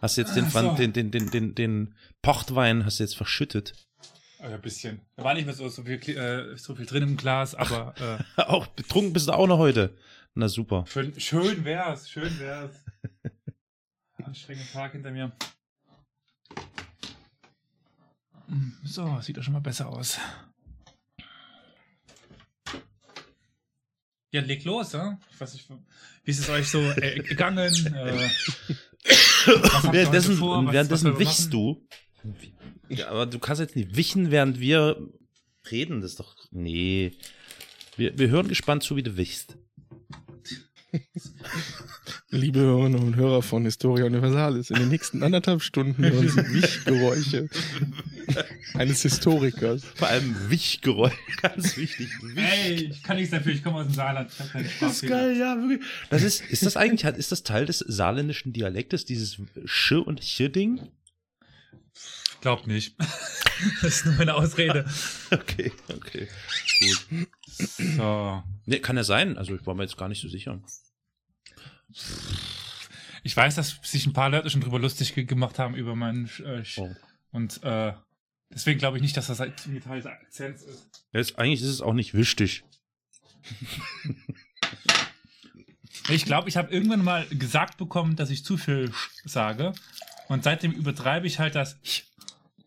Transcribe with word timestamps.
Hast 0.00 0.16
du 0.16 0.22
jetzt 0.22 0.34
den, 0.34 0.48
so. 0.48 0.74
den, 0.74 0.92
den, 0.92 1.10
den, 1.10 1.30
den, 1.30 1.54
den 1.54 1.94
Portwein 2.22 2.84
hast 2.84 2.98
du 2.98 3.04
jetzt 3.04 3.16
verschüttet. 3.16 3.74
Ah, 4.38 4.48
ja, 4.48 4.54
ein 4.54 4.62
bisschen. 4.62 5.00
Da 5.16 5.24
war 5.24 5.34
nicht 5.34 5.44
mehr 5.44 5.54
so, 5.54 5.68
so, 5.68 5.82
viel, 5.82 5.98
äh, 6.16 6.56
so 6.56 6.74
viel 6.74 6.86
drin 6.86 7.02
im 7.02 7.16
Glas, 7.16 7.54
aber 7.54 7.94
äh, 8.36 8.42
auch 8.42 8.66
betrunken 8.68 9.12
bist 9.12 9.28
du 9.28 9.32
auch 9.32 9.46
noch 9.46 9.58
heute. 9.58 9.96
Na 10.34 10.48
super. 10.48 10.86
schön, 10.86 11.18
schön 11.20 11.64
wär's, 11.64 12.08
schön 12.08 12.38
wär's. 12.38 12.84
Anstrengender 14.24 14.72
Tag 14.72 14.92
hinter 14.92 15.10
mir. 15.10 15.32
So, 18.84 19.20
sieht 19.20 19.36
doch 19.36 19.42
schon 19.42 19.52
mal 19.52 19.60
besser 19.60 19.88
aus. 19.88 20.18
Ja, 24.32 24.40
leg 24.40 24.64
los, 24.64 24.92
ja? 24.92 25.18
Ich 25.30 25.40
weiß 25.40 25.54
nicht, 25.54 25.68
wie 26.24 26.30
ist 26.30 26.38
es 26.38 26.48
euch 26.48 26.68
so 26.68 26.80
äh, 26.80 27.20
gegangen? 27.20 27.58
Äh, 27.94 28.28
Währenddessen, 29.04 30.30
heute 30.32 30.38
vor? 30.38 30.66
Was- 30.66 30.72
währenddessen 30.72 31.12
was 31.12 31.18
wichst 31.18 31.52
du. 31.52 31.86
Ja, 32.88 33.08
aber 33.08 33.26
du 33.26 33.38
kannst 33.38 33.60
jetzt 33.60 33.76
nicht 33.76 33.96
wichen, 33.96 34.30
während 34.30 34.60
wir 34.60 35.08
reden. 35.70 36.00
Das 36.00 36.12
ist 36.12 36.20
doch. 36.20 36.36
Nee. 36.50 37.12
Wir, 37.96 38.18
wir 38.18 38.28
hören 38.28 38.48
gespannt 38.48 38.82
zu, 38.82 38.96
wie 38.96 39.02
du 39.02 39.16
wichst. 39.16 39.56
Liebe 42.32 42.60
Hörerinnen 42.60 43.02
und 43.02 43.16
Hörer 43.16 43.42
von 43.42 43.64
Historia 43.64 44.04
Universalis, 44.04 44.70
in 44.70 44.76
den 44.76 44.88
nächsten 44.88 45.24
anderthalb 45.24 45.62
Stunden 45.62 46.00
hören 46.00 46.28
Sie 46.28 46.36
Wichgeräusche 46.36 47.48
eines 48.74 49.02
Historikers. 49.02 49.82
Vor 49.96 50.06
allem 50.06 50.36
Wichgeräusch, 50.48 51.12
ganz 51.42 51.76
wichtig. 51.76 52.08
Wich. 52.22 52.36
Ey, 52.36 52.74
ich 52.84 53.02
kann 53.02 53.16
nichts 53.16 53.32
dafür, 53.32 53.52
ich 53.52 53.64
komme 53.64 53.78
aus 53.78 53.86
dem 53.86 53.94
Saarland. 53.94 54.30
Ich 54.32 54.38
hab 54.38 54.52
keinen 54.52 54.68
Spaß 54.68 54.80
Das 54.80 55.02
ist 55.02 55.08
geil, 55.08 55.36
ja, 55.36 55.56
wirklich. 55.56 55.80
Das 56.08 56.22
ist, 56.22 56.42
ist 56.42 56.64
das 56.64 56.76
eigentlich, 56.76 57.02
ist 57.16 57.32
das 57.32 57.42
Teil 57.42 57.66
des 57.66 57.80
saarländischen 57.80 58.52
Dialektes, 58.52 59.04
dieses 59.04 59.40
Sch- 59.64 59.98
und 59.98 60.20
Ch-Ding? 60.20 60.80
Glaub 62.42 62.64
nicht. 62.68 62.94
das 63.82 63.96
ist 63.96 64.06
nur 64.06 64.14
meine 64.14 64.34
Ausrede. 64.34 64.84
Okay, 65.32 65.72
okay, 65.88 66.28
gut. 66.80 67.26
So. 67.96 68.42
Nee, 68.66 68.78
kann 68.80 68.96
ja 68.96 69.04
sein, 69.04 69.38
also 69.38 69.54
ich 69.54 69.64
war 69.64 69.74
mir 69.74 69.82
jetzt 69.82 69.96
gar 69.96 70.08
nicht 70.08 70.20
so 70.20 70.28
sicher. 70.28 70.60
Ich 73.22 73.36
weiß, 73.36 73.54
dass 73.56 73.78
sich 73.82 74.06
ein 74.06 74.12
paar 74.12 74.30
Leute 74.30 74.48
schon 74.50 74.60
drüber 74.60 74.78
lustig 74.78 75.14
ge- 75.14 75.24
gemacht 75.24 75.58
haben 75.58 75.74
über 75.74 75.94
meinen 75.94 76.26
äh, 76.44 76.60
Sch- 76.62 76.78
Oh. 76.80 76.94
und 77.32 77.62
äh, 77.62 77.92
deswegen 78.50 78.78
glaube 78.78 78.96
ich 78.96 79.02
nicht, 79.02 79.16
dass 79.16 79.26
das 79.26 79.40
ein 79.40 79.54
Teil 79.56 79.98
des 79.98 80.06
Akzents 80.06 80.62
ist. 80.62 80.88
Jetzt, 81.12 81.38
eigentlich 81.38 81.60
ist 81.62 81.68
es 81.68 81.80
auch 81.82 81.92
nicht 81.94 82.14
wichtig. 82.14 82.64
Ich 86.08 86.24
glaube, 86.24 86.48
ich 86.48 86.56
habe 86.56 86.72
irgendwann 86.72 87.04
mal 87.04 87.26
gesagt 87.28 87.76
bekommen, 87.76 88.16
dass 88.16 88.30
ich 88.30 88.44
zu 88.44 88.56
viel 88.56 88.92
Sch 88.92 89.10
sage 89.24 89.72
und 90.28 90.42
seitdem 90.44 90.72
übertreibe 90.72 91.26
ich 91.26 91.38
halt 91.38 91.54
das 91.54 91.76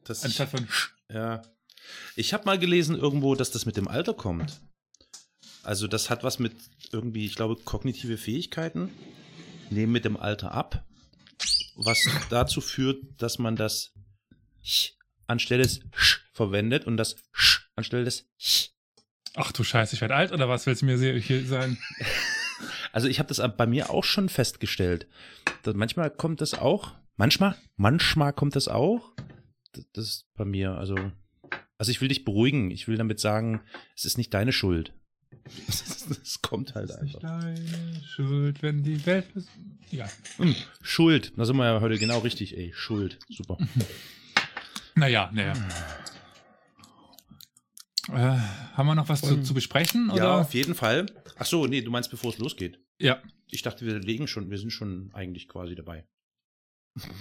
Das, 0.05 0.23
anstatt 0.23 0.49
von 0.49 0.67
Sch. 0.69 0.93
ja. 1.09 1.41
Ich 2.15 2.33
habe 2.33 2.45
mal 2.45 2.57
gelesen 2.59 2.95
irgendwo, 2.95 3.35
dass 3.35 3.51
das 3.51 3.65
mit 3.65 3.75
dem 3.75 3.87
Alter 3.87 4.13
kommt. 4.13 4.61
Also 5.63 5.87
das 5.87 6.09
hat 6.09 6.23
was 6.23 6.39
mit 6.39 6.53
irgendwie, 6.93 7.25
ich 7.25 7.35
glaube, 7.35 7.55
kognitive 7.63 8.17
Fähigkeiten 8.17 8.91
nehmen 9.69 9.91
mit 9.91 10.05
dem 10.05 10.17
Alter 10.17 10.51
ab, 10.51 10.85
was 11.75 12.01
dazu 12.29 12.61
führt, 12.61 13.03
dass 13.17 13.39
man 13.39 13.55
das 13.55 13.93
Ch 14.63 14.93
anstelle 15.27 15.63
des 15.63 15.81
Sch 15.95 16.21
verwendet 16.33 16.85
und 16.85 16.97
das 16.97 17.15
Sch 17.31 17.69
anstelle 17.75 18.05
des 18.05 18.29
Ch. 18.37 18.71
Ach 19.35 19.51
du 19.51 19.63
Scheiße, 19.63 19.95
ich 19.95 20.01
werde 20.01 20.15
alt 20.15 20.31
oder 20.31 20.47
was 20.47 20.65
willst 20.65 20.83
du 20.83 20.85
mir 20.85 20.97
hier 21.19 21.45
sagen? 21.45 21.77
Also 22.93 23.07
ich 23.07 23.17
habe 23.17 23.27
das 23.27 23.41
bei 23.57 23.65
mir 23.65 23.89
auch 23.89 24.03
schon 24.03 24.29
festgestellt. 24.29 25.07
Manchmal 25.65 26.11
kommt 26.11 26.41
das 26.41 26.53
auch. 26.53 26.93
Manchmal, 27.17 27.55
manchmal 27.75 28.33
kommt 28.33 28.55
das 28.55 28.67
auch. 28.67 29.11
Das 29.73 29.85
das 29.93 30.05
ist 30.05 30.27
bei 30.35 30.45
mir, 30.45 30.73
also. 30.73 30.95
Also 31.79 31.91
ich 31.91 32.01
will 32.01 32.07
dich 32.07 32.23
beruhigen. 32.23 32.69
Ich 32.69 32.87
will 32.87 32.95
damit 32.95 33.19
sagen, 33.19 33.61
es 33.95 34.05
ist 34.05 34.17
nicht 34.17 34.33
deine 34.33 34.53
Schuld. 34.53 34.93
Es 36.21 36.41
kommt 36.41 36.75
halt 36.75 36.89
Das 36.89 36.97
ist 36.97 37.03
nicht 37.03 37.15
einfach. 37.23 37.41
deine 37.43 38.03
Schuld, 38.05 38.61
wenn 38.61 38.83
die 38.83 39.05
Welt 39.05 39.25
ist. 39.35 39.49
Ja. 39.91 40.09
Hm, 40.37 40.55
Schuld. 40.81 41.33
Da 41.37 41.45
sind 41.45 41.55
wir 41.57 41.65
ja 41.65 41.81
heute 41.81 41.97
genau 41.97 42.19
richtig, 42.19 42.57
ey. 42.57 42.71
Schuld. 42.75 43.19
Super. 43.29 43.57
Naja, 44.95 45.31
naja. 45.33 45.53
Äh, 48.09 48.37
haben 48.73 48.85
wir 48.87 48.95
noch 48.95 49.09
was 49.09 49.21
zu, 49.21 49.41
zu 49.41 49.53
besprechen? 49.55 50.07
Ja, 50.09 50.13
Oder? 50.13 50.37
auf 50.41 50.53
jeden 50.53 50.75
Fall. 50.75 51.05
Ach 51.37 51.45
so, 51.45 51.65
nee, 51.65 51.81
du 51.81 51.89
meinst, 51.89 52.11
bevor 52.11 52.31
es 52.31 52.37
losgeht. 52.37 52.79
Ja. 52.99 53.19
Ich 53.49 53.61
dachte, 53.61 53.85
wir 53.85 53.97
legen 53.99 54.27
schon, 54.27 54.51
wir 54.51 54.57
sind 54.59 54.71
schon 54.71 55.09
eigentlich 55.13 55.47
quasi 55.47 55.73
dabei. 55.75 56.05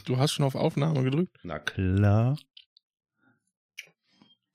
Du 0.04 0.18
hast 0.18 0.32
schon 0.32 0.44
auf 0.44 0.54
Aufnahme 0.54 1.02
gedrückt? 1.02 1.38
Na 1.44 1.58
klar. 1.58 2.36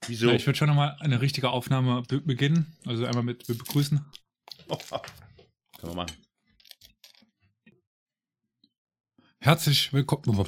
Wieso? 0.08 0.28
Ja, 0.28 0.34
ich 0.34 0.46
würde 0.46 0.58
schon 0.58 0.68
nochmal 0.70 0.96
eine 1.00 1.22
richtige 1.22 1.50
Aufnahme 1.50 2.04
be 2.04 2.22
beginnen. 2.22 2.78
Also 2.86 3.06
einmal 3.06 3.24
mit 3.24 3.46
be 3.48 3.56
begrüßen. 3.56 4.04
Können 5.80 5.92
wir 5.92 5.96
machen. 5.96 6.12
Herzlich 9.40 9.94
willkommen. 9.94 10.48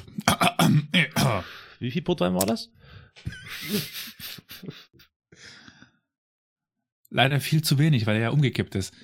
Wie 1.78 1.90
viel 1.90 2.02
Portwein 2.02 2.34
war 2.34 2.46
das? 2.46 2.70
Leider 7.10 7.40
viel 7.40 7.62
zu 7.62 7.78
wenig, 7.78 8.06
weil 8.06 8.16
er 8.16 8.22
ja 8.22 8.30
umgekippt 8.30 8.74
ist. 8.74 8.94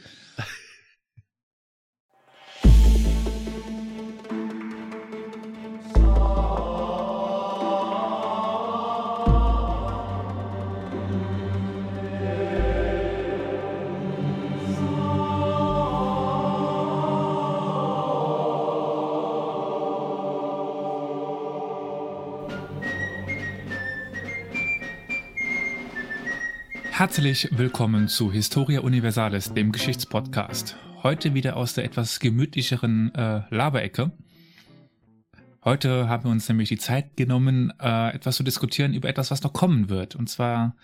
Herzlich 27.07 27.49
willkommen 27.53 28.09
zu 28.09 28.33
Historia 28.33 28.81
Universalis, 28.81 29.55
dem 29.55 29.71
Geschichtspodcast. 29.71 30.77
Heute 31.05 31.35
wieder 31.35 31.57
aus 31.57 31.73
der 31.73 31.85
etwas 31.85 32.19
gemütlicheren 32.19 33.15
äh, 33.15 33.43
Laberecke. 33.49 34.11
Heute 35.65 36.09
haben 36.09 36.25
wir 36.25 36.33
uns 36.33 36.49
nämlich 36.49 36.69
die 36.69 36.79
Zeit 36.79 37.17
genommen, 37.17 37.73
äh, 37.81 38.13
etwas 38.13 38.35
zu 38.35 38.43
diskutieren 38.43 38.93
über 38.93 39.09
etwas, 39.09 39.31
was 39.31 39.45
noch 39.45 39.53
kommen 39.53 39.89
wird. 39.89 40.17
Und 40.17 40.29
zwar 40.29 40.75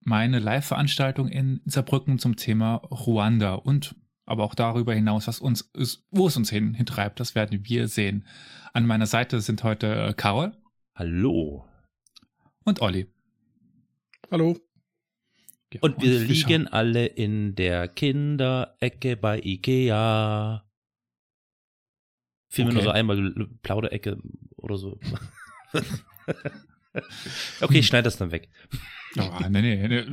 meine 0.00 0.38
Live-Veranstaltung 0.38 1.28
in 1.28 1.60
Saarbrücken 1.66 2.18
zum 2.18 2.36
Thema 2.36 2.76
Ruanda 2.76 3.52
und 3.52 3.94
aber 4.24 4.44
auch 4.44 4.54
darüber 4.54 4.94
hinaus, 4.94 5.28
was 5.28 5.40
uns 5.40 5.70
ist, 5.74 6.06
wo 6.10 6.28
es 6.28 6.38
uns 6.38 6.48
hin, 6.48 6.72
hintreibt, 6.72 7.20
das 7.20 7.34
werden 7.34 7.68
wir 7.68 7.86
sehen. 7.86 8.26
An 8.72 8.86
meiner 8.86 9.06
Seite 9.06 9.42
sind 9.42 9.62
heute 9.62 9.94
äh, 9.94 10.14
Carol 10.14 10.56
Hallo. 10.94 11.66
und 12.64 12.80
Olli. 12.80 13.12
Hallo. 14.30 14.56
Ja, 15.72 15.80
Und 15.82 16.02
wir 16.02 16.18
schauen- 16.18 16.26
liegen 16.28 16.68
alle 16.68 17.06
in 17.06 17.54
der 17.54 17.86
Kinderecke 17.88 19.16
bei 19.16 19.40
Ikea. 19.40 20.64
Fiel 22.48 22.64
mir 22.64 22.72
nur 22.72 22.80
Okay. 22.82 22.88
so 22.88 22.90
einmal 22.92 23.48
Plauderecke 23.62 24.18
oder 24.56 24.76
so. 24.76 24.98
okay, 27.60 27.78
ich 27.78 27.86
schneide 27.86 28.04
das 28.04 28.16
dann 28.16 28.32
weg. 28.32 28.48
Oh, 29.18 29.30
nee, 29.48 29.62
nee, 29.62 29.88
nee. 29.88 30.04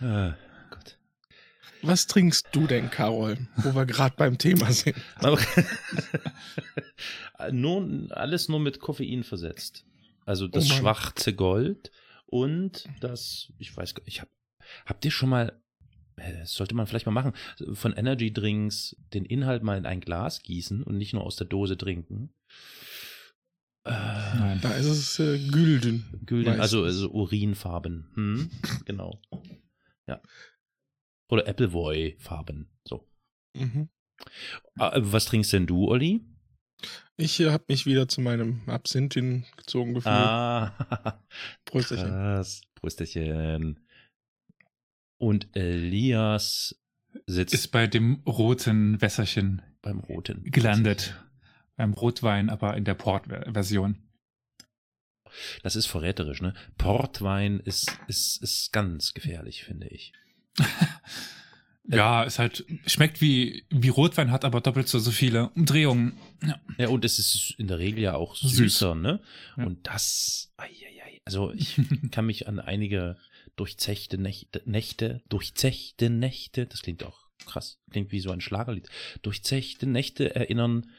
Ah, 0.00 0.36
Gott. 0.70 0.96
Was 1.82 2.06
trinkst 2.06 2.48
du 2.52 2.66
denn, 2.68 2.88
Carol, 2.88 3.36
wo 3.56 3.74
wir 3.74 3.84
gerade 3.84 4.14
beim 4.16 4.38
Thema 4.38 4.70
sind? 4.72 4.96
Nur, 7.52 8.06
alles 8.10 8.48
nur 8.48 8.60
mit 8.60 8.80
Koffein 8.80 9.24
versetzt. 9.24 9.84
Also 10.24 10.48
das 10.48 10.70
Oh 10.70 10.74
schwarze 10.74 11.34
Gold 11.34 11.90
und 12.26 12.88
das, 13.00 13.52
ich 13.58 13.74
weiß 13.76 13.94
gar 13.94 14.06
ich 14.06 14.20
hab, 14.20 14.28
habt 14.86 15.04
ihr 15.04 15.10
schon 15.10 15.28
mal, 15.28 15.60
äh, 16.16 16.40
das 16.40 16.52
sollte 16.52 16.74
man 16.74 16.86
vielleicht 16.86 17.06
mal 17.06 17.12
machen, 17.12 17.32
von 17.72 17.92
Energy 17.92 18.32
Drinks 18.32 18.96
den 19.14 19.24
Inhalt 19.24 19.62
mal 19.62 19.78
in 19.78 19.86
ein 19.86 20.00
Glas 20.00 20.42
gießen 20.42 20.82
und 20.82 20.96
nicht 20.96 21.14
nur 21.14 21.24
aus 21.24 21.36
der 21.36 21.46
Dose 21.46 21.76
trinken? 21.76 22.32
Äh, 23.84 23.90
Nein. 23.90 24.60
Da 24.60 24.72
ist 24.74 24.86
es 24.86 25.18
äh, 25.18 25.38
Gülden. 25.48 26.04
Gülden, 26.26 26.60
also, 26.60 26.84
also 26.84 27.10
Urinfarben. 27.10 28.10
Hm? 28.14 28.50
Genau. 28.84 29.20
Ja. 30.06 30.20
Oder 31.30 31.46
Appleboy-Farben. 31.46 32.68
So. 32.84 33.06
Mhm. 33.54 33.88
Ah, 34.78 34.92
was 34.96 35.26
trinkst 35.26 35.52
denn 35.52 35.66
du, 35.66 35.88
Olli? 35.88 36.24
Ich 37.16 37.40
äh, 37.40 37.50
habe 37.50 37.64
mich 37.68 37.86
wieder 37.86 38.08
zu 38.08 38.20
meinem 38.20 38.62
Absinth 38.66 39.14
hingezogen 39.14 39.94
gefühlt. 39.94 40.14
Ah, 40.14 41.22
Prösterchen. 41.64 42.08
krass. 42.08 42.62
Brüsterchen. 42.74 43.80
Und 45.18 45.48
Elias 45.56 46.80
sitzt 47.26 47.54
Ist 47.54 47.68
bei 47.68 47.86
dem 47.86 48.22
roten 48.26 49.00
Wässerchen 49.00 49.62
beim 49.82 49.98
Roten. 50.00 50.44
gelandet. 50.44 51.14
beim 51.76 51.92
Rotwein, 51.92 52.50
aber 52.50 52.76
in 52.76 52.84
der 52.84 52.94
Port-Version. 52.94 53.98
Das 55.62 55.76
ist 55.76 55.86
verräterisch, 55.86 56.40
ne? 56.40 56.54
Portwein 56.78 57.60
ist, 57.60 57.96
ist, 58.08 58.42
ist 58.42 58.72
ganz 58.72 59.12
gefährlich, 59.14 59.62
finde 59.64 59.86
ich. 59.88 60.12
ja, 61.84 62.24
es 62.24 62.38
halt, 62.38 62.64
schmeckt 62.86 63.20
wie, 63.20 63.64
wie 63.70 63.88
Rotwein, 63.90 64.30
hat 64.30 64.44
aber 64.44 64.60
doppelt 64.60 64.88
so, 64.88 64.98
so 64.98 65.10
viele 65.10 65.50
Umdrehungen. 65.50 66.18
Ja. 66.42 66.60
ja, 66.78 66.88
und 66.88 67.04
es 67.04 67.18
ist 67.18 67.54
in 67.58 67.68
der 67.68 67.78
Regel 67.78 68.00
ja 68.02 68.14
auch 68.14 68.34
süßer, 68.36 68.92
Süß. 68.94 69.02
ne? 69.02 69.20
Ja. 69.56 69.66
Und 69.66 69.86
das, 69.86 70.52
ai, 70.56 70.66
ai, 70.66 70.97
ai. 70.97 70.97
Also 71.28 71.52
ich 71.52 71.76
kann 72.10 72.24
mich 72.24 72.48
an 72.48 72.58
einige 72.58 73.18
durchzechte 73.54 74.16
Nächte, 74.16 74.62
Nächte, 74.64 75.22
durchzechte 75.28 76.08
Nächte, 76.08 76.64
das 76.64 76.80
klingt 76.80 77.04
auch 77.04 77.28
krass, 77.44 77.78
klingt 77.90 78.12
wie 78.12 78.20
so 78.20 78.30
ein 78.30 78.40
Schlagerlied, 78.40 78.88
durchzechte 79.20 79.86
Nächte 79.86 80.34
erinnern, 80.34 80.90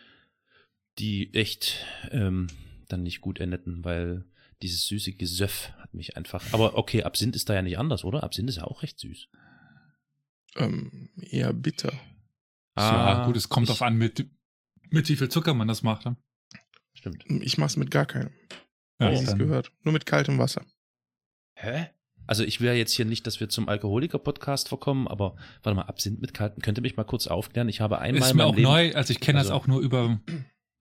die 0.99 1.33
echt 1.33 1.83
ähm, 2.11 2.45
dann 2.89 3.01
nicht 3.01 3.21
gut 3.21 3.39
endeten, 3.39 3.83
weil 3.83 4.23
dieses 4.61 4.85
süße 4.85 5.13
Gesöff 5.13 5.71
hat 5.79 5.95
mich 5.95 6.15
einfach. 6.15 6.43
Aber 6.53 6.77
okay, 6.77 7.01
Absinth 7.01 7.35
ist 7.35 7.49
da 7.49 7.55
ja 7.55 7.63
nicht 7.63 7.79
anders, 7.79 8.03
oder? 8.03 8.21
Absinth 8.21 8.49
ist 8.49 8.57
ja 8.57 8.65
auch 8.65 8.83
recht 8.83 8.99
süß. 8.99 9.29
Ähm, 10.57 11.09
eher 11.15 11.53
bitter. 11.53 11.93
Ah, 12.75 13.21
ja, 13.21 13.25
gut, 13.25 13.35
es 13.35 13.49
kommt 13.49 13.67
darauf 13.67 13.81
an, 13.81 13.97
mit, 13.97 14.29
mit 14.91 15.09
wie 15.09 15.15
viel 15.15 15.29
Zucker 15.29 15.55
man 15.55 15.67
das 15.67 15.81
macht. 15.81 16.05
Ne? 16.05 16.17
Stimmt. 16.93 17.25
Ich 17.27 17.57
mach's 17.57 17.77
mit 17.77 17.89
gar 17.89 18.05
keinem. 18.05 18.31
Ja, 18.99 19.11
ich 19.11 19.37
gehört. 19.37 19.71
Nur 19.83 19.93
mit 19.93 20.05
kaltem 20.05 20.37
Wasser. 20.37 20.63
Hä? 21.55 21.87
Also 22.27 22.43
ich 22.43 22.61
will 22.61 22.67
ja 22.67 22.73
jetzt 22.73 22.91
hier 22.91 23.05
nicht, 23.05 23.25
dass 23.25 23.39
wir 23.39 23.49
zum 23.49 23.69
Alkoholiker-Podcast 23.69 24.67
verkommen, 24.67 25.07
aber 25.07 25.35
warte 25.63 25.75
mal, 25.75 25.83
Absinth 25.83 26.21
mit 26.21 26.33
kaltem, 26.33 26.61
könnt 26.61 26.77
ihr 26.77 26.81
mich 26.81 26.95
mal 26.95 27.03
kurz 27.03 27.27
aufklären? 27.27 27.69
Ich 27.69 27.81
habe 27.81 27.99
einmal. 27.99 28.29
Ist 28.29 28.35
mir 28.35 28.45
auch 28.45 28.55
Leben, 28.55 28.63
neu, 28.63 28.93
also 28.93 29.11
ich 29.11 29.19
kenne 29.19 29.39
also, 29.39 29.49
das 29.49 29.59
auch 29.59 29.67
nur 29.67 29.79
über 29.79 30.19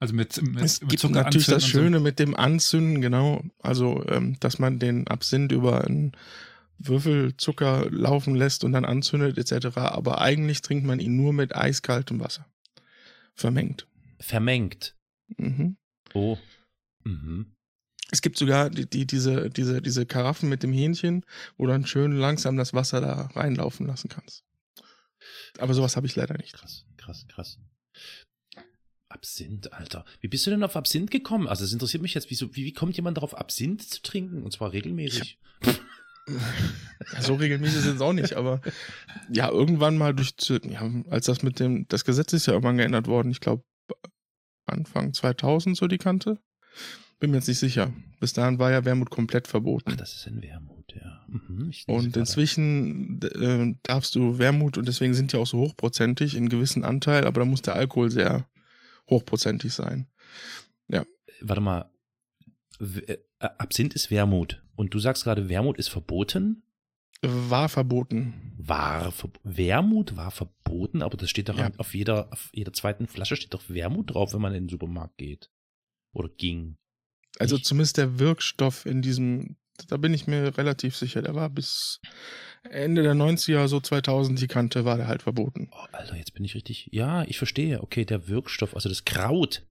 also 0.00 0.14
mit, 0.14 0.40
mit, 0.42 0.62
es 0.62 0.80
mit 0.80 0.90
gibt 0.90 1.00
Zucker 1.00 1.22
natürlich 1.22 1.46
das 1.46 1.66
Schöne 1.66 1.98
so. 1.98 2.02
mit 2.02 2.18
dem 2.18 2.36
Anzünden, 2.36 3.00
genau. 3.00 3.42
Also, 3.58 4.04
ähm, 4.08 4.36
dass 4.40 4.58
man 4.58 4.78
den 4.78 5.08
Absinth 5.08 5.50
über 5.50 5.84
einen 5.84 6.12
Würfelzucker 6.78 7.90
laufen 7.90 8.36
lässt 8.36 8.62
und 8.62 8.72
dann 8.72 8.84
anzündet 8.84 9.38
etc. 9.38 9.76
Aber 9.76 10.20
eigentlich 10.20 10.62
trinkt 10.62 10.86
man 10.86 11.00
ihn 11.00 11.16
nur 11.16 11.32
mit 11.32 11.56
eiskaltem 11.56 12.20
Wasser. 12.20 12.46
Vermengt. 13.34 13.88
Vermengt. 14.20 14.94
Mhm. 15.36 15.76
Oh. 16.14 16.38
Mhm. 17.04 17.52
Es 18.10 18.22
gibt 18.22 18.38
sogar 18.38 18.70
die, 18.70 18.88
die, 18.88 19.06
diese, 19.06 19.50
diese, 19.50 19.82
diese 19.82 20.06
Karaffen 20.06 20.48
mit 20.48 20.62
dem 20.62 20.72
Hähnchen, 20.72 21.24
wo 21.56 21.66
du 21.66 21.72
dann 21.72 21.86
schön 21.86 22.12
langsam 22.12 22.56
das 22.56 22.72
Wasser 22.72 23.00
da 23.00 23.26
reinlaufen 23.34 23.86
lassen 23.86 24.08
kannst. 24.08 24.44
Aber 25.58 25.74
sowas 25.74 25.96
habe 25.96 26.06
ich 26.06 26.16
leider 26.16 26.36
nicht. 26.38 26.54
Krass, 26.54 26.86
krass, 26.96 27.26
krass. 27.28 27.58
Absinth, 29.08 29.72
Alter. 29.72 30.04
Wie 30.20 30.28
bist 30.28 30.46
du 30.46 30.50
denn 30.50 30.62
auf 30.62 30.76
Absinth 30.76 31.10
gekommen? 31.10 31.48
Also 31.48 31.64
es 31.64 31.72
interessiert 31.72 32.02
mich 32.02 32.14
jetzt, 32.14 32.30
wie, 32.30 32.64
wie 32.64 32.72
kommt 32.72 32.96
jemand 32.96 33.16
darauf, 33.16 33.36
Absinth 33.36 33.82
zu 33.82 34.02
trinken? 34.02 34.42
Und 34.42 34.52
zwar 34.52 34.72
regelmäßig. 34.72 35.38
so 37.20 37.34
regelmäßig 37.34 37.80
sind 37.80 37.96
es 37.96 38.00
auch 38.02 38.12
nicht, 38.12 38.34
aber 38.34 38.60
ja, 39.30 39.50
irgendwann 39.50 39.96
mal 39.96 40.14
durch, 40.14 40.34
ja, 40.64 40.90
als 41.08 41.26
das 41.26 41.42
mit 41.42 41.58
dem, 41.58 41.88
das 41.88 42.04
Gesetz 42.04 42.32
ist 42.34 42.46
ja 42.46 42.52
irgendwann 42.52 42.76
geändert 42.76 43.06
worden, 43.06 43.30
ich 43.30 43.40
glaube 43.40 43.64
Anfang 44.66 45.14
2000 45.14 45.76
so 45.76 45.86
die 45.86 45.98
Kante. 45.98 46.38
Bin 47.18 47.30
mir 47.30 47.38
jetzt 47.38 47.48
nicht 47.48 47.58
sicher. 47.58 47.92
Bis 48.20 48.32
dahin 48.32 48.58
war 48.58 48.70
ja 48.70 48.84
Wermut 48.84 49.10
komplett 49.10 49.48
verboten. 49.48 49.92
Ach, 49.92 49.96
das 49.96 50.14
ist 50.14 50.26
ein 50.28 50.40
Wermut, 50.42 50.94
ja. 50.94 51.24
Mhm, 51.28 51.72
und 51.86 52.16
inzwischen 52.16 53.20
äh, 53.22 53.74
darfst 53.82 54.14
du 54.14 54.38
Wermut 54.38 54.78
und 54.78 54.86
deswegen 54.86 55.14
sind 55.14 55.32
die 55.32 55.36
auch 55.36 55.46
so 55.46 55.58
hochprozentig 55.58 56.36
in 56.36 56.48
gewissen 56.48 56.84
Anteil, 56.84 57.26
aber 57.26 57.40
da 57.40 57.44
muss 57.44 57.62
der 57.62 57.74
Alkohol 57.74 58.10
sehr 58.10 58.48
hochprozentig 59.10 59.72
sein. 59.72 60.06
Ja. 60.88 61.04
Warte 61.40 61.60
mal. 61.60 61.90
Äh, 62.80 63.18
Absinth 63.40 63.94
ist 63.94 64.10
Wermut. 64.10 64.62
Und 64.74 64.94
du 64.94 64.98
sagst 64.98 65.24
gerade, 65.24 65.48
Wermut 65.48 65.78
ist 65.78 65.88
verboten? 65.88 66.62
War 67.22 67.68
verboten. 67.68 68.52
War 68.56 69.10
ver 69.10 69.30
Wermut 69.42 70.16
war 70.16 70.30
verboten, 70.30 71.02
aber 71.02 71.16
das 71.16 71.30
steht 71.30 71.48
doch 71.48 71.58
ja. 71.58 71.70
auf 71.76 71.94
jeder, 71.94 72.32
auf 72.32 72.50
jeder 72.52 72.72
zweiten 72.72 73.08
Flasche 73.08 73.34
steht 73.34 73.54
doch 73.54 73.68
Wermut 73.68 74.14
drauf, 74.14 74.34
wenn 74.34 74.40
man 74.40 74.54
in 74.54 74.64
den 74.64 74.68
Supermarkt 74.68 75.18
geht. 75.18 75.50
Oder 76.12 76.28
ging. 76.28 76.76
Also 77.38 77.56
ich? 77.56 77.64
zumindest 77.64 77.96
der 77.96 78.18
Wirkstoff 78.18 78.86
in 78.86 79.02
diesem, 79.02 79.56
da 79.88 79.96
bin 79.96 80.14
ich 80.14 80.26
mir 80.26 80.56
relativ 80.56 80.96
sicher, 80.96 81.22
der 81.22 81.34
war 81.34 81.50
bis 81.50 82.00
Ende 82.64 83.02
der 83.02 83.14
90er, 83.14 83.68
so 83.68 83.80
2000 83.80 84.40
die 84.40 84.46
Kante, 84.46 84.84
war 84.84 84.96
der 84.96 85.06
halt 85.06 85.22
verboten. 85.22 85.68
Oh, 85.72 85.86
Alter, 85.92 86.16
jetzt 86.16 86.34
bin 86.34 86.44
ich 86.44 86.54
richtig. 86.54 86.88
Ja, 86.92 87.24
ich 87.24 87.38
verstehe. 87.38 87.82
Okay, 87.82 88.04
der 88.04 88.28
Wirkstoff, 88.28 88.74
also 88.74 88.88
das 88.88 89.04
Kraut. 89.04 89.66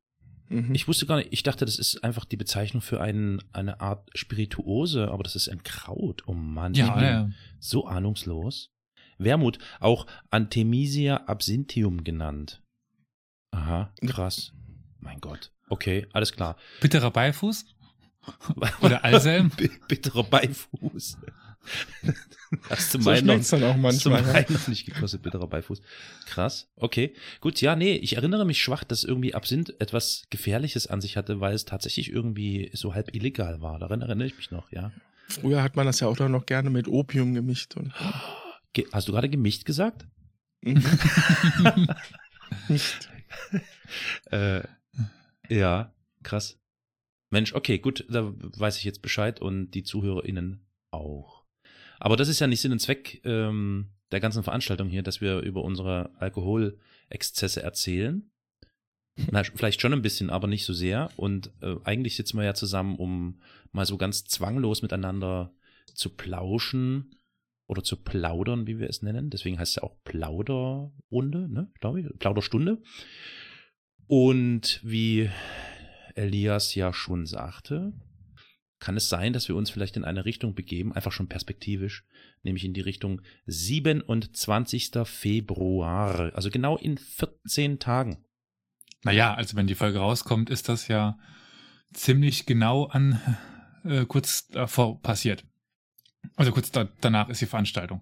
Mhm. 0.50 0.74
Ich 0.74 0.88
wusste 0.88 1.06
gar 1.06 1.18
nicht, 1.18 1.30
ich 1.31 1.44
dachte, 1.44 1.65
das 1.65 1.77
ist 1.77 2.04
einfach 2.04 2.25
die 2.25 2.38
Bezeichnung 2.38 2.81
für 2.81 3.01
einen, 3.01 3.44
eine 3.51 3.81
Art 3.81 4.09
Spirituose, 4.15 5.09
aber 5.09 5.24
das 5.24 5.36
ist 5.36 5.50
ein 5.50 5.63
Kraut. 5.63 6.24
Oh 6.27 6.33
Mann, 6.33 6.74
ja, 6.74 7.01
ja. 7.01 7.30
so 7.59 7.86
ahnungslos. 7.86 8.69
Wermut, 9.18 9.57
auch 9.80 10.06
Antemisia 10.30 11.18
absinthium 11.25 12.04
genannt. 12.04 12.62
Aha, 13.51 13.92
krass. 14.06 14.54
Mein 15.07 15.21
Gott. 15.21 15.54
Okay, 15.69 16.06
alles 16.12 16.33
klar. 16.33 16.57
Bitterer 16.81 17.12
Beifuß? 17.12 17.65
Oder 18.81 19.06
Alselm? 19.06 19.51
Bitterer 19.88 20.24
Beifuß. 20.24 21.18
Hast 22.69 22.94
du 22.94 23.01
so 23.01 23.09
meinen 23.09 23.25
noch, 23.25 23.50
dann 23.50 23.63
auch 23.63 23.77
manchmal, 23.77 24.25
hast 24.25 24.50
du 24.50 24.54
noch 24.54 24.68
nicht 24.69 24.86
gekostet, 24.86 25.21
bitterer 25.21 25.48
Beifuß. 25.48 25.81
Krass, 26.25 26.69
okay. 26.77 27.13
Gut, 27.42 27.59
ja, 27.59 27.75
nee, 27.75 27.95
ich 27.95 28.15
erinnere 28.15 28.45
mich 28.45 28.62
schwach, 28.62 28.86
dass 28.86 29.04
irgendwie 29.04 29.33
Absinth 29.33 29.74
etwas 29.81 30.24
Gefährliches 30.30 30.88
an 30.88 31.01
sich 31.01 31.18
hatte, 31.18 31.42
weil 31.42 31.54
es 31.54 31.65
tatsächlich 31.65 32.09
irgendwie 32.09 32.71
so 32.74 32.94
halb 32.94 33.13
illegal 33.13 33.62
war. 33.62 33.80
Daran 33.80 34.01
erinnere 34.01 34.27
ich 34.27 34.38
mich 34.38 34.50
noch, 34.51 34.71
ja. 34.71 34.94
Früher 35.27 35.62
hat 35.62 35.75
man 35.75 35.86
das 35.86 36.00
ja 36.00 36.07
auch 36.07 36.18
noch 36.18 36.45
gerne 36.45 36.69
mit 36.69 36.88
Opium 36.88 37.33
gemischt. 37.33 37.75
Und, 37.75 37.94
Hast 38.94 39.09
du 39.09 39.12
gerade 39.12 39.27
gemischt 39.27 39.65
gesagt? 39.65 40.06
Mhm. 40.62 40.86
nicht. 42.69 43.09
äh, 44.31 44.62
ja, 45.49 45.94
krass. 46.23 46.59
Mensch, 47.29 47.53
okay, 47.53 47.77
gut, 47.79 48.05
da 48.09 48.33
weiß 48.38 48.77
ich 48.77 48.83
jetzt 48.83 49.01
Bescheid 49.01 49.41
und 49.41 49.71
die 49.71 49.83
ZuhörerInnen 49.83 50.65
auch. 50.91 51.44
Aber 51.99 52.15
das 52.15 52.29
ist 52.29 52.39
ja 52.39 52.47
nicht 52.47 52.61
Sinn 52.61 52.71
und 52.71 52.79
Zweck 52.79 53.21
ähm, 53.25 53.89
der 54.11 54.19
ganzen 54.19 54.44
Veranstaltung 54.44 54.88
hier, 54.88 55.03
dass 55.03 55.19
wir 55.19 55.39
über 55.39 55.63
unsere 55.63 56.11
Alkoholexzesse 56.19 57.61
erzählen. 57.61 58.29
Na, 59.31 59.44
vielleicht 59.44 59.81
schon 59.81 59.94
ein 59.94 60.01
bisschen, 60.01 60.29
aber 60.29 60.47
nicht 60.47 60.65
so 60.65 60.73
sehr. 60.73 61.09
Und 61.17 61.51
äh, 61.61 61.75
eigentlich 61.83 62.16
sitzen 62.16 62.37
wir 62.37 62.45
ja 62.45 62.54
zusammen, 62.54 62.95
um 62.95 63.42
mal 63.71 63.85
so 63.85 63.97
ganz 63.97 64.25
zwanglos 64.25 64.81
miteinander 64.81 65.54
zu 65.94 66.16
plauschen 66.16 67.16
oder 67.66 67.83
zu 67.83 67.97
plaudern, 67.97 68.68
wie 68.68 68.80
wir 68.80 68.89
es 68.89 69.01
nennen. 69.01 69.30
Deswegen 69.30 69.59
heißt 69.59 69.71
es 69.71 69.75
ja 69.77 69.83
auch 69.83 69.97
Plauderrunde, 70.04 71.49
ne, 71.49 71.71
glaube 71.80 72.01
ich, 72.01 72.19
Plauderstunde. 72.19 72.81
Und 74.07 74.80
wie 74.83 75.30
Elias 76.16 76.73
ja 76.76 76.94
schon 76.94 77.26
sagte, 77.26 77.94
kann 78.80 78.95
es 78.95 79.09
sein, 79.09 79.33
dass 79.33 79.47
wir 79.47 79.56
uns 79.56 79.69
vielleicht 79.69 79.97
in 79.97 80.06
eine 80.06 80.26
Richtung 80.26 80.54
begeben, 80.54 80.94
einfach 80.94 81.11
schon 81.11 81.28
perspektivisch, 81.28 82.06
nämlich 82.44 82.64
in 82.64 82.73
die 82.73 82.81
Richtung 82.81 83.21
27. 83.47 84.92
Februar, 85.04 86.31
also 86.35 86.49
genau 86.49 86.78
in 86.78 86.97
14 86.97 87.80
Tagen. 87.80 88.23
Naja, 89.04 89.33
also 89.33 89.56
wenn 89.56 89.68
die 89.68 89.76
Folge 89.76 89.99
rauskommt, 89.99 90.49
ist 90.49 90.69
das 90.69 90.87
ja 90.87 91.18
ziemlich 91.94 92.45
genau 92.45 92.85
an 92.85 93.19
äh, 93.83 94.06
kurz 94.06 94.47
davor 94.47 95.02
passiert. 95.02 95.44
Also 96.35 96.52
kurz 96.52 96.71
da, 96.71 96.90
danach 97.02 97.30
ist 97.30 97.42
die 97.42 97.45
Veranstaltung. 97.45 98.02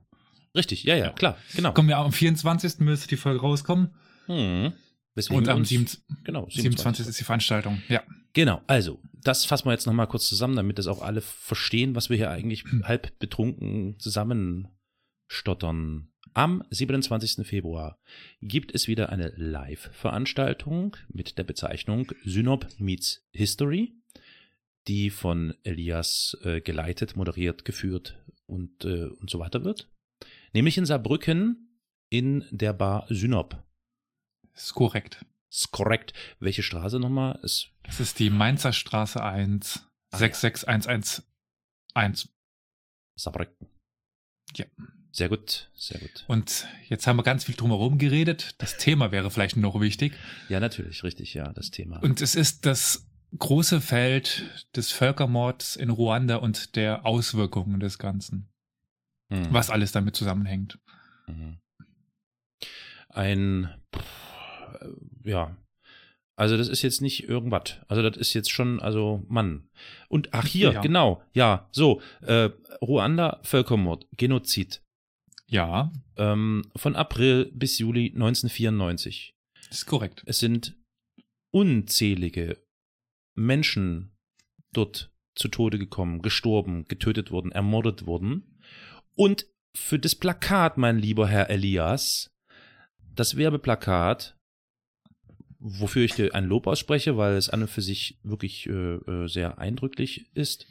Richtig, 0.55 0.83
ja, 0.83 0.95
ja, 0.95 1.09
klar, 1.09 1.37
genau. 1.53 1.73
Kommen 1.73 1.89
wir 1.89 1.97
am 1.97 2.11
24. 2.11 2.79
müsste 2.79 3.07
die 3.07 3.17
Folge 3.17 3.41
rauskommen. 3.41 3.93
Hm. 4.25 4.73
Weswegen 5.15 5.43
und 5.43 5.49
am 5.49 5.57
uns, 5.59 5.69
7, 5.69 5.85
genau, 6.23 6.47
27. 6.49 6.61
27 6.61 7.07
ist 7.07 7.19
die 7.19 7.23
Veranstaltung, 7.23 7.81
ja. 7.87 8.03
Genau, 8.33 8.61
also, 8.67 8.99
das 9.13 9.45
fassen 9.45 9.67
wir 9.67 9.71
jetzt 9.71 9.87
nochmal 9.87 10.07
kurz 10.07 10.27
zusammen, 10.27 10.57
damit 10.57 10.77
das 10.77 10.87
auch 10.87 11.01
alle 11.01 11.21
verstehen, 11.21 11.95
was 11.95 12.09
wir 12.09 12.17
hier 12.17 12.29
eigentlich 12.29 12.63
hm. 12.63 12.85
halb 12.85 13.17
betrunken 13.17 13.97
zusammenstottern. 13.97 16.09
Am 16.33 16.63
27. 16.69 17.47
Februar 17.47 17.97
gibt 18.41 18.75
es 18.75 18.89
wieder 18.89 19.09
eine 19.09 19.31
Live-Veranstaltung 19.37 20.97
mit 21.07 21.37
der 21.37 21.45
Bezeichnung 21.45 22.11
Synop 22.25 22.67
Meets 22.77 23.25
History, 23.31 23.93
die 24.89 25.11
von 25.11 25.53
Elias 25.63 26.37
äh, 26.43 26.59
geleitet, 26.59 27.15
moderiert, 27.15 27.63
geführt 27.63 28.21
und, 28.47 28.83
äh, 28.83 29.05
und 29.05 29.29
so 29.29 29.39
weiter 29.39 29.63
wird. 29.63 29.89
Nämlich 30.53 30.77
in 30.77 30.85
Saarbrücken 30.85 31.65
in 32.09 32.45
der 32.51 32.73
Bar 32.73 33.05
Synop. 33.09 33.64
Ist 34.55 34.73
korrekt. 34.73 35.25
Ist 35.49 35.71
korrekt. 35.71 36.13
Welche 36.39 36.63
Straße 36.63 36.99
nochmal? 36.99 37.39
Ist 37.43 37.69
das 37.83 37.99
ist 37.99 38.19
die 38.19 38.29
Mainzer 38.29 38.73
Straße 38.73 39.23
1, 39.23 39.85
ah, 40.11 40.17
66111. 40.17 41.23
Saarbrücken. 43.15 43.67
Ja. 44.55 44.65
Sehr 45.11 45.29
gut, 45.29 45.71
sehr 45.73 45.97
gut. 46.01 46.25
Und 46.27 46.67
jetzt 46.89 47.07
haben 47.07 47.15
wir 47.15 47.23
ganz 47.23 47.45
viel 47.45 47.55
drumherum 47.55 47.97
geredet. 47.97 48.55
Das 48.57 48.75
Thema 48.75 49.13
wäre 49.13 49.31
vielleicht 49.31 49.55
noch 49.55 49.79
wichtig. 49.79 50.13
Ja, 50.49 50.59
natürlich, 50.59 51.05
richtig, 51.05 51.33
ja, 51.33 51.53
das 51.53 51.71
Thema. 51.71 52.03
Und 52.03 52.19
es 52.19 52.35
ist 52.35 52.65
das 52.65 53.07
große 53.37 53.79
Feld 53.79 54.43
des 54.75 54.91
Völkermords 54.91 55.77
in 55.77 55.89
Ruanda 55.89 56.35
und 56.37 56.75
der 56.75 57.05
Auswirkungen 57.05 57.79
des 57.79 57.97
Ganzen. 57.97 58.49
Hm. 59.29 59.53
Was 59.53 59.69
alles 59.69 59.93
damit 59.93 60.17
zusammenhängt. 60.17 60.79
Mhm. 61.27 61.59
Ein, 63.07 63.73
ja, 65.23 65.55
also 66.37 66.57
das 66.57 66.67
ist 66.67 66.81
jetzt 66.81 67.01
nicht 67.01 67.29
irgendwas. 67.29 67.79
Also 67.87 68.01
das 68.01 68.17
ist 68.17 68.33
jetzt 68.33 68.51
schon, 68.51 68.79
also 68.81 69.23
Mann. 69.29 69.69
Und 70.09 70.33
ach 70.33 70.45
hier, 70.45 70.73
Ja. 70.73 70.81
genau, 70.81 71.23
ja, 71.33 71.69
so, 71.71 72.01
äh, 72.21 72.49
Ruanda, 72.81 73.39
Völkermord, 73.43 74.05
Genozid. 74.17 74.81
Ja, 75.47 75.91
Ähm, 76.17 76.63
von 76.77 76.95
April 76.95 77.51
bis 77.53 77.77
Juli 77.77 78.11
1994. 78.15 79.33
das 79.69 79.79
ist 79.79 79.85
korrekt. 79.85 80.23
Es 80.25 80.39
sind 80.39 80.75
unzählige 81.51 82.57
Menschen 83.35 84.15
dort 84.73 85.11
zu 85.35 85.47
Tode 85.49 85.77
gekommen, 85.79 86.21
gestorben, 86.21 86.85
getötet 86.87 87.31
worden, 87.31 87.51
ermordet 87.51 88.05
worden. 88.05 88.59
Und 89.15 89.45
für 89.75 89.99
das 89.99 90.15
Plakat, 90.15 90.77
mein 90.77 90.97
lieber 90.99 91.27
Herr 91.27 91.49
Elias, 91.49 92.33
das 93.13 93.35
Werbeplakat, 93.35 94.34
wofür 95.67 96.03
ich 96.05 96.13
dir 96.13 96.35
ein 96.35 96.45
Lob 96.45 96.67
ausspreche, 96.67 97.17
weil 97.17 97.33
es 97.35 97.49
an 97.49 97.63
und 97.63 97.69
für 97.69 97.81
sich 97.81 98.19
wirklich 98.23 98.67
äh, 98.67 98.95
äh, 98.95 99.27
sehr 99.27 99.57
eindrücklich 99.57 100.29
ist. 100.35 100.67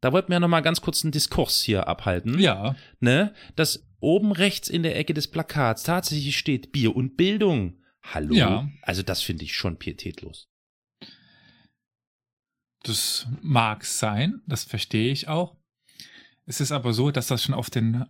Da 0.00 0.12
wollten 0.12 0.28
wir 0.28 0.36
ja 0.36 0.40
noch 0.40 0.48
mal 0.48 0.60
ganz 0.60 0.80
kurz 0.80 1.04
einen 1.04 1.12
Diskurs 1.12 1.60
hier 1.60 1.88
abhalten 1.88 2.38
Ja, 2.38 2.76
ne, 3.00 3.34
dass 3.56 3.86
oben 3.98 4.32
rechts 4.32 4.68
in 4.68 4.84
der 4.84 4.96
Ecke 4.96 5.12
des 5.12 5.28
Plakats 5.28 5.82
tatsächlich 5.82 6.38
steht 6.38 6.70
Bier 6.72 6.94
und 6.94 7.16
Bildung. 7.16 7.82
Hallo? 8.02 8.34
Ja. 8.34 8.70
Also 8.82 9.02
das 9.02 9.22
finde 9.22 9.44
ich 9.44 9.54
schon 9.54 9.76
pietätlos. 9.76 10.48
das 12.84 13.26
mag 13.42 13.84
sein, 13.84 14.40
das 14.46 14.64
verstehe 14.64 15.12
ich 15.12 15.28
auch. 15.28 15.56
Es 16.46 16.60
ist 16.60 16.72
aber 16.72 16.92
so, 16.92 17.10
dass 17.10 17.26
das 17.26 17.42
schon 17.42 17.54
auf 17.54 17.70
den 17.70 18.06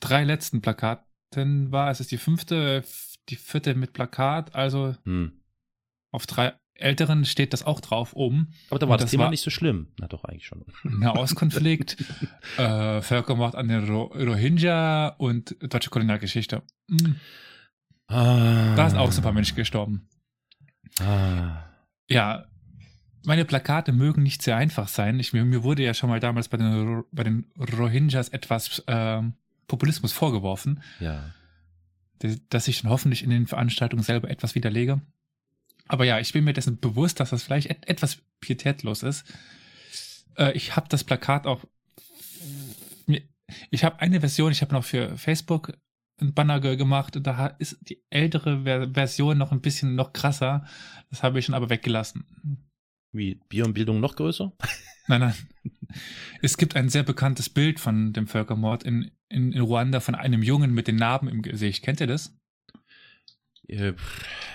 drei 0.00 0.24
letzten 0.24 0.60
Plakaten 0.60 1.72
war. 1.72 1.90
Es 1.90 2.00
ist 2.00 2.10
die 2.10 2.18
fünfte, 2.18 2.84
die 3.28 3.36
vierte 3.36 3.74
mit 3.74 3.92
Plakat, 3.92 4.54
also 4.54 4.94
Hm. 5.04 5.32
auf 6.12 6.26
drei 6.26 6.54
älteren 6.76 7.24
steht 7.24 7.52
das 7.52 7.62
auch 7.64 7.80
drauf 7.80 8.14
oben. 8.14 8.52
Aber 8.68 8.78
da 8.80 8.88
war 8.88 8.96
das, 8.96 9.04
das 9.04 9.10
Thema 9.12 9.24
war- 9.24 9.30
nicht 9.30 9.42
so 9.42 9.50
schlimm. 9.50 9.92
Na 10.00 10.08
doch, 10.08 10.24
eigentlich 10.24 10.46
schon. 10.46 10.64
Nahostkonflikt, 10.84 11.96
äh, 12.58 13.00
Völkermord 13.00 13.54
an 13.54 13.68
den 13.68 13.88
Ro 13.88 14.04
Rohingya 14.06 15.08
und 15.18 15.54
deutsche 15.60 15.90
Kolonialgeschichte. 15.90 16.62
Hm, 16.90 17.16
Ah, 18.06 18.74
Da 18.76 18.90
sind 18.90 18.98
auch 18.98 19.10
so 19.12 19.20
ein 19.20 19.24
paar 19.24 19.32
Menschen 19.32 19.56
gestorben. 19.56 20.08
Ah. 21.00 21.64
Ja, 22.08 22.44
meine 23.24 23.46
Plakate 23.46 23.92
mögen 23.92 24.22
nicht 24.22 24.42
sehr 24.42 24.56
einfach 24.58 24.88
sein. 24.88 25.18
Ich, 25.18 25.32
mir, 25.32 25.44
mir 25.46 25.62
wurde 25.62 25.82
ja 25.82 25.94
schon 25.94 26.10
mal 26.10 26.20
damals 26.20 26.48
bei 26.48 26.58
den, 26.58 27.04
bei 27.12 27.22
den 27.24 27.46
Rohingyas 27.58 28.28
etwas 28.28 28.84
ähm, 28.86 29.32
Populismus 29.68 30.12
vorgeworfen, 30.12 30.82
Ja. 31.00 31.32
Dass 32.48 32.68
ich 32.68 32.82
dann 32.82 32.90
hoffentlich 32.90 33.22
in 33.22 33.30
den 33.30 33.46
Veranstaltungen 33.46 34.02
selber 34.02 34.30
etwas 34.30 34.54
widerlege. 34.54 35.00
Aber 35.86 36.04
ja, 36.04 36.18
ich 36.18 36.32
bin 36.32 36.44
mir 36.44 36.52
dessen 36.52 36.80
bewusst, 36.80 37.20
dass 37.20 37.30
das 37.30 37.42
vielleicht 37.42 37.70
et 37.70 37.88
etwas 37.88 38.18
pietätlos 38.40 39.02
ist. 39.02 39.24
Äh, 40.36 40.52
ich 40.52 40.76
habe 40.76 40.88
das 40.88 41.04
Plakat 41.04 41.46
auch. 41.46 41.64
Ich 43.70 43.84
habe 43.84 44.00
eine 44.00 44.20
Version, 44.20 44.52
ich 44.52 44.62
habe 44.62 44.72
noch 44.72 44.84
für 44.84 45.16
Facebook 45.18 45.76
ein 46.20 46.32
Banner 46.32 46.60
ge 46.60 46.76
gemacht 46.76 47.16
und 47.16 47.26
da 47.26 47.48
ist 47.58 47.76
die 47.82 48.02
ältere 48.08 48.62
Ver 48.62 48.90
Version 48.92 49.36
noch 49.36 49.52
ein 49.52 49.60
bisschen 49.60 49.94
noch 49.94 50.12
krasser. 50.12 50.64
Das 51.10 51.22
habe 51.22 51.38
ich 51.38 51.46
dann 51.46 51.54
aber 51.54 51.70
weggelassen. 51.70 52.24
Wie 53.12 53.40
Bier 53.48 53.66
und 53.66 53.74
Bildung 53.74 54.00
noch 54.00 54.16
größer? 54.16 54.52
Nein, 55.06 55.20
nein. 55.20 55.34
Es 56.42 56.56
gibt 56.56 56.76
ein 56.76 56.88
sehr 56.88 57.02
bekanntes 57.02 57.48
Bild 57.48 57.80
von 57.80 58.12
dem 58.12 58.26
Völkermord 58.26 58.82
in, 58.84 59.10
in, 59.28 59.52
in 59.52 59.60
Ruanda 59.60 60.00
von 60.00 60.14
einem 60.14 60.42
Jungen 60.42 60.72
mit 60.74 60.86
den 60.88 60.96
Narben 60.96 61.28
im 61.28 61.42
Gesicht. 61.42 61.84
Kennt 61.84 62.00
ihr 62.00 62.06
das? 62.06 62.36
Äh, 63.68 63.94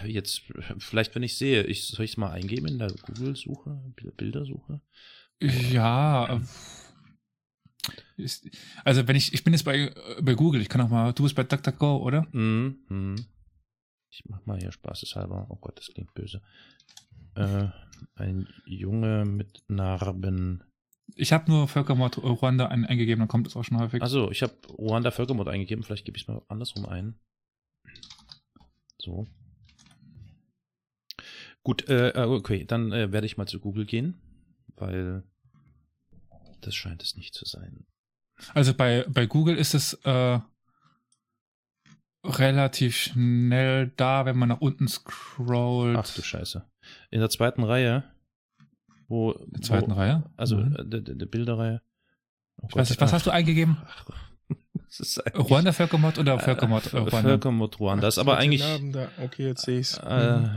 Jetzt, 0.05 0.43
vielleicht 0.77 1.15
wenn 1.15 1.23
ich 1.23 1.37
sehe, 1.37 1.63
ich, 1.63 1.87
soll 1.87 2.05
ich 2.05 2.11
es 2.11 2.17
mal 2.17 2.31
eingeben 2.31 2.67
in 2.67 2.77
der 2.79 2.91
Google-Suche, 2.91 3.81
Bil- 3.95 4.11
Bildersuche? 4.15 4.81
Ja. 5.41 6.35
äh, 6.35 6.39
Ist, 8.17 8.47
also 8.83 9.07
wenn 9.07 9.15
ich, 9.15 9.33
ich 9.33 9.43
bin 9.43 9.53
jetzt 9.53 9.63
bei, 9.63 9.77
äh, 9.77 10.21
bei 10.21 10.33
Google, 10.35 10.61
ich 10.61 10.69
kann 10.69 10.81
auch 10.81 10.89
mal, 10.89 11.13
du 11.13 11.23
bist 11.23 11.35
bei 11.35 11.43
DuckDuckGo, 11.43 11.97
oder? 11.97 12.27
Mhm. 12.31 12.79
mhm. 12.89 13.15
Ich 14.11 14.23
mach 14.27 14.43
mal 14.45 14.59
hier 14.59 14.71
spaßeshalber. 14.71 15.47
Oh 15.49 15.57
Gott, 15.57 15.77
das 15.77 15.87
klingt 15.93 16.13
böse. 16.15 16.41
Äh, 17.35 17.67
ein 18.15 18.47
Junge 18.65 19.23
mit 19.25 19.63
Narben. 19.67 20.63
Ich 21.15 21.33
habe 21.33 21.49
nur 21.49 21.67
Völkermord 21.67 22.17
Ruanda 22.17 22.67
ein, 22.67 22.85
eingegeben, 22.85 23.19
dann 23.19 23.27
kommt 23.27 23.47
es 23.47 23.55
auch 23.55 23.63
schon 23.63 23.79
häufig. 23.79 24.01
Also, 24.01 24.31
ich 24.31 24.41
habe 24.43 24.53
Ruanda 24.69 25.11
Völkermord 25.11 25.47
eingegeben. 25.47 25.83
Vielleicht 25.83 26.05
gebe 26.05 26.17
ich 26.17 26.23
es 26.23 26.27
mal 26.27 26.41
andersrum 26.47 26.85
ein. 26.85 27.19
So. 29.01 29.27
Gut, 31.63 31.87
äh, 31.89 32.09
äh, 32.09 32.25
okay, 32.25 32.65
dann 32.65 32.91
äh, 32.91 33.11
werde 33.11 33.27
ich 33.27 33.37
mal 33.37 33.47
zu 33.47 33.59
Google 33.59 33.85
gehen, 33.85 34.21
weil 34.75 35.23
das 36.61 36.75
scheint 36.75 37.03
es 37.03 37.15
nicht 37.15 37.33
zu 37.33 37.45
sein. 37.45 37.85
Also 38.53 38.73
bei, 38.73 39.05
bei 39.09 39.25
Google 39.25 39.57
ist 39.57 39.73
es 39.73 39.93
äh, 40.05 40.39
relativ 42.23 42.95
schnell 42.95 43.91
da, 43.97 44.25
wenn 44.25 44.37
man 44.37 44.49
nach 44.49 44.61
unten 44.61 44.87
scrollt. 44.87 45.97
Ach 45.97 46.13
du 46.13 46.21
Scheiße. 46.21 46.65
In 47.11 47.19
der 47.19 47.29
zweiten 47.29 47.63
Reihe, 47.63 48.03
wo. 49.09 49.31
In 49.33 49.51
der 49.53 49.61
zweiten 49.61 49.91
wo, 49.91 49.95
Reihe? 49.95 50.23
Also, 50.37 50.57
Mhm. 50.57 50.75
äh, 50.77 50.85
der, 50.85 51.01
der 51.01 51.15
der 51.15 51.25
Bilderreihe. 51.25 51.81
Oh 52.61 52.67
Ich 52.69 52.75
weiß 52.75 52.89
nicht, 52.89 53.01
was 53.01 53.11
hast 53.13 53.25
du 53.25 53.31
eingegeben? 53.31 53.77
Ruanda 55.37 55.71
Völkermord 55.71 56.17
oder 56.17 56.39
Völkermord 56.39 56.93
Äh, 56.93 56.97
äh, 56.97 56.99
Ruanda? 57.01 57.19
Völkermord 57.21 57.79
Ruanda. 57.79 58.01
Das 58.07 58.15
ist 58.15 58.19
aber 58.19 58.37
eigentlich. 58.37 58.63
Da. 58.91 59.09
Okay, 59.23 59.47
jetzt 59.47 59.63
sehe 59.63 59.79
ich's. 59.79 59.97
Äh, 59.97 60.47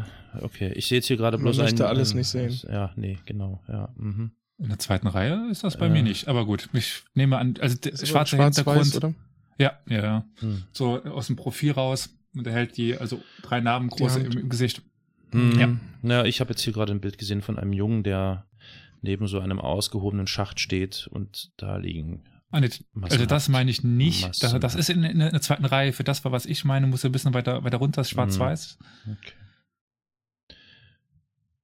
okay, 0.41 0.73
ich 0.75 0.87
sehe 0.87 0.99
jetzt 0.99 1.07
hier 1.07 1.17
gerade 1.17 1.39
bloß 1.39 1.59
möchte 1.59 1.85
ein. 1.85 1.91
alles 1.91 2.13
ein- 2.13 2.17
nicht 2.19 2.29
sehen. 2.29 2.59
Ja, 2.71 2.93
nee, 2.97 3.19
genau, 3.27 3.63
ja. 3.69 3.91
Mhm. 3.97 4.33
In 4.59 4.69
der 4.69 4.79
zweiten 4.79 5.07
Reihe 5.09 5.49
ist 5.51 5.65
das 5.65 5.77
bei 5.77 5.87
Äh. 5.87 5.91
mir 5.91 6.03
nicht. 6.03 6.29
Aber 6.29 6.47
gut, 6.47 6.69
ich 6.73 7.03
nehme 7.15 7.37
an, 7.39 7.55
also 7.61 7.77
der 7.77 7.93
Ist 7.93 8.07
schwarze 8.09 8.37
aber 8.37 8.45
Hintergrund. 8.45 8.95
oder? 8.97 9.15
Ja, 9.59 9.73
ja, 9.89 10.03
ja. 10.03 10.25
Hm. 10.41 10.65
So 10.73 11.03
aus 11.05 11.27
dem 11.27 11.37
Profil 11.37 11.73
raus. 11.73 12.09
Und 12.35 12.47
er 12.47 12.55
hält 12.55 12.79
die, 12.79 12.97
also 12.97 13.21
drei 13.43 13.61
Narben 13.61 13.89
große 13.89 14.21
im, 14.21 14.33
im 14.33 14.49
Gesicht. 14.49 14.81
Hm. 15.33 15.59
Ja. 15.59 15.77
Ja, 16.03 16.25
ich 16.25 16.41
habe 16.41 16.51
jetzt 16.51 16.63
hier 16.63 16.73
gerade 16.73 16.93
ein 16.93 17.01
Bild 17.01 17.19
gesehen 17.19 17.43
von 17.43 17.59
einem 17.59 17.73
Jungen, 17.73 18.03
der 18.03 18.47
neben 19.03 19.27
so 19.27 19.41
einem 19.41 19.59
ausgehobenen 19.59 20.27
Schacht 20.27 20.61
steht 20.61 21.09
und 21.11 21.53
da 21.57 21.77
liegen. 21.77 22.25
Ah, 22.51 22.61
nicht. 22.61 22.85
Also 23.01 23.25
das 23.25 23.49
meine 23.49 23.71
ich 23.71 23.83
nicht. 23.83 24.43
Das, 24.43 24.59
das 24.59 24.75
ist 24.75 24.91
in, 24.91 25.03
in, 25.05 25.19
der 25.21 25.41
zweiten 25.41 25.65
Reihe. 25.65 25.93
Für 25.93 26.05
das, 26.05 26.25
was 26.25 26.45
ich 26.45 26.65
meine, 26.65 26.87
muss 26.87 27.03
er 27.03 27.09
ein 27.09 27.13
bisschen 27.13 27.35
weiter, 27.35 27.65
weiter 27.65 27.79
runter, 27.79 28.03
ist 28.03 28.11
schwarz-weiß. 28.11 28.79
Okay. 29.05 29.33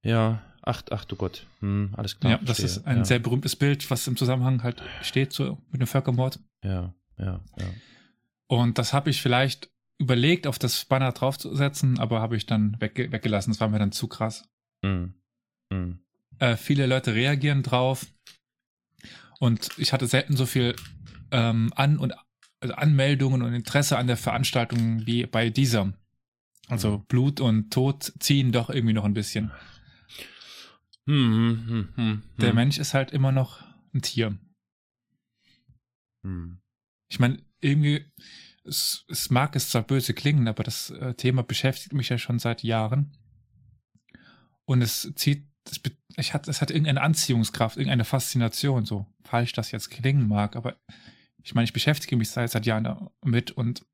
Ja, 0.01 0.41
ach, 0.63 0.81
ach 0.89 1.05
du 1.05 1.15
Gott. 1.15 1.45
Hm, 1.59 1.93
alles 1.95 2.19
klar. 2.19 2.33
Ja, 2.33 2.37
das 2.37 2.59
verstehe. 2.59 2.65
ist 2.65 2.87
ein 2.87 2.97
ja. 2.97 3.05
sehr 3.05 3.19
berühmtes 3.19 3.55
Bild, 3.55 3.89
was 3.91 4.07
im 4.07 4.17
Zusammenhang 4.17 4.63
halt 4.63 4.81
steht 5.01 5.31
so 5.31 5.59
mit 5.71 5.79
dem 5.79 5.87
Völkermord. 5.87 6.39
Ja, 6.63 6.93
ja, 7.17 7.39
ja. 7.57 7.65
Und 8.47 8.79
das 8.79 8.93
habe 8.93 9.11
ich 9.11 9.21
vielleicht 9.21 9.69
überlegt, 9.99 10.47
auf 10.47 10.57
das 10.59 10.85
Banner 10.85 11.11
draufzusetzen, 11.11 11.99
aber 11.99 12.21
habe 12.21 12.37
ich 12.37 12.45
dann 12.45 12.79
wegge 12.79 13.11
weggelassen. 13.11 13.51
Das 13.51 13.59
war 13.59 13.69
mir 13.69 13.79
dann 13.79 13.91
zu 13.91 14.07
krass. 14.07 14.49
Hm. 14.83 15.13
Hm. 15.71 15.99
Äh, 16.39 16.55
viele 16.55 16.85
Leute 16.87 17.13
reagieren 17.13 17.63
drauf. 17.63 18.05
Und 19.39 19.69
ich 19.77 19.93
hatte 19.93 20.07
selten 20.07 20.35
so 20.35 20.45
viel 20.45 20.75
ähm, 21.31 21.71
An- 21.75 21.97
und 21.97 22.13
also 22.61 22.75
Anmeldungen 22.75 23.41
und 23.41 23.53
Interesse 23.53 23.97
an 23.97 24.07
der 24.07 24.17
Veranstaltung 24.17 25.05
wie 25.05 25.25
bei 25.25 25.49
dieser. 25.49 25.93
Also 26.67 26.99
Mhm. 26.99 27.05
Blut 27.05 27.39
und 27.41 27.71
Tod 27.71 28.13
ziehen 28.19 28.51
doch 28.51 28.69
irgendwie 28.69 28.93
noch 28.93 29.05
ein 29.05 29.13
bisschen. 29.13 29.51
Hm, 31.07 31.65
hm, 31.67 31.89
hm, 31.95 32.23
Der. 32.37 32.53
Mensch 32.53 32.77
ist 32.77 32.93
halt 32.93 33.11
immer 33.11 33.31
noch 33.31 33.63
ein 33.93 34.01
Tier. 34.01 34.37
Ich 37.09 37.19
meine, 37.19 37.41
irgendwie, 37.61 38.05
es, 38.65 39.05
es 39.07 39.29
mag 39.29 39.55
es 39.55 39.69
zwar 39.69 39.83
böse 39.83 40.13
klingen, 40.13 40.47
aber 40.47 40.63
das 40.63 40.89
äh, 40.91 41.13
Thema 41.13 41.43
beschäftigt 41.43 41.93
mich 41.93 42.09
ja 42.09 42.17
schon 42.17 42.39
seit 42.39 42.63
Jahren. 42.63 43.17
Und 44.65 44.81
es 44.81 45.11
zieht, 45.15 45.47
es, 45.65 45.81
ich 46.17 46.33
hat, 46.33 46.47
es 46.47 46.61
hat 46.61 46.71
irgendeine 46.71 47.01
Anziehungskraft, 47.01 47.77
irgendeine 47.77 48.05
Faszination, 48.05 48.85
so 48.85 49.05
falsch 49.23 49.53
das 49.53 49.71
jetzt 49.71 49.89
klingen 49.89 50.27
mag, 50.27 50.55
aber 50.55 50.77
ich 51.43 51.55
meine, 51.55 51.65
ich 51.65 51.73
beschäftige 51.73 52.17
mich 52.17 52.29
seit, 52.29 52.51
seit 52.51 52.65
Jahren 52.65 52.83
damit 53.21 53.51
und 53.51 53.85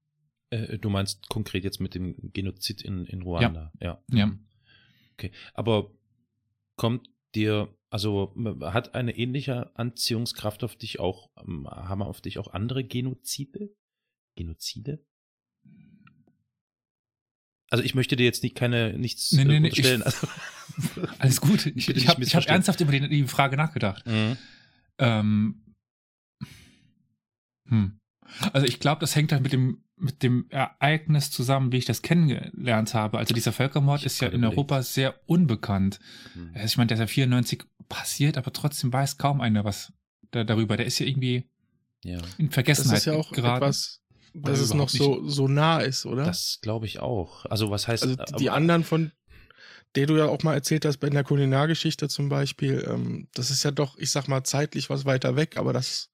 Äh, 0.49 0.77
du 0.77 0.89
meinst 0.89 1.27
konkret 1.29 1.63
jetzt 1.63 1.79
mit 1.79 1.95
dem 1.95 2.31
Genozid 2.33 2.81
in, 2.81 3.05
in 3.05 3.21
Ruanda, 3.23 3.71
ja. 3.79 4.01
ja, 4.11 4.27
Okay, 5.13 5.31
aber 5.53 5.91
kommt 6.75 7.09
dir, 7.33 7.75
also 7.89 8.33
hat 8.61 8.95
eine 8.95 9.17
ähnliche 9.17 9.75
Anziehungskraft 9.75 10.63
auf 10.63 10.75
dich 10.75 10.99
auch, 10.99 11.29
haben 11.35 12.01
auf 12.01 12.21
dich 12.21 12.37
auch 12.37 12.53
andere 12.53 12.83
Genozide? 12.83 13.69
Genozide? 14.35 15.03
Also 17.69 17.83
ich 17.83 17.95
möchte 17.95 18.15
dir 18.15 18.23
jetzt 18.25 18.43
nicht 18.43 18.55
keine 18.55 18.93
nichts 18.97 19.31
Nee, 19.31 19.43
nee, 19.45 19.55
äh, 19.57 19.59
nee, 19.59 19.69
unterstellen. 19.69 20.01
ich- 20.01 20.05
also, 20.97 21.15
Alles 21.19 21.41
gut. 21.41 21.65
Ich, 21.75 21.89
ich 21.89 22.07
habe 22.07 22.23
hab 22.25 22.45
ernsthaft 22.47 22.79
über 22.81 22.91
die, 22.91 23.07
die 23.09 23.27
Frage 23.27 23.57
nachgedacht. 23.57 24.05
Mhm. 24.05 24.37
Ähm, 24.97 25.61
hm. 27.67 27.99
Also 28.53 28.67
ich 28.67 28.79
glaube, 28.79 28.99
das 29.01 29.15
hängt 29.15 29.31
halt 29.31 29.41
mit 29.43 29.53
dem, 29.53 29.83
mit 29.97 30.21
dem 30.23 30.45
Ereignis 30.49 31.31
zusammen, 31.31 31.71
wie 31.71 31.77
ich 31.77 31.85
das 31.85 32.01
kennengelernt 32.01 32.93
habe. 32.93 33.17
Also 33.17 33.33
dieser 33.33 33.51
Völkermord 33.53 34.03
ist 34.03 34.19
ja 34.19 34.27
in 34.27 34.35
überlegt. 34.35 34.57
Europa 34.57 34.83
sehr 34.83 35.19
unbekannt. 35.27 35.99
Mhm. 36.35 36.51
Also 36.53 36.65
ich 36.65 36.77
meine, 36.77 36.87
der 36.87 36.95
ist 36.95 37.01
ja 37.01 37.07
94 37.07 37.63
passiert, 37.89 38.37
aber 38.37 38.51
trotzdem 38.53 38.91
weiß 38.91 39.17
kaum 39.17 39.41
einer 39.41 39.63
was 39.63 39.93
da, 40.31 40.43
darüber. 40.43 40.75
Der 40.77 40.85
ist 40.85 40.99
ja 40.99 41.05
irgendwie 41.05 41.49
Ja, 42.03 42.19
in 42.37 42.47
Das 42.47 42.53
Vergessenheit 42.55 42.97
ist 42.99 43.05
ja 43.05 43.13
auch 43.13 43.31
geraten. 43.31 43.63
etwas, 43.63 44.01
dass 44.43 44.59
es 44.59 44.73
noch 44.73 44.89
so, 44.89 45.27
so 45.27 45.47
nah 45.47 45.79
ist, 45.79 46.05
oder? 46.05 46.25
das 46.25 46.59
glaube 46.61 46.85
ich 46.85 46.99
auch. 46.99 47.45
Also 47.45 47.69
was 47.71 47.87
heißt 47.87 48.03
also 48.03 48.15
die 48.37 48.49
aber- 48.49 48.57
anderen 48.57 48.83
von, 48.83 49.11
der 49.95 50.07
du 50.07 50.17
ja 50.17 50.25
auch 50.25 50.43
mal 50.43 50.53
erzählt 50.53 50.85
hast, 50.85 50.97
bei 50.97 51.09
der 51.09 51.23
Kulinargeschichte 51.23 52.09
zum 52.09 52.27
Beispiel, 52.29 52.85
ähm, 52.89 53.27
das 53.33 53.49
ist 53.51 53.63
ja 53.63 53.71
doch, 53.71 53.97
ich 53.97 54.11
sag 54.11 54.27
mal, 54.27 54.43
zeitlich 54.43 54.89
was 54.89 55.05
weiter 55.05 55.35
weg, 55.35 55.57
aber 55.57 55.71
das, 55.73 56.09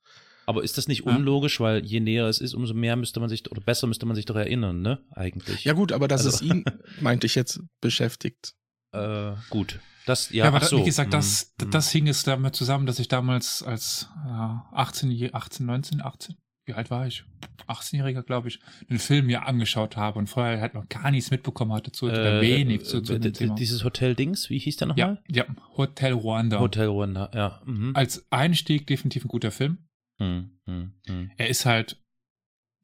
Aber 0.48 0.64
ist 0.64 0.78
das 0.78 0.88
nicht 0.88 1.06
Ja. 1.06 1.16
unlogisch, 1.16 1.60
weil 1.60 1.86
je 1.86 2.00
näher 2.00 2.26
es 2.28 2.40
ist, 2.40 2.54
umso 2.54 2.74
mehr 2.74 2.96
müsste 2.96 3.20
man 3.20 3.30
sich 3.30 3.50
oder 3.52 3.62
besser 3.62 3.88
müsste 3.88 4.06
man 4.06 4.16
sich 4.16 4.26
doch 4.26 4.36
erinnern, 4.36 4.82
ne? 4.82 5.00
Eigentlich. 5.12 5.64
ja 5.64 5.74
gut, 5.74 5.92
aber 5.92 6.08
dass 6.08 6.26
Also- 6.26 6.38
es 6.38 6.42
ihn, 6.42 6.64
meinte 7.02 7.26
ich 7.28 7.36
jetzt, 7.36 7.60
beschäftigt. 7.80 8.54
Äh, 8.92 9.34
gut. 9.50 9.80
Das 10.08 10.32
ja, 10.32 10.46
Ja, 10.46 10.48
aber 10.52 10.66
so. 10.66 10.80
wie 10.80 10.84
gesagt, 10.84 11.14
das, 11.14 11.54
Hm, 11.60 11.66
hm. 11.66 11.72
das 11.72 11.92
hing 11.92 12.08
es 12.08 12.24
damit 12.24 12.56
zusammen, 12.56 12.86
dass 12.88 12.98
ich 13.00 13.08
damals 13.08 13.62
als 13.64 14.10
äh, 14.26 14.30
18, 14.30 15.12
je- 15.12 15.32
18, 15.32 15.66
19, 15.66 16.02
18, 16.02 16.36
wie 16.66 16.74
alt 16.74 16.90
war 16.92 17.08
ich? 17.08 17.24
18-Jähriger, 17.68 18.24
glaube 18.24 18.48
ich, 18.50 18.60
den 18.90 19.00
Film 19.00 19.28
mir 19.28 19.46
angeschaut 19.48 19.96
habe 19.98 20.20
und 20.20 20.28
vorher 20.28 20.60
halt 20.62 20.74
noch 20.74 20.88
gar 20.90 21.10
nichts 21.12 21.32
mitbekommen 21.32 21.74
hatte 21.74 21.92
zu, 21.92 22.06
oder 22.08 22.38
Äh, 22.40 22.42
wenig 22.42 22.86
zu, 22.86 23.02
zu 23.02 23.18
dem 23.20 23.34
Thema. 23.34 23.56
Dieses 23.56 23.84
Hotel 23.84 24.16
Dings, 24.16 24.50
wie 24.50 24.60
hieß 24.60 24.78
der 24.78 24.88
Ja, 24.90 25.08
nochmal? 25.08 25.24
ja, 25.30 25.46
Hotel 25.78 26.14
Rwanda. 26.14 26.60
Hotel 26.60 26.88
Rwanda, 26.88 27.32
ja. 27.34 27.62
Mhm. 27.66 27.96
Als 27.96 28.26
Einstieg 28.32 28.88
definitiv 28.88 29.26
ein 29.26 29.30
guter 29.30 29.52
Film. 29.52 29.78
Hm, 30.22 30.60
hm, 30.68 30.94
hm. 31.08 31.32
Er 31.38 31.50
ist 31.50 31.66
halt, 31.66 32.02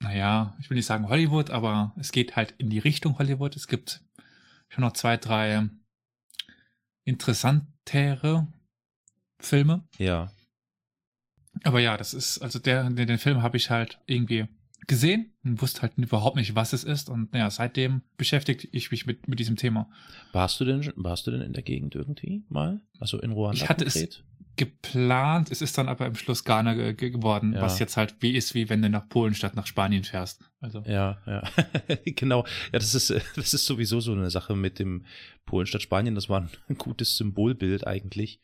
naja, 0.01 0.55
ich 0.59 0.69
will 0.69 0.75
nicht 0.77 0.85
sagen 0.85 1.07
Hollywood, 1.09 1.49
aber 1.49 1.93
es 1.97 2.11
geht 2.11 2.35
halt 2.35 2.53
in 2.57 2.69
die 2.69 2.79
Richtung 2.79 3.17
Hollywood. 3.19 3.55
Es 3.55 3.67
gibt 3.67 4.03
schon 4.69 4.83
noch 4.83 4.93
zwei, 4.93 5.17
drei 5.17 5.69
interessantere 7.05 8.47
Filme. 9.39 9.87
Ja. 9.97 10.31
Aber 11.63 11.79
ja, 11.79 11.97
das 11.97 12.13
ist, 12.13 12.39
also 12.39 12.59
der, 12.59 12.89
den, 12.89 13.07
den 13.07 13.17
Film 13.17 13.41
habe 13.41 13.57
ich 13.57 13.69
halt 13.69 13.99
irgendwie 14.05 14.45
gesehen 14.87 15.33
und 15.43 15.61
wusste 15.61 15.81
halt 15.81 15.93
überhaupt 15.97 16.35
nicht, 16.37 16.55
was 16.55 16.71
es 16.73 16.83
ist. 16.83 17.09
Und 17.09 17.33
naja, 17.33 17.49
seitdem 17.49 18.01
beschäftige 18.17 18.67
ich 18.71 18.91
mich 18.91 19.05
mit, 19.05 19.27
mit 19.27 19.39
diesem 19.39 19.55
Thema. 19.57 19.89
Warst 20.31 20.59
du 20.59 20.65
denn 20.65 20.91
warst 20.95 21.27
du 21.27 21.31
denn 21.31 21.41
in 21.41 21.53
der 21.53 21.63
Gegend 21.63 21.95
irgendwie 21.95 22.43
mal? 22.47 22.79
Also 22.99 23.19
in 23.19 23.31
Ruanda 23.31 23.61
Ich 23.63 23.69
hatte 23.69 23.85
es- 23.85 23.93
konkret? 23.95 24.23
Geplant, 24.55 25.51
es 25.51 25.61
ist 25.61 25.77
dann 25.77 25.87
aber 25.87 26.07
im 26.07 26.15
Schluss 26.15 26.43
Ghana 26.43 26.73
ge 26.73 26.93
ge 26.95 27.11
geworden, 27.11 27.53
Ja. 27.53 27.61
was 27.61 27.77
jetzt 27.77 27.95
halt 27.95 28.15
wie 28.21 28.31
ist, 28.35 28.55
wie 28.55 28.69
wenn 28.69 28.81
du 28.81 28.89
nach 28.89 29.07
Polen 29.07 29.35
statt 29.35 29.55
nach 29.55 29.67
Spanien 29.67 30.03
fährst. 30.03 30.43
Also, 30.61 30.81
Ja, 30.87 31.19
ja. 31.27 31.43
genau. 32.05 32.43
Ja, 32.73 32.79
das 32.79 32.95
ist, 32.95 33.11
äh, 33.11 33.21
das 33.35 33.53
ist 33.53 33.67
sowieso 33.67 33.99
so 33.99 34.13
eine 34.13 34.31
Sache 34.31 34.55
mit 34.55 34.79
dem 34.79 35.05
Polen 35.45 35.67
statt 35.67 35.83
Spanien. 35.83 36.15
Das 36.15 36.27
war 36.27 36.49
ein 36.69 36.75
gutes 36.79 37.17
Symbolbild 37.17 37.85
eigentlich 37.85 38.41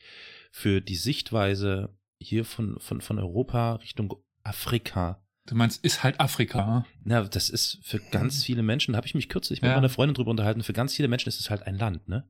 für 0.51 0.81
die 0.81 0.95
Sichtweise 0.95 1.89
hier 2.23 2.45
von, 2.45 2.79
von, 2.79 3.01
von 3.01 3.19
Europa 3.19 3.75
Richtung 3.75 4.15
Afrika. 4.43 5.21
du 5.45 5.55
meinst, 5.55 5.83
ist 5.83 6.03
halt 6.03 6.19
Afrika. 6.19 6.85
Na, 7.03 7.23
das 7.23 7.49
ist 7.49 7.79
für 7.83 7.99
ganz 7.99 8.43
viele 8.43 8.63
Menschen, 8.63 8.93
da 8.93 8.97
habe 8.97 9.07
ich 9.07 9.15
mich 9.15 9.29
kürzlich 9.29 9.61
mit 9.61 9.69
Ja. 9.69 9.75
meiner 9.75 9.89
Freundin 9.89 10.15
drüber 10.15 10.31
unterhalten, 10.31 10.63
für 10.63 10.73
ganz 10.73 10.93
viele 10.95 11.07
Menschen 11.07 11.29
ist 11.29 11.39
es 11.39 11.49
halt 11.49 11.63
ein 11.63 11.77
Land, 11.77 12.07
ne? 12.07 12.29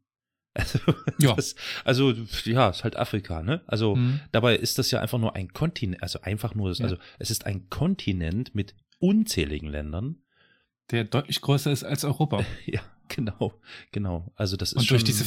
Also, 0.55 0.79
Ja. 1.19 1.33
das, 1.35 1.55
also 1.83 2.12
ja, 2.45 2.69
ist 2.69 2.83
halt 2.83 2.95
Afrika, 2.95 3.41
ne? 3.41 3.62
Also 3.65 3.95
Hm. 3.95 4.19
dabei 4.31 4.55
ist 4.55 4.77
das 4.77 4.91
ja 4.91 5.00
einfach 5.00 5.17
nur 5.19 5.36
ein 5.36 5.51
Kontinent, 5.53 6.03
also 6.03 6.21
einfach 6.21 6.53
nur, 6.56 6.69
das, 6.69 6.79
Ja. 6.79 6.86
also 6.86 6.97
es 7.19 7.32
ist 7.32 7.45
ein 7.45 7.69
Kontinent 7.69 8.53
mit 8.53 8.75
unzähligen 8.99 9.67
Ländern. 9.69 10.17
Der 10.91 11.06
deutlich 11.06 11.41
größer 11.41 11.71
ist 11.71 11.84
als 11.84 12.03
Europa. 12.03 12.43
Ja, 12.65 12.82
genau, 13.08 13.60
genau. 13.91 14.32
Also 14.36 14.56
das 14.58 14.73
ist 14.73 14.77
Und 14.79 14.89
durch 14.91 15.01
schon, 15.01 15.06
diese 15.08 15.23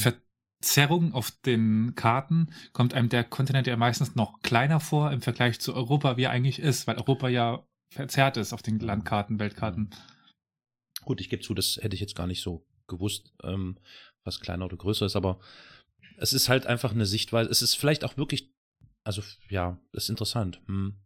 Verzerrung 0.66 1.14
auf 1.14 1.30
den 1.30 1.94
Karten 1.94 2.52
kommt 2.72 2.92
einem 2.92 3.08
der 3.08 3.22
Kontinent 3.22 3.68
ja 3.68 3.76
meistens 3.76 4.16
noch 4.16 4.42
kleiner 4.42 4.80
vor 4.80 5.12
im 5.12 5.22
Vergleich 5.22 5.60
zu 5.60 5.72
Europa, 5.72 6.16
wie 6.16 6.24
er 6.24 6.32
eigentlich 6.32 6.58
ist, 6.58 6.88
weil 6.88 6.96
Europa 6.96 7.28
ja 7.28 7.64
verzerrt 7.94 8.36
ist 8.36 8.52
auf 8.52 8.62
den 8.62 8.80
Landkarten, 8.80 9.38
Weltkarten. 9.38 9.90
Gut, 11.04 11.20
ich 11.20 11.28
gebe 11.28 11.40
zu, 11.40 11.54
das 11.54 11.78
hätte 11.80 11.94
ich 11.94 12.00
jetzt 12.00 12.16
gar 12.16 12.26
nicht 12.26 12.42
so 12.42 12.66
gewusst, 12.88 13.32
ähm, 13.44 13.78
was 14.24 14.40
kleiner 14.40 14.64
oder 14.64 14.76
größer 14.76 15.06
ist, 15.06 15.14
aber 15.14 15.38
es 16.16 16.32
ist 16.32 16.48
halt 16.48 16.66
einfach 16.66 16.90
eine 16.90 17.06
Sichtweise. 17.06 17.48
Es 17.48 17.62
ist 17.62 17.76
vielleicht 17.76 18.02
auch 18.02 18.16
wirklich, 18.16 18.52
also 19.04 19.22
ja, 19.48 19.78
das 19.92 20.04
ist 20.04 20.10
interessant. 20.10 20.60
Hm. 20.66 20.96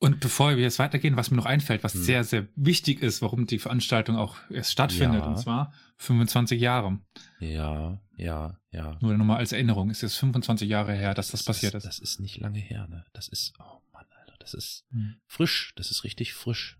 Und 0.00 0.20
bevor 0.20 0.54
wir 0.56 0.62
jetzt 0.62 0.78
weitergehen, 0.78 1.16
was 1.16 1.30
mir 1.32 1.36
noch 1.36 1.46
einfällt, 1.46 1.82
was 1.82 1.94
Hm. 1.94 2.02
sehr, 2.02 2.24
sehr 2.24 2.46
wichtig 2.54 3.02
ist, 3.02 3.20
warum 3.20 3.46
die 3.46 3.58
Veranstaltung 3.58 4.16
auch 4.16 4.36
erst 4.48 4.70
stattfindet, 4.72 5.22
Ja. 5.22 5.26
und 5.26 5.38
zwar 5.38 5.72
25 5.96 6.60
Jahre. 6.60 7.00
Ja, 7.40 8.00
ja, 8.16 8.58
ja. 8.70 8.96
Nur 9.00 9.16
nochmal 9.18 9.38
als 9.38 9.50
Erinnerung, 9.52 9.90
ist 9.90 10.02
jetzt 10.02 10.16
25 10.16 10.68
Jahre 10.68 10.92
her, 10.94 11.14
dass 11.14 11.32
das, 11.32 11.42
passiert 11.42 11.74
ist. 11.74 11.84
ist. 11.84 11.88
Das 11.88 11.98
ist 11.98 12.20
nicht 12.20 12.38
lange 12.38 12.60
her, 12.60 12.86
ne? 12.88 13.04
Das 13.12 13.26
ist, 13.26 13.54
oh 13.58 13.80
Mann, 13.92 14.04
Alter, 14.20 14.34
das 14.38 14.54
ist 14.54 14.84
Hm. 14.92 15.16
frisch, 15.26 15.72
das 15.76 15.90
ist 15.90 16.04
richtig 16.04 16.32
frisch. 16.32 16.78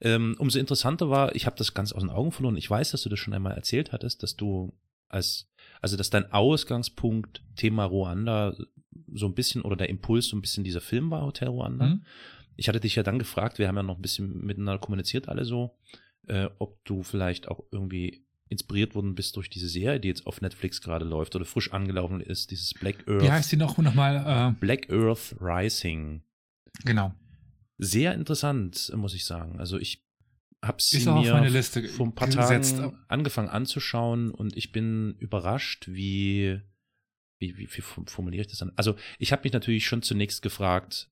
Ähm, 0.00 0.34
umso 0.38 0.58
interessanter 0.58 1.10
war, 1.10 1.34
ich 1.34 1.44
habe 1.44 1.56
das 1.56 1.74
ganz 1.74 1.92
aus 1.92 2.00
den 2.02 2.10
Augen 2.10 2.32
verloren. 2.32 2.56
Ich 2.56 2.70
weiß, 2.70 2.92
dass 2.92 3.02
du 3.02 3.08
das 3.10 3.18
schon 3.18 3.34
einmal 3.34 3.52
erzählt 3.54 3.92
hattest, 3.92 4.22
dass 4.22 4.36
du 4.36 4.72
als, 5.10 5.50
also 5.82 5.96
dass 5.98 6.08
dein 6.10 6.32
Ausgangspunkt 6.32 7.42
Thema 7.56 7.84
Ruanda 7.84 8.54
so 9.12 9.26
ein 9.26 9.34
bisschen 9.34 9.62
oder 9.62 9.76
der 9.76 9.88
Impuls 9.88 10.28
so 10.28 10.36
ein 10.36 10.40
bisschen 10.40 10.64
dieser 10.64 10.80
Film 10.80 11.10
war, 11.10 11.22
Hotel 11.22 11.48
Ruanda. 11.48 11.86
Hm? 11.86 12.04
Ich 12.58 12.68
hatte 12.68 12.80
dich 12.80 12.96
ja 12.96 13.02
dann 13.02 13.18
gefragt, 13.18 13.58
wir 13.58 13.68
haben 13.68 13.76
ja 13.76 13.82
noch 13.82 13.96
ein 13.96 14.02
bisschen 14.02 14.44
miteinander 14.44 14.80
kommuniziert 14.80 15.28
alle 15.28 15.44
so, 15.44 15.78
äh, 16.26 16.48
ob 16.58 16.84
du 16.84 17.02
vielleicht 17.02 17.48
auch 17.48 17.60
irgendwie 17.70 18.26
inspiriert 18.48 18.94
worden 18.94 19.14
bist 19.14 19.36
durch 19.36 19.48
diese 19.48 19.68
Serie, 19.68 20.00
die 20.00 20.08
jetzt 20.08 20.26
auf 20.26 20.40
Netflix 20.40 20.80
gerade 20.80 21.04
läuft 21.04 21.36
oder 21.36 21.44
frisch 21.44 21.72
angelaufen 21.72 22.20
ist, 22.20 22.50
dieses 22.50 22.74
Black 22.74 23.06
Earth. 23.06 23.22
Wie 23.22 23.30
heißt 23.30 23.52
die 23.52 23.56
noch, 23.56 23.78
noch 23.78 23.94
mal? 23.94 24.56
Black 24.58 24.90
Earth 24.90 25.36
Rising. 25.40 26.22
Äh, 26.66 26.70
genau. 26.84 27.14
Sehr 27.78 28.14
interessant, 28.14 28.92
muss 28.96 29.14
ich 29.14 29.24
sagen. 29.24 29.60
Also 29.60 29.78
ich 29.78 30.04
habe 30.60 30.82
sie 30.82 30.98
mir 30.98 31.32
meine 31.32 31.48
Liste 31.48 31.86
vor 31.88 32.06
ein 32.06 32.14
paar 32.14 32.28
gesetzt. 32.28 32.78
Tagen 32.78 32.98
angefangen 33.06 33.48
anzuschauen 33.48 34.32
und 34.32 34.56
ich 34.56 34.72
bin 34.72 35.14
überrascht, 35.18 35.86
wie 35.88 36.60
wie, 37.38 37.56
wie, 37.56 37.68
wie 37.72 37.82
formuliere 37.82 38.42
ich 38.42 38.48
das 38.48 38.58
dann? 38.58 38.72
Also 38.74 38.96
ich 39.18 39.30
habe 39.30 39.42
mich 39.44 39.52
natürlich 39.52 39.86
schon 39.86 40.02
zunächst 40.02 40.42
gefragt, 40.42 41.08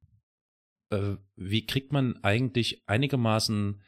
äh, 0.91 1.17
wie 1.37 1.67
kriegt 1.67 1.93
man 1.93 2.23
eigentlich 2.23 2.83
einigermaßen, 2.87 3.83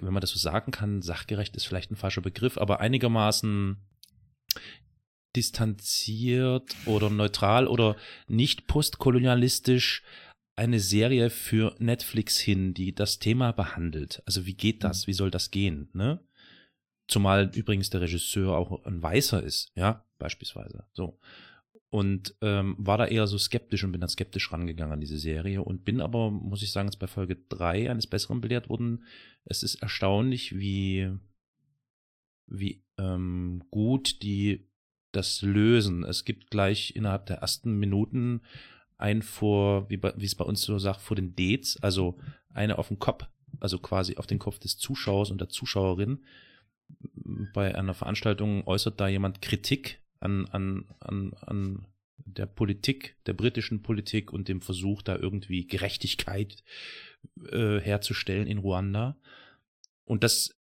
wenn 0.00 0.12
man 0.12 0.20
das 0.20 0.30
so 0.30 0.38
sagen 0.38 0.72
kann, 0.72 1.02
sachgerecht 1.02 1.56
ist 1.56 1.66
vielleicht 1.66 1.90
ein 1.90 1.96
falscher 1.96 2.22
Begriff, 2.22 2.58
aber 2.58 2.80
einigermaßen 2.80 3.76
distanziert 5.36 6.74
oder 6.86 7.10
neutral 7.10 7.66
oder 7.66 7.96
nicht 8.28 8.66
postkolonialistisch 8.66 10.02
eine 10.56 10.78
Serie 10.78 11.30
für 11.30 11.74
Netflix 11.78 12.38
hin, 12.38 12.74
die 12.74 12.94
das 12.94 13.18
Thema 13.18 13.52
behandelt. 13.52 14.22
Also 14.26 14.46
wie 14.46 14.54
geht 14.54 14.84
das? 14.84 15.06
Wie 15.06 15.12
soll 15.12 15.30
das 15.30 15.50
gehen? 15.50 15.88
Ne? 15.92 16.20
Zumal 17.08 17.50
übrigens 17.54 17.90
der 17.90 18.00
Regisseur 18.00 18.56
auch 18.56 18.84
ein 18.84 19.02
Weißer 19.02 19.42
ist, 19.42 19.72
ja, 19.74 20.04
beispielsweise. 20.18 20.86
So. 20.92 21.18
Und 21.94 22.34
ähm, 22.40 22.74
war 22.76 22.98
da 22.98 23.06
eher 23.06 23.28
so 23.28 23.38
skeptisch 23.38 23.84
und 23.84 23.92
bin 23.92 24.00
dann 24.00 24.10
skeptisch 24.10 24.50
rangegangen 24.50 24.94
an 24.94 25.00
diese 25.00 25.16
Serie 25.16 25.62
und 25.62 25.84
bin 25.84 26.00
aber, 26.00 26.28
muss 26.28 26.60
ich 26.60 26.72
sagen, 26.72 26.88
jetzt 26.88 26.98
bei 26.98 27.06
Folge 27.06 27.36
3 27.50 27.88
eines 27.88 28.08
Besseren 28.08 28.40
belehrt 28.40 28.68
worden. 28.68 29.04
Es 29.44 29.62
ist 29.62 29.76
erstaunlich, 29.76 30.58
wie, 30.58 31.08
wie 32.48 32.82
ähm, 32.98 33.62
gut 33.70 34.24
die 34.24 34.66
das 35.12 35.42
lösen. 35.42 36.02
Es 36.02 36.24
gibt 36.24 36.50
gleich 36.50 36.96
innerhalb 36.96 37.26
der 37.26 37.36
ersten 37.36 37.78
Minuten 37.78 38.40
ein 38.98 39.22
vor, 39.22 39.88
wie, 39.88 39.96
bei, 39.96 40.14
wie 40.16 40.26
es 40.26 40.34
bei 40.34 40.44
uns 40.44 40.62
so 40.62 40.76
sagt, 40.80 41.00
vor 41.00 41.14
den 41.14 41.36
Dates, 41.36 41.80
also 41.80 42.18
eine 42.52 42.78
auf 42.78 42.88
den 42.88 42.98
Kopf, 42.98 43.24
also 43.60 43.78
quasi 43.78 44.16
auf 44.16 44.26
den 44.26 44.40
Kopf 44.40 44.58
des 44.58 44.78
Zuschauers 44.78 45.30
und 45.30 45.40
der 45.40 45.48
Zuschauerin. 45.48 46.24
Bei 47.54 47.72
einer 47.72 47.94
Veranstaltung 47.94 48.66
äußert 48.66 48.98
da 48.98 49.06
jemand 49.06 49.40
Kritik 49.40 50.03
an, 50.24 50.46
an, 50.46 50.84
an, 51.00 51.34
an 51.40 51.86
der 52.16 52.46
Politik, 52.46 53.16
der 53.26 53.34
britischen 53.34 53.82
Politik 53.82 54.32
und 54.32 54.48
dem 54.48 54.60
Versuch, 54.60 55.02
da 55.02 55.16
irgendwie 55.16 55.66
Gerechtigkeit 55.66 56.62
äh, 57.50 57.80
herzustellen 57.80 58.46
in 58.46 58.58
Ruanda. 58.58 59.18
Und 60.04 60.24
das 60.24 60.58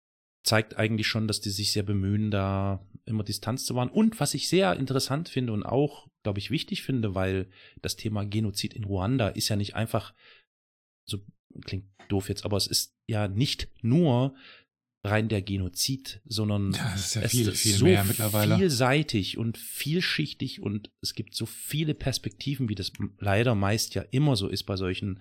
zeigt 0.44 0.78
eigentlich 0.78 1.08
schon, 1.08 1.28
dass 1.28 1.42
die 1.42 1.50
sich 1.50 1.72
sehr 1.72 1.84
bemühen, 1.84 2.32
da 2.32 2.86
immer 3.06 3.24
Distanz 3.24 3.66
zu 3.66 3.76
wahren. 3.76 3.90
Und 3.90 4.20
was 4.20 4.34
ich 4.34 4.48
sehr 4.48 4.76
interessant 4.76 5.30
finde 5.30 5.54
und 5.54 5.64
auch, 5.64 6.08
glaube 6.24 6.40
ich, 6.40 6.52
wichtig 6.52 6.84
finde, 6.84 7.16
weil 7.16 7.50
das 7.82 7.96
Thema 7.96 8.26
Genozid 8.26 8.74
in 8.74 8.84
Ruanda 8.84 9.30
ist 9.30 9.50
ja 9.50 9.56
nicht 9.56 9.76
einfach 9.76 10.14
so 11.06 11.20
klingt 11.66 11.86
doof 12.10 12.30
jetzt, 12.30 12.46
aber 12.46 12.58
es 12.58 12.68
ist 12.68 12.96
ja 13.08 13.28
nicht 13.28 13.70
nur 13.82 14.36
rein 15.08 15.30
der 15.30 15.42
Genozid, 15.42 16.22
sondern 16.26 16.72
Ja, 16.72 16.94
es 16.96 17.06
ist 17.08 17.16
ja 17.16 17.22
es 17.22 17.32
viel, 17.32 17.48
ist 17.48 17.62
viel 17.62 17.74
so 17.74 17.86
mehr 17.86 18.04
mittlerweile. 18.04 18.58
vielseitig 18.58 19.38
und 19.38 19.58
vielschichtig 19.58 20.62
und 20.62 20.90
es 21.02 21.14
gibt 21.14 21.36
so 21.36 21.46
viele 21.46 21.94
Perspektiven, 21.94 22.70
wie 22.70 22.76
das 22.76 22.92
leider 23.20 23.56
meist 23.56 23.96
ja 23.96 24.04
immer 24.12 24.36
so 24.36 24.48
ist 24.48 24.64
bei 24.64 24.76
solchen 24.76 25.20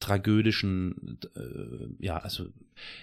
tragödischen, 0.00 1.18
äh, 1.34 2.04
ja, 2.04 2.18
also 2.18 2.48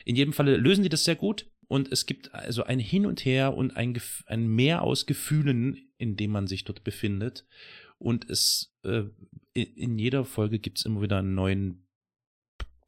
in 0.06 0.15
jedem 0.15 0.34
Falle 0.34 0.58
lösen 0.58 0.84
die 0.84 0.89
das 0.89 1.04
sehr 1.04 1.15
gut 1.15 1.48
und 1.67 1.91
es 1.91 2.06
gibt 2.06 2.34
also 2.34 2.63
ein 2.63 2.80
Hin 2.80 3.06
und 3.06 3.26
Her 3.26 3.56
und 3.56 3.76
ein, 3.76 4.00
ein 4.28 4.48
Mehr 4.48 4.84
aus 4.84 5.06
Gefühlen, 5.06 5.89
in 5.98 6.17
dem 6.17 6.32
man 6.32 6.48
sich 6.48 6.63
dort 6.65 6.84
befindet 6.84 7.46
und 7.98 8.30
es 8.30 8.76
äh, 8.84 9.04
in, 9.54 9.98
jeder 9.98 10.26
Folge 10.26 10.60
gibt 10.60 10.80
es 10.80 10.86
immer 10.86 11.02
wieder 11.02 11.17
einen 11.17 11.36
neuen 11.36 11.88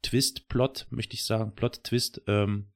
Twist, 0.02 0.48
Plot, 0.48 0.86
möchte 0.90 1.14
ich 1.14 1.24
sagen, 1.24 1.54
Plot-Twist, 1.54 2.22
ähm, 2.28 2.66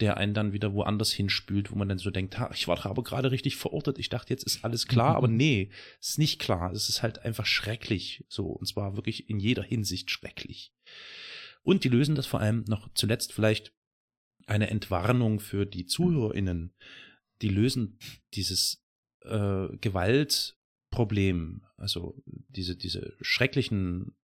der 0.00 0.16
einen 0.18 0.34
dann 0.34 0.52
wieder 0.52 0.74
woanders 0.74 1.10
hinspült, 1.12 1.70
wo 1.70 1.76
man 1.76 1.88
dann 1.88 1.98
so 1.98 2.10
denkt, 2.10 2.38
ha, 2.38 2.50
ich 2.52 2.68
war 2.68 2.84
aber 2.84 3.02
gerade 3.02 3.30
richtig 3.30 3.56
verortet, 3.56 3.98
ich 3.98 4.08
dachte, 4.08 4.32
jetzt 4.32 4.44
ist 4.44 4.64
alles 4.64 4.86
klar, 4.86 5.16
aber 5.16 5.28
nee, 5.28 5.70
es 6.00 6.10
ist 6.10 6.18
nicht 6.18 6.38
klar, 6.38 6.72
es 6.72 6.88
ist 6.88 7.02
halt 7.02 7.20
einfach 7.20 7.46
schrecklich, 7.46 8.24
so, 8.28 8.46
und 8.46 8.66
zwar 8.66 8.96
wirklich 8.96 9.30
in 9.30 9.38
jeder 9.38 9.62
Hinsicht 9.62 10.10
schrecklich. 10.10 10.72
Und 11.62 11.84
die 11.84 11.88
lösen 11.88 12.14
das 12.14 12.26
vor 12.26 12.40
allem 12.40 12.64
noch 12.68 12.88
zuletzt 12.94 13.32
vielleicht 13.32 13.72
eine 14.46 14.70
Entwarnung 14.70 15.40
für 15.40 15.66
die 15.66 15.86
ZuhörerInnen. 15.86 16.74
Die 17.42 17.48
lösen 17.48 17.98
dieses 18.34 18.84
äh, 19.22 19.68
Gewaltproblem, 19.80 21.66
also 21.76 22.22
diese, 22.26 22.76
diese 22.76 23.16
schrecklichen 23.20 24.14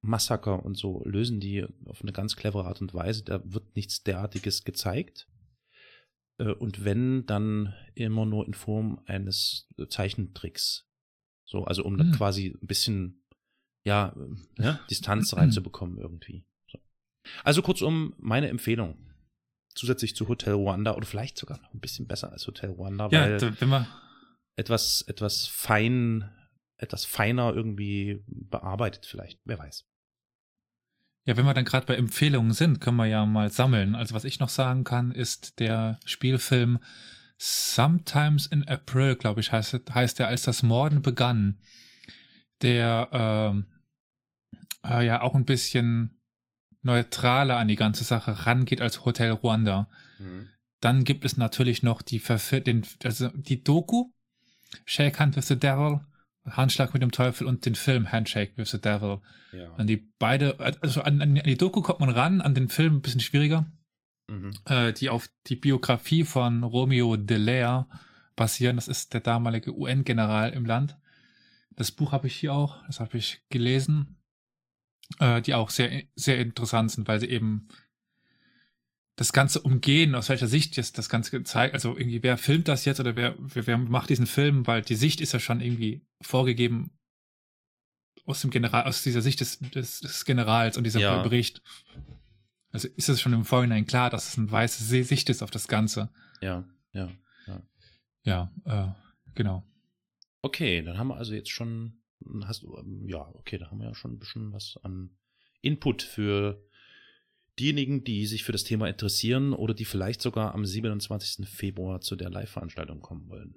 Massaker 0.00 0.64
und 0.64 0.76
so 0.76 1.02
lösen 1.04 1.40
die 1.40 1.66
auf 1.86 2.02
eine 2.02 2.12
ganz 2.12 2.36
clevere 2.36 2.64
Art 2.66 2.80
und 2.80 2.94
Weise. 2.94 3.24
Da 3.24 3.40
wird 3.44 3.74
nichts 3.76 4.02
derartiges 4.04 4.64
gezeigt. 4.64 5.28
Äh, 6.38 6.52
Und 6.52 6.84
wenn, 6.84 7.26
dann 7.26 7.74
immer 7.94 8.24
nur 8.26 8.46
in 8.46 8.54
Form 8.54 9.00
eines 9.06 9.68
Zeichentricks. 9.88 10.88
So, 11.44 11.64
also 11.64 11.84
um 11.84 11.98
Hm. 11.98 12.12
quasi 12.12 12.56
ein 12.62 12.66
bisschen, 12.66 13.24
ja, 13.84 14.14
äh, 14.58 14.62
ja 14.62 14.80
Distanz 14.90 15.32
reinzubekommen 15.36 15.98
irgendwie. 15.98 16.44
So. 16.70 16.78
Also 17.42 17.62
kurzum, 17.62 18.14
meine 18.18 18.48
Empfehlung. 18.48 18.96
Zusätzlich 19.74 20.14
zu 20.16 20.28
Hotel 20.28 20.54
Rwanda 20.54 20.94
oder 20.94 21.06
vielleicht 21.06 21.38
sogar 21.38 21.60
noch 21.60 21.72
ein 21.72 21.80
bisschen 21.80 22.06
besser 22.06 22.32
als 22.32 22.46
Hotel 22.46 22.70
Rwanda, 22.70 23.08
Ja, 23.10 23.22
weil 23.22 23.38
etwas, 24.56 25.02
etwas 25.02 25.46
fein, 25.46 26.30
etwas 26.78 27.04
feiner 27.04 27.52
irgendwie 27.54 28.22
bearbeitet 28.26 29.06
vielleicht. 29.06 29.40
Wer 29.44 29.58
weiß. 29.58 29.86
ja, 31.24 31.36
wenn 31.36 31.44
wir 31.44 31.54
dann 31.54 31.64
gerade 31.64 31.86
bei 31.86 31.96
Empfehlungen 31.96 32.52
sind, 32.52 32.80
können 32.80 32.96
wir 32.96 33.06
ja 33.06 33.26
mal 33.26 33.50
sammeln. 33.50 33.94
Also 33.94 34.14
was 34.14 34.24
ich 34.24 34.40
noch 34.40 34.48
sagen 34.48 34.84
kann, 34.84 35.12
ist 35.12 35.58
der 35.60 36.00
Spielfilm 36.06 36.78
Sometimes 37.36 38.46
in 38.46 38.66
April, 38.66 39.14
glaube 39.14 39.40
ich, 39.40 39.52
heißt, 39.52 39.94
heißt 39.94 40.18
der, 40.18 40.28
als 40.28 40.42
das 40.42 40.62
Morden 40.62 41.02
begann. 41.02 41.60
Der 42.62 43.08
ähm, 43.12 43.66
äh, 44.84 45.06
ja 45.06 45.20
auch 45.20 45.34
ein 45.34 45.44
bisschen 45.44 46.20
neutraler 46.82 47.58
an 47.58 47.68
die 47.68 47.76
ganze 47.76 48.04
Sache 48.04 48.46
rangeht 48.46 48.80
als 48.80 49.04
Hotel 49.04 49.32
Rwanda. 49.32 49.88
Dann 50.80 51.04
gibt 51.04 51.24
es 51.24 51.36
natürlich 51.36 51.82
noch 51.82 52.02
die, 52.02 52.18
Verfil 52.18 52.60
den, 52.60 52.86
also 53.04 53.28
die 53.28 53.62
Doku, 53.62 54.12
Shake 54.84 55.18
Hand 55.20 55.36
with 55.36 55.48
the 55.48 55.58
Devil, 55.58 56.00
Handschlag 56.56 56.92
mit 56.92 57.02
dem 57.02 57.10
Teufel 57.12 57.46
und 57.46 57.64
den 57.66 57.74
Film 57.74 58.10
Handshake 58.10 58.52
with 58.56 58.70
the 58.70 58.80
Devil. 58.80 59.20
Ja. 59.52 59.72
An 59.74 59.86
die 59.86 59.96
beide, 60.18 60.58
also 60.80 61.02
an, 61.02 61.20
an 61.22 61.34
die 61.34 61.56
Doku 61.56 61.82
kommt 61.82 62.00
man 62.00 62.10
ran, 62.10 62.40
an 62.40 62.54
den 62.54 62.68
Film 62.68 62.96
ein 62.96 63.02
bisschen 63.02 63.20
schwieriger, 63.20 63.66
Mhm. 64.28 64.52
äh, 64.66 64.92
die 64.92 65.08
auf 65.08 65.28
die 65.46 65.56
Biografie 65.56 66.24
von 66.24 66.62
Romeo 66.62 67.16
Dallaire 67.16 67.86
basieren. 68.36 68.76
Das 68.76 68.86
ist 68.88 69.14
der 69.14 69.20
damalige 69.20 69.74
UN-General 69.76 70.50
im 70.52 70.66
Land. 70.66 70.98
Das 71.70 71.92
Buch 71.92 72.12
habe 72.12 72.26
ich 72.26 72.36
hier 72.36 72.52
auch, 72.52 72.84
das 72.86 73.00
habe 73.00 73.16
ich 73.16 73.42
gelesen, 73.48 74.16
äh, 75.18 75.40
die 75.40 75.54
auch 75.54 75.70
sehr, 75.70 76.02
sehr 76.14 76.38
interessant 76.40 76.90
sind, 76.90 77.08
weil 77.08 77.20
sie 77.20 77.28
eben 77.28 77.68
das 79.18 79.32
Ganze 79.32 79.60
umgehen, 79.60 80.14
aus 80.14 80.28
welcher 80.28 80.46
Sicht 80.46 80.76
jetzt 80.76 80.96
das 80.96 81.08
Ganze 81.08 81.32
gezeigt, 81.32 81.74
also 81.74 81.98
irgendwie, 81.98 82.22
wer 82.22 82.38
filmt 82.38 82.68
das 82.68 82.84
jetzt 82.84 83.00
oder 83.00 83.16
wer, 83.16 83.34
wer, 83.38 83.66
wer 83.66 83.76
macht 83.76 84.10
diesen 84.10 84.26
Film, 84.26 84.64
weil 84.68 84.80
die 84.82 84.94
Sicht 84.94 85.20
ist 85.20 85.32
ja 85.32 85.40
schon 85.40 85.60
irgendwie 85.60 86.06
vorgegeben 86.20 86.92
aus 88.24 88.42
dem 88.42 88.50
General, 88.50 88.84
aus 88.84 89.02
dieser 89.02 89.20
Sicht 89.20 89.40
des, 89.40 89.58
des, 89.58 90.00
des 90.00 90.24
Generals 90.24 90.76
und 90.76 90.84
dieser 90.84 91.00
Ja. 91.00 91.20
Bericht. 91.20 91.62
Also 92.70 92.86
ist 92.86 93.08
es 93.08 93.20
schon 93.20 93.32
im 93.32 93.44
Vorhinein 93.44 93.86
klar, 93.86 94.08
dass 94.08 94.28
es 94.28 94.38
eine 94.38 94.52
weiße 94.52 94.84
Sicht 94.84 95.28
ist 95.30 95.42
auf 95.42 95.50
das 95.50 95.66
Ganze. 95.66 96.10
Ja, 96.40 96.64
ja. 96.92 97.10
Ja, 98.24 98.52
äh, 98.66 98.88
genau. 99.34 99.64
Okay, 100.42 100.82
dann 100.82 100.98
haben 100.98 101.08
wir 101.08 101.16
also 101.16 101.34
jetzt 101.34 101.50
schon, 101.50 102.02
hast 102.44 102.62
du, 102.62 102.76
ähm, 102.76 103.08
ja, 103.08 103.26
okay, 103.34 103.58
da 103.58 103.70
haben 103.70 103.78
wir 103.78 103.86
ja 103.88 103.94
schon 103.94 104.12
ein 104.12 104.18
bisschen 104.18 104.52
was 104.52 104.78
an 104.82 105.16
Input 105.62 106.02
für 106.02 106.62
diejenigen, 107.58 108.04
die 108.04 108.26
sich 108.26 108.44
für 108.44 108.52
das 108.52 108.64
Thema 108.64 108.88
interessieren 108.88 109.52
oder 109.52 109.74
die 109.74 109.84
vielleicht 109.84 110.22
sogar 110.22 110.54
am 110.54 110.64
27. 110.64 111.48
Februar 111.48 112.00
zu 112.00 112.16
der 112.16 112.30
Live-Veranstaltung 112.30 113.00
kommen 113.00 113.28
wollen. 113.28 113.54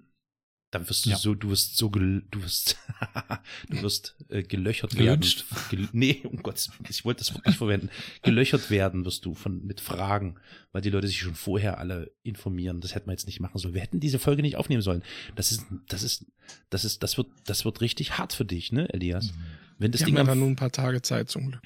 Dann 0.72 0.88
wirst 0.88 1.06
du 1.06 1.10
Ja. 1.10 1.18
so, 1.18 1.36
du 1.36 1.50
wirst 1.50 1.76
so, 1.76 1.90
gel, 1.90 2.24
du 2.32 2.42
wirst, 2.44 2.78
du 3.70 3.82
wirst 3.82 4.16
äh, 4.30 4.42
gelöchert 4.42 4.96
Gelünscht. 4.96 5.44
werden. 5.52 5.68
Gel, 5.70 5.90
nee, 5.92 6.22
um 6.24 6.42
Gottes 6.42 6.70
Willen, 6.70 6.88
ich 6.90 7.04
wollte 7.04 7.20
das 7.20 7.34
Wort 7.34 7.46
nicht 7.46 7.58
verwenden. 7.58 7.90
Gelöchert 8.22 8.70
werden 8.70 9.04
wirst 9.04 9.26
du 9.26 9.34
von, 9.34 9.66
mit 9.66 9.82
Fragen, 9.82 10.36
weil 10.72 10.82
die 10.82 10.90
Leute 10.90 11.08
sich 11.08 11.20
schon 11.20 11.36
vorher 11.36 11.78
alle 11.78 12.10
informieren. 12.24 12.80
Das 12.80 12.96
hätten 12.96 13.08
wir 13.08 13.12
jetzt 13.12 13.26
nicht 13.26 13.42
machen 13.42 13.58
sollen. 13.58 13.74
Wir 13.74 13.82
hätten 13.82 14.00
diese 14.00 14.18
Folge 14.18 14.44
nicht 14.44 14.56
aufnehmen 14.56 14.82
sollen. 14.82 15.04
Das 15.36 15.52
ist, 15.52 15.66
das 15.90 16.04
ist, 16.04 16.26
das 16.70 16.86
ist, 16.86 17.04
das 17.04 17.18
wird, 17.18 17.28
das 17.46 17.66
wird 17.66 17.82
richtig 17.82 18.18
hart 18.18 18.32
für 18.32 18.46
dich, 18.46 18.72
ne, 18.72 18.88
Elias? 18.94 19.34
Wenn 19.78 19.92
das 19.92 20.02
haben 20.02 20.06
Ding 20.06 20.16
ja 20.18 20.24
dann 20.24 20.40
nur 20.40 20.48
ein 20.48 20.56
paar 20.56 20.72
Tage 20.72 21.02
Zeit 21.02 21.30
zum 21.30 21.50
Glück. 21.50 21.64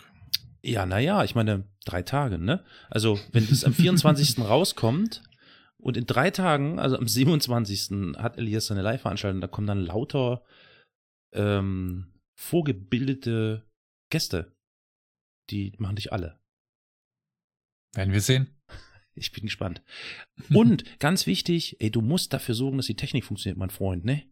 Ja, 0.65 0.85
naja, 0.85 1.23
ich 1.23 1.35
meine, 1.35 1.67
drei 1.85 2.01
Tage, 2.01 2.39
ne? 2.39 2.63
Also, 2.89 3.19
wenn 3.31 3.47
das 3.47 3.63
am 3.63 3.73
24. 3.73 4.39
rauskommt 4.39 5.23
und 5.77 5.95
in 5.95 6.05
drei 6.05 6.31
Tagen, 6.31 6.79
also 6.79 6.97
am 6.97 7.07
27. 7.07 8.17
hat 8.17 8.37
Elias 8.37 8.67
seine 8.67 8.81
Live-Veranstaltung, 8.81 9.41
da 9.41 9.47
kommen 9.47 9.67
dann 9.67 9.85
lauter 9.85 10.43
ähm, 11.33 12.13
vorgebildete 12.35 13.69
Gäste. 14.11 14.55
Die 15.51 15.73
machen 15.77 15.97
dich 15.97 16.11
alle. 16.11 16.39
Werden 17.93 18.13
wir 18.13 18.21
sehen. 18.21 18.47
Ich 19.17 19.31
bin 19.31 19.45
gespannt. 19.45 19.81
Und 20.53 20.99
ganz 20.99 21.25
wichtig, 21.25 21.77
ey, 21.79 21.89
du 21.89 22.01
musst 22.01 22.33
dafür 22.33 22.53
sorgen, 22.53 22.75
dass 22.75 22.87
die 22.87 22.97
Technik 22.97 23.23
funktioniert, 23.23 23.57
mein 23.57 23.69
Freund, 23.69 24.03
ne? 24.03 24.29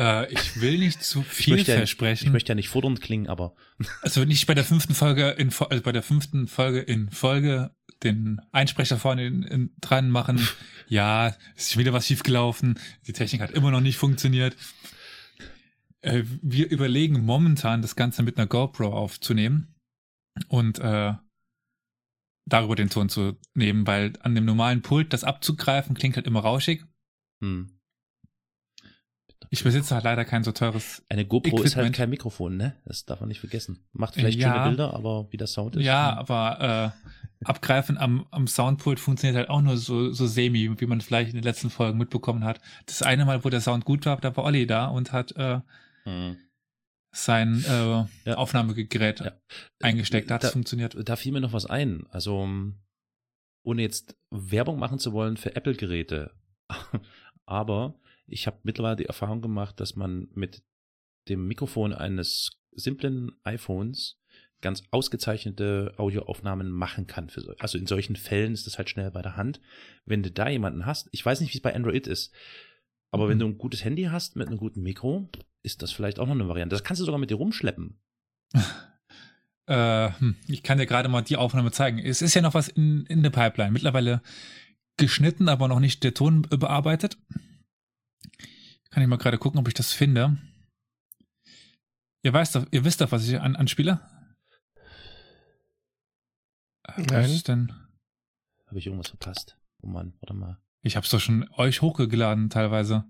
Äh, 0.00 0.32
ich 0.32 0.60
will 0.62 0.78
nicht 0.78 1.04
zu 1.04 1.20
Ich 1.20 1.26
viel 1.26 1.58
ja, 1.58 1.76
versprechen. 1.76 2.26
ich 2.26 2.32
möchte 2.32 2.48
ja 2.50 2.54
nicht 2.54 2.70
fordernd 2.70 3.02
klingen, 3.02 3.28
aber 3.28 3.54
Also 4.02 4.24
nicht 4.24 4.46
bei 4.46 4.54
der 4.54 4.64
fünften 4.64 4.94
Folge 4.94 5.28
in 5.30 5.52
also 5.52 5.82
bei 5.82 5.92
der 5.92 6.02
fünften 6.02 6.48
Folge 6.48 6.80
in 6.80 7.10
Folge 7.10 7.70
den 8.02 8.40
Einsprecher 8.50 8.98
vorne 8.98 9.26
in, 9.26 9.42
in, 9.42 9.70
dran 9.80 10.10
machen. 10.10 10.40
Ja, 10.88 11.36
ist 11.54 11.76
wieder 11.76 11.92
was 11.92 12.08
schiefgelaufen. 12.08 12.76
Die 13.06 13.12
Technik 13.12 13.42
hat 13.42 13.52
immer 13.52 13.70
noch 13.70 13.80
nicht 13.80 13.96
funktioniert. 13.96 14.56
Äh, 16.00 16.24
wir 16.42 16.68
überlegen 16.68 17.24
momentan 17.24 17.80
das 17.80 17.94
Ganze 17.94 18.24
mit 18.24 18.38
einer 18.38 18.48
GoPro 18.48 18.92
aufzunehmen 18.92 19.76
und 20.48 20.80
äh, 20.80 21.12
darüber 22.44 22.74
den 22.74 22.90
Ton 22.90 23.08
zu 23.08 23.38
nehmen, 23.54 23.86
weil 23.86 24.14
an 24.18 24.34
dem 24.34 24.46
normalen 24.46 24.82
Pult 24.82 25.12
das 25.12 25.22
abzugreifen 25.22 25.94
klingt 25.94 26.16
halt 26.16 26.26
immer 26.26 26.40
rauschig. 26.40 26.84
hm. 27.40 27.79
Ich 29.52 29.64
besitze 29.64 29.94
halt 29.96 30.04
leider 30.04 30.24
kein 30.24 30.44
so 30.44 30.52
teures. 30.52 31.02
eine 31.08 31.26
GoPro 31.26 31.56
ist 31.62 31.74
halt 31.74 31.84
Equipment. 31.86 31.96
kein 31.96 32.10
Mikrofon, 32.10 32.56
ne? 32.56 32.76
Das 32.84 33.04
darf 33.04 33.18
man 33.20 33.28
nicht 33.28 33.40
vergessen. 33.40 33.84
Macht 33.92 34.14
vielleicht 34.14 34.38
Ja. 34.38 34.52
schöne 34.54 34.68
Bilder, 34.68 34.94
aber 34.94 35.26
wie 35.32 35.36
der 35.36 35.48
Sound 35.48 35.74
ist. 35.74 35.84
Ja, 35.84 36.12
hm. 36.12 36.18
aber 36.18 36.94
äh, 37.42 37.44
abgreifen 37.44 37.98
am, 37.98 38.26
am 38.30 38.46
Soundpult 38.46 39.00
funktioniert 39.00 39.36
halt 39.36 39.48
auch 39.50 39.60
nur 39.60 39.76
so, 39.76 40.12
so 40.12 40.26
semi, 40.28 40.70
wie 40.80 40.86
man 40.86 41.00
vielleicht 41.00 41.30
in 41.30 41.34
den 41.36 41.42
letzten 41.42 41.68
Folgen 41.70 41.98
mitbekommen 41.98 42.44
hat. 42.44 42.60
Das 42.86 43.02
eine 43.02 43.24
Mal, 43.24 43.44
wo 43.44 43.48
der 43.48 43.60
Sound 43.60 43.84
gut 43.84 44.06
war, 44.06 44.18
da 44.18 44.36
war 44.36 44.44
Olli 44.44 44.66
da 44.68 44.86
und 44.86 45.12
hat 45.12 45.32
äh, 45.36 45.60
Hm. 46.04 46.36
sein 47.12 47.64
äh, 47.68 48.04
Ja. 48.24 48.34
Aufnahmegerät 48.36 49.18
Ja. 49.20 49.32
eingesteckt. 49.82 50.30
Da 50.30 50.36
hat 50.36 50.44
es 50.44 50.50
funktioniert. 50.52 50.96
Da 51.08 51.16
fiel 51.16 51.32
mir 51.32 51.40
noch 51.40 51.52
was 51.52 51.66
ein. 51.66 52.06
Also, 52.10 52.48
ohne 53.64 53.82
jetzt 53.82 54.16
Werbung 54.30 54.78
machen 54.78 55.00
zu 55.00 55.12
wollen 55.12 55.36
für 55.36 55.56
Apple-Geräte. 55.56 56.30
Aber 57.46 57.94
ich 58.30 58.46
habe 58.46 58.58
mittlerweile 58.62 58.96
die 58.96 59.06
Erfahrung 59.06 59.42
gemacht, 59.42 59.80
dass 59.80 59.96
man 59.96 60.28
mit 60.34 60.62
dem 61.28 61.46
Mikrofon 61.46 61.92
eines 61.92 62.50
simplen 62.72 63.32
iPhones 63.44 64.18
ganz 64.62 64.82
ausgezeichnete 64.90 65.94
Audioaufnahmen 65.96 66.70
machen 66.70 67.06
kann. 67.06 67.30
Für 67.30 67.40
so, 67.40 67.54
also 67.58 67.78
in 67.78 67.86
solchen 67.86 68.16
Fällen 68.16 68.52
ist 68.52 68.66
das 68.66 68.76
halt 68.78 68.90
schnell 68.90 69.10
bei 69.10 69.22
der 69.22 69.36
Hand. 69.36 69.60
Wenn 70.04 70.22
du 70.22 70.30
da 70.30 70.48
jemanden 70.48 70.84
hast, 70.86 71.08
ich 71.12 71.24
weiß 71.24 71.40
nicht, 71.40 71.52
wie 71.54 71.58
es 71.58 71.62
bei 71.62 71.74
Android 71.74 72.06
ist, 72.06 72.32
aber 73.10 73.28
wenn 73.28 73.38
Mhm. 73.38 73.40
du 73.40 73.46
ein 73.46 73.58
gutes 73.58 73.84
Handy 73.84 74.04
hast 74.04 74.36
mit 74.36 74.48
einem 74.48 74.58
guten 74.58 74.82
Mikro, 74.82 75.28
ist 75.62 75.82
das 75.82 75.92
vielleicht 75.92 76.18
auch 76.18 76.26
noch 76.26 76.34
eine 76.34 76.46
Variante. 76.48 76.74
Das 76.74 76.84
kannst 76.84 77.00
du 77.00 77.04
sogar 77.06 77.18
mit 77.20 77.30
dir 77.30 77.36
rumschleppen. 77.36 78.00
Äh, 79.66 80.10
hm, 80.18 80.34
ich 80.48 80.64
kann 80.64 80.78
dir 80.78 80.86
gerade 80.86 81.08
mal 81.08 81.22
die 81.22 81.36
Aufnahme 81.36 81.70
zeigen. 81.70 82.00
Es 82.00 82.22
ist 82.22 82.34
ja 82.34 82.42
noch 82.42 82.54
was 82.54 82.66
in, 82.66 83.06
in 83.06 83.22
der 83.22 83.30
Pipeline. 83.30 83.70
Mittlerweile 83.70 84.20
geschnitten, 84.96 85.48
aber 85.48 85.68
noch 85.68 85.78
nicht 85.78 86.02
der 86.02 86.12
Ton 86.12 86.42
bearbeitet. 86.42 87.16
Kann 88.90 89.02
ich 89.02 89.08
mal 89.08 89.16
gerade 89.16 89.38
gucken, 89.38 89.60
ob 89.60 89.68
ich 89.68 89.74
das 89.74 89.92
finde. 89.92 90.36
Ihr, 92.22 92.32
weißt 92.32 92.54
doch, 92.56 92.66
ihr 92.70 92.84
wisst 92.84 93.00
doch, 93.00 93.12
was 93.12 93.26
ich 93.28 93.40
an, 93.40 93.56
anspiele? 93.56 94.00
Nein. 96.96 97.06
Was 97.10 97.30
ist 97.30 97.48
denn? 97.48 97.72
Habe 98.66 98.78
ich 98.78 98.86
irgendwas 98.86 99.08
verpasst? 99.08 99.56
Oh 99.82 99.86
Mann, 99.86 100.14
warte 100.20 100.34
mal. 100.34 100.58
Ich 100.82 100.96
hab's 100.96 101.10
doch 101.10 101.20
schon 101.20 101.48
euch 101.56 101.82
hochgeladen 101.82 102.50
teilweise. 102.50 103.04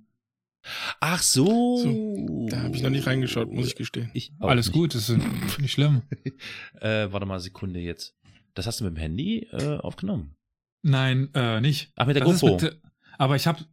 Ach 1.00 1.22
so. 1.22 1.76
So, 1.78 2.46
Da 2.50 2.62
habe 2.62 2.76
ich 2.76 2.82
noch 2.82 2.90
nicht 2.90 3.06
reingeschaut, 3.06 3.50
muss 3.50 3.68
ich 3.68 3.76
gestehen. 3.76 4.10
Ich 4.12 4.32
Alles 4.40 4.66
nicht. 4.66 4.74
gut, 4.74 4.94
das 4.94 5.08
ist 5.08 5.18
nicht 5.58 5.72
schlimm. 5.72 6.02
Äh, 6.80 7.10
warte 7.12 7.26
mal, 7.26 7.40
Sekunde 7.40 7.80
jetzt. 7.80 8.14
Das 8.54 8.66
hast 8.66 8.80
du 8.80 8.84
mit 8.84 8.94
dem 8.96 9.00
Handy 9.00 9.46
äh, 9.52 9.78
aufgenommen? 9.78 10.34
Nein, 10.82 11.30
äh, 11.34 11.60
nicht. 11.60 11.92
Ach, 11.96 12.06
mit 12.06 12.16
der 12.16 12.24
Das 12.24 12.40
GoPro. 12.40 12.58
mit 12.60 12.80
aber 13.18 13.36
ich 13.36 13.46
habe, 13.46 13.64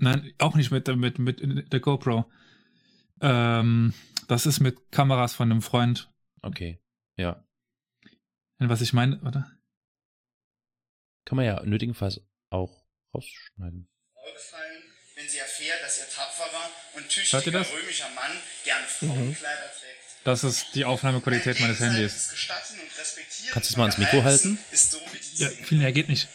nein, 0.00 0.32
auch 0.38 0.54
nicht 0.54 0.70
mit, 0.70 0.86
der- 0.88 0.96
mit, 0.96 1.18
mit 1.18 1.72
der 1.72 1.80
GoPro. 1.80 2.30
Ähm, 3.20 3.94
das 4.28 4.46
ist 4.46 4.60
mit 4.60 4.90
Kameras 4.92 5.34
von 5.34 5.50
einem 5.50 5.62
Freund. 5.62 6.10
Okay. 6.42 6.80
Ja. 7.16 7.44
Was 8.58 8.80
ich 8.80 8.92
meine, 8.92 9.18
oder? 9.20 9.50
Kann 11.24 11.36
man 11.36 11.44
ja 11.44 11.62
nötigenfalls 11.64 12.20
auch 12.50 12.84
rausschneiden. 13.14 13.88
aufgefallen, 14.14 14.82
wenn 15.16 15.28
sie 15.28 15.38
erfährt, 15.38 15.82
dass 15.82 15.98
ihr 15.98 16.08
tapferer 16.14 16.70
und 16.94 17.02
Hört 17.04 17.16
ihr 17.16 17.22
tüchtiger 17.22 17.58
das? 17.58 17.72
römischer 17.72 18.08
Mann 18.14 18.32
gerne 18.64 18.86
Frauenkleider 18.86 19.60
trägt. 19.60 20.24
Das 20.24 20.44
ist 20.44 20.74
die 20.74 20.84
Aufnahmequalität 20.84 21.60
meines 21.60 21.80
Handys. 21.80 22.34
Kannst 23.52 23.70
du 23.70 23.72
es 23.72 23.76
mal 23.76 23.84
ans 23.84 23.98
Mikro 23.98 24.22
halten? 24.22 24.58
Ja, 25.36 25.48
viel 25.48 25.78
mehr 25.78 25.92
geht 25.92 26.08
nicht. 26.08 26.28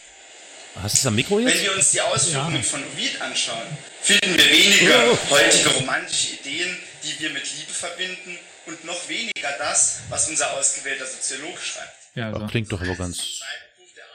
Hast 0.82 0.94
du 0.94 0.98
es 0.98 1.06
am 1.06 1.14
Mikro 1.14 1.38
Wenn 1.38 1.48
jetzt? 1.48 1.62
wir 1.62 1.74
uns 1.74 1.90
die 1.90 2.00
Ausführungen 2.00 2.56
Ja. 2.56 2.62
von 2.62 2.82
Ovid 2.84 3.20
anschauen, 3.20 3.66
finden 4.02 4.36
wir 4.36 4.44
weniger 4.50 5.30
heutige 5.30 5.68
romantische 5.70 6.34
Ideen, 6.36 6.76
die 7.02 7.18
wir 7.20 7.30
mit 7.30 7.42
Liebe 7.56 7.72
verbinden 7.72 8.38
und 8.66 8.84
noch 8.84 9.08
weniger 9.08 9.50
das, 9.58 10.00
was 10.08 10.28
unser 10.28 10.52
ausgewählter 10.52 11.06
Soziologe 11.06 11.58
schreibt. 11.60 11.92
Ja, 12.14 12.28
also. 12.32 12.46
Klingt 12.46 12.70
doch 12.72 12.80
aber 12.80 12.94
ganz. 12.94 13.40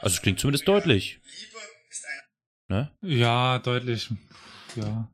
Also 0.01 0.15
es 0.15 0.21
klingt 0.21 0.39
zumindest 0.39 0.67
deutlich. 0.67 1.19
Liebe 1.39 1.57
ist 1.89 2.05
eine 2.69 2.81
Ne? 2.81 2.91
Ja, 3.01 3.59
deutlich. 3.59 4.09
Ja. 4.75 5.09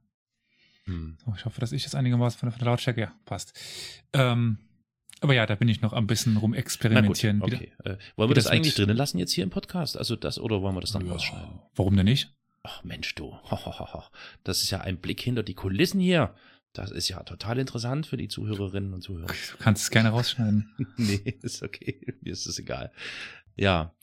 Hm. 0.86 1.18
So, 1.26 1.34
ich 1.38 1.46
hoffe, 1.46 1.60
dass 1.60 1.72
ich 1.72 1.84
jetzt 1.84 1.96
einigermaßen 1.96 2.40
von 2.40 2.48
der, 2.50 2.54
von 2.54 2.60
der 2.60 2.72
Lautstärke, 2.72 3.02
ja, 3.02 3.14
passt. 3.26 3.54
Ähm, 4.14 4.58
aber 5.22 5.34
ja, 5.34 5.46
da 5.46 5.56
bin 5.56 5.68
ich 5.68 5.82
noch 5.82 5.94
ein 5.94 6.08
bisschen 6.08 6.36
gut, 6.36 6.44
rumexperimentieren. 6.44 7.38
wieder. 7.46 7.58
okay. 7.58 7.72
Äh, 7.84 7.98
wollen 8.16 8.30
wir 8.30 8.36
das, 8.36 8.46
das 8.46 8.54
eigentlich 8.54 8.78
mit- 8.78 8.88
drinnen 8.88 8.98
lassen 8.98 9.18
jetzt 9.18 9.32
hier 9.32 9.44
im 9.44 9.50
Podcast? 9.50 9.98
Also 9.98 10.16
das 10.16 10.40
oder 10.40 10.62
wollen 10.62 10.76
wir 10.76 10.82
das 10.82 10.92
dann 10.92 11.06
Ja, 11.06 11.14
rausschneiden? 11.14 11.60
Warum 11.76 11.96
denn 11.96 12.06
nicht? 12.06 12.34
Ach 12.64 12.84
Mensch, 12.84 13.16
du. 13.16 13.36
Das 14.44 14.62
ist 14.64 14.70
ja 14.72 14.82
ein 14.82 14.98
Blick 14.98 15.22
hinter 15.22 15.44
die 15.44 15.54
Kulissen 15.54 16.00
hier. 16.00 16.34
Das 16.74 16.92
ist 16.92 17.08
ja 17.10 17.24
total 17.24 17.58
interessant 17.58 18.06
für 18.06 18.18
die 18.18 18.28
Zuhörerinnen 18.28 18.94
und 18.94 19.02
Zuhörer. 19.02 19.28
Du 19.28 19.58
kannst 19.58 19.84
es 19.84 19.90
gerne 19.90 20.10
rausschneiden. 20.10 20.70
nee, 20.98 21.36
ist 21.42 21.64
okay. 21.64 22.00
Mir 22.22 22.34
ist 22.34 22.46
es 22.46 22.60
egal. 22.60 22.92
Ja. 23.56 23.94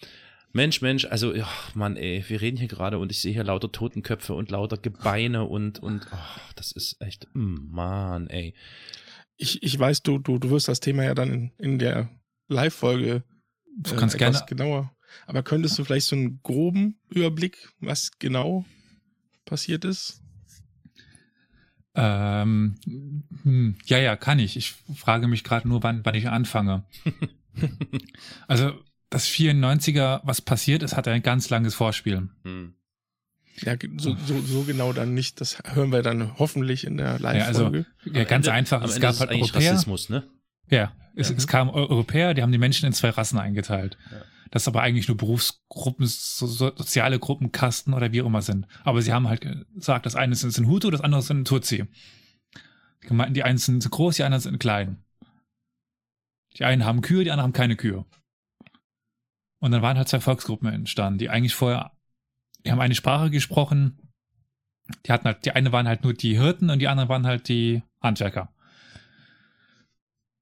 Mensch, 0.52 0.80
Mensch, 0.82 1.04
also, 1.04 1.34
ja, 1.34 1.48
Mann, 1.74 1.96
ey, 1.96 2.24
wir 2.28 2.40
reden 2.40 2.56
hier 2.56 2.68
gerade 2.68 2.98
und 2.98 3.10
ich 3.10 3.20
sehe 3.20 3.32
hier 3.32 3.42
lauter 3.44 3.70
Totenköpfe 3.72 4.34
und 4.34 4.50
lauter 4.52 4.76
Gebeine 4.76 5.44
und, 5.44 5.80
und, 5.80 6.06
ach, 6.12 6.52
das 6.54 6.70
ist 6.70 7.00
echt, 7.00 7.26
mm, 7.34 7.70
Mann, 7.72 8.28
ey. 8.28 8.54
Ich, 9.36 9.62
ich 9.62 9.78
weiß, 9.78 10.02
du, 10.02 10.18
du, 10.18 10.38
du 10.38 10.50
wirst 10.50 10.68
das 10.68 10.80
Thema 10.80 11.04
ja 11.04 11.14
dann 11.14 11.32
in, 11.32 11.52
in 11.58 11.78
der 11.78 12.08
Live-Folge 12.48 13.24
äh, 13.84 13.96
kannst 13.96 14.14
etwas 14.14 14.46
gerne. 14.46 14.46
genauer. 14.46 14.96
Aber 15.26 15.42
könntest 15.42 15.78
du 15.78 15.84
vielleicht 15.84 16.06
so 16.06 16.16
einen 16.16 16.40
groben 16.42 16.98
Überblick, 17.08 17.72
was 17.80 18.10
genau 18.18 18.64
passiert 19.44 19.84
ist? 19.84 20.20
Ähm, 21.94 22.74
hm, 23.42 23.76
ja, 23.86 23.98
ja, 23.98 24.16
kann 24.16 24.38
ich. 24.38 24.56
Ich 24.56 24.72
frage 24.72 25.28
mich 25.28 25.44
gerade 25.44 25.68
nur, 25.68 25.82
wann, 25.82 26.04
wann 26.04 26.14
ich 26.14 26.28
anfange. 26.28 26.84
Also, 28.48 28.72
das 29.10 29.28
94er, 29.28 30.22
was 30.24 30.40
passiert 30.40 30.82
ist, 30.82 30.96
hat 30.96 31.06
ein 31.06 31.22
ganz 31.22 31.50
langes 31.50 31.76
Vorspiel. 31.76 32.28
Hm. 32.42 32.74
Ja, 33.60 33.76
so, 33.98 34.16
so, 34.26 34.40
so 34.40 34.62
genau 34.64 34.92
dann 34.92 35.14
nicht. 35.14 35.40
Das 35.40 35.58
hören 35.64 35.92
wir 35.92 36.02
dann 36.02 36.38
hoffentlich 36.38 36.84
in 36.84 36.96
der 36.96 37.18
Ja, 37.20 37.28
also, 37.46 37.64
Live-Folge. 37.68 37.86
ja, 38.06 38.22
Am 38.22 38.26
ganz 38.28 38.46
Ende- 38.46 38.52
einfach. 38.52 38.78
am 38.78 38.84
Es 38.88 38.96
Ende 38.96 39.06
gab 39.06 39.18
halt 39.20 39.30
eigentlich 39.30 39.52
Europäer. 39.54 39.72
Rassismus, 39.72 40.08
ne? 40.08 40.24
Ja, 40.70 40.92
es, 41.14 41.28
Ja. 41.30 41.36
es 41.36 41.46
kamen 41.46 41.70
Eu- 41.70 41.86
Europäer, 41.88 42.34
die 42.34 42.42
haben 42.42 42.52
die 42.52 42.58
Menschen 42.58 42.86
in 42.86 42.92
zwei 42.92 43.10
Rassen 43.10 43.38
eingeteilt. 43.38 43.96
Ja. 44.10 44.22
Das 44.50 44.66
aber 44.68 44.82
eigentlich 44.82 45.08
nur 45.08 45.16
Berufsgruppen, 45.16 46.06
so, 46.06 46.46
so, 46.46 46.72
soziale 46.76 47.18
Gruppen, 47.18 47.52
Kasten 47.52 47.92
oder 47.92 48.12
wie 48.12 48.22
auch 48.22 48.26
immer 48.26 48.42
sind. 48.42 48.66
Aber 48.84 49.02
sie 49.02 49.12
haben 49.12 49.28
halt 49.28 49.40
gesagt, 49.74 50.06
das 50.06 50.14
eine 50.16 50.34
sind, 50.34 50.66
Hutu, 50.66 50.90
das 50.90 51.00
andere 51.00 51.22
sind 51.22 51.46
Tutsi. 51.46 51.84
Die 53.08 53.12
meinten, 53.14 53.34
die 53.34 53.42
einen 53.42 53.58
sind 53.58 53.88
groß, 53.88 54.16
die 54.16 54.22
anderen 54.24 54.42
sind 54.42 54.58
klein. 54.58 55.02
Die 56.56 56.64
einen 56.64 56.84
haben 56.84 57.02
Kühe, 57.02 57.24
die 57.24 57.30
anderen 57.30 57.48
haben 57.48 57.52
keine 57.52 57.76
Kühe. 57.76 58.04
Und 59.60 59.70
dann 59.72 59.82
waren 59.82 59.96
halt 59.96 60.08
zwei 60.08 60.20
Volksgruppen 60.20 60.68
entstanden, 60.72 61.18
die 61.18 61.30
eigentlich 61.30 61.54
vorher, 61.54 61.90
die 62.64 62.72
haben 62.72 62.80
eine 62.80 62.94
Sprache 62.94 63.30
gesprochen. 63.30 63.98
Die 65.06 65.12
hatten 65.12 65.24
halt, 65.24 65.44
die 65.44 65.52
eine 65.52 65.72
waren 65.72 65.88
halt 65.88 66.02
nur 66.04 66.14
die 66.14 66.38
Hirten 66.38 66.70
und 66.70 66.78
die 66.78 66.88
anderen 66.88 67.08
waren 67.08 67.26
halt 67.26 67.48
die 67.48 67.82
Handwerker. 68.02 68.52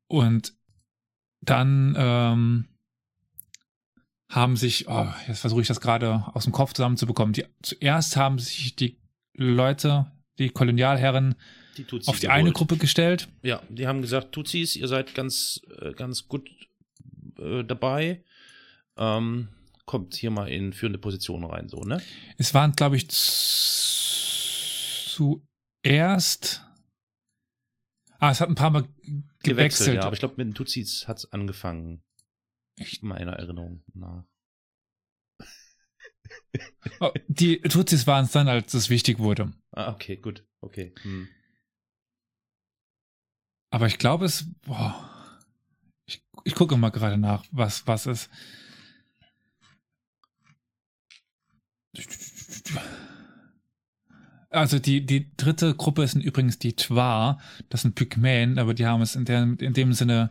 Und 0.08 0.54
dann 1.40 1.94
ähm, 1.96 2.68
haben 4.28 4.56
sich, 4.56 4.88
oh, 4.88 5.08
jetzt 5.28 5.40
versuche 5.40 5.60
ich 5.62 5.68
das 5.68 5.80
gerade 5.80 6.24
aus 6.34 6.44
dem 6.44 6.52
Kopf 6.52 6.72
zusammenzubekommen. 6.72 7.32
Die, 7.32 7.44
zuerst 7.62 8.16
haben 8.16 8.38
sich 8.38 8.76
die 8.76 8.98
Leute, 9.34 10.10
die 10.38 10.50
Kolonialherren, 10.50 11.34
Die 11.76 11.84
auf 11.84 12.18
die 12.18 12.26
geholt. 12.26 12.30
eine 12.30 12.52
Gruppe 12.52 12.76
gestellt. 12.76 13.28
Ja, 13.42 13.62
die 13.68 13.86
haben 13.86 14.02
gesagt, 14.02 14.32
Tutsis, 14.32 14.76
ihr 14.76 14.88
seid 14.88 15.14
ganz, 15.14 15.60
äh, 15.80 15.92
ganz 15.92 16.28
gut 16.28 16.48
äh, 17.38 17.64
dabei. 17.64 18.24
Ähm, 18.96 19.48
kommt 19.92 20.14
hier 20.14 20.30
mal 20.30 20.48
in 20.48 20.72
führende 20.72 20.98
Positionen 20.98 21.44
rein, 21.44 21.68
so, 21.68 21.82
ne? 21.82 22.00
Es 22.38 22.54
waren, 22.54 22.72
glaube 22.72 22.96
ich, 22.96 23.08
zuerst. 25.82 26.64
Ah, 28.18 28.30
es 28.30 28.40
hat 28.40 28.48
ein 28.48 28.54
paar 28.54 28.70
Mal 28.70 28.88
gewechselt. 29.42 29.96
ja, 29.96 30.04
aber 30.04 30.14
ich 30.14 30.20
glaube, 30.20 30.36
mit 30.38 30.46
den 30.46 30.54
Tutsis 30.54 31.06
hat 31.08 31.18
es 31.18 31.30
angefangen. 31.30 32.02
Ich- 32.78 33.02
Meiner 33.02 33.34
Erinnerung 33.34 33.82
nach. 33.92 34.24
Oh, 37.00 37.10
die 37.28 37.60
Tutsis 37.60 38.06
waren 38.06 38.24
es 38.24 38.32
dann, 38.32 38.48
als 38.48 38.72
es 38.72 38.88
wichtig 38.88 39.18
wurde. 39.18 39.52
Ah, 39.72 39.92
okay, 39.92 40.16
gut. 40.16 40.46
Okay. 40.62 40.94
Hm. 41.02 41.28
Aber 43.70 43.86
ich 43.88 43.98
glaube, 43.98 44.24
es. 44.24 44.46
Boah, 44.62 45.38
ich, 46.06 46.24
ich 46.44 46.54
gucke 46.54 46.78
mal 46.78 46.88
gerade 46.90 47.18
nach, 47.18 47.44
was, 47.50 47.86
was 47.86 48.06
ist. 48.06 48.30
Also 54.50 54.78
die, 54.78 55.04
die 55.06 55.34
dritte 55.36 55.74
Gruppe 55.74 56.06
sind 56.06 56.20
übrigens 56.22 56.58
die 56.58 56.74
Twa. 56.76 57.40
Das 57.70 57.82
sind 57.82 57.94
Pygmäen, 57.94 58.58
aber 58.58 58.74
die 58.74 58.86
haben 58.86 59.00
es 59.00 59.16
in, 59.16 59.24
der, 59.24 59.42
in 59.58 59.72
dem 59.72 59.94
Sinne 59.94 60.30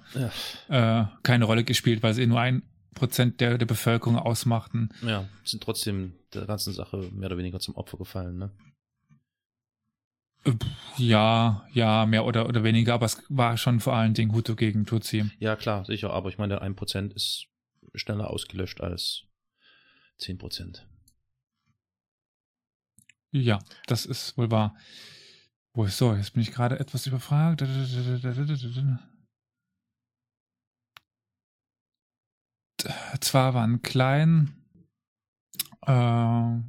Ja. 0.68 1.02
äh, 1.02 1.06
keine 1.24 1.46
Rolle 1.46 1.64
gespielt, 1.64 2.04
weil 2.04 2.14
sie 2.14 2.28
nur 2.28 2.40
ein 2.40 2.62
Prozent 2.94 3.42
der, 3.42 3.58
der 3.58 3.66
Bevölkerung 3.66 4.18
ausmachten. 4.18 4.90
ja, 5.02 5.28
sind 5.44 5.64
trotzdem 5.64 6.14
der 6.34 6.46
ganzen 6.46 6.74
Sache 6.74 6.98
mehr 7.14 7.28
oder 7.28 7.38
weniger 7.38 7.60
zum 7.60 7.76
Opfer 7.76 7.98
gefallen, 7.98 8.38
ne? 8.38 8.52
Äh, 10.44 10.54
Ja, 10.98 11.66
ja, 11.74 12.06
mehr 12.06 12.26
oder, 12.26 12.48
oder 12.48 12.64
weniger, 12.64 12.94
aber 12.94 13.06
es 13.08 13.24
war 13.30 13.58
schon 13.58 13.80
vor 13.80 13.94
allen 13.96 14.14
Dingen 14.14 14.34
Hutu 14.34 14.56
gegen 14.56 14.86
Tutsi. 14.86 15.32
Ja, 15.40 15.56
klar, 15.56 15.86
sicher, 15.86 16.12
aber 16.12 16.30
ich 16.30 16.38
meine, 16.38 16.60
der 16.60 16.64
1% 16.64 17.16
ist 17.16 17.48
schneller 17.96 18.30
ausgelöscht 18.30 18.82
als 18.82 19.24
10%. 20.20 20.86
Ja, 23.32 23.60
das 23.88 24.06
ist 24.06 24.38
wohl 24.38 24.52
wahr. 24.52 24.76
Wo 25.74 25.86
ist 25.86 25.98
so? 25.98 26.14
Jetzt 26.14 26.34
bin 26.34 26.42
ich 26.44 26.52
gerade 26.52 26.80
etwas 26.80 27.08
überfragt. 27.08 27.64
Zwar 33.22 33.54
waren 33.54 33.82
klein, 33.82 34.54
äh, 35.86 36.60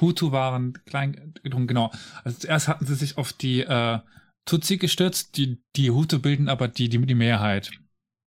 Hutu 0.00 0.30
waren 0.30 0.74
klein, 0.84 1.34
genau. 1.42 1.90
Also 2.24 2.38
zuerst 2.40 2.68
hatten 2.68 2.84
sie 2.86 2.94
sich 2.94 3.16
auf 3.16 3.32
die 3.32 3.62
äh, 3.62 3.98
Tutsi 4.44 4.76
gestürzt, 4.76 5.36
die, 5.36 5.62
die 5.74 5.90
Hutu 5.90 6.20
bilden 6.20 6.48
aber 6.48 6.68
die, 6.68 6.88
die, 6.88 7.04
die 7.04 7.14
Mehrheit. 7.14 7.70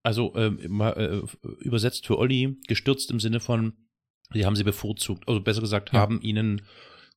Also 0.04 0.36
ähm, 0.36 0.82
äh, 0.82 1.22
übersetzt 1.60 2.08
für 2.08 2.18
Olli, 2.18 2.58
gestürzt 2.68 3.12
im 3.12 3.20
Sinne 3.20 3.40
von, 3.40 3.74
die 4.34 4.46
haben 4.46 4.56
sie 4.56 4.64
bevorzugt, 4.64 5.28
also 5.28 5.40
besser 5.42 5.62
gesagt, 5.62 5.94
Ja. 5.94 6.00
haben 6.00 6.22
ihnen 6.22 6.62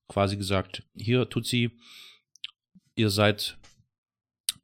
quasi 0.07 0.37
gesagt, 0.37 0.83
hier 0.95 1.29
Tutsi, 1.29 1.71
ihr 2.95 3.09
seid 3.09 3.57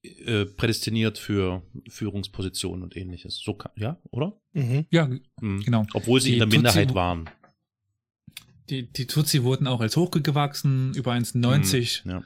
äh, 0.03 0.45
prädestiniert 0.45 1.17
für 1.17 1.61
Führungspositionen 1.89 2.83
und 2.83 2.95
ähnliches. 2.95 3.35
So 3.43 3.53
kann, 3.53 3.71
ja, 3.75 3.99
oder? 4.11 4.39
Mhm. 4.53 4.85
Ja, 4.91 5.09
Mhm. 5.41 5.61
genau. 5.63 5.85
Obwohl 5.93 6.21
sie 6.21 6.29
Die 6.29 6.33
in 6.35 6.39
der 6.39 6.47
Minderheit 6.47 6.89
Tutsi- 6.89 6.95
waren. 6.95 7.29
Die, 8.69 8.91
die 8.91 9.07
Tutsi 9.07 9.43
wurden 9.43 9.65
auch 9.67 9.81
als 9.81 9.97
hochgewachsen, 9.97 10.93
über 10.93 11.11
1,90, 11.13 12.05
Mhm, 12.05 12.11
Ja. 12.11 12.23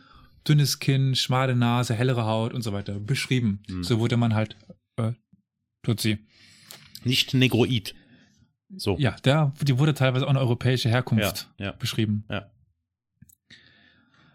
dünnes 0.47 0.79
Kinn, 0.79 1.15
schmale 1.15 1.55
Nase, 1.55 1.93
hellere 1.95 2.25
Haut 2.25 2.53
und 2.53 2.61
so 2.61 2.73
weiter 2.73 2.99
beschrieben. 2.99 3.63
Mhm. 3.69 3.83
So 3.83 3.99
wurde 3.99 4.17
man 4.17 4.33
halt 4.35 4.57
äh, 4.97 5.13
Tutsi. 5.83 6.19
Nicht 7.05 7.33
Negroid. 7.33 7.95
So. 8.75 8.97
Ja, 8.99 9.15
der, 9.23 9.53
die 9.61 9.77
wurde 9.79 9.93
teilweise 9.93 10.25
auch 10.25 10.29
eine 10.29 10.39
europäische 10.39 10.89
Herkunft 10.89 11.49
Ja, 11.57 11.65
ja. 11.67 11.71
beschrieben. 11.73 12.25
Ja. 12.29 12.51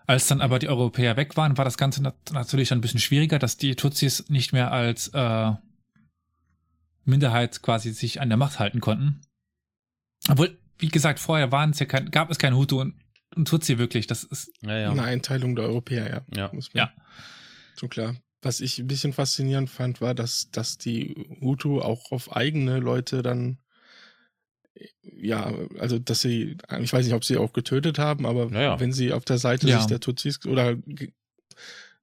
Als 0.09 0.27
dann 0.27 0.40
aber 0.40 0.59
die 0.59 0.71
Europäer 0.71 1.18
weg 1.18 1.37
waren, 1.37 1.59
war 1.59 1.66
das 1.66 1.77
Ganze 1.77 2.03
nat 2.03 2.16
natürlich 2.33 2.73
ein 2.73 2.81
bisschen 2.81 2.99
schwieriger, 2.99 3.38
dass 3.38 3.59
die 3.59 3.77
Tutsis 3.77 4.31
nicht 4.31 4.55
mehr 4.55 4.73
als 4.73 5.09
äh, 5.09 5.53
Minderheit 7.05 7.61
quasi 7.61 7.92
sich 7.92 8.18
an 8.18 8.31
der 8.31 8.38
Macht 8.38 8.59
halten 8.59 8.81
konnten. 8.81 9.21
Obwohl, 10.31 10.57
wie 10.79 10.88
gesagt, 10.88 11.21
vorher 11.21 11.53
waren 11.53 11.71
es 11.71 11.79
ja 11.79 11.85
kein, 11.85 12.11
gab 12.11 12.31
es 12.31 12.38
keine 12.38 12.57
Hutu 12.57 12.81
und, 12.81 12.94
und 13.37 13.49
Tutsi 13.49 13.77
wirklich. 13.77 14.07
Das 14.07 14.25
ist 14.25 14.51
Ja, 14.62 14.79
ja. 14.79 14.90
Eine 14.90 15.03
Einteilung 15.03 15.55
der 15.55 15.66
Europäer, 15.66 16.09
ja. 16.09 16.21
Ja. 16.35 16.51
Muss 16.55 16.73
man 16.73 16.87
Ja. 16.87 16.92
Schon 17.79 17.90
klar. 17.90 18.16
Was 18.40 18.61
ich 18.61 18.79
ein 18.79 18.87
bisschen 18.87 19.12
faszinierend 19.12 19.68
fand, 19.68 20.01
war, 20.01 20.14
dass, 20.14 20.51
dass 20.51 20.79
die 20.79 21.14
Hutu 21.42 21.83
auch 21.83 22.12
auf 22.12 22.35
eigene 22.35 22.79
Leute 22.79 23.21
dann, 23.21 23.59
ja, 25.03 25.53
also 25.79 25.99
dass 25.99 26.21
sie, 26.21 26.57
ich 26.81 26.93
weiß 26.93 27.05
nicht, 27.05 27.14
ob 27.14 27.25
sie 27.25 27.37
auch 27.37 27.53
getötet 27.53 27.99
haben, 27.99 28.27
aber 28.27 28.49
Ja, 28.53 28.61
ja. 28.61 28.81
wenn 28.81 28.93
sie 28.93 29.12
auf 29.12 29.25
der 29.25 29.38
Seite 29.38 29.69
Ja. 29.69 29.79
sich 29.79 29.87
der 29.87 30.01
Tutsis 30.01 30.45
oder 30.47 30.77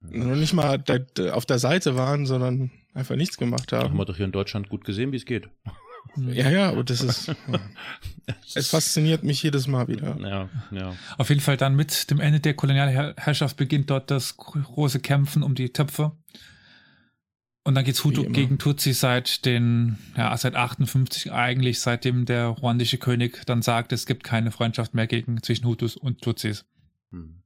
noch 0.02 0.36
nicht 0.36 0.54
mal 0.54 0.84
auf 1.32 1.46
der 1.46 1.60
Seite 1.60 1.96
waren, 1.96 2.26
sondern 2.26 2.72
einfach 2.94 3.16
nichts 3.16 3.38
gemacht 3.38 3.72
Da 3.72 3.78
haben 3.80 3.90
haben. 3.90 3.98
wir 3.98 4.06
doch 4.06 4.16
hier 4.18 4.26
in 4.26 4.32
Deutschland 4.32 4.70
gut 4.70 4.86
gesehen, 4.86 5.12
wie 5.12 5.18
es 5.18 5.26
geht. 5.26 5.50
Ja, 6.18 6.50
ja, 6.50 6.70
und 6.70 6.90
das 6.90 7.02
ist, 7.02 7.32
es 8.56 8.70
fasziniert 8.70 9.24
mich 9.24 9.42
jedes 9.42 9.68
Mal 9.68 9.88
wieder. 9.88 10.16
Ja, 10.22 10.50
ja. 10.72 10.96
Auf 11.18 11.30
jeden 11.30 11.42
Fall 11.42 11.58
dann 11.58 11.76
mit 11.76 12.10
dem 12.12 12.20
Ende 12.20 12.40
der 12.40 12.54
Kolonialherrschaft 12.54 13.58
beginnt 13.58 13.90
dort 13.90 14.12
das 14.12 14.38
große 14.38 15.00
Kämpfen 15.00 15.42
um 15.44 15.56
die 15.56 15.74
Töpfe. 15.74 16.12
Und 17.65 17.73
dann 17.73 17.84
geht's 17.84 18.04
Hutu 18.04 18.25
gegen 18.25 18.60
Tutsi 18.60 18.93
seit 18.93 19.43
den, 19.43 19.97
ja, 20.15 20.38
seit 20.38 20.56
58 20.56 21.32
eigentlich, 21.32 21.80
seitdem 21.80 22.25
der 22.25 22.49
ruandische 22.49 22.99
König 22.99 23.43
dann 23.47 23.63
sagt, 23.63 23.91
es 23.91 24.06
gibt 24.06 24.23
keine 24.23 24.51
Freundschaft 24.51 24.93
mehr 24.93 25.08
gegen, 25.08 25.41
zwischen 25.41 25.65
Hutus 25.65 25.97
und 25.97 26.21
Tutsis. 26.21 26.65
Hm. 27.12 27.41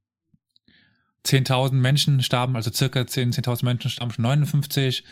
10.000 1.24 1.72
Menschen 1.72 2.22
starben, 2.22 2.54
also 2.54 2.70
circa 2.70 3.06
10 3.06 3.32
10.000 3.32 3.64
Menschen 3.64 3.90
starben 3.90 4.12
schon 4.12 4.24
59. 4.24 5.04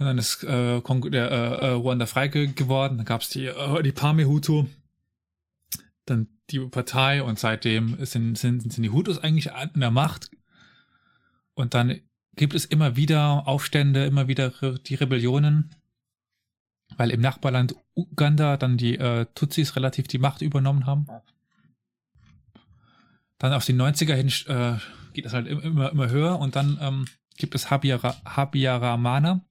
Und 0.00 0.06
dann 0.06 0.18
ist 0.18 0.42
äh, 0.42 0.80
der 0.80 1.30
äh, 1.30 1.66
äh, 1.66 1.70
Ruanda 1.70 2.06
frei 2.06 2.26
ge 2.26 2.48
geworden. 2.48 2.96
Dann 2.96 3.06
gab's 3.06 3.28
die, 3.28 3.46
äh, 3.46 3.82
die 3.84 3.92
Parme-Hutu, 3.92 4.66
dann 6.06 6.26
die 6.50 6.58
Partei 6.58 7.22
und 7.22 7.38
seitdem 7.38 8.04
sind, 8.04 8.36
sind, 8.36 8.72
sind 8.72 8.82
die 8.82 8.90
Hutus 8.90 9.18
eigentlich 9.18 9.52
an 9.52 9.70
der 9.76 9.92
Macht. 9.92 10.28
Und 11.54 11.74
dann 11.74 12.00
gibt 12.36 12.54
es 12.54 12.64
immer 12.64 12.96
wieder 12.96 13.46
Aufstände, 13.46 14.04
immer 14.06 14.28
wieder 14.28 14.50
die 14.78 14.94
Rebellionen, 14.94 15.74
weil 16.96 17.10
im 17.10 17.20
Nachbarland 17.20 17.74
Uganda 17.94 18.56
dann 18.56 18.76
die 18.76 18.98
äh, 18.98 19.26
Tutsis 19.34 19.76
relativ 19.76 20.08
die 20.08 20.18
Macht 20.18 20.42
übernommen 20.42 20.86
haben. 20.86 21.06
Dann 23.38 23.52
auf 23.52 23.64
die 23.64 23.74
90er 23.74 24.14
hin 24.14 24.28
äh, 24.54 24.78
geht 25.12 25.24
das 25.24 25.32
halt 25.32 25.46
im- 25.46 25.60
immer, 25.60 25.90
immer 25.90 26.08
höher 26.10 26.38
und 26.38 26.56
dann 26.56 26.78
ähm, 26.80 27.04
gibt 27.36 27.54
es 27.54 27.70
Habiyara, 27.70 28.16
Habyaramana, 28.24 29.44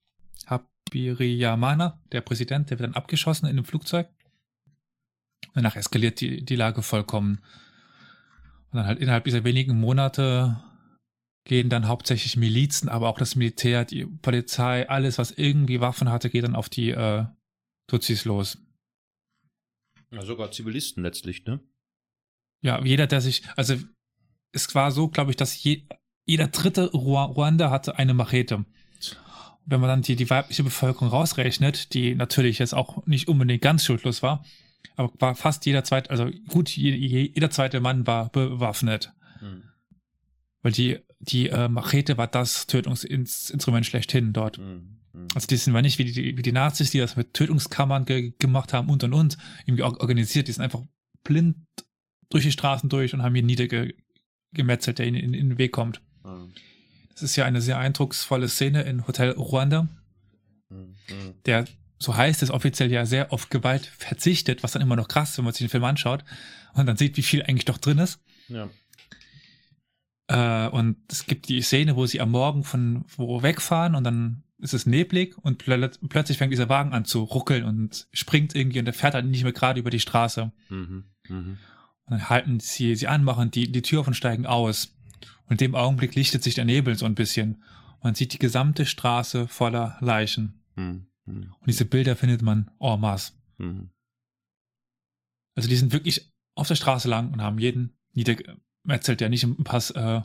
Habyarimana, 0.48 2.00
der 2.12 2.22
Präsident, 2.22 2.70
der 2.70 2.80
wird 2.80 2.88
dann 2.90 2.96
abgeschossen 2.96 3.46
in 3.48 3.52
einem 3.58 3.66
Flugzeug. 3.66 4.08
Danach 5.54 5.76
eskaliert 5.76 6.22
die, 6.22 6.44
die 6.46 6.56
Lage 6.56 6.82
vollkommen. 6.82 7.40
Und 8.72 8.78
dann 8.78 8.86
halt 8.86 9.00
innerhalb 9.00 9.26
dieser 9.26 9.44
wenigen 9.44 9.78
Monate 9.80 10.64
gehen 11.44 11.70
dann 11.70 11.88
hauptsächlich 11.88 12.38
Milizen, 12.38 12.90
aber 12.90 13.10
auch 13.10 13.18
das 13.18 13.36
Militär, 13.36 13.86
die 13.86 14.06
Polizei, 14.06 14.88
alles, 14.88 15.18
was 15.18 15.32
irgendwie 15.32 15.82
Waffen 15.82 16.10
hatte, 16.10 16.30
geht 16.30 16.44
dann 16.44 16.56
auf 16.56 16.70
die 16.70 16.92
äh, 16.92 17.26
Tutsis 17.88 18.26
los. 18.26 18.58
ja. 20.12 20.24
Sogar 20.24 20.52
Zivilisten 20.52 21.04
letztlich, 21.04 21.46
ne? 21.46 21.60
Ja, 22.62 22.84
jeder, 22.84 23.08
der 23.08 23.22
sich, 23.22 23.44
also 23.56 23.76
es 24.52 24.74
war 24.76 24.92
so, 24.92 25.08
glaube 25.08 25.32
ich, 25.32 25.38
dass 25.38 25.64
je, 25.64 25.88
jeder 26.26 26.48
dritte 26.48 26.92
Ru 26.92 27.18
Ruanda 27.18 27.72
hatte 27.72 27.98
eine 27.98 28.14
Machete. 28.14 28.66
Wenn 29.66 29.80
man 29.80 29.90
dann 29.90 30.02
die, 30.02 30.16
die 30.16 30.30
weibliche 30.30 30.64
Bevölkerung 30.64 31.10
rausrechnet, 31.10 31.94
die 31.94 32.16
natürlich 32.16 32.60
jetzt 32.60 32.74
auch 32.74 33.06
nicht 33.06 33.28
unbedingt 33.28 33.62
ganz 33.62 33.86
schuldlos 33.86 34.22
war, 34.22 34.44
aber 34.96 35.12
war 35.20 35.36
fast 35.36 35.66
jeder 35.66 35.84
zweite, 35.84 36.10
also 36.10 36.30
gut, 36.48 36.70
je, 36.70 36.92
je, 36.96 37.32
jeder 37.34 37.50
zweite 37.50 37.80
Mann 37.80 38.06
war 38.08 38.30
bewaffnet. 38.30 39.14
Hm. 39.40 39.64
Weil 40.62 40.72
die, 40.72 41.00
die 41.24 41.50
äh, 41.50 41.68
Machete 41.68 42.18
war 42.18 42.28
das 42.28 42.68
Tötungsinstrument 42.68 43.86
schlechthin 43.86 44.34
dort. 44.34 44.58
Hm. 44.58 44.98
Hm. 45.14 45.28
Also 45.36 45.48
die 45.48 45.58
sind 45.58 45.74
war 45.74 45.82
nicht 45.82 46.00
wie 46.00 46.06
die, 46.06 46.38
wie 46.38 46.42
die 46.42 46.52
Nazis, 46.52 46.92
die 46.92 47.00
das 47.00 47.16
mit 47.16 47.34
Tötungskammern 47.34 48.06
ge 48.06 48.34
gemacht 48.40 48.74
haben 48.74 48.90
und 48.90 49.04
und 49.04 49.14
und, 49.14 49.38
irgendwie 49.66 49.84
or- 49.84 50.00
organisiert, 50.02 50.48
die 50.48 50.52
sind 50.52 50.64
einfach 50.64 50.82
blind 51.24 51.58
durch 52.30 52.44
die 52.44 52.52
Straßen 52.52 52.90
durch 52.90 53.14
und 53.14 53.22
haben 53.22 53.36
ihn 53.36 53.46
niedergemetzelt, 53.46 55.00
der 55.00 55.08
ihnen 55.08 55.18
in, 55.18 55.34
in 55.34 55.50
den 55.50 55.58
Weg 55.58 55.72
kommt. 55.74 56.02
Hm. 56.24 56.54
Das 57.14 57.24
ist 57.24 57.36
ja 57.36 57.46
eine 57.46 57.62
sehr 57.62 57.78
eindrucksvolle 57.78 58.48
Szene 58.50 58.82
in 58.84 59.06
Hotel 59.08 59.32
Ruanda, 59.32 59.88
Hm. 60.70 60.96
Hm. 61.08 61.34
der, 61.46 61.66
so 62.00 62.16
heißt 62.16 62.42
es 62.42 62.50
offiziell 62.50 62.90
ja 62.92 63.06
sehr 63.06 63.32
auf 63.34 63.50
Gewalt 63.50 63.86
verzichtet, 63.86 64.64
was 64.64 64.72
dann 64.72 64.82
immer 64.82 64.96
noch 64.96 65.08
krass, 65.10 65.32
ist, 65.32 65.38
wenn 65.38 65.46
man 65.46 65.54
sich 65.54 65.66
den 65.66 65.70
Film 65.70 65.84
anschaut 65.84 66.24
und 66.74 66.86
dann 66.86 66.96
sieht, 66.98 67.18
wie 67.18 67.22
viel 67.22 67.44
eigentlich 67.44 67.66
doch 67.66 67.78
drin 67.78 67.98
ist. 68.00 68.20
Ja. 68.48 68.70
Äh, 70.28 70.68
und 70.68 70.98
es 71.10 71.26
gibt 71.26 71.50
die 71.50 71.62
Szene, 71.62 71.96
wo 71.96 72.06
sie 72.06 72.22
am 72.22 72.32
Morgen 72.32 72.64
von 72.64 73.06
wo 73.16 73.44
wegfahren 73.44 73.96
und 73.96 74.04
dann 74.04 74.44
ist 74.62 74.74
es 74.74 74.86
neblig 74.86 75.38
und 75.38 75.58
plö 75.58 75.90
plötzlich 76.08 76.38
fängt 76.38 76.54
dieser 76.54 76.70
Wagen 76.70 76.94
an 76.94 77.06
zu 77.06 77.24
ruckeln 77.24 77.64
und 77.64 78.08
springt 78.14 78.56
irgendwie 78.56 78.80
und 78.80 78.86
der 78.86 78.94
fährt 78.94 79.16
halt 79.16 79.26
nicht 79.26 79.44
mehr 79.44 79.54
gerade 79.54 79.80
über 79.80 79.90
die 79.90 80.00
Straße. 80.00 80.52
Mhm. 80.70 81.06
Mhm. 81.28 81.58
Und 82.06 82.12
dann 82.12 82.30
halten 82.30 82.60
sie 82.60 82.96
sie 82.96 83.08
an, 83.08 83.24
machen 83.24 83.52
die, 83.52 83.72
die 83.72 83.82
Tür 83.82 84.02
auf 84.02 84.08
und 84.08 84.14
steigen 84.14 84.46
aus. 84.46 84.96
Und 85.46 85.54
in 85.54 85.58
dem 85.58 85.76
Augenblick 85.76 86.16
lichtet 86.16 86.44
sich 86.44 86.56
der 86.56 86.66
Nebel 86.66 86.96
so 86.96 87.06
ein 87.06 87.16
bisschen. 87.16 87.64
Man 88.04 88.16
sieht 88.16 88.34
die 88.34 88.40
gesamte 88.40 88.86
Straße 88.86 89.48
voller 89.48 89.98
Leichen. 90.00 90.62
Hm. 90.76 91.08
Hm. 91.26 91.54
Und 91.60 91.68
diese 91.68 91.86
Bilder 91.86 92.16
findet 92.16 92.42
man 92.42 92.72
en 92.80 93.00
masse. 93.00 93.34
Hm. 93.58 93.90
Also 95.56 95.68
die 95.68 95.76
sind 95.76 95.92
wirklich 95.92 96.32
auf 96.56 96.68
der 96.68 96.76
Straße 96.76 97.10
lang 97.10 97.34
und 97.34 97.42
haben 97.42 97.60
jeden 97.60 97.98
niedergemetzelt, 98.84 99.22
der 99.22 99.30
nicht 99.30 99.44
im 99.44 99.64
Pass 99.64 99.92
äh, 99.92 100.22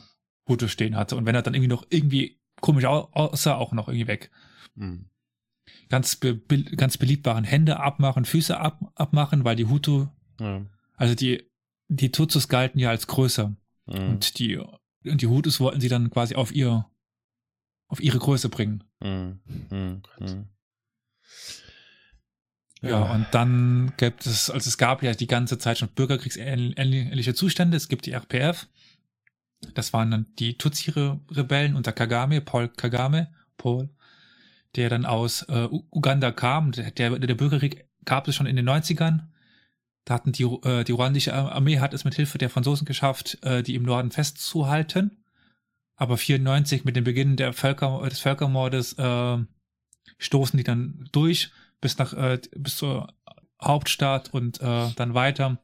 Hutu 0.47 0.67
stehen 0.67 0.95
hatte. 0.95 1.15
Und 1.15 1.25
wenn 1.25 1.35
er 1.35 1.41
dann 1.41 1.53
irgendwie 1.53 1.69
noch 1.69 1.85
irgendwie 1.89 2.39
komisch 2.61 2.85
au- 2.85 3.09
aussah, 3.11 3.55
auch 3.55 3.73
noch 3.73 3.87
irgendwie 3.87 4.07
weg. 4.07 4.31
Hm. 4.75 5.09
Ganz, 5.89 6.15
be 6.15 6.37
ganz 6.75 6.97
beliebt 6.97 7.25
waren 7.25 7.43
Hände 7.43 7.79
abmachen, 7.79 8.25
Füße 8.25 8.57
ab 8.59 8.79
abmachen, 8.95 9.43
weil 9.43 9.55
die 9.55 9.65
Hutu, 9.67 10.07
Ja. 10.39 10.65
also 10.95 11.13
die, 11.15 11.49
die 11.89 12.11
Tutsis 12.11 12.47
galten 12.47 12.79
ja 12.79 12.89
als 12.89 13.07
größer. 13.07 13.55
Hm. 13.89 14.09
Und 14.09 14.39
die, 14.39 14.57
und 14.57 15.21
die 15.21 15.27
Hutus 15.27 15.59
wollten 15.59 15.81
sie 15.81 15.89
dann 15.89 16.09
quasi 16.09 16.35
auf 16.35 16.53
ihr, 16.53 16.89
auf 17.87 18.01
ihre 18.01 18.17
Größe 18.19 18.49
bringen. 18.49 18.83
Hm. 19.01 19.39
Ja, 22.81 23.01
und 23.01 23.25
dann 23.31 23.93
gibt 23.97 24.25
es, 24.25 24.49
also 24.49 24.67
es 24.67 24.77
gab 24.77 25.01
ja 25.01 25.13
die 25.13 25.27
ganze 25.27 25.57
Zeit 25.57 25.79
schon 25.79 25.89
bürgerkriegsähnliche 25.89 27.33
Zustände. 27.33 27.75
Es 27.75 27.87
gibt 27.87 28.05
die 28.05 28.11
RPF. 28.11 28.67
Das 29.73 29.93
waren 29.93 30.11
dann 30.11 30.25
die 30.37 30.57
Tutsi-Rebellen 30.57 31.75
unter 31.75 31.91
Kagame, 31.91 32.41
Paul 32.41 32.67
Kagame, 32.69 33.33
Paul, 33.57 33.89
der 34.75 34.89
dann 34.89 35.05
aus 35.05 35.43
äh, 35.43 35.67
Uganda 35.89 36.31
kam. 36.31 36.71
Der, 36.71 36.91
der, 36.91 37.17
der 37.17 37.35
Bürgerkrieg 37.35 37.87
gab 38.05 38.27
es 38.27 38.35
schon 38.35 38.45
in 38.45 38.55
den 38.55 38.69
90ern. 38.69 39.21
Da 40.05 40.13
hatten 40.13 40.31
die, 40.31 40.43
äh, 40.43 40.83
die 40.83 40.91
ruandische 40.91 41.33
Armee 41.33 41.79
hat 41.79 41.93
es 41.95 42.05
mit 42.05 42.13
Hilfe 42.13 42.37
der 42.37 42.51
Franzosen 42.51 42.85
geschafft, 42.85 43.39
äh, 43.43 43.63
die 43.63 43.75
im 43.75 43.83
Norden 43.83 44.11
festzuhalten. 44.11 45.23
Aber 45.95 46.17
94 46.17 46.85
mit 46.85 46.95
dem 46.95 47.03
Beginn 47.03 47.35
der 47.35 47.53
Völker, 47.53 48.07
des 48.07 48.19
Völkermordes 48.19 48.93
äh, 48.93 49.37
stoßen 50.19 50.57
die 50.57 50.63
dann 50.63 51.09
durch 51.11 51.51
bis 51.81 51.97
nach 51.97 52.13
äh, 52.13 52.39
bis 52.55 52.77
zur 52.77 53.13
Hauptstadt 53.61 54.33
und 54.33 54.61
äh, 54.61 54.91
dann 54.95 55.13
weiter. 55.13 55.47
Und 55.47 55.59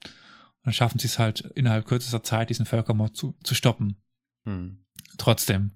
dann 0.63 0.73
schaffen 0.73 0.99
sie 0.99 1.07
es 1.07 1.19
halt 1.19 1.41
innerhalb 1.55 1.85
kürzester 1.85 2.23
Zeit, 2.23 2.49
diesen 2.49 2.65
Völkermord 2.65 3.15
zu, 3.15 3.35
zu 3.43 3.55
stoppen. 3.55 4.01
Hm. 4.45 4.85
Trotzdem 5.17 5.71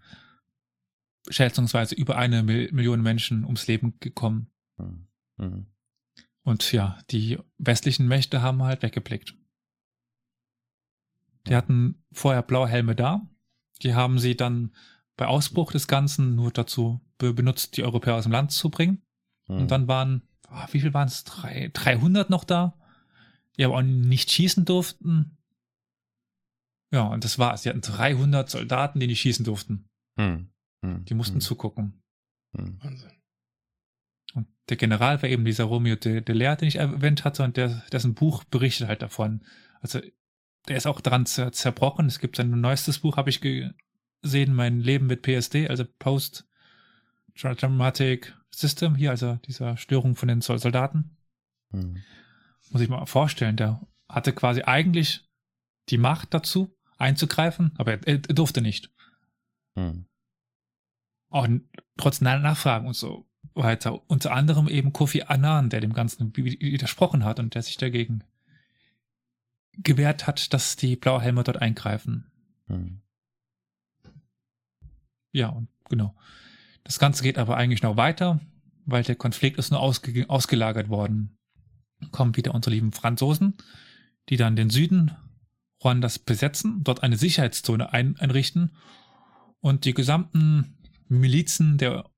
schätzungsweise 1.30 1.96
über 1.96 2.18
eine 2.18 2.44
Mil 2.44 2.72
Million 2.72 3.02
Menschen 3.02 3.44
ums 3.44 3.68
Leben 3.68 4.00
gekommen. 4.00 4.52
Hm. 4.78 5.08
Hm. 5.38 5.68
Und 6.44 6.72
ja, 6.72 7.00
die 7.12 7.38
westlichen 7.58 8.08
Mächte 8.08 8.42
haben 8.42 8.64
halt 8.64 8.82
weggeblickt. 8.82 9.36
Die 11.48 11.56
hatten 11.56 12.04
vorher 12.12 12.42
blaue 12.42 12.68
Helme 12.68 12.96
da. 12.96 13.28
Die 13.82 13.96
haben 13.96 14.20
sie 14.20 14.36
dann 14.36 14.74
bei 15.18 15.28
Ausbruch 15.28 15.72
des 15.72 15.88
Ganzen 15.88 16.36
nur 16.36 16.52
dazu 16.52 17.02
be 17.18 17.34
benutzt, 17.34 17.78
die 17.78 17.84
Europäer 17.84 18.16
aus 18.16 18.24
dem 18.24 18.32
Land 18.32 18.52
zu 18.52 18.70
bringen. 18.70 19.02
Hm. 19.48 19.62
Und 19.62 19.72
dann 19.72 19.88
waren, 19.88 20.22
ah, 20.50 20.68
wie 20.72 20.82
viel 20.82 20.94
waren 20.94 21.08
es? 21.08 21.24
300 21.24 22.30
noch 22.30 22.44
da, 22.44 22.76
die 23.58 23.66
aber 23.66 23.78
auch 23.78 23.82
nicht 23.82 24.30
schießen 24.32 24.66
durften. 24.66 25.38
Ja, 26.92 27.04
und 27.04 27.24
das 27.24 27.40
war's. 27.40 27.64
Sie 27.64 27.70
hatten 27.70 27.80
300 27.82 28.50
Soldaten, 28.50 29.00
die 29.00 29.08
nicht 29.08 29.22
schießen 29.22 29.46
durften. 29.46 29.88
Hm. 30.18 30.50
Hm. 30.84 31.06
Die 31.06 31.14
mussten 31.14 31.36
Hm. 31.36 31.42
zugucken. 31.42 32.02
Hm. 32.56 32.80
Wahnsinn. 32.82 33.12
Und 34.34 34.48
der 34.70 34.78
General 34.78 35.22
war 35.22 35.30
eben 35.30 35.46
dieser 35.46 35.66
Romeo 35.66 35.96
de, 35.96 36.22
de 36.22 36.36
Leer, 36.36 36.56
den 36.56 36.68
ich 36.68 36.78
erwähnt 36.78 37.24
hatte, 37.26 37.44
und 37.44 37.58
der, 37.58 37.84
dessen 37.92 38.14
Buch 38.14 38.44
berichtet 38.46 38.88
halt 38.88 39.02
davon. 39.02 39.44
Also, 39.82 40.00
der 40.68 40.78
ist 40.78 40.86
auch 40.86 41.02
daran 41.02 41.26
zer 41.26 41.52
zerbrochen. 41.52 42.06
Es 42.08 42.20
gibt 42.20 42.36
sein 42.38 42.50
neuestes 42.50 43.00
Buch, 43.00 43.18
habe 43.18 43.30
ich 43.30 43.42
gesehen, 43.42 44.54
Mein 44.54 44.80
Leben 44.82 45.08
mit 45.08 45.22
PSD, 45.24 45.68
also 45.70 45.86
Post-Traumatic 46.00 48.34
System, 48.58 48.96
hier, 48.96 49.12
also 49.12 49.36
dieser 49.46 49.78
Störung 49.78 50.16
von 50.16 50.28
den 50.28 50.42
Sol- 50.42 50.58
Soldaten. 50.58 51.16
Hm. 51.72 52.02
Muss 52.72 52.82
ich 52.82 52.90
mal 52.90 53.06
vorstellen, 53.06 53.56
der 53.56 53.86
hatte 54.10 54.34
quasi 54.34 54.64
eigentlich 54.64 55.30
die 55.90 55.98
Macht 56.00 56.34
dazu, 56.34 56.76
einzugreifen, 56.98 57.72
aber 57.78 57.94
er, 57.94 58.08
er 58.08 58.18
durfte 58.18 58.62
nicht. 58.62 58.92
Hm. 59.76 60.06
Auch 61.30 61.48
trotz 61.98 62.20
Na- 62.22 62.40
Nachfragen 62.40 62.88
und 62.88 62.96
so 62.96 63.30
weiter. 63.54 64.10
Unter 64.10 64.32
anderem 64.34 64.68
eben 64.68 64.92
Kofi 64.92 65.22
Annan, 65.24 65.70
der 65.70 65.82
dem 65.82 65.94
Ganzen 65.94 66.36
wi- 66.36 66.60
widersprochen 66.60 67.24
hat 67.26 67.40
und 67.40 67.54
der 67.54 67.62
sich 67.62 67.78
dagegen 67.78 68.24
gewehrt 69.74 70.26
hat, 70.26 70.52
dass 70.54 70.76
die 70.76 70.96
Blauhelme 70.96 71.44
dort 71.44 71.62
eingreifen. 71.62 72.32
Hm. 72.68 73.02
Ja, 75.32 75.50
und 75.50 75.70
genau. 75.90 76.16
Das 76.88 77.00
Ganze 77.00 77.22
geht 77.22 77.38
aber 77.38 77.58
eigentlich 77.58 77.82
noch 77.82 77.98
weiter, 77.98 78.40
weil 78.86 79.04
der 79.04 79.16
Konflikt 79.16 79.60
ist 79.60 79.72
nur 79.72 79.82
ausge 79.82 80.30
ausgelagert 80.30 80.88
worden. 80.88 81.38
Kommen 82.12 82.38
wieder 82.38 82.56
unsere 82.56 82.74
lieben 82.74 82.94
Franzosen, 82.94 83.56
die 84.30 84.38
dann 84.38 84.56
den 84.56 84.70
Süden 84.70 85.12
Ruandas 85.84 86.18
besetzen, 86.18 86.86
dort 86.86 87.04
eine 87.04 87.18
Sicherheitszone 87.18 87.92
ein 87.92 88.18
einrichten 88.18 88.72
und 89.60 89.84
die 89.84 89.94
gesamten 89.94 90.78
Milizen 91.10 91.78
der 91.78 92.10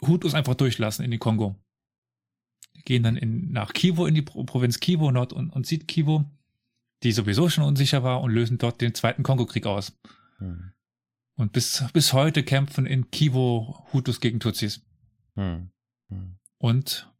Hutus 0.00 0.32
einfach 0.32 0.54
durchlassen 0.54 1.04
in 1.04 1.10
die 1.10 1.18
Kongo. 1.18 1.56
Die 2.74 2.82
gehen 2.82 3.02
dann 3.02 3.18
in, 3.18 3.52
nach 3.52 3.74
Kivu, 3.74 4.06
in 4.06 4.14
die 4.14 4.22
Pro 4.22 4.44
Provinz 4.44 4.80
Kivu, 4.80 5.10
Nord- 5.10 5.34
und, 5.34 5.50
und 5.50 5.66
Südkivu, 5.66 6.24
die 7.02 7.12
sowieso 7.12 7.50
schon 7.50 7.64
unsicher 7.64 8.02
war, 8.02 8.22
und 8.22 8.32
lösen 8.32 8.56
dort 8.56 8.80
den 8.80 8.94
Zweiten 8.94 9.22
Kongo-Krieg 9.22 9.66
aus. 9.66 10.00
Hm. 10.38 10.72
Und 11.36 11.52
bis, 11.52 11.84
bis 11.92 12.12
heute 12.12 12.42
kämpfen 12.42 12.86
in 12.86 13.10
Kivu 13.10 13.74
Hutus 13.92 14.20
gegen 14.20 14.40
Tutsis. 14.40 14.82
Hm. 15.34 15.70
Hm. 16.08 16.38
Und 16.58 17.10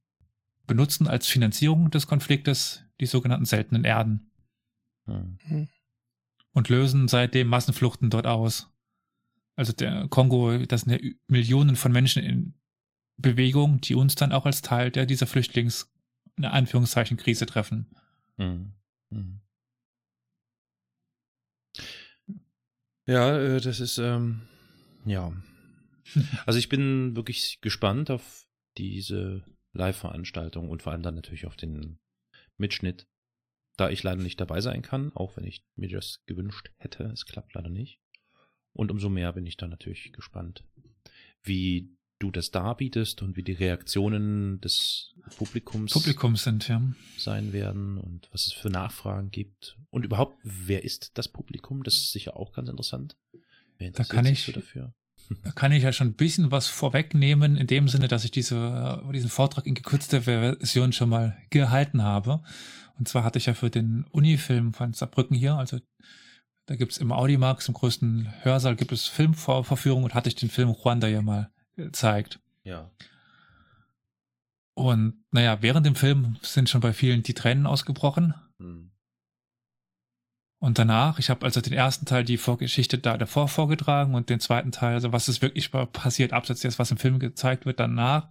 benutzen 0.67 1.09
als 1.09 1.27
Finanzierung 1.27 1.91
des 1.91 2.07
Konfliktes 2.07 2.85
die 3.01 3.07
sogenannten 3.07 3.47
seltenen 3.47 3.85
Erden. 3.85 4.31
Hm. 5.07 5.69
Und 6.53 6.69
lösen 6.69 7.09
seitdem 7.09 7.49
Massenfluchten 7.49 8.11
dort 8.11 8.27
aus. 8.27 8.71
Also 9.57 9.73
der 9.73 10.09
Kongo, 10.09 10.59
das 10.59 10.83
sind 10.83 10.93
ja 10.93 11.11
Millionen 11.27 11.77
von 11.77 11.93
Menschen 11.93 12.23
in 12.23 12.55
Bewegung, 13.17 13.81
die 13.81 13.95
uns 13.95 14.15
dann 14.15 14.33
auch 14.33 14.47
als 14.47 14.63
Teil 14.63 14.91
der 14.91 15.07
dieser 15.07 15.27
Flüchtlings, 15.27 15.93
in 16.37 16.45
Anführungszeichen, 16.45 17.17
Krise 17.17 17.47
treffen. 17.47 17.95
Hm. 18.37 18.73
Hm. 19.11 19.42
Ja, 23.07 23.39
äh, 23.39 23.61
das 23.61 23.81
ist, 23.81 23.99
ähm, 23.99 24.43
ja. 25.05 25.33
Also 26.47 26.59
ich 26.59 26.69
bin 26.69 27.17
wirklich 27.17 27.61
gespannt 27.61 28.11
auf 28.11 28.47
diese 28.77 29.45
Live-Veranstaltung 29.73 30.69
und 30.69 30.83
vor 30.83 30.93
allem 30.93 31.03
dann 31.03 31.15
natürlich 31.15 31.47
auf 31.47 31.57
den 31.57 31.99
Mitschnitt, 32.57 33.07
da 33.77 33.89
ich 33.89 34.03
leider 34.03 34.23
nicht 34.23 34.41
dabei 34.41 34.61
sein 34.61 34.83
kann, 34.83 35.13
auch 35.15 35.37
wenn 35.37 35.45
ich 35.45 35.65
mir 35.77 35.89
das 35.89 36.23
gewünscht 36.27 36.71
hätte. 36.79 37.05
Es 37.05 37.25
klappt 37.25 37.55
leider 37.55 37.71
nicht. 37.71 38.01
Und 38.73 38.91
umso 38.91 39.09
mehr 39.09 39.33
bin 39.33 39.47
ich 39.47 39.57
dann 39.57 39.71
natürlich 39.71 40.13
gespannt, 40.13 40.65
wie 41.43 41.97
du 42.23 42.31
das 42.31 42.51
darbietest 42.51 43.23
und 43.23 43.37
wie 43.37 43.43
die 43.43 43.53
Reaktionen 43.53 44.61
des 44.61 45.15
Publikums 45.37 45.93
Publikum 45.93 46.37
sind, 46.37 46.69
ja. 46.69 46.83
sein 47.19 47.53
werden 47.53 47.99
und 47.99 48.29
was 48.33 48.47
es 48.47 48.53
für 48.53 48.71
Nachfragen 48.71 49.31
gibt. 49.31 49.77
Und 49.91 50.05
überhaupt, 50.05 50.39
wer 50.43 50.85
ist 50.85 51.13
das 51.19 51.29
Publikum? 51.29 51.83
Das 51.83 51.95
ist 51.95 52.13
sicher 52.13 52.37
auch 52.37 52.53
ganz 52.53 52.69
interessant. 52.69 53.17
Wer 53.79 53.91
Da 53.91 54.05
kann 54.05 54.27
ich- 54.27 54.45
so 54.45 54.53
dafür? 54.53 54.95
Da 55.45 55.53
kann 55.53 55.73
ich 55.73 55.83
ja 55.85 55.93
schon 55.93 56.09
ein 56.09 56.15
bisschen 56.15 56.51
was 56.51 56.67
vorwegnehmen, 56.67 57.57
in 57.57 57.67
dem 57.67 57.89
Sinne, 57.89 58.09
dass 58.09 58.25
ich 58.25 58.33
diese, 58.33 59.03
diesen 59.15 59.31
Vortrag 59.31 59.67
in 59.67 59.75
gekürzter 59.75 60.23
Version 60.23 60.93
schon 60.93 61.09
mal 61.09 61.37
gehalten 61.51 62.03
habe. 62.03 62.43
Und 62.99 63.09
zwar 63.09 63.25
hatte 63.25 63.39
ich 63.39 63.47
ja 63.47 63.55
für 63.55 63.71
den 63.71 64.05
Unifilm 64.11 64.75
von 64.75 64.93
Saarbrücken 64.93 65.37
hier, 65.37 65.55
also 65.55 65.79
da 66.67 66.77
gibt 66.77 66.93
es 66.93 66.99
im 66.99 67.13
Audimax, 67.13 67.69
im 67.69 67.75
größten 67.75 68.33
Hörsaal, 68.43 68.77
gibt 68.77 68.93
es 68.93 69.07
Filmvorführungen 69.07 70.05
und 70.05 70.15
hatte 70.15 70.29
ich 70.29 70.35
den 70.35 70.51
Film 70.51 70.69
Ruanda 70.69 71.09
ja 71.09 71.23
mal 71.23 71.51
gezeigt. 71.77 72.41
Ja. 72.65 72.91
Und 74.75 75.15
naja, 75.31 75.61
während 75.61 75.87
dem 75.87 75.95
Film 75.95 76.37
sind 76.43 76.71
schon 76.71 76.81
bei 76.81 76.93
vielen 76.93 77.23
die 77.23 77.35
Tränen 77.35 77.67
ausgebrochen. 77.67 78.35
Hm. 78.59 78.91
Und 80.59 80.79
danach, 80.79 81.19
ich 81.19 81.29
habe 81.29 81.45
also 81.45 81.61
den 81.61 81.73
ersten 81.73 82.07
Teil 82.07 82.25
die 82.25 82.37
Vorgeschichte 82.37 82.97
da 82.97 83.19
davor 83.19 83.49
vorgetragen 83.49 84.15
und 84.15 84.31
den 84.31 84.39
zweiten 84.39 84.71
Teil, 84.71 84.95
also 84.95 85.13
was 85.13 85.29
ist 85.29 85.43
wirklich 85.43 85.73
passiert, 85.73 86.33
abseits 86.33 86.61
des, 86.61 86.79
was 86.79 86.93
im 86.93 86.99
Film 86.99 87.19
gezeigt 87.19 87.67
wird, 87.67 87.81
danach. 87.81 88.29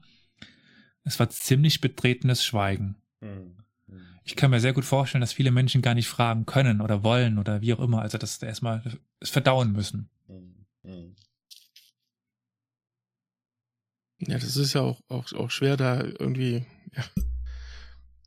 Es 1.04 1.20
war 1.20 1.30
ziemlich 1.30 1.82
betretenes 1.82 2.44
Schweigen. 2.44 2.96
Hm. 3.20 3.58
Hm. 3.89 4.02
Ich 4.24 4.36
kann 4.36 4.50
mir 4.50 4.62
sehr 4.62 4.74
gut 4.74 4.86
vorstellen, 4.86 5.22
dass 5.22 5.34
viele 5.34 5.52
Menschen 5.52 5.82
gar 5.82 5.94
nicht 5.94 6.08
fragen 6.08 6.46
können 6.46 6.80
oder 6.80 7.04
wollen 7.04 7.38
oder 7.38 7.62
wie 7.62 7.74
auch 7.74 7.80
immer, 7.80 8.02
also 8.02 8.18
dass 8.18 8.39
sie 8.39 8.46
erstmal 8.46 8.82
es 9.20 9.30
verdauen 9.30 9.74
müssen. 9.74 10.10
Hm. 10.84 11.16
Ja, 14.28 14.38
das 14.38 14.55
ist 14.57 14.74
ja 14.74 14.82
auch, 14.82 15.01
auch, 15.09 15.32
auch 15.34 15.49
schwer, 15.51 15.78
da 15.78 16.01
irgendwie 16.03 16.65
ja, 16.95 17.03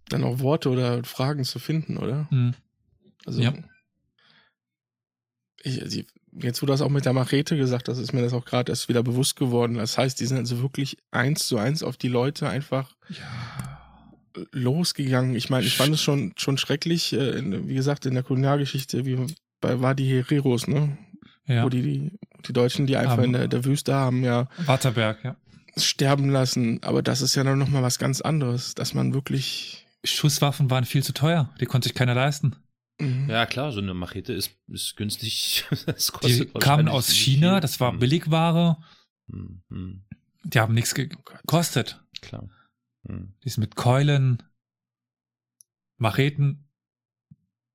dann 0.08 0.24
auch 0.24 0.40
Worte 0.40 0.68
oder 0.70 1.02
Fragen 1.04 1.44
zu 1.44 1.58
finden, 1.58 1.96
oder? 1.96 2.28
Hm. 2.30 2.54
Also, 3.26 3.40
Ja. 3.42 3.52
ich, 5.62 5.80
also, 5.82 6.00
jetzt, 6.32 6.62
wo 6.62 6.66
du 6.66 6.72
das 6.72 6.80
auch 6.82 6.90
mit 6.90 7.04
der 7.04 7.12
Machete 7.12 7.56
gesagt 7.56 7.88
hast, 7.88 7.98
ist 7.98 8.12
mir 8.12 8.22
das 8.22 8.32
auch 8.32 8.44
gerade 8.44 8.72
erst 8.72 8.88
wieder 8.88 9.02
bewusst 9.02 9.36
geworden. 9.36 9.74
Das 9.74 9.96
heißt, 9.96 10.18
die 10.20 10.26
sind 10.26 10.38
also 10.38 10.60
wirklich 10.62 10.98
eins 11.10 11.46
zu 11.46 11.58
eins 11.58 11.82
auf 11.82 11.96
die 11.96 12.08
Leute 12.08 12.48
einfach 12.48 12.94
Ja. 13.08 14.10
losgegangen. 14.52 15.34
Ich 15.36 15.48
meine, 15.48 15.64
ich 15.66 15.76
fand 15.76 15.94
es 15.94 16.02
schon, 16.02 16.32
schon 16.36 16.58
schrecklich, 16.58 17.12
äh, 17.12 17.66
wie 17.68 17.74
gesagt, 17.74 18.04
in 18.06 18.14
der 18.14 18.22
Kolonialgeschichte, 18.24 19.06
wie 19.06 19.16
bei 19.60 19.80
war 19.80 19.94
die 19.94 20.08
Hereros, 20.08 20.66
ne? 20.66 20.98
Ja. 21.46 21.62
Wo 21.64 21.68
die, 21.68 21.82
die, 21.82 22.18
die 22.48 22.52
Deutschen, 22.52 22.86
die 22.86 22.96
einfach 22.96 23.14
Aber- 23.14 23.24
in 23.24 23.32
der, 23.32 23.48
der 23.48 23.64
Wüste 23.64 23.94
haben, 23.94 24.24
ja 24.24 24.48
Waterberg, 24.66 25.22
ja. 25.24 25.36
Sterben 25.78 26.30
lassen. 26.30 26.82
Aber 26.82 27.02
das 27.02 27.20
ist 27.20 27.34
ja 27.34 27.44
dann 27.44 27.58
nochmal 27.58 27.82
was 27.82 27.98
ganz 27.98 28.20
anderes, 28.20 28.74
dass 28.74 28.94
man 28.94 29.14
wirklich. 29.14 29.86
Schusswaffen 30.04 30.70
waren 30.70 30.84
viel 30.84 31.02
zu 31.02 31.14
teuer, 31.14 31.54
die 31.60 31.64
konnte 31.66 31.88
sich 31.88 31.94
keiner 31.94 32.14
leisten. 32.14 32.56
mhm. 33.00 33.28
Ja, 33.30 33.46
klar, 33.46 33.72
so 33.72 33.80
eine 33.80 33.94
Machete 33.94 34.32
ist, 34.34 34.50
ist 34.68 34.96
günstig. 34.96 35.64
Das 35.86 36.12
Die 36.24 36.44
kamen 36.46 36.88
aus 36.88 37.08
China, 37.10 37.52
viel. 37.54 37.60
das 37.60 37.80
war 37.80 37.92
Hm. 37.92 37.98
Billigware, 38.00 38.76
Hm. 39.30 39.62
Hm. 39.70 40.04
die 40.44 40.60
haben 40.60 40.74
nichts 40.74 40.92
Oh 40.98 41.02
gekostet. 41.06 42.04
Klar. 42.20 42.50
Hm. 43.08 43.34
Die 43.42 43.48
sind 43.48 43.60
mit 43.62 43.76
Keulen, 43.76 44.42
Macheten, 45.96 46.68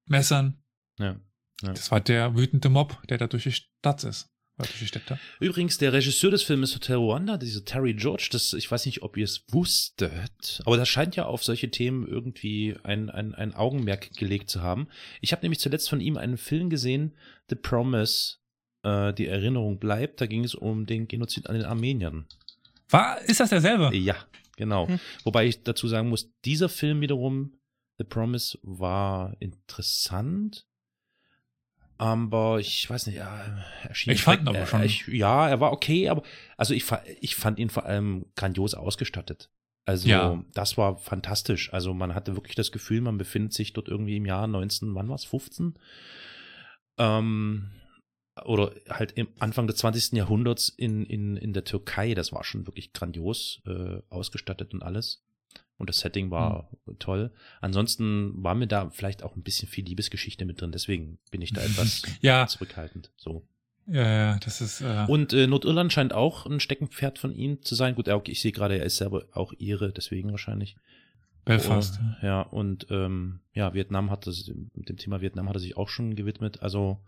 Messern. 0.06 0.62
Ja. 1.00 1.20
Ja. 1.62 1.74
Das 1.74 1.91
war 1.91 2.00
der 2.00 2.36
wütende 2.36 2.70
Mob, 2.70 3.02
der 3.10 3.18
da 3.18 3.28
durch 3.28 3.43
die 3.43 3.52
Stadt 3.52 4.04
ist. 4.04 4.30
Städte. 4.66 5.20
Übrigens, 5.39 5.78
der 5.78 5.93
Regisseur 5.93 6.32
des 6.32 6.43
Filmes 6.43 6.74
Hotel 6.76 6.97
Rwanda, 6.97 7.38
dieser 7.38 7.64
Terry 7.64 7.93
George, 7.93 8.30
das, 8.32 8.53
ich 8.53 8.70
weiß 8.70 8.86
nicht, 8.86 9.01
ob 9.01 9.18
ihr 9.18 9.26
es 9.26 9.43
wusstet, 9.49 10.62
aber 10.66 10.78
das 10.78 10.89
scheint 10.89 11.16
ja 11.16 11.26
auf 11.26 11.43
solche 11.43 11.72
Themen 11.72 12.07
irgendwie 12.07 12.76
ein, 12.84 13.10
ein, 13.10 13.34
ein 13.36 13.53
Augenmerk 13.53 14.16
gelegt 14.16 14.49
zu 14.49 14.62
haben. 14.62 14.88
Ich 15.22 15.32
habe 15.32 15.41
nämlich 15.43 15.60
zuletzt 15.60 15.89
von 15.89 16.01
ihm 16.01 16.18
einen 16.18 16.38
Film 16.38 16.70
gesehen, 16.70 17.16
The 17.49 17.55
Promise, 17.55 18.38
äh, 18.84 19.14
die 19.14 19.28
Erinnerung 19.28 19.80
bleibt. 19.80 20.22
Da 20.22 20.26
ging 20.26 20.43
es 20.43 20.55
um 20.55 20.86
den 20.86 21.07
Genozid 21.07 21.47
an 21.47 21.55
den 21.55 21.66
Armeniern. 21.66 22.26
War, 22.89 23.22
ist 23.22 23.39
das 23.39 23.49
derselbe? 23.49 23.95
Ja, 23.95 24.16
genau. 24.55 24.88
Hm. 24.88 24.99
Wobei 25.24 25.47
ich 25.47 25.64
dazu 25.64 25.88
sagen 25.88 26.10
muss, 26.10 26.32
dieser 26.45 26.70
Film 26.70 27.01
wiederum, 27.01 27.53
The 27.97 28.03
Promise, 28.03 28.57
war 28.64 29.36
interessant. 29.39 30.66
Aber 32.00 32.60
ich 32.60 32.89
weiß 32.89 33.08
nicht, 33.08 33.18
ja, 33.18 33.43
er 33.84 33.93
schien 33.93 34.14
Ich 34.14 34.24
fand 34.24 34.41
ihn 34.43 34.47
aber 34.47 34.60
äh, 34.60 34.66
schon- 34.66 34.82
Ich, 34.84 35.06
ja, 35.08 35.47
er 35.50 35.60
war 35.60 35.72
okay, 35.74 36.08
aber 36.10 36.24
also 36.58 36.74
ich, 36.74 36.86
ich 37.20 37.36
fand 37.36 37.60
ihn 37.60 37.70
vor 37.70 37.86
allem 37.86 38.26
grandios 38.36 38.74
ausgestattet. 38.74 39.52
Also 39.86 40.08
Ja. 40.08 40.41
das 40.54 40.78
war 40.78 40.97
fantastisch. 40.97 41.74
Also 41.74 41.93
man 41.93 42.16
hatte 42.16 42.36
wirklich 42.36 42.56
das 42.56 42.72
Gefühl, 42.72 43.02
man 43.02 43.18
befindet 43.18 43.54
sich 43.54 43.74
dort 43.74 43.89
irgendwie 43.89 44.16
im 44.16 44.26
Jahr 44.26 44.47
19, 44.47 44.95
wann 44.95 45.10
war's, 45.10 45.26
15? 45.26 45.78
Ähm, 46.97 47.72
oder 48.45 48.72
halt 48.89 49.12
im 49.14 49.28
Anfang 49.39 49.68
des 49.68 49.76
20. 49.78 50.14
Jahrhunderts 50.14 50.70
in, 50.70 51.06
in, 51.06 51.36
in 51.36 51.52
der 51.54 51.66
Türkei, 51.66 52.14
das 52.14 52.32
war 52.32 52.43
schon 52.45 52.66
wirklich 52.66 52.93
grandios 52.93 53.62
äh, 53.66 54.02
ausgestattet 54.10 54.74
und 54.74 54.84
alles. 54.84 55.26
Und 55.80 55.89
das 55.89 55.99
Setting 55.99 56.30
war 56.30 56.69
mhm. 56.86 56.99
toll. 56.99 57.32
Ansonsten 57.61 58.43
war 58.43 58.53
mir 58.53 58.67
da 58.67 58.89
vielleicht 58.91 59.23
auch 59.23 59.36
ein 59.36 59.43
bisschen 59.43 59.67
viel 59.67 59.86
Liebesgeschichte 59.86 60.45
mit 60.45 60.61
drin, 60.61 60.71
deswegen 60.71 61.17
bin 61.32 61.41
ich 61.41 61.53
da 61.53 61.61
etwas 61.65 62.03
ja. 62.21 62.45
zurückhaltend. 62.45 63.11
So. 63.17 63.47
Ja, 63.88 64.03
ja, 64.03 64.39
das 64.39 64.61
ist. 64.61 64.82
Äh 64.82 65.05
und 65.07 65.34
äh, 65.34 65.47
Nordirland 65.47 65.91
scheint 65.91 66.13
auch 66.13 66.45
ein 66.45 66.59
Steckenpferd 66.59 67.17
von 67.17 67.34
ihm 67.34 67.63
zu 67.63 67.73
sein. 67.73 67.95
Gut, 67.95 68.07
okay, 68.07 68.32
ich 68.32 68.41
sehe 68.41 68.51
gerade, 68.51 68.77
er 68.77 68.86
ist 68.86 68.97
selber 68.97 69.25
auch 69.32 69.53
ihre, 69.57 69.91
deswegen 69.91 70.30
wahrscheinlich. 70.32 70.75
Belfast. 71.45 71.99
Oh, 71.99 72.25
ja, 72.25 72.41
und 72.41 72.88
ähm, 72.91 73.39
ja, 73.53 73.73
Vietnam 73.73 74.11
hat 74.11 74.27
das, 74.27 74.51
mit 74.75 74.89
dem 74.89 74.97
Thema 74.97 75.21
Vietnam 75.21 75.47
hat 75.47 75.55
er 75.55 75.61
sich 75.61 75.77
auch 75.77 75.89
schon 75.89 76.15
gewidmet. 76.15 76.61
Also 76.61 76.99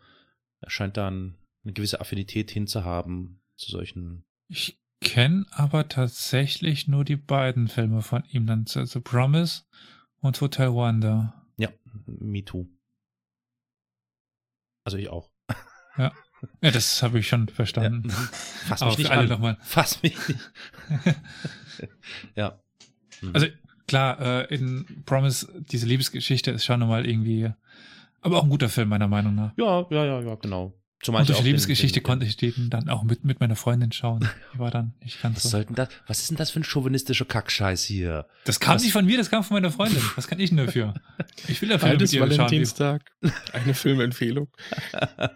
er 0.61 0.72
scheint 0.72 0.97
da 0.97 1.09
ein, 1.09 1.36
eine 1.63 1.74
gewisse 1.74 2.01
Affinität 2.01 2.49
hinzuhaben 2.49 3.41
zu 3.55 3.69
solchen. 3.69 4.24
Ich 4.47 4.81
kenne 5.02 5.45
aber 5.52 5.89
tatsächlich 5.89 6.88
nur 6.88 7.04
die 7.04 7.18
beiden 7.18 7.68
Filme 7.68 8.02
von 8.02 8.24
ihm, 8.32 8.47
dann 8.47 8.66
The 8.66 8.99
Promise 8.99 9.64
und 10.22 10.39
Hotel 10.39 10.72
Wonder. 10.72 11.34
Ja, 11.58 11.70
Me 12.06 12.45
Too. 12.45 12.68
Also 14.84 14.97
ich 14.97 15.10
auch. 15.10 15.30
Ja. 15.97 16.12
Ja, 16.62 16.72
das 16.72 17.04
habe 17.04 17.20
ich 17.20 17.28
schon 17.28 17.47
verstanden. 17.49 18.10
Ja. 18.10 18.16
Fass 18.68 18.86
mich 18.86 18.97
nicht 18.97 19.12
alle 19.12 19.28
nochmal. 19.28 19.58
Fass 19.62 20.02
mich 20.02 20.18
nicht. 20.28 20.39
ja. 22.36 22.60
Mhm. 23.22 23.32
Also 23.34 23.47
klar, 23.88 24.20
äh, 24.20 24.56
in 24.56 25.04
Promise, 25.06 25.47
diese 25.72 25.86
Liebesgeschichte 25.86 26.52
ist 26.52 26.66
schon 26.66 26.80
nochmal 26.80 27.06
irgendwie, 27.06 27.52
aber 28.22 28.38
auch 28.38 28.43
ein 28.43 28.49
guter 28.49 28.70
Film, 28.70 28.89
meiner 28.89 29.08
Meinung 29.08 29.36
nach. 29.36 29.54
Ja, 29.58 29.86
ja, 29.91 30.06
ja, 30.06 30.22
ja, 30.22 30.36
genau. 30.36 30.74
Zumal 31.04 31.22
und 31.22 31.30
durch 31.30 31.39
die 31.39 31.45
Liebesgeschichte 31.45 31.99
den, 31.99 32.04
den, 32.04 32.08
konnte 32.08 32.26
ich 32.28 32.38
den 32.38 32.70
dann 32.70 32.88
auch 32.88 33.04
mit, 33.04 33.26
mit 33.26 33.39
meiner 33.39 33.56
Freundin 33.56 33.91
schauen. 33.91 34.28
Die 34.54 34.60
war 34.60 34.70
dann 34.70 34.93
nicht 35.02 35.20
ganz 35.22 35.38
was 35.38 35.43
so. 35.43 35.49
Sollten 35.49 35.74
das, 35.74 35.89
was 36.06 36.20
ist 36.20 36.30
denn 36.30 36.38
das 36.38 36.52
für 36.52 36.60
ein 36.60 36.64
chauvinistischer 36.64 37.26
Kackscheiß 37.26 37.84
hier? 37.84 38.28
Das 38.45 38.60
kam 38.60 38.76
was? 38.76 38.84
nicht 38.84 38.93
von 38.93 39.06
mir, 39.06 39.18
das 39.18 39.32
kam 39.32 39.43
von 39.43 39.56
meiner 39.56 39.72
Freundin. 39.72 40.02
Was 40.16 40.28
kann 40.28 40.39
ich 40.39 40.52
denn 40.52 40.58
dafür? 40.58 40.93
Ich 41.47 41.60
will 41.62 41.70
dafür 41.70 41.97
mit 41.97 42.14
ihr 42.14 42.22
Valentinstag. 42.22 43.12
Eine 43.52 43.74
Filmempfehlung. 43.74 44.47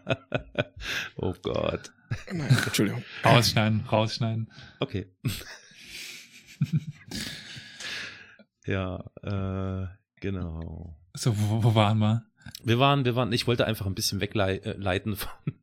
oh 1.15 1.33
Gott. 1.41 1.91
Nein, 2.31 2.57
Entschuldigung. 2.65 3.03
Rausschneiden, 3.23 3.85
rausschneiden. 3.91 4.51
Okay. 4.79 5.07
ja, 8.65 9.03
äh, 9.23 9.87
genau. 10.21 10.97
So, 11.13 11.37
wo, 11.37 11.63
wo 11.63 11.75
waren 11.75 11.97
wir? 11.97 12.23
Wir 12.63 12.79
waren, 12.79 13.05
wir 13.05 13.15
waren, 13.15 13.31
ich 13.33 13.47
wollte 13.47 13.65
einfach 13.65 13.85
ein 13.85 13.95
bisschen 13.95 14.21
wegleiten 14.21 15.13
äh, 15.13 15.15
von, 15.15 15.29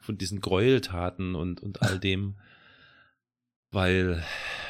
von 0.00 0.18
diesen 0.18 0.40
Gräueltaten 0.40 1.34
und, 1.34 1.60
und 1.60 1.82
all 1.82 1.98
dem, 2.00 2.36
weil, 3.70 4.24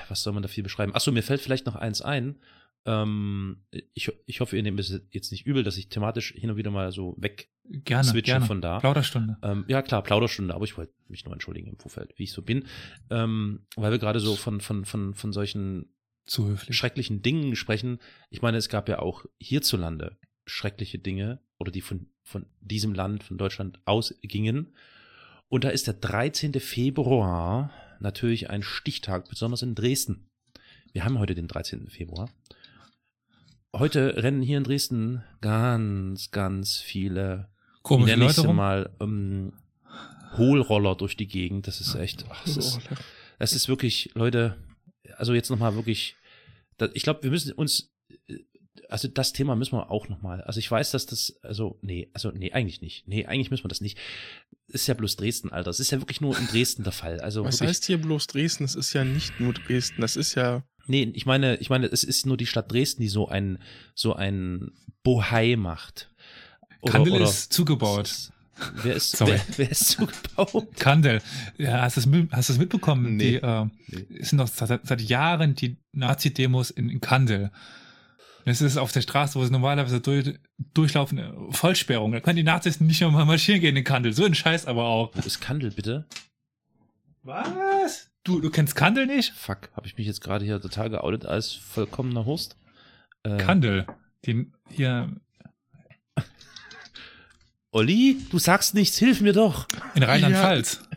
was 0.09 0.23
soll 0.23 0.33
man 0.33 0.43
da 0.43 0.49
viel 0.49 0.65
beschreiben? 0.65 0.95
Achso, 0.95 1.13
mir 1.13 1.23
fällt 1.23 1.41
vielleicht 1.41 1.67
noch 1.67 1.77
eins 1.77 2.03
ein. 2.03 2.39
Ähm, 2.85 3.65
ich, 3.95 4.11
ich 4.27 4.41
hoffe, 4.41 4.57
ihr 4.57 4.63
nehmt 4.63 4.81
es 4.81 5.01
jetzt 5.11 5.31
nicht 5.31 5.47
übel, 5.47 5.63
dass 5.63 5.77
ich 5.77 5.89
thematisch 5.89 6.33
hin 6.33 6.51
und 6.51 6.57
wieder 6.57 6.71
mal 6.71 6.91
so 6.91 7.15
weg 7.19 7.51
gerne, 7.65 8.05
switche 8.05 8.33
gerne. 8.33 8.47
von 8.47 8.61
da. 8.61 8.81
Plauderstunde. 8.81 9.37
Ähm, 9.43 9.65
ja, 9.69 9.83
klar, 9.83 10.03
Plauderstunde, 10.03 10.55
aber 10.55 10.65
ich 10.65 10.77
wollte 10.77 10.95
mich 11.09 11.25
nur 11.25 11.35
entschuldigen 11.35 11.69
im 11.69 11.79
Vorfeld, 11.79 12.15
wie 12.17 12.25
ich 12.25 12.33
so 12.33 12.43
bin. 12.43 12.65
Ähm, 13.11 13.67
weil 13.77 13.91
wir 13.91 13.99
gerade 13.99 14.21
so 14.21 14.37
von, 14.37 14.61
von, 14.61 14.85
von, 14.85 15.15
von 15.15 15.33
solchen 15.33 15.93
schrecklichen 16.27 17.23
Dingen 17.23 17.57
sprechen. 17.57 18.01
Ich 18.29 18.43
meine, 18.43 18.59
es 18.59 18.69
gab 18.69 18.89
ja 18.89 18.99
auch 18.99 19.25
hierzulande 19.39 20.19
schreckliche 20.49 20.99
Dinge 20.99 21.41
oder 21.59 21.71
die 21.71 21.81
von, 21.81 22.07
von 22.23 22.47
diesem 22.61 22.95
Land, 22.95 23.23
von 23.23 23.39
Deutschland 23.39 23.81
ausgingen. 23.85 24.69
Und 25.49 25.65
da 25.65 25.71
ist 25.71 25.87
der 25.87 25.95
13. 25.95 26.55
Februar 26.55 27.71
natürlich 28.01 28.51
ein 28.51 28.63
Stichtag, 28.63 29.29
besonders 29.29 29.63
in 29.63 29.75
Dresden. 29.75 30.29
Wir 30.93 31.05
haben 31.05 31.19
heute 31.19 31.35
den 31.35 31.49
13. 31.49 31.89
Februar. 31.89 32.31
Heute 33.75 34.23
rennen 34.23 34.43
hier 34.43 34.59
in 34.59 34.65
Dresden 34.65 35.23
ganz, 35.41 36.31
ganz 36.31 36.79
viele, 36.79 37.49
Komische 37.83 38.17
nenne 38.17 38.31
ich 38.31 38.37
sie 38.37 38.53
mal, 38.53 38.91
ähm, 39.01 39.53
Hohlroller 40.37 40.95
durch 40.95 41.17
die 41.17 41.29
Gegend. 41.29 41.67
Das 41.67 41.81
ist 41.81 41.95
echt, 41.95 42.25
ach, 42.31 42.45
das, 42.45 42.57
ist, 42.57 42.81
das 43.39 43.53
ist 43.53 43.69
wirklich, 43.69 44.11
Leute, 44.15 44.57
also 45.17 45.35
jetzt 45.35 45.51
nochmal 45.51 45.75
wirklich, 45.75 46.17
ich 46.95 47.03
glaube, 47.03 47.23
wir 47.23 47.31
müssen 47.31 47.53
uns 47.53 47.93
also 48.89 49.09
das 49.09 49.33
Thema 49.33 49.57
müssen 49.57 49.73
wir 49.77 49.91
auch 49.91 50.09
nochmal. 50.09 50.43
Also 50.43 50.59
ich 50.59 50.71
weiß, 50.71 50.91
dass 50.91 51.07
das, 51.07 51.39
also, 51.43 51.79
nee, 51.83 52.11
also, 52.13 52.31
nee, 52.31 52.53
eigentlich 52.53 52.81
nicht. 52.81 53.07
Nee, 53.07 53.27
eigentlich 53.27 53.51
müssen 53.51 53.65
wir 53.65 53.69
das 53.69 53.81
nicht. 53.81 53.99
Ist 54.69 54.87
ja 54.87 54.95
bloß 54.95 55.17
Dresden, 55.17 55.51
Alter. 55.51 55.71
Es 55.71 55.81
ist 55.81 55.91
ja 55.91 56.01
wirklich 56.01 56.21
nur 56.21 56.37
in 56.39 56.47
Dresden 56.47 56.85
der 56.85 56.93
Fall. 56.93 57.21
Also 57.21 57.45
Was 57.45 57.57
wirklich, 57.57 57.71
heißt 57.71 57.85
hier 57.87 57.99
bloß 57.99 58.27
Dresden? 58.27 58.65
Es 58.65 58.75
ist 58.75 58.93
ja 58.93 59.05
nicht 59.05 59.41
nur 59.41 59.55
Dresden. 59.55 60.01
Das 60.01 60.17
ist 60.17 60.35
ja. 60.35 60.63
Nee, 60.87 61.11
ich 61.15 61.27
meine, 61.27 61.57
ich 61.57 61.71
meine, 61.71 61.87
es 61.87 62.05
ist 62.05 62.27
nur 62.27 62.37
die 62.37 62.47
Stadt 62.47 62.71
Dresden, 62.73 63.03
die 63.03 63.09
so 63.09 63.29
ein, 63.29 63.59
so 63.95 64.15
ein 64.15 64.73
Bohai 65.03 65.57
macht. 65.57 66.11
Oder, 66.81 66.93
Kandel 66.93 67.13
oder, 67.15 67.25
ist 67.25 67.53
zugebaut. 67.53 68.31
Wer 68.83 68.95
ist, 68.95 69.17
Sorry. 69.17 69.33
wer, 69.33 69.41
wer 69.57 69.71
ist 69.71 69.89
zugebaut? 69.89 70.69
Kandel. 70.79 71.21
Ja, 71.59 71.83
hast 71.83 71.97
du 71.97 72.01
das, 72.01 72.59
mitbekommen? 72.59 73.17
Nee. 73.17 73.33
Die, 73.33 73.37
äh, 73.37 73.67
nee. 73.87 74.23
sind 74.23 74.39
noch 74.39 74.49
seit, 74.49 74.87
seit 74.87 75.01
Jahren 75.01 75.55
die 75.55 75.77
Nazi-Demos 75.93 76.71
in, 76.71 76.89
in 76.89 77.01
Kandel. 77.01 77.51
Das 78.49 78.63
ist 78.63 78.79
auf 78.79 78.93
der 78.93 79.03
Straße, 79.03 79.39
wo 79.39 79.45
sie 79.45 79.53
normalerweise 79.53 80.01
durch, 80.01 80.39
durchlaufen, 80.73 81.53
Vollsperrung. 81.53 82.13
Da 82.13 82.21
können 82.21 82.37
die 82.37 82.43
Nazis 82.43 82.81
nicht 82.81 82.99
mehr 82.99 83.11
mal 83.11 83.27
marschieren 83.27 83.61
gehen 83.61 83.77
in 83.77 83.85
Kandel. 83.85 84.15
So 84.15 84.25
ein 84.25 84.35
Scheiß 84.35 84.65
aber 84.65 84.85
auch. 84.85 85.11
Wo 85.13 85.21
ist 85.21 85.41
Kandel, 85.41 85.71
bitte? 85.71 86.07
Was? 87.23 88.11
Du, 88.25 88.41
du 88.41 88.49
kennst 88.49 88.75
Kandel 88.75 89.05
nicht? 89.05 89.35
Fuck, 89.35 89.69
habe 89.77 89.87
ich 89.87 89.99
mich 89.99 90.07
jetzt 90.07 90.23
gerade 90.23 90.47
hier 90.47 90.63
total 90.63 90.89
geoutet 90.89 91.27
als 91.27 91.53
vollkommener 91.53 92.25
Hurst? 92.25 92.57
Äh, 93.23 93.37
Kandel. 93.37 93.87
Den 94.25 94.55
hier. 94.71 95.15
Olli, 97.71 98.17
du 98.31 98.39
sagst 98.39 98.73
nichts, 98.73 98.97
hilf 98.97 99.21
mir 99.21 99.35
doch. 99.35 99.69
In 99.95 100.03
Rheinland-Pfalz. 100.03 100.88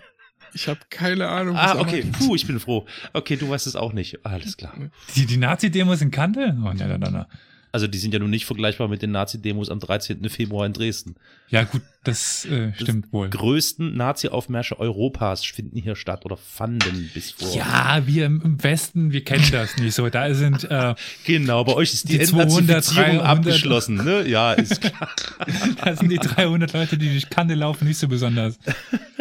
Ich 0.54 0.68
habe 0.68 0.80
keine 0.90 1.28
Ahnung. 1.28 1.56
Ah, 1.56 1.80
okay. 1.80 2.04
Puh, 2.12 2.36
ich 2.36 2.46
bin 2.46 2.60
froh. 2.60 2.86
Okay, 3.14 3.36
du 3.36 3.50
weißt 3.50 3.68
es 3.68 3.76
auch 3.76 3.94
nicht. 3.94 4.26
Alles 4.26 4.58
klar. 4.58 4.74
Die, 5.16 5.26
die 5.26 5.38
Nazi-Demos 5.38 6.02
in 6.02 6.12
Kandel? 6.12 6.58
Oh, 6.64 6.74
na, 6.74 6.98
na, 6.98 7.10
na. 7.10 7.28
Also 7.74 7.88
die 7.88 7.98
sind 7.98 8.14
ja 8.14 8.20
nun 8.20 8.30
nicht 8.30 8.46
vergleichbar 8.46 8.90
mit 8.90 9.02
den 9.02 9.12
Nazi-Demos 9.12 9.70
am 9.70 9.80
13. 9.80 10.28
Februar 10.30 10.66
in 10.66 10.74
Dresden. 10.74 11.16
Ja 11.50 11.64
gut, 11.64 11.82
das 12.04 12.44
äh, 12.46 12.74
stimmt 12.74 13.06
das 13.06 13.14
wohl. 13.14 13.30
größten 13.30 13.96
Nazi-Aufmärsche 13.96 14.78
Europas 14.78 15.46
finden 15.46 15.78
hier 15.78 15.96
statt 15.96 16.26
oder 16.26 16.36
fanden 16.36 17.10
bis 17.14 17.32
vor. 17.32 17.56
Ja, 17.56 18.02
wir 18.06 18.26
im 18.26 18.62
Westen, 18.62 19.14
wir 19.14 19.24
kennen 19.24 19.46
das 19.52 19.78
nicht 19.78 19.94
so. 19.94 20.10
Da 20.10 20.34
sind 20.34 20.70
äh, 20.70 20.96
Genau, 21.26 21.64
bei 21.64 21.74
euch 21.74 21.94
ist 21.94 22.10
die, 22.10 22.18
die 22.18 22.24
Entnazifizierung 22.24 23.22
abgeschlossen, 23.22 24.04
ne? 24.04 24.28
Ja, 24.28 24.52
ist 24.52 24.82
klar. 24.82 25.10
da 25.86 25.96
sind 25.96 26.10
die 26.10 26.18
300 26.18 26.74
Leute, 26.74 26.98
die 26.98 27.10
durch 27.10 27.30
Kandel 27.30 27.60
laufen, 27.60 27.88
nicht 27.88 28.00
so 28.00 28.10
besonders. 28.10 28.60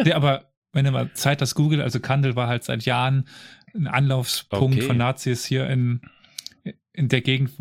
Nee, 0.03 0.11
aber 0.11 0.50
wenn 0.73 0.85
ihr 0.85 0.91
mal 0.91 1.11
Zeit 1.13 1.41
das 1.41 1.55
googelt, 1.55 1.81
also 1.81 1.99
Kandel 1.99 2.35
war 2.35 2.47
halt 2.47 2.63
seit 2.63 2.83
Jahren 2.83 3.27
ein 3.73 3.87
Anlaufspunkt 3.87 4.77
okay. 4.77 4.85
von 4.85 4.97
Nazis 4.97 5.45
hier 5.45 5.67
in, 5.67 6.01
in 6.93 7.09
der 7.09 7.21
Gegend. 7.21 7.51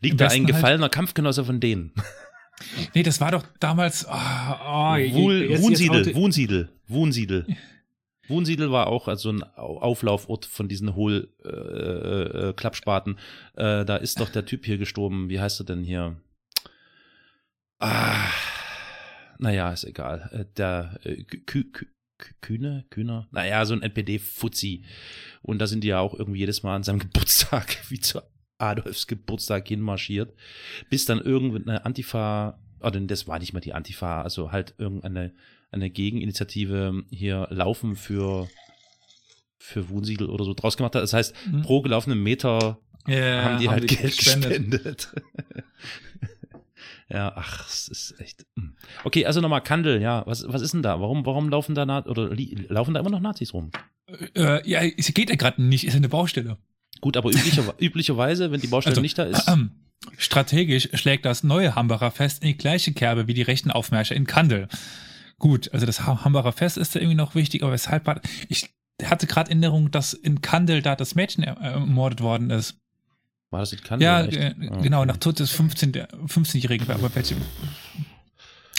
Liegt 0.00 0.20
da 0.20 0.26
ein 0.26 0.44
halt. 0.44 0.46
gefallener 0.46 0.82
halt. 0.82 0.92
Kampfgenosse 0.92 1.44
von 1.44 1.58
denen? 1.60 1.92
Nee, 2.94 3.02
das 3.02 3.20
war 3.20 3.32
doch 3.32 3.44
damals. 3.58 4.06
Oh, 4.06 4.12
oh, 4.12 4.94
Wohl, 4.94 5.60
Wohnsiedel, 5.60 6.14
Wohnsiedel, 6.14 6.68
Wohnsiedel. 6.86 7.44
Wohnsiedel 8.28 8.70
war 8.70 8.86
auch 8.86 9.08
also 9.08 9.30
ein 9.30 9.42
Auflaufort 9.42 10.46
von 10.46 10.68
diesen 10.68 10.94
Hohl-Klappspaten. 10.94 13.18
Äh, 13.56 13.62
äh, 13.62 13.80
äh, 13.80 13.84
da 13.84 13.96
ist 13.96 14.20
doch 14.20 14.28
der 14.28 14.46
Typ 14.46 14.64
hier 14.64 14.78
gestorben. 14.78 15.28
Wie 15.28 15.40
heißt 15.40 15.60
er 15.60 15.66
denn 15.66 15.82
hier? 15.82 16.14
Ah, 17.80 18.28
naja, 19.42 19.72
ist 19.72 19.84
egal. 19.84 20.30
Äh, 20.32 20.44
der 20.56 20.98
äh, 21.04 21.22
Kü 21.24 21.64
Kü 21.64 21.86
Kühne, 22.40 22.84
Kühner, 22.88 23.26
naja, 23.32 23.64
so 23.64 23.74
ein 23.74 23.82
NPD-Fuzzi. 23.82 24.84
Und 25.42 25.58
da 25.58 25.66
sind 25.66 25.82
die 25.82 25.88
ja 25.88 25.98
auch 25.98 26.14
irgendwie 26.14 26.38
jedes 26.38 26.62
Mal 26.62 26.76
an 26.76 26.84
seinem 26.84 26.98
Geburtstag, 27.00 27.78
wie 27.88 27.98
zu 27.98 28.22
Adolfs 28.58 29.08
Geburtstag 29.08 29.66
hinmarschiert, 29.66 30.32
bis 30.88 31.04
dann 31.04 31.20
irgendeine 31.20 31.84
Antifa, 31.84 32.60
oder 32.78 33.00
das 33.00 33.26
war 33.26 33.40
nicht 33.40 33.52
mal 33.52 33.60
die 33.60 33.72
Antifa, 33.72 34.22
also 34.22 34.52
halt 34.52 34.74
irgendeine 34.78 35.34
eine 35.72 35.90
Gegeninitiative 35.90 37.02
hier 37.10 37.48
laufen 37.50 37.96
für 37.96 38.48
für 39.58 39.88
Wohnsiedel 39.88 40.28
oder 40.28 40.44
so 40.44 40.54
draus 40.54 40.76
gemacht 40.76 40.94
hat. 40.94 41.02
Das 41.02 41.14
heißt, 41.14 41.34
mhm. 41.50 41.62
pro 41.62 41.80
gelaufenen 41.82 42.22
Meter 42.22 42.78
ja, 43.06 43.42
haben 43.42 43.58
die 43.58 43.68
haben 43.68 43.80
halt 43.80 43.90
die 43.90 43.96
Geld 43.96 44.16
gespendet. 44.16 44.70
gespendet. 44.70 45.12
Ja, 47.12 47.32
ach, 47.36 47.68
es 47.68 47.88
ist 47.88 48.18
echt. 48.20 48.46
Hm. 48.58 48.74
Okay, 49.04 49.26
also 49.26 49.40
nochmal 49.40 49.60
Kandel, 49.62 50.00
ja. 50.00 50.22
Was, 50.26 50.44
was 50.48 50.62
ist 50.62 50.72
denn 50.72 50.82
da? 50.82 51.00
Warum, 51.00 51.26
warum 51.26 51.48
laufen 51.50 51.74
da 51.74 51.84
Na 51.84 52.04
oder 52.06 52.30
laufen 52.68 52.94
da 52.94 53.00
immer 53.00 53.10
noch 53.10 53.20
Nazis 53.20 53.52
rum? 53.52 53.70
Äh, 54.34 54.66
ja, 54.68 54.80
es 54.82 55.12
geht 55.12 55.28
ja 55.30 55.36
gerade 55.36 55.62
nicht, 55.62 55.84
ist 55.86 55.94
eine 55.94 56.08
Baustelle. 56.08 56.56
Gut, 57.00 57.16
aber 57.16 57.30
üblicher, 57.30 57.74
üblicherweise, 57.80 58.50
wenn 58.50 58.60
die 58.60 58.66
Baustelle 58.68 58.92
also, 58.92 59.00
nicht 59.02 59.18
da 59.18 59.24
ist. 59.24 59.46
Äh, 59.48 59.56
strategisch 60.16 60.88
schlägt 60.94 61.24
das 61.24 61.42
neue 61.44 61.74
Hambacher 61.74 62.10
Fest 62.10 62.42
in 62.42 62.48
die 62.48 62.56
gleiche 62.56 62.92
Kerbe 62.92 63.26
wie 63.26 63.34
die 63.34 63.42
rechten 63.42 63.70
Aufmärsche 63.70 64.14
in 64.14 64.26
Kandel. 64.26 64.68
gut, 65.38 65.72
also 65.72 65.86
das 65.86 66.06
Ha- 66.06 66.24
Hambacher 66.24 66.52
Fest 66.52 66.76
ist 66.78 66.94
da 66.94 67.00
irgendwie 67.00 67.16
noch 67.16 67.34
wichtig, 67.34 67.62
aber 67.62 67.72
weshalb 67.72 68.06
war, 68.06 68.20
ich 68.48 68.70
hatte 69.04 69.26
gerade 69.26 69.50
Erinnerung, 69.50 69.90
dass 69.90 70.12
in 70.14 70.40
Kandel 70.40 70.80
da 70.82 70.94
das 70.96 71.14
Mädchen 71.14 71.42
er- 71.44 71.56
ermordet 71.56 72.20
worden 72.20 72.50
ist. 72.50 72.76
War 73.52 73.60
das 73.60 73.72
in 73.72 73.80
Kandel? 73.82 74.04
Ja, 74.06 74.22
äh, 74.22 74.54
Ah, 74.70 74.80
genau, 74.80 75.04
nach 75.04 75.18
Tod 75.18 75.38
des 75.38 75.50
15 75.50 75.92
der 75.92 76.08
15-Jährigen, 76.10 76.90
aber 76.90 77.14
welche? 77.14 77.36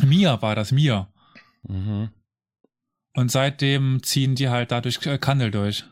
Mia 0.04 0.42
war 0.42 0.56
das, 0.56 0.72
Mia. 0.72 1.08
Mhm. 1.68 2.10
Und 3.16 3.32
seitdem 3.32 4.02
ziehen 4.02 4.34
die 4.36 4.50
halt 4.50 4.72
dadurch 4.72 5.06
äh, 5.06 5.18
Kandel 5.20 5.52
durch. 5.52 5.86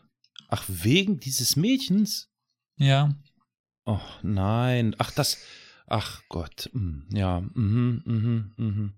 Ach, 0.48 0.64
wegen 0.66 1.20
dieses 1.20 1.54
Mädchens? 1.56 2.28
Ja. 2.76 3.14
Oh, 3.84 4.00
nein. 4.22 4.94
Ach, 4.98 5.12
das. 5.12 5.38
Ach 5.86 6.22
Gott. 6.28 6.68
Hm, 6.72 7.06
Ja. 7.12 7.40
Mhm, 7.40 8.02
mhm, 8.04 8.52
mhm. 8.56 8.92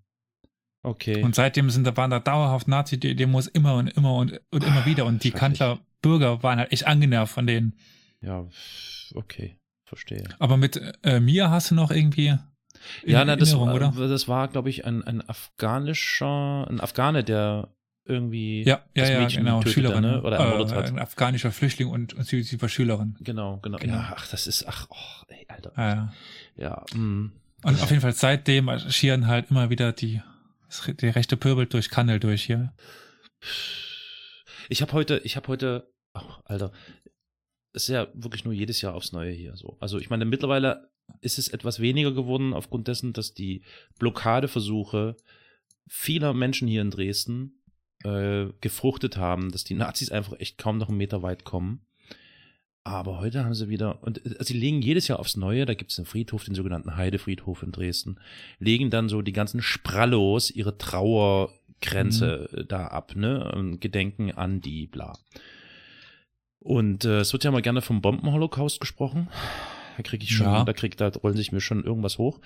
Okay. 0.82 1.22
Und 1.22 1.34
seitdem 1.34 1.70
sind 1.70 1.86
da 1.86 1.96
waren 1.96 2.10
da 2.10 2.20
dauerhaft 2.20 2.68
Nazi-Demos 2.68 3.46
immer 3.48 3.74
und 3.76 3.88
immer 3.88 4.14
und, 4.16 4.40
und 4.50 4.64
immer 4.64 4.84
wieder. 4.86 5.04
Und 5.04 5.24
die. 5.24 5.30
Kandler 5.30 5.78
Bürger 6.02 6.42
waren 6.42 6.58
halt 6.58 6.72
echt 6.72 6.86
angenervt 6.86 7.32
von 7.34 7.46
denen. 7.46 7.78
ja, 8.20 8.46
okay. 9.14 9.58
Verstehe. 9.94 10.24
Aber 10.38 10.56
mit 10.56 10.80
äh, 11.02 11.20
Mia 11.20 11.50
hast 11.50 11.70
du 11.70 11.74
noch 11.74 11.90
irgendwie 11.90 12.36
ja, 13.04 13.24
na, 13.24 13.36
das, 13.36 13.50
das 13.52 14.28
war, 14.28 14.48
glaube 14.48 14.68
ich, 14.68 14.84
ein, 14.84 15.02
ein 15.02 15.26
afghanischer, 15.26 16.66
ein 16.68 16.80
Afghane, 16.80 17.24
der 17.24 17.68
irgendwie 18.04 18.62
Ja, 18.64 18.82
ja, 18.94 19.08
ja, 19.08 19.20
Mädchen 19.20 19.44
genau, 19.44 19.58
tötete, 19.60 19.74
Schülerin. 19.74 20.02
ne? 20.02 20.22
oder 20.22 20.36
ermordet 20.36 20.72
äh, 20.72 20.76
hat. 20.76 20.88
Ein 20.88 20.98
afghanischer 20.98 21.52
Flüchtling 21.52 21.88
und, 21.88 22.12
und 22.14 22.26
sie, 22.26 22.42
sie 22.42 22.60
war 22.60 22.68
Schülerin. 22.68 23.16
Genau, 23.20 23.58
genau, 23.58 23.78
Genau. 23.78 23.94
Ja, 23.94 24.14
ach, 24.16 24.28
das 24.28 24.46
ist, 24.46 24.66
ach, 24.68 24.86
oh, 24.90 25.24
ey, 25.28 25.46
Alter. 25.48 25.72
Äh, 26.56 26.60
Ja, 26.62 26.84
mm. 26.94 27.32
und 27.62 27.82
auf 27.82 27.90
jeden 27.90 28.02
Fall 28.02 28.12
seitdem 28.12 28.66
marschieren 28.66 29.26
halt 29.26 29.50
immer 29.50 29.70
wieder 29.70 29.92
die, 29.92 30.20
die 31.00 31.08
rechte 31.08 31.36
Pöbel 31.36 31.66
durch 31.66 31.88
Kandel 31.88 32.20
durch 32.20 32.44
hier. 32.44 32.74
Ich 34.68 34.82
habe 34.82 34.92
heute, 34.92 35.18
ich 35.24 35.36
habe 35.36 35.48
heute, 35.48 35.90
ach, 36.12 36.40
Alter, 36.44 36.72
ist 37.74 37.88
ja 37.88 38.08
wirklich 38.14 38.44
nur 38.44 38.54
jedes 38.54 38.80
Jahr 38.80 38.94
aufs 38.94 39.12
Neue 39.12 39.32
hier 39.32 39.56
so. 39.56 39.76
Also 39.80 39.98
ich 39.98 40.10
meine, 40.10 40.24
mittlerweile 40.24 40.88
ist 41.20 41.38
es 41.38 41.48
etwas 41.48 41.80
weniger 41.80 42.12
geworden 42.12 42.54
aufgrund 42.54 42.88
dessen, 42.88 43.12
dass 43.12 43.34
die 43.34 43.62
Blockadeversuche 43.98 45.16
vieler 45.86 46.32
Menschen 46.32 46.68
hier 46.68 46.82
in 46.82 46.90
Dresden 46.90 47.60
äh, 48.04 48.46
gefruchtet 48.60 49.16
haben, 49.16 49.50
dass 49.50 49.64
die 49.64 49.74
Nazis 49.74 50.10
einfach 50.10 50.38
echt 50.38 50.58
kaum 50.58 50.78
noch 50.78 50.88
einen 50.88 50.98
Meter 50.98 51.22
weit 51.22 51.44
kommen. 51.44 51.84
Aber 52.84 53.18
heute 53.18 53.44
haben 53.44 53.54
sie 53.54 53.70
wieder, 53.70 54.02
und 54.02 54.24
äh, 54.24 54.44
sie 54.44 54.58
legen 54.58 54.82
jedes 54.82 55.08
Jahr 55.08 55.18
aufs 55.18 55.36
Neue, 55.36 55.64
da 55.64 55.74
gibt 55.74 55.90
es 55.90 55.98
einen 55.98 56.06
Friedhof, 56.06 56.44
den 56.44 56.54
sogenannten 56.54 56.96
Heidefriedhof 56.96 57.62
in 57.62 57.72
Dresden, 57.72 58.18
legen 58.58 58.90
dann 58.90 59.08
so 59.08 59.22
die 59.22 59.32
ganzen 59.32 59.62
Sprallos 59.62 60.50
ihre 60.50 60.76
Trauergrenze 60.76 62.50
äh, 62.52 62.64
da 62.64 62.86
ab, 62.88 63.16
ne? 63.16 63.50
Und 63.52 63.80
gedenken 63.80 64.32
an 64.32 64.60
die, 64.60 64.86
bla. 64.86 65.18
Und 66.64 67.04
äh, 67.04 67.20
es 67.20 67.32
wird 67.32 67.44
ja 67.44 67.50
mal 67.50 67.62
gerne 67.62 67.82
vom 67.82 68.00
Bombenholocaust 68.00 68.80
gesprochen. 68.80 69.28
Da 69.96 70.02
kriege 70.02 70.24
ich 70.24 70.34
schon, 70.34 70.46
Ja. 70.46 70.64
da 70.64 70.72
krieg, 70.72 70.96
da 70.96 71.08
rollen 71.08 71.36
sich 71.36 71.52
mir 71.52 71.60
schon 71.60 71.84
irgendwas 71.84 72.18
hoch. 72.18 72.40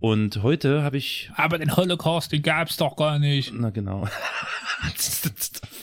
Und 0.00 0.42
heute 0.42 0.82
habe 0.82 0.98
ich 0.98 1.30
Aber 1.36 1.58
den 1.58 1.76
Holocaust, 1.76 2.32
den 2.32 2.42
gab's 2.42 2.76
doch 2.76 2.96
gar 2.96 3.18
nicht. 3.18 3.52
na 3.54 3.70
genau. 3.70 4.06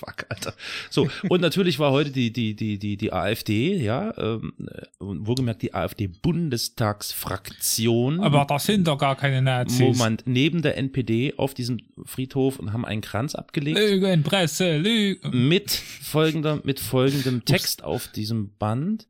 Fuck, 0.01 0.25
Alter. 0.29 0.53
So, 0.89 1.09
und 1.29 1.41
natürlich 1.41 1.77
war 1.79 1.91
heute 1.91 2.09
die, 2.11 2.33
die, 2.33 2.55
die, 2.55 2.79
die, 2.79 2.97
die 2.97 3.13
AfD, 3.13 3.77
ja, 3.77 4.11
ähm, 4.17 4.51
äh, 4.59 4.81
wohlgemerkt 4.99 5.61
die 5.61 5.75
AfD-Bundestagsfraktion. 5.75 8.19
Aber 8.19 8.45
das 8.45 8.65
sind 8.65 8.87
doch 8.87 8.97
gar 8.97 9.15
keine 9.15 9.43
Nazis. 9.43 9.79
Moment, 9.79 10.23
neben 10.25 10.63
der 10.63 10.77
NPD 10.77 11.35
auf 11.37 11.53
diesem 11.53 11.77
Friedhof 12.03 12.57
und 12.59 12.73
haben 12.73 12.83
einen 12.85 13.01
Kranz 13.01 13.35
abgelegt. 13.35 13.77
Lügen, 13.77 14.23
Presse, 14.23 14.77
Lügen. 14.77 15.47
mit 15.47 15.69
folgender, 15.71 16.59
mit 16.63 16.79
folgendem 16.79 17.45
Text 17.45 17.83
auf 17.83 18.07
diesem 18.07 18.49
Band. 18.57 19.07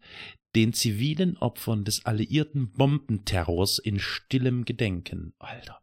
Den 0.55 0.73
zivilen 0.73 1.37
Opfern 1.37 1.85
des 1.85 2.05
alliierten 2.05 2.71
Bombenterrors 2.71 3.79
in 3.79 3.99
stillem 3.99 4.65
Gedenken. 4.65 5.33
Alter. 5.39 5.79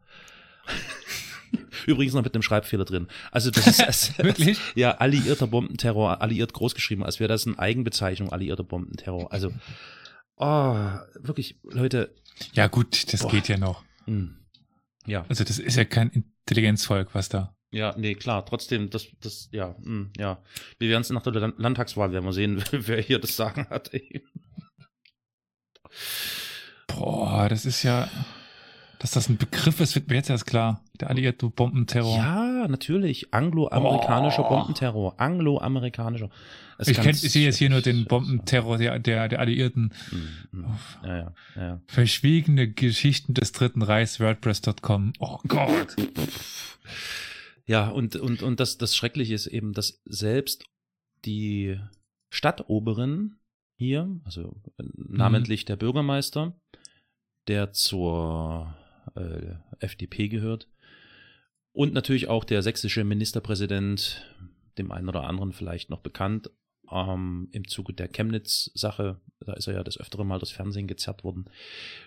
Übrigens 1.86 2.12
noch 2.14 2.22
mit 2.22 2.34
einem 2.34 2.42
Schreibfehler 2.42 2.84
drin. 2.84 3.08
Also 3.30 3.50
das 3.50 3.66
ist 3.66 3.80
das, 3.86 4.18
Wirklich? 4.18 4.58
ja 4.74 4.92
alliierter 4.98 5.46
Bombenterror, 5.46 6.20
alliiert 6.20 6.52
großgeschrieben, 6.52 7.02
als 7.04 7.18
wäre 7.20 7.28
das 7.28 7.46
eine 7.46 7.58
Eigenbezeichnung, 7.58 8.30
alliierter 8.30 8.64
Bombenterror. 8.64 9.32
Also 9.32 9.52
oh, 10.36 10.74
wirklich, 11.20 11.58
Leute. 11.62 12.14
Ja 12.52 12.66
gut, 12.66 13.10
das 13.12 13.22
Boah. 13.22 13.30
geht 13.30 13.48
ja 13.48 13.56
noch. 13.56 13.82
mh. 14.06 14.30
Ja, 15.06 15.24
Also 15.30 15.42
das 15.44 15.58
ist 15.58 15.76
ja 15.76 15.84
kein 15.86 16.10
Intelligenzvolk, 16.10 17.14
was 17.14 17.30
da. 17.30 17.56
ja, 17.70 17.94
nee, 17.96 18.14
klar. 18.14 18.44
Trotzdem, 18.44 18.90
das, 18.90 19.06
das, 19.22 19.48
ja, 19.52 19.74
mh, 19.80 20.10
ja. 20.18 20.42
Wir 20.78 20.90
werden 20.90 21.00
es 21.00 21.08
nach 21.08 21.22
der 21.22 21.32
Land- 21.32 21.58
Landtagswahl 21.58 22.12
werden 22.12 22.26
wir 22.26 22.34
sehen, 22.34 22.62
wer 22.72 23.00
hier 23.00 23.18
das 23.18 23.34
Sagen 23.34 23.66
hat. 23.70 23.94
Ey. 23.94 24.22
Boah, 26.86 27.48
das 27.48 27.66
ist 27.66 27.82
ja, 27.82 28.08
dass 28.98 29.12
das 29.12 29.28
ein 29.28 29.36
Begriff 29.36 29.80
ist, 29.80 29.94
wird 29.94 30.08
mir 30.08 30.16
jetzt 30.16 30.30
erst 30.30 30.46
klar. 30.46 30.82
Der 31.00 31.10
alliierte 31.10 31.48
Bombenterror. 31.48 32.16
Ja, 32.16 32.66
natürlich. 32.66 33.32
Angloamerikanischer 33.32 34.44
Oh. 34.44 34.48
Bombenterror. 34.48 35.20
Angloamerikanischer. 35.20 36.30
Ich 36.84 36.96
kenn, 37.00 37.10
ich 37.10 37.20
sehe 37.20 37.44
jetzt 37.44 37.58
hier 37.58 37.70
nur 37.70 37.80
den. 37.82 38.04
Bombenterror 38.06 38.78
der, 38.78 38.98
der, 38.98 39.28
der 39.28 39.40
Alliierten. 39.40 39.92
Mm, 40.10 40.58
mm. 40.58 40.66
Ja, 41.04 41.16
ja, 41.16 41.32
ja. 41.56 41.80
Verschwiegene 41.86 42.72
Geschichten 42.72 43.34
des 43.34 43.52
Dritten 43.52 43.82
Reichs, 43.82 44.18
WordPress.com. 44.20 45.12
Oh 45.18 45.38
Gott. 45.46 45.96
Ja, 47.66 47.88
und, 47.88 48.16
und, 48.16 48.42
und 48.42 48.60
das, 48.60 48.78
das 48.78 48.96
Schreckliche 48.96 49.34
ist 49.34 49.46
eben, 49.46 49.72
dass 49.72 50.00
selbst 50.04 50.64
die 51.24 51.78
Stadtoberin 52.30 53.37
hier, 53.78 54.20
also 54.24 54.60
äh, 54.78 54.84
namentlich 54.96 55.64
der 55.64 55.76
Bürgermeister, 55.76 56.58
der 57.46 57.72
zur 57.72 58.74
äh, 59.14 59.54
FDP 59.78 60.28
gehört, 60.28 60.68
und 61.72 61.94
natürlich 61.94 62.28
auch 62.28 62.44
der 62.44 62.62
sächsische 62.62 63.04
Ministerpräsident, 63.04 64.26
dem 64.78 64.90
einen 64.90 65.08
oder 65.08 65.24
anderen 65.24 65.52
vielleicht 65.52 65.90
noch 65.90 66.00
bekannt, 66.00 66.50
ähm, 66.90 67.48
im 67.52 67.68
Zuge 67.68 67.92
der 67.92 68.08
Chemnitz-Sache, 68.08 69.20
da 69.40 69.52
ist 69.52 69.68
er 69.68 69.74
ja 69.74 69.84
das 69.84 69.98
öftere 69.98 70.26
Mal 70.26 70.40
das 70.40 70.50
Fernsehen 70.50 70.88
gezerrt 70.88 71.22
worden. 71.22 71.44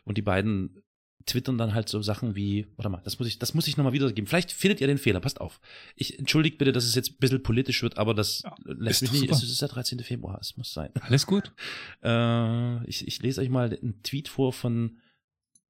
Und 0.03 0.17
die 0.17 0.23
beiden 0.23 0.83
twittern 1.25 1.57
dann 1.57 1.73
halt 1.73 1.87
so 1.89 2.01
Sachen 2.01 2.35
wie, 2.35 2.67
warte 2.77 2.89
mal, 2.89 3.01
das 3.03 3.19
muss 3.19 3.27
ich, 3.27 3.37
das 3.39 3.53
muss 3.53 3.67
ich 3.67 3.77
nochmal 3.77 3.93
wiedergeben. 3.93 4.27
Vielleicht 4.27 4.51
findet 4.51 4.81
ihr 4.81 4.87
den 4.87 4.97
Fehler, 4.97 5.19
passt 5.19 5.39
auf. 5.41 5.59
Ich 5.95 6.17
entschuldigt 6.19 6.57
bitte, 6.57 6.71
dass 6.71 6.83
es 6.85 6.95
jetzt 6.95 7.11
ein 7.11 7.17
bisschen 7.19 7.43
politisch 7.43 7.83
wird, 7.83 7.97
aber 7.97 8.13
das 8.13 8.41
Ja, 8.43 8.55
lässt 8.65 9.01
mich 9.03 9.11
nicht, 9.11 9.29
es 9.31 9.43
ist 9.43 9.61
der 9.61 9.67
13. 9.69 9.99
Februar, 9.99 10.39
es 10.41 10.57
muss 10.57 10.73
sein. 10.73 10.89
Alles 11.01 11.25
gut? 11.25 11.53
Äh, 12.03 12.83
ich, 12.87 13.07
ich 13.07 13.21
lese 13.21 13.41
euch 13.41 13.49
mal 13.49 13.77
einen 13.81 14.01
Tweet 14.03 14.27
vor 14.27 14.53
von 14.53 14.97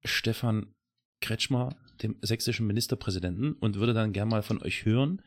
Stefan 0.04 0.74
Kretschmer, 1.20 1.76
dem 2.02 2.16
sächsischen 2.22 2.66
Ministerpräsidenten, 2.66 3.52
und 3.52 3.76
würde 3.76 3.92
dann 3.94 4.12
gern 4.12 4.28
mal 4.28 4.42
von 4.42 4.62
euch 4.62 4.84
hören, 4.86 5.20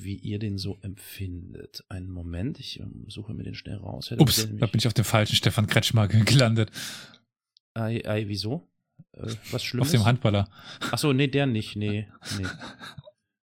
wie 0.00 0.16
ihr 0.16 0.38
den 0.38 0.58
so 0.58 0.78
empfindet. 0.82 1.82
Einen 1.88 2.10
Moment, 2.10 2.60
ich 2.60 2.82
suche 3.08 3.32
mir 3.32 3.42
den 3.42 3.54
schnell 3.54 3.76
raus. 3.78 4.10
Hätte 4.10 4.20
Ups, 4.22 4.46
da 4.58 4.66
bin 4.66 4.78
ich 4.78 4.86
auf 4.86 4.94
dem 4.94 5.04
falschen 5.04 5.36
Stefan 5.36 5.66
Kretschmer 5.66 6.08
ge- 6.08 6.20
gelandet. 6.24 6.70
Ei, 7.74 8.02
ei, 8.06 8.28
wieso? 8.28 8.68
Äh, 9.12 9.34
was 9.50 9.64
Schlimmes? 9.64 9.88
Auf 9.88 9.92
dem 9.92 10.04
Handballer. 10.04 10.48
Ach 10.90 10.98
so, 10.98 11.12
nee, 11.12 11.26
der 11.26 11.46
nicht, 11.46 11.76
nee, 11.76 12.08
nee. 12.38 12.46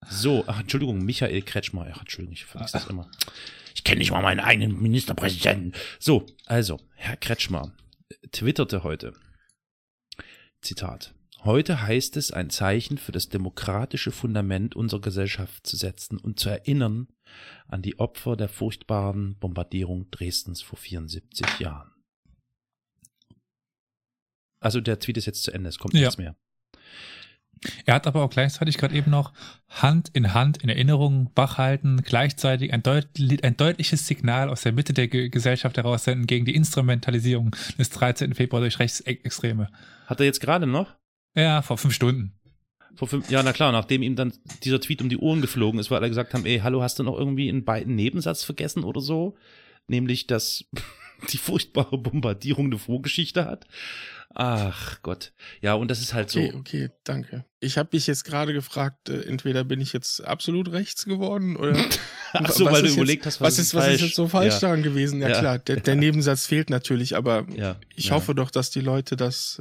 So, 0.09 0.43
ach, 0.47 0.61
Entschuldigung, 0.61 1.03
Michael 1.03 1.41
Kretschmer. 1.41 1.87
Ach, 1.93 2.01
Entschuldigung, 2.01 2.33
ich 2.33 2.45
vergesse 2.45 2.73
das 2.73 2.87
immer. 2.87 3.09
Ich 3.75 3.83
kenne 3.83 3.99
nicht 3.99 4.11
mal 4.11 4.21
meinen 4.21 4.39
eigenen 4.39 4.81
Ministerpräsidenten. 4.81 5.73
So, 5.99 6.25
also, 6.45 6.79
Herr 6.95 7.17
Kretschmer 7.17 7.73
twitterte 8.31 8.83
heute. 8.83 9.13
Zitat. 10.61 11.13
Heute 11.43 11.81
heißt 11.81 12.17
es, 12.17 12.31
ein 12.31 12.49
Zeichen 12.49 12.97
für 12.97 13.13
das 13.13 13.29
demokratische 13.29 14.11
Fundament 14.11 14.75
unserer 14.75 14.99
Gesellschaft 14.99 15.65
zu 15.65 15.77
setzen 15.77 16.17
und 16.17 16.39
zu 16.39 16.49
erinnern 16.49 17.07
an 17.67 17.81
die 17.81 17.97
Opfer 17.99 18.35
der 18.35 18.49
furchtbaren 18.49 19.37
Bombardierung 19.37 20.11
Dresdens 20.11 20.61
vor 20.61 20.77
74 20.77 21.59
Jahren. 21.59 21.88
Also 24.59 24.81
der 24.81 24.99
Tweet 24.99 25.17
ist 25.17 25.25
jetzt 25.25 25.43
zu 25.43 25.51
Ende, 25.51 25.69
es 25.69 25.79
kommt 25.79 25.93
Ja. 25.93 26.01
nichts 26.01 26.17
mehr. 26.17 26.35
Er 27.85 27.95
hat 27.95 28.07
aber 28.07 28.23
auch 28.23 28.29
gleichzeitig 28.29 28.77
gerade 28.77 28.95
eben 28.95 29.11
noch 29.11 29.33
Hand 29.67 30.09
in 30.13 30.33
Hand 30.33 30.59
in 30.63 30.69
Erinnerung 30.69 31.29
wachhalten, 31.35 32.01
gleichzeitig 32.03 32.71
ein, 32.71 32.83
deut 32.83 33.07
ein 33.43 33.57
deutliches 33.57 34.07
Signal 34.07 34.49
aus 34.49 34.61
der 34.61 34.71
Mitte 34.71 34.93
der 34.93 35.09
Ge 35.09 35.27
Gesellschaft 35.27 35.75
heraussenden 35.75 36.25
gegen 36.25 36.45
die 36.45 36.55
Instrumentalisierung 36.55 37.53
des 37.77 37.89
13. 37.89 38.33
Februar 38.33 38.61
durch 38.61 38.79
Rechtsextreme. 38.79 39.67
Hat 40.05 40.19
er 40.21 40.25
jetzt 40.25 40.39
gerade 40.39 40.67
noch? 40.67 40.95
Ja, 41.35 41.61
vor 41.61 41.77
fünf 41.77 41.93
Stunden. 41.93 42.33
Vor 42.95 43.09
fünf, 43.09 43.29
ja, 43.29 43.43
na 43.43 43.51
klar, 43.51 43.71
nachdem 43.73 44.03
ihm 44.03 44.15
dann 44.15 44.33
dieser 44.63 44.79
Tweet 44.79 45.01
um 45.01 45.09
die 45.09 45.17
Ohren 45.17 45.41
geflogen 45.41 45.79
ist, 45.81 45.91
weil 45.91 45.97
alle 45.99 46.09
gesagt 46.09 46.33
haben, 46.33 46.45
ey, 46.45 46.59
hallo, 46.59 46.81
hast 46.81 46.97
du 46.99 47.03
noch 47.03 47.17
irgendwie 47.17 47.49
einen 47.49 47.65
beiden 47.65 47.93
Nebensatz 47.95 48.43
vergessen 48.45 48.83
oder 48.85 49.01
so? 49.01 49.37
Nämlich, 49.87 50.27
dass 50.27 50.63
die 51.31 51.37
furchtbare 51.37 51.97
Bombardierung 51.97 52.67
eine 52.67 52.77
Vorgeschichte 52.77 53.45
hat. 53.45 53.65
Ach 54.35 55.01
Gott. 55.01 55.33
Ja, 55.59 55.73
und 55.73 55.89
das 55.89 56.01
ist 56.01 56.13
halt 56.13 56.29
Okay, 56.29 56.51
so. 56.51 56.57
okay, 56.59 56.89
danke. 57.03 57.45
Ich 57.59 57.79
habe 57.79 57.89
mich 57.93 58.05
jetzt 58.05 58.23
gerade 58.23 58.53
gefragt, 58.53 59.09
äh, 59.09 59.21
entweder 59.23 59.63
bin 59.63 59.81
ich 59.81 59.91
jetzt 59.91 60.23
absolut 60.23 60.71
rechts 60.71 61.05
geworden 61.05 61.55
oder 61.55 61.75
Ach 62.33 62.51
so, 62.51 62.65
was 62.65 62.73
weil 62.73 62.81
du 62.83 62.87
ist 62.89 62.95
überlegt 62.95 63.25
jetzt, 63.25 63.35
hast, 63.35 63.41
was 63.41 63.57
ist, 63.57 63.73
was 63.73 63.87
ist 63.87 64.01
jetzt 64.01 64.15
so 64.15 64.27
falsch 64.27 64.53
ja. 64.53 64.59
daran 64.59 64.83
gewesen? 64.83 65.19
Ja, 65.19 65.29
Ja. 65.29 65.39
klar, 65.39 65.59
der, 65.59 65.77
der 65.77 65.95
Nebensatz 65.97 66.45
fehlt 66.45 66.69
natürlich, 66.69 67.15
aber 67.15 67.47
ich 67.95 68.11
hoffe 68.11 68.35
doch, 68.35 68.51
dass 68.51 68.69
die 68.69 68.81
Leute 68.81 69.17
das 69.17 69.59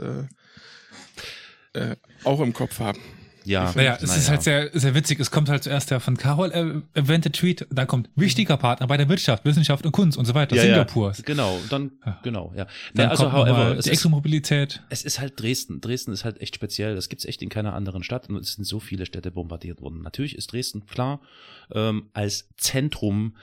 äh, 1.74 1.78
äh, 1.78 1.96
auch 2.24 2.40
im 2.40 2.52
Kopf 2.52 2.78
haben. 2.78 3.00
Ja, 3.48 3.72
Naja, 3.74 3.96
es 3.96 4.02
ist 4.04 4.10
naja. 4.16 4.28
halt 4.30 4.42
sehr, 4.42 4.70
sehr 4.74 4.94
witzig. 4.94 5.18
Es 5.20 5.30
kommt 5.30 5.48
halt 5.48 5.62
zuerst 5.64 5.90
der 5.90 6.00
von 6.00 6.16
Carol 6.16 6.50
äh, 6.52 6.82
erwähnte 6.98 7.32
Tweet, 7.32 7.66
dann 7.70 7.86
kommt 7.86 8.10
wichtiger 8.14 8.56
Partner 8.56 8.86
bei 8.86 8.96
der 8.96 9.08
Wirtschaft, 9.08 9.44
Wissenschaft 9.44 9.84
und 9.86 9.92
Kunst 9.92 10.16
und 10.18 10.24
so 10.26 10.34
weiter. 10.34 10.54
ja, 10.54 10.62
Singapur. 10.62 11.12
Ja, 11.16 11.22
genau, 11.24 11.58
dann, 11.70 11.92
Ja. 12.06 12.20
genau, 12.22 12.52
ja. 12.56 12.66
Dann 12.94 13.04
Ja, 13.06 13.10
also, 13.10 13.32
however, 13.32 13.76
es 13.78 13.84
die 13.84 13.90
ist, 13.90 13.96
Exomobilität. 13.96 14.82
es 14.90 15.02
ist 15.04 15.18
halt 15.18 15.40
Dresden. 15.40 15.80
Dresden 15.80 16.12
ist 16.12 16.24
halt 16.24 16.40
echt 16.40 16.54
speziell. 16.54 16.94
Das 16.94 17.08
gibt's 17.08 17.24
echt 17.24 17.42
in 17.42 17.48
keiner 17.48 17.74
anderen 17.74 18.02
Stadt 18.02 18.28
und 18.28 18.36
es 18.36 18.52
sind 18.54 18.64
so 18.64 18.78
viele 18.80 19.06
Städte 19.06 19.30
bombardiert 19.30 19.80
worden. 19.80 20.02
Natürlich 20.02 20.36
ist 20.36 20.52
Dresden 20.52 20.86
klar 20.86 21.20
ähm, 21.72 22.10
als 22.12 22.48
Zentrum 22.56 23.34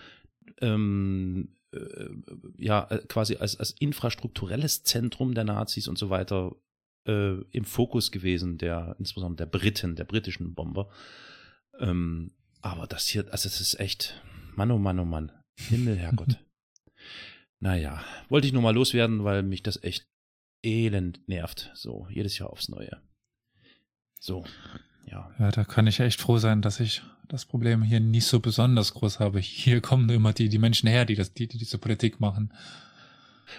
ähm, 0.62 1.50
äh, 1.74 1.78
ja 2.58 2.88
äh, 2.90 3.00
quasi 3.08 3.38
als, 3.38 3.60
als 3.60 3.72
infrastrukturelles 3.72 4.84
Zentrum 4.84 5.34
der 5.34 5.44
Nazis 5.44 5.88
und 5.88 5.98
so 5.98 6.10
weiter 6.10 6.52
äh, 7.06 7.42
im 7.52 7.66
Fokus 7.66 8.12
gewesen, 8.12 8.58
der 8.58 8.96
insbesondere 9.00 9.48
der 9.48 9.58
Briten, 9.58 9.96
der 9.96 10.06
britischen 10.06 10.54
Bomber. 10.54 10.90
Ähm, 11.80 12.32
aber 12.62 12.88
das 12.88 13.08
hier, 13.08 13.26
also 13.32 13.48
es 13.48 13.62
ist 13.62 13.80
echt, 13.80 14.22
Mann, 14.56 14.72
oh 14.72 14.78
Mann, 14.78 15.00
oh 15.00 15.06
Mann, 15.06 15.32
Himmel, 15.56 15.98
Herrgott. 15.98 16.38
naja, 17.60 18.04
wollte 18.30 18.48
ich 18.48 18.54
nur 18.54 18.62
mal 18.62 18.74
loswerden, 18.74 19.24
weil 19.24 19.44
mich 19.44 19.64
das 19.64 19.82
echt 19.84 20.08
elend 20.64 21.28
nervt. 21.28 21.72
So, 21.76 22.08
jedes 22.10 22.38
Jahr 22.38 22.50
aufs 22.50 22.70
Neue. 22.70 23.02
So, 24.20 24.46
ja. 25.06 25.32
Ja, 25.38 25.52
da 25.52 25.64
kann 25.64 25.88
ich 25.88 26.00
echt 26.00 26.20
froh 26.20 26.38
sein, 26.38 26.62
dass 26.62 26.80
ich 26.80 27.04
das 27.28 27.46
Problem 27.46 27.84
hier 27.84 28.00
nicht 28.00 28.26
so 28.26 28.40
besonders 28.40 28.94
groß 28.94 29.20
habe. 29.20 29.40
Hier 29.40 29.82
kommen 29.82 30.10
immer 30.10 30.34
die, 30.34 30.50
die 30.50 30.58
Menschen 30.58 30.90
her, 30.90 31.06
die, 31.06 31.16
das, 31.16 31.34
die, 31.34 31.48
die 31.48 31.58
diese 31.58 31.78
Politik 31.78 32.20
machen. 32.20 32.52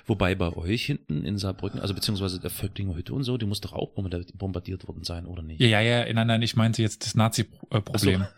Wobei 0.05 0.35
bei 0.35 0.53
euch 0.57 0.85
hinten 0.87 1.25
in 1.25 1.39
Saarbrücken, 1.39 1.81
also 1.81 1.95
beziehungsweise 1.95 2.41
der 2.41 2.51
Völklinger 2.51 2.95
Hütte 2.97 3.15
und 3.15 3.23
so, 3.25 3.37
die 3.39 3.47
muss 3.47 3.61
doch 3.61 3.73
auch 3.73 3.93
bombardiert 3.93 4.87
worden 4.89 5.05
sein, 5.05 5.27
oder 5.27 5.43
nicht? 5.43 5.61
Ja, 5.61 5.81
ja, 5.81 6.07
ja, 6.07 6.13
nein, 6.13 6.27
nein, 6.27 6.43
ich 6.43 6.57
meinte 6.57 6.83
jetzt 6.83 7.05
das 7.05 7.15
Nazi-Problem. 7.15 8.27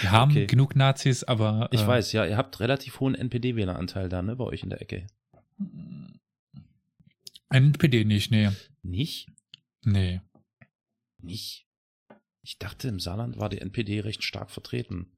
Wir 0.00 0.10
haben 0.10 0.32
Okay. 0.32 0.46
genug 0.46 0.74
Nazis, 0.74 1.22
aber. 1.22 1.68
Ich 1.70 1.82
äh, 1.82 1.86
weiß, 1.86 2.12
ja, 2.12 2.26
ihr 2.26 2.36
habt 2.36 2.58
relativ 2.60 2.98
hohen 3.00 3.14
NPD-Wähleranteil 3.14 4.08
da, 4.08 4.20
ne, 4.20 4.34
bei 4.34 4.44
euch 4.44 4.62
in 4.64 4.70
der 4.70 4.82
Ecke. 4.82 5.06
NPD 7.50 8.04
nicht, 8.04 8.30
nee. 8.30 8.50
Nicht? 8.82 9.28
Nee. 9.84 10.20
Nicht? 11.18 11.66
Ich 12.42 12.58
dachte, 12.58 12.88
im 12.88 12.98
Saarland 13.00 13.38
war 13.38 13.48
die 13.48 13.60
NPD 13.60 14.00
recht 14.00 14.24
stark 14.24 14.50
vertreten. 14.50 15.12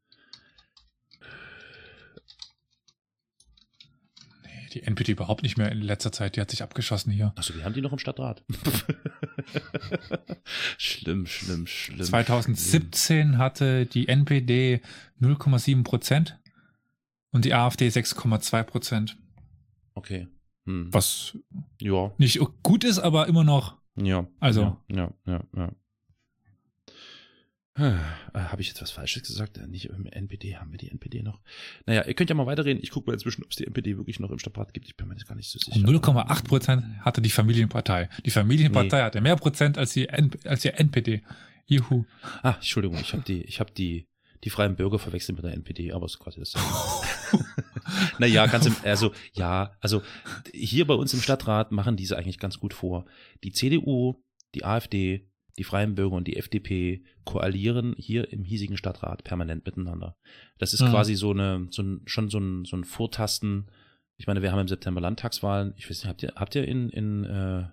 Die 4.74 4.82
NPD 4.82 5.12
überhaupt 5.12 5.42
nicht 5.42 5.58
mehr 5.58 5.70
in 5.70 5.80
letzter 5.80 6.12
Zeit, 6.12 6.36
die 6.36 6.40
hat 6.40 6.50
sich 6.50 6.62
abgeschossen 6.62 7.12
hier. 7.12 7.32
Achso, 7.36 7.54
wir 7.54 7.64
haben 7.64 7.74
die 7.74 7.80
noch 7.80 7.92
im 7.92 7.98
Stadtrat. 7.98 8.42
schlimm, 10.78 11.26
schlimm, 11.26 11.66
schlimm. 11.66 12.02
2017 12.02 13.38
hatte 13.38 13.86
die 13.86 14.08
NPD 14.08 14.80
0,7 15.20 15.84
Prozent 15.84 16.38
und 17.30 17.44
die 17.44 17.54
AfD 17.54 17.88
6,2 17.88 18.62
Prozent. 18.64 19.18
Okay. 19.94 20.28
Hm. 20.66 20.88
Was 20.92 21.36
Ja, 21.80 22.12
nicht 22.18 22.40
gut 22.62 22.84
ist, 22.84 22.98
aber 22.98 23.28
immer 23.28 23.44
noch. 23.44 23.76
ja. 23.96 24.26
Also. 24.40 24.76
Ja, 24.88 25.12
ja, 25.26 25.26
ja. 25.26 25.44
ja. 25.56 25.72
Äh, 27.74 27.94
Habe 28.34 28.60
ich 28.60 28.68
jetzt 28.68 28.82
was 28.82 28.90
Falsches 28.90 29.22
gesagt? 29.22 29.56
Äh, 29.56 29.66
Nicht 29.66 29.86
im 29.86 30.06
NPD, 30.06 30.56
haben 30.56 30.72
wir 30.72 30.78
die 30.78 30.90
NPD 30.90 31.22
noch? 31.22 31.40
Naja, 31.86 32.04
ihr 32.04 32.14
könnt 32.14 32.28
ja 32.28 32.36
mal 32.36 32.46
weiterreden. 32.46 32.82
Ich 32.82 32.90
gucke 32.90 33.08
mal 33.08 33.14
inzwischen, 33.14 33.42
ob 33.44 33.50
es 33.50 33.56
die 33.56 33.66
NPD 33.66 33.96
wirklich 33.96 34.20
noch 34.20 34.30
im 34.30 34.38
Stadtrat 34.38 34.74
gibt. 34.74 34.88
Ich 34.88 34.96
bin 34.96 35.08
mir 35.08 35.14
jetzt 35.14 35.26
gar 35.26 35.34
nicht 35.34 35.48
so 35.50 35.58
sicher. 35.58 35.76
Und 35.76 35.88
0,8 35.88 36.44
Prozent 36.44 36.84
hatte 37.00 37.22
die 37.22 37.30
Familienpartei. 37.30 38.10
Die 38.26 38.30
Familienpartei 38.30 39.02
hatte 39.02 39.20
mehr 39.20 39.36
Prozent 39.36 39.78
als 39.78 39.94
die, 39.94 40.08
N 40.08 40.30
als 40.44 40.62
die 40.62 40.68
NPD. 40.68 41.22
Juhu. 41.66 42.04
Ah, 42.42 42.54
Entschuldigung, 42.54 42.98
ich 43.00 43.12
habe 43.14 43.22
die, 43.22 43.42
ich 43.42 43.60
habe 43.60 43.72
die, 43.72 44.06
die 44.44 44.50
Freien 44.50 44.76
Bürger 44.76 44.98
verwechselt 44.98 45.36
mit 45.36 45.44
der 45.44 45.54
NPD, 45.54 45.92
aber 45.92 46.06
es 46.06 46.12
ist 46.12 46.18
quasi 46.18 46.40
das. 46.40 46.54
naja, 48.18 48.46
ganz 48.48 48.66
im, 48.66 48.76
also, 48.82 49.12
ja, 49.32 49.76
also 49.80 50.02
hier 50.52 50.86
bei 50.86 50.94
uns 50.94 51.14
im 51.14 51.20
Stadtrat 51.22 51.72
machen 51.72 51.96
diese 51.96 52.18
eigentlich 52.18 52.38
ganz 52.38 52.58
gut 52.58 52.74
vor. 52.74 53.06
Die 53.44 53.52
CDU, 53.52 54.22
die 54.54 54.64
AfD, 54.64 55.30
die 55.58 55.64
Freien 55.64 55.94
Bürger 55.94 56.16
und 56.16 56.26
die 56.28 56.36
FDP 56.36 57.04
koalieren 57.24 57.94
hier 57.98 58.32
im 58.32 58.42
hiesigen 58.44 58.76
Stadtrat 58.76 59.22
permanent 59.24 59.66
miteinander. 59.66 60.16
Das 60.58 60.72
ist 60.72 60.80
Mhm. 60.80 60.90
quasi 60.90 61.14
so 61.14 61.30
eine, 61.32 61.66
so 61.70 61.82
ein, 61.82 62.00
schon 62.06 62.30
so 62.30 62.38
ein, 62.38 62.64
so 62.64 62.76
ein 62.76 62.84
Vortasten. 62.84 63.70
Ich 64.16 64.26
meine, 64.26 64.40
wir 64.42 64.50
haben 64.52 64.60
im 64.60 64.68
September 64.68 65.00
Landtagswahlen. 65.00 65.74
Ich 65.76 65.90
weiß 65.90 65.98
nicht, 65.98 66.08
habt 66.08 66.22
ihr, 66.22 66.32
habt 66.36 66.54
ihr 66.54 66.66
in, 66.66 66.88
in, 66.90 67.24
äh, 67.24 67.64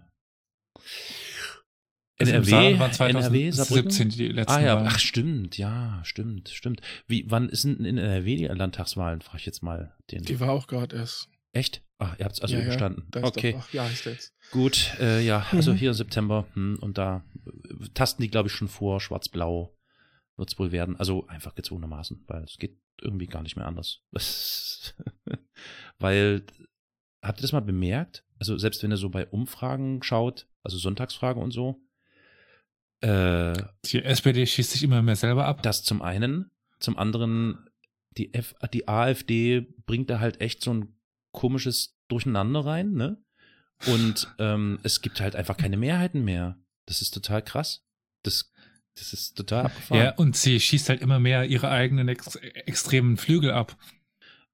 Also 2.22 2.34
im 2.34 2.38
NRW, 2.44 2.50
Saarland 2.50 3.00
waren 3.00 3.10
NRW, 3.16 3.52
Saarbrücken? 3.52 3.92
2017 3.92 4.10
die 4.10 4.28
letzten 4.34 4.52
Ah 4.54 4.62
ja, 4.62 4.76
Wahlen. 4.76 4.88
ach 4.88 5.00
stimmt, 5.00 5.58
ja, 5.58 6.02
stimmt, 6.04 6.50
stimmt. 6.50 6.82
Wie, 7.08 7.26
wann 7.30 7.48
ist 7.48 7.64
denn 7.64 7.86
in 7.86 7.98
NRW 7.98 8.36
die 8.36 8.46
Landtagswahlen? 8.46 9.22
Frage 9.22 9.38
ich 9.40 9.46
jetzt 9.46 9.64
mal 9.64 9.96
den. 10.12 10.24
Die 10.24 10.40
war 10.42 10.52
auch 10.52 10.68
gerade 10.68 10.98
erst. 10.98 11.30
Echt? 11.52 11.84
Ah, 11.98 12.16
ihr 12.20 12.26
habt 12.26 12.36
es 12.36 12.42
also 12.42 12.54
Ja, 12.54 12.60
ja, 12.62 12.66
überstanden. 12.66 13.08
Ist 13.16 13.24
okay, 13.24 13.52
Doch, 13.54 13.60
ach, 13.68 13.74
ja, 13.74 13.88
ist 13.88 14.06
jetzt. 14.06 14.34
gut, 14.52 14.94
äh, 15.00 15.22
ja, 15.22 15.46
also 15.52 15.74
Mhm. 15.74 15.78
hier 15.78 15.90
im 15.90 15.96
September 15.96 16.46
hm, 16.54 16.78
und 16.82 16.98
da 16.98 17.24
äh, 17.46 17.90
tasten 17.94 18.22
die, 18.22 18.30
glaube 18.30 18.48
ich, 18.48 18.54
schon 18.54 18.68
vor, 18.68 19.00
schwarz-blau 19.02 19.76
wird 20.38 20.52
es 20.52 20.60
wohl 20.60 20.72
werden. 20.72 20.96
Also 20.96 21.28
einfach 21.28 21.56
gezwungenermaßen, 21.56 22.24
weil 22.28 22.44
es 22.44 22.58
geht 22.58 22.78
irgendwie 23.02 23.28
gar 23.28 23.42
nicht 23.44 23.56
mehr 23.58 23.66
anders. 23.68 24.02
Weil, 26.00 26.44
habt 27.22 27.40
ihr 27.40 27.42
das 27.42 27.52
mal 27.52 27.60
bemerkt? 27.62 28.24
Also 28.40 28.58
selbst 28.58 28.82
wenn 28.84 28.92
ihr 28.92 28.98
so 28.98 29.10
bei 29.10 29.28
Umfragen 29.28 30.02
schaut, 30.04 30.48
also 30.64 30.78
Sonntagsfrage 30.78 31.40
und 31.40 31.52
so, 31.52 31.82
äh, 33.02 33.54
Die 33.86 34.04
SPD 34.04 34.46
schießt 34.46 34.72
sich 34.72 34.84
immer 34.84 35.02
mehr 35.02 35.16
selber 35.16 35.46
ab. 35.46 35.62
das 35.64 35.84
zum 35.84 36.02
einen. 36.02 36.52
Zum 36.80 36.98
anderen, 36.98 37.70
die, 38.12 38.34
F 38.34 38.56
die 38.74 38.88
AfD 38.88 39.62
bringt 39.86 40.10
da 40.10 40.20
halt 40.20 40.40
echt 40.42 40.62
so 40.62 40.74
ein 40.74 40.96
komisches 41.32 41.98
Durcheinander 42.08 42.66
rein, 42.66 42.94
ne? 42.94 43.24
Und 43.88 44.34
ähm, 44.40 44.80
es 44.84 45.02
gibt 45.02 45.22
halt 45.22 45.36
einfach 45.36 45.56
keine 45.56 45.78
Mehrheiten 45.78 46.24
mehr. 46.26 46.58
Das 46.86 47.02
ist 47.02 47.12
total 47.12 47.42
krass. 47.42 47.86
Das, 48.24 48.52
das 48.96 49.14
ist 49.14 49.38
total 49.38 49.68
abgefahren. 49.68 50.04
Ja, 50.04 50.16
und 50.16 50.36
sie 50.36 50.60
schießt 50.60 50.90
halt 50.90 51.02
immer 51.02 51.20
mehr 51.20 51.46
ihre 51.46 51.70
eigenen 51.70 52.10
ex 52.10 52.36
extremen 52.36 53.16
Flügel 53.16 53.52
ab. 53.52 53.78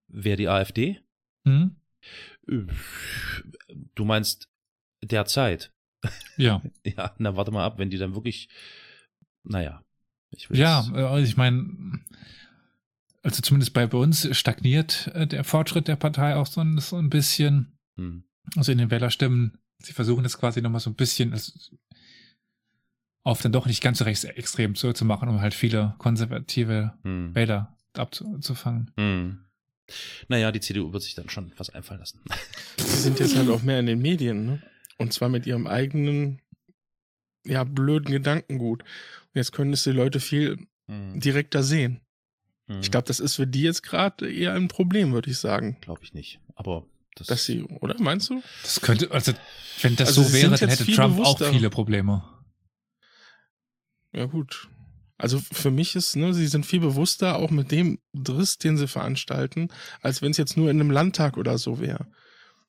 Wer 0.07 0.35
die 0.35 0.47
AfD? 0.47 1.01
Hm? 1.45 1.75
Du 3.95 4.05
meinst 4.05 4.49
derzeit? 5.03 5.71
Ja. 6.37 6.61
Ja, 6.85 7.15
na 7.17 7.35
warte 7.35 7.51
mal 7.51 7.65
ab, 7.65 7.79
wenn 7.79 7.89
die 7.89 7.97
dann 7.97 8.13
wirklich, 8.13 8.47
naja. 9.43 9.83
Ich 10.29 10.49
will 10.49 10.59
Ja, 10.59 10.81
also 10.93 11.27
ich 11.27 11.35
meine, 11.35 11.99
also 13.25 13.41
zumindest 13.41 13.73
bei 13.73 13.87
uns 13.87 14.27
stagniert 14.37 15.07
äh, 15.13 15.25
der 15.27 15.43
Fortschritt 15.43 15.87
der 15.87 15.95
Partei 15.95 16.35
auch 16.35 16.45
so 16.47 16.61
ein, 16.61 16.77
so 16.79 16.97
ein 16.97 17.09
bisschen. 17.09 17.77
Hm. 17.97 18.23
Also 18.55 18.71
in 18.71 18.77
den 18.77 18.91
Wählerstimmen, 18.91 19.57
sie 19.79 19.93
versuchen 19.93 20.23
das 20.23 20.37
quasi 20.37 20.61
nochmal 20.61 20.79
so 20.81 20.91
ein 20.91 20.95
bisschen 20.95 21.33
also 21.33 21.51
auf 23.23 23.41
dann 23.41 23.51
doch 23.51 23.65
nicht 23.65 23.81
ganz 23.81 23.97
so 23.97 24.03
rechtsextrem 24.05 24.75
zu, 24.75 24.93
zu 24.93 25.03
machen, 25.03 25.27
um 25.29 25.41
halt 25.41 25.55
viele 25.55 25.95
konservative 25.97 26.93
Hm. 27.03 27.33
Wähler 27.33 27.75
abzufangen. 27.93 28.91
Hm. 28.97 29.39
Naja, 30.27 30.51
die 30.51 30.59
CDU 30.59 30.93
wird 30.93 31.01
sich 31.03 31.15
dann 31.15 31.29
schon 31.29 31.51
was 31.57 31.71
einfallen 31.71 31.99
lassen. 31.99 32.21
Sie 32.77 32.97
sind 33.01 33.19
jetzt 33.19 33.35
halt 33.35 33.49
auch 33.49 33.63
mehr 33.63 33.79
in 33.79 33.87
den 33.87 34.01
Medien, 34.01 34.45
ne? 34.45 34.61
Und 34.97 35.11
zwar 35.13 35.29
mit 35.29 35.45
ihrem 35.47 35.67
eigenen, 35.67 36.41
ja, 37.45 37.63
blöden 37.63 38.11
Gedankengut. 38.11 38.83
Und 38.83 39.31
jetzt 39.33 39.51
können 39.51 39.73
es 39.73 39.83
die 39.83 39.91
Leute 39.91 40.19
viel 40.19 40.67
Hm. 40.87 41.19
direkter 41.19 41.63
sehen. 41.63 42.01
Hm. 42.67 42.79
Ich 42.81 42.91
glaube, 42.91 43.07
das 43.07 43.19
ist 43.19 43.35
für 43.35 43.47
die 43.47 43.61
jetzt 43.61 43.83
gerade 43.83 44.31
eher 44.31 44.53
ein 44.53 44.67
Problem, 44.67 45.13
würde 45.13 45.29
ich 45.29 45.37
sagen. 45.37 45.77
Glaube 45.81 46.01
ich 46.03 46.13
nicht. 46.13 46.39
Aber 46.55 46.85
das, 47.15 47.27
Dass 47.27 47.45
sie, 47.45 47.63
oder 47.63 47.95
meinst 47.99 48.29
du? 48.29 48.41
Das 48.63 48.81
könnte, 48.81 49.11
also 49.11 49.33
wenn 49.81 49.95
das 49.95 50.09
Also 50.09 50.23
so 50.23 50.33
wäre, 50.33 50.55
dann 50.57 50.69
hätte 50.69 50.85
Trump 50.85 51.19
auch 51.19 51.35
bewusster. 51.37 51.51
viele 51.51 51.69
Probleme. 51.69 52.23
Ja, 54.13 54.25
gut. 54.25 54.69
Also 55.17 55.39
für 55.39 55.71
mich 55.71 55.95
ist, 55.95 56.15
ne, 56.15 56.33
sie 56.33 56.47
sind 56.47 56.65
viel 56.65 56.81
bewusster 56.81 57.37
auch 57.37 57.49
mit 57.49 57.71
dem 57.71 57.99
Driss, 58.13 58.57
den 58.57 58.77
sie 58.77 58.87
veranstalten, 58.87 59.69
als 60.01 60.21
wenn 60.21 60.31
es 60.31 60.37
jetzt 60.37 60.57
nur 60.57 60.69
in 60.69 60.79
einem 60.79 60.91
Landtag 60.91 61.37
oder 61.37 61.57
so 61.57 61.79
wäre. 61.79 62.07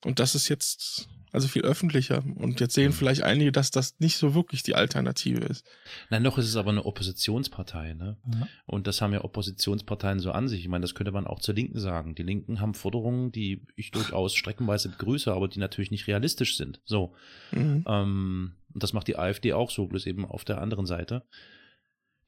Und 0.05 0.21
das 0.21 0.35
ist 0.37 0.49
jetzt, 0.49 1.09
also 1.33 1.49
viel 1.49 1.63
öffentlicher. 1.63 2.25
Und 2.37 2.61
jetzt 2.61 2.75
sehen 2.75 2.93
vielleicht 2.93 3.23
einige, 3.23 3.53
dass 3.53 3.71
das 3.71 3.99
nicht 3.99 4.17
so 4.17 4.35
wirklich 4.35 4.63
die 4.63 4.75
Alternative 4.75 5.41
ist. 5.41 5.67
Nein, 6.11 6.23
noch 6.23 6.39
ist 6.39 6.47
es 6.47 6.57
aber 6.57 6.71
eine 6.71 6.85
Oppositionspartei, 6.87 7.95
ne? 7.95 8.17
Ja. 8.33 8.49
Und 8.67 8.87
das 8.87 9.01
haben 9.01 9.13
ja 9.13 9.25
Oppositionsparteien 9.25 10.21
so 10.21 10.33
an 10.33 10.49
sich. 10.49 10.61
Ich 10.61 10.69
meine, 10.69 10.83
das 10.83 10.95
könnte 10.95 11.13
man 11.13 11.27
auch 11.27 11.41
zur 11.41 11.55
Linken 11.55 11.79
sagen. 11.79 12.15
Die 12.15 12.23
Linken 12.23 12.61
haben 12.61 12.75
Forderungen, 12.75 13.33
die 13.33 13.67
ich 13.75 13.91
durchaus 13.91 14.35
streckenweise 14.35 14.89
begrüße, 14.89 15.33
aber 15.33 15.49
die 15.49 15.59
natürlich 15.59 15.91
nicht 15.91 16.07
realistisch 16.07 16.57
sind. 16.57 16.81
So. 16.85 17.15
Mhm. 17.53 17.85
Ähm, 17.87 18.53
und 18.73 18.83
das 18.83 18.93
macht 18.93 19.09
die 19.09 19.17
AfD 19.17 19.53
auch 19.53 19.71
so, 19.71 19.87
bloß 19.87 20.07
eben 20.07 20.25
auf 20.25 20.45
der 20.45 20.61
anderen 20.61 20.87
Seite. 20.87 21.25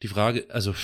Die 0.02 0.08
Frage, 0.08 0.46
also 0.50 0.74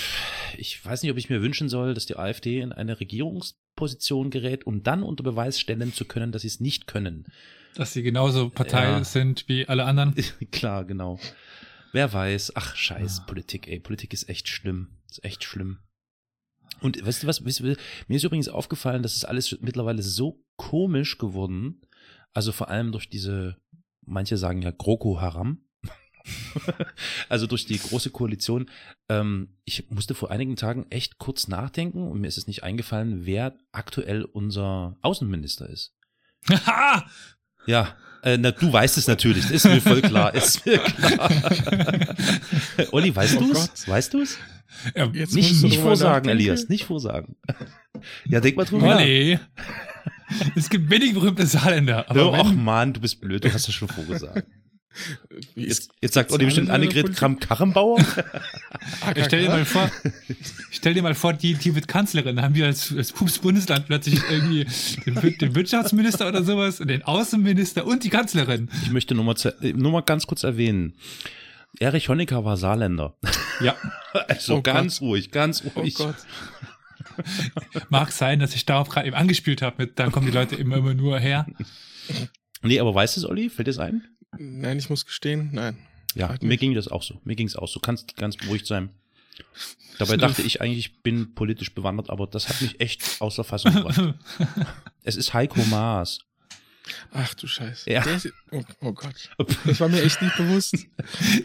ich 0.59 0.85
weiß 0.85 1.03
nicht, 1.03 1.13
ob 1.13 1.19
ich 1.19 1.31
mir 1.31 1.41
wünschen 1.41 1.69
soll, 1.69 1.95
dass 1.95 2.07
die 2.07 2.17
AfD 2.17 2.61
in 2.61 2.73
eine 2.73 2.99
Regierungsposition 2.99 4.31
gerät, 4.31 4.67
um 4.67 4.83
dann 4.83 5.03
unter 5.03 5.23
Beweis 5.23 5.61
stellen 5.61 5.93
zu 5.93 6.05
können, 6.05 6.33
dass 6.33 6.43
sie 6.43 6.49
es 6.49 6.61
nicht 6.61 6.87
können. 6.87 7.27
Dass 7.75 7.93
sie 7.93 8.03
genauso 8.03 8.51
Partei 8.51 8.85
Ja. 8.85 9.05
sind 9.05 9.49
wie 9.49 9.67
alle 9.69 9.85
anderen. 9.85 10.15
Klar, 10.53 10.85
genau. 10.85 11.19
Wer 11.93 12.13
weiß, 12.13 12.57
ach 12.57 12.75
scheiß 12.77 13.21
Ah. 13.21 13.25
Politik, 13.27 13.69
ey, 13.69 13.81
Politik 13.81 14.13
ist 14.13 14.29
echt 14.29 14.49
schlimm. 14.49 14.99
Ist 15.11 15.25
echt 15.25 15.45
schlimm. 15.45 15.79
Und 16.81 17.05
weißt 17.05 17.23
du 17.23 17.27
was, 17.27 17.45
weißt 17.45 17.61
du, 17.61 17.77
mir 18.09 18.17
ist 18.17 18.25
übrigens 18.25 18.49
aufgefallen, 18.49 19.03
dass 19.03 19.17
es 19.17 19.25
alles 19.25 19.57
mittlerweile 19.61 20.03
so 20.03 20.45
komisch 20.57 21.19
geworden, 21.19 21.81
also 22.33 22.53
vor 22.53 22.69
allem 22.69 22.91
durch 22.93 23.09
diese, 23.09 23.57
manche 24.05 24.37
sagen 24.37 24.61
ja 24.63 24.71
GroKo 24.73 25.21
Haram, 25.21 25.65
also 27.29 27.47
durch 27.47 27.67
die 27.67 27.79
große 27.79 28.11
Koalition. 28.11 28.71
Ähm, 29.09 29.57
ich 29.65 29.91
musste 29.91 30.15
vor 30.15 30.31
einigen 30.31 30.57
Tagen 30.57 30.87
echt 30.91 31.19
kurz 31.19 31.49
nachdenken 31.49 32.09
und 32.09 32.21
mir 32.21 32.29
ist 32.29 32.39
es 32.39 32.47
nicht 32.47 32.63
eingefallen, 32.63 33.25
wer 33.27 33.57
aktuell 33.73 34.25
unser 34.25 34.97
Außenminister 35.03 35.69
ist. 35.69 35.95
Haha! 36.49 37.09
Ja, 37.67 37.95
äh, 38.23 38.37
na, 38.39 38.51
du 38.53 38.73
weißt 38.73 38.97
es 38.99 39.07
natürlich, 39.07 39.51
ist 39.51 39.65
mir 39.65 39.81
voll 39.81 40.01
klar, 40.03 40.35
ist 40.35 40.65
mir 40.65 40.79
klar. 40.79 41.31
Olli, 42.93 43.15
weißt 43.15 43.37
Oh 43.37 43.41
du 43.41 43.53
es? 43.53 43.89
Weißt 43.89 44.15
du 44.15 44.21
es? 44.23 44.39
ja, 44.95 45.07
Jetzt 45.13 45.35
Nicht, 45.35 45.63
nicht 45.63 45.79
vorsagen. 45.79 46.29
Elias, 46.29 46.69
nicht 46.69 46.85
vorsagen. 46.85 47.37
Ja, 48.27 48.41
denk 48.41 48.57
mal 48.57 48.65
drüber 48.65 48.87
nach. 48.87 48.97
Olli. 48.97 49.39
Es 50.57 50.69
gibt 50.71 50.91
wenig 50.91 51.13
berühmte 51.15 51.47
Saarländer. 51.47 52.09
Aber 52.11 52.33
ach 52.35 52.53
Mann, 52.53 52.93
du 52.93 53.01
bist 53.01 53.21
blöd, 53.21 53.45
du 53.45 53.53
hast 53.53 53.69
es 53.69 53.75
schon 53.75 53.89
vorgesagt. 53.89 54.47
Jetzt, 55.55 55.91
jetzt 56.01 56.15
sagt 56.15 56.31
Olli 56.33 56.45
bestimmt 56.45 56.71
Annegret? 56.71 57.15
Kramp-Karrenbauer. 57.15 57.99
ich 59.17 59.25
stell 59.25 59.43
dir 59.43 59.49
mal 59.49 59.65
vor, 59.65 59.91
stell 60.71 60.95
dir 60.95 61.03
mal 61.03 61.15
vor, 61.15 61.33
die, 61.33 61.55
die 61.55 61.75
wird 61.75 61.89
Kanzlerin, 61.89 62.41
haben 62.41 62.55
wir 62.55 62.67
als, 62.67 62.95
als 62.97 63.13
Pups-Bundesland 63.13 63.87
plötzlich 63.87 64.21
irgendwie 64.31 64.67
den, 65.07 65.39
den 65.39 65.55
Wirtschaftsminister 65.55 66.29
oder 66.29 66.45
sowas 66.45 66.81
und 66.81 66.89
den 66.89 67.03
Außenminister 67.03 67.87
und 67.87 68.05
die 68.05 68.11
Kanzlerin. 68.11 68.69
Ich 68.83 68.91
möchte 68.91 69.15
nur 69.15 69.25
mal, 69.25 69.37
zu, 69.37 69.55
nur 69.75 69.93
mal 69.93 70.03
ganz 70.03 70.27
kurz 70.27 70.43
erwähnen. 70.45 70.95
Erich 71.81 72.09
Honecker 72.09 72.45
war 72.45 72.57
Saarländer. 72.57 73.17
Ja, 73.61 73.75
Also 74.29 74.57
Oh 74.57 74.63
ganz 74.63 75.01
ruhig, 75.01 75.31
ganz 75.33 75.63
Oh 75.65 75.81
ruhig. 75.81 75.95
Gott. 75.97 76.15
mag 77.89 78.13
sein, 78.13 78.39
dass 78.39 78.55
ich 78.55 78.65
darauf 78.65 78.89
gerade 78.89 79.07
eben 79.07 79.17
angespielt 79.17 79.63
habe, 79.63 79.77
mit, 79.85 79.99
da 79.99 80.09
kommen 80.11 80.27
die 80.27 80.33
Leute 80.33 80.55
immer, 80.57 80.77
immer 80.77 80.95
nur 80.95 81.19
her. 81.19 81.47
Nee, 82.63 82.81
aber 82.81 82.95
weißt 82.95 83.17
du 83.17 83.21
es, 83.21 83.27
Olli? 83.27 83.51
Fällt 83.51 83.69
dir 83.69 83.73
das 83.73 83.79
ein? 83.79 84.03
Nein, 84.39 84.79
ich 84.79 84.91
muss 84.91 85.05
gestehen, 85.07 85.51
nein. 85.53 85.79
Ja, 86.15 86.37
mir 86.41 86.49
nicht. 86.49 86.61
ging 86.61 86.75
das 86.75 86.89
auch 86.89 87.03
so. 87.03 87.21
Mir 87.25 87.35
ging 87.37 87.47
es 87.47 87.57
auch 87.57 87.69
so. 87.69 87.81
Kannst 87.81 88.17
ganz 88.17 88.37
beruhigt 88.37 88.67
sein. 88.67 88.91
Dabei 89.99 90.17
dachte 90.17 90.43
ich 90.43 90.61
eigentlich, 90.61 90.79
ich 90.79 91.03
bin 91.03 91.35
politisch 91.35 91.73
bewandert, 91.75 92.11
aber 92.11 92.27
das 92.27 92.49
hat 92.49 92.61
mich 92.61 92.81
echt 92.81 93.21
außer 93.21 93.45
Fassung 93.45 93.75
gebracht. 93.75 94.15
Es 95.07 95.17
ist 95.17 95.35
Heiko 95.35 95.61
Maas. 95.67 96.21
Ach 97.13 97.35
du 97.35 97.47
Scheiße. 97.47 97.91
Ja. 97.91 98.03
Ist, 98.05 98.33
oh, 98.51 98.63
oh 98.81 98.93
Gott. 98.93 99.31
Das 99.67 99.81
war 99.81 99.89
mir 99.89 100.03
echt 100.03 100.23
nicht 100.23 100.37
bewusst. 100.37 100.75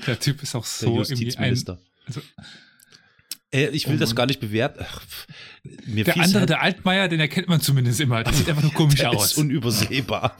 Der 0.08 0.18
Typ 0.20 0.42
ist 0.42 0.56
auch 0.56 0.64
Der 0.66 0.88
so 0.88 1.02
irgendwie 1.02 1.36
ein. 1.38 1.44
Also- 1.52 1.78
äh, 3.54 3.68
ich 3.70 3.88
will 3.88 3.96
Oh 3.96 4.00
das 4.00 4.10
Mann. 4.10 4.16
gar 4.18 4.26
nicht 4.28 4.40
bewerten. 4.40 4.86
Der 5.86 6.18
andere, 6.18 6.40
halt, 6.42 6.50
der 6.50 6.62
Altmaier, 6.62 7.08
den 7.08 7.20
erkennt 7.20 7.48
man 7.48 7.62
zumindest 7.62 8.00
immer. 8.00 8.24
Der 8.24 8.34
sieht 8.34 8.48
einfach 8.50 8.64
nur 8.64 8.74
komisch 8.74 8.96
der 9.00 9.12
aus. 9.12 9.32
ist 9.32 9.38
unübersehbar. 9.38 10.38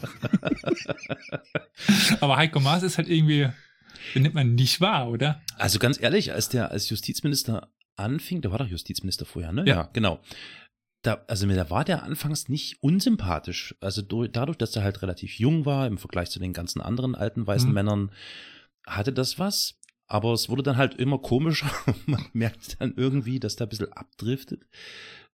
Aber 2.22 2.38
Heiko 2.38 2.60
Maas 2.60 2.84
ist 2.84 2.98
halt 2.98 3.10
irgendwie, 3.10 3.48
den 4.16 4.24
nimmt 4.24 4.36
man 4.36 4.56
nicht 4.56 4.82
wahr, 4.82 5.10
oder? 5.10 5.42
Also 5.58 5.80
ganz 5.80 6.02
ehrlich, 6.02 6.34
als 6.34 6.50
der 6.50 6.72
als 6.72 6.90
Justizminister 6.90 7.72
anfing, 7.96 8.42
der 8.42 8.52
war 8.52 8.60
doch 8.60 8.68
Justizminister 8.68 9.26
vorher, 9.26 9.52
ne? 9.52 9.64
Ja. 9.68 9.90
genau. 9.94 10.20
Da, 11.02 11.24
also 11.28 11.48
mir, 11.48 11.56
da 11.56 11.70
war 11.70 11.86
der 11.86 12.04
anfangs 12.04 12.50
nicht 12.50 12.84
unsympathisch. 12.84 13.74
Also 13.80 14.02
durch, 14.02 14.32
dadurch, 14.34 14.58
dass 14.58 14.76
er 14.76 14.84
halt 14.84 15.02
relativ 15.02 15.40
jung 15.40 15.66
war 15.66 15.88
im 15.88 15.98
Vergleich 15.98 16.30
zu 16.30 16.40
den 16.40 16.52
ganzen 16.52 16.82
anderen 16.82 17.16
alten 17.16 17.48
weißen 17.48 17.70
Mhm. 17.70 17.74
Männern, 17.74 18.12
hatte 18.86 19.14
das 19.14 19.40
was. 19.40 19.79
Aber 20.10 20.34
es 20.34 20.50
wurde 20.50 20.64
dann 20.64 20.76
halt 20.78 20.96
immer 20.96 21.20
komischer. 21.20 21.70
Man 22.08 22.26
merkt 22.34 22.82
dann 22.82 22.94
irgendwie, 22.98 23.40
dass 23.40 23.56
der 23.56 23.68
ein 23.68 23.70
bisschen 23.70 23.94
abdriftet. 23.94 24.64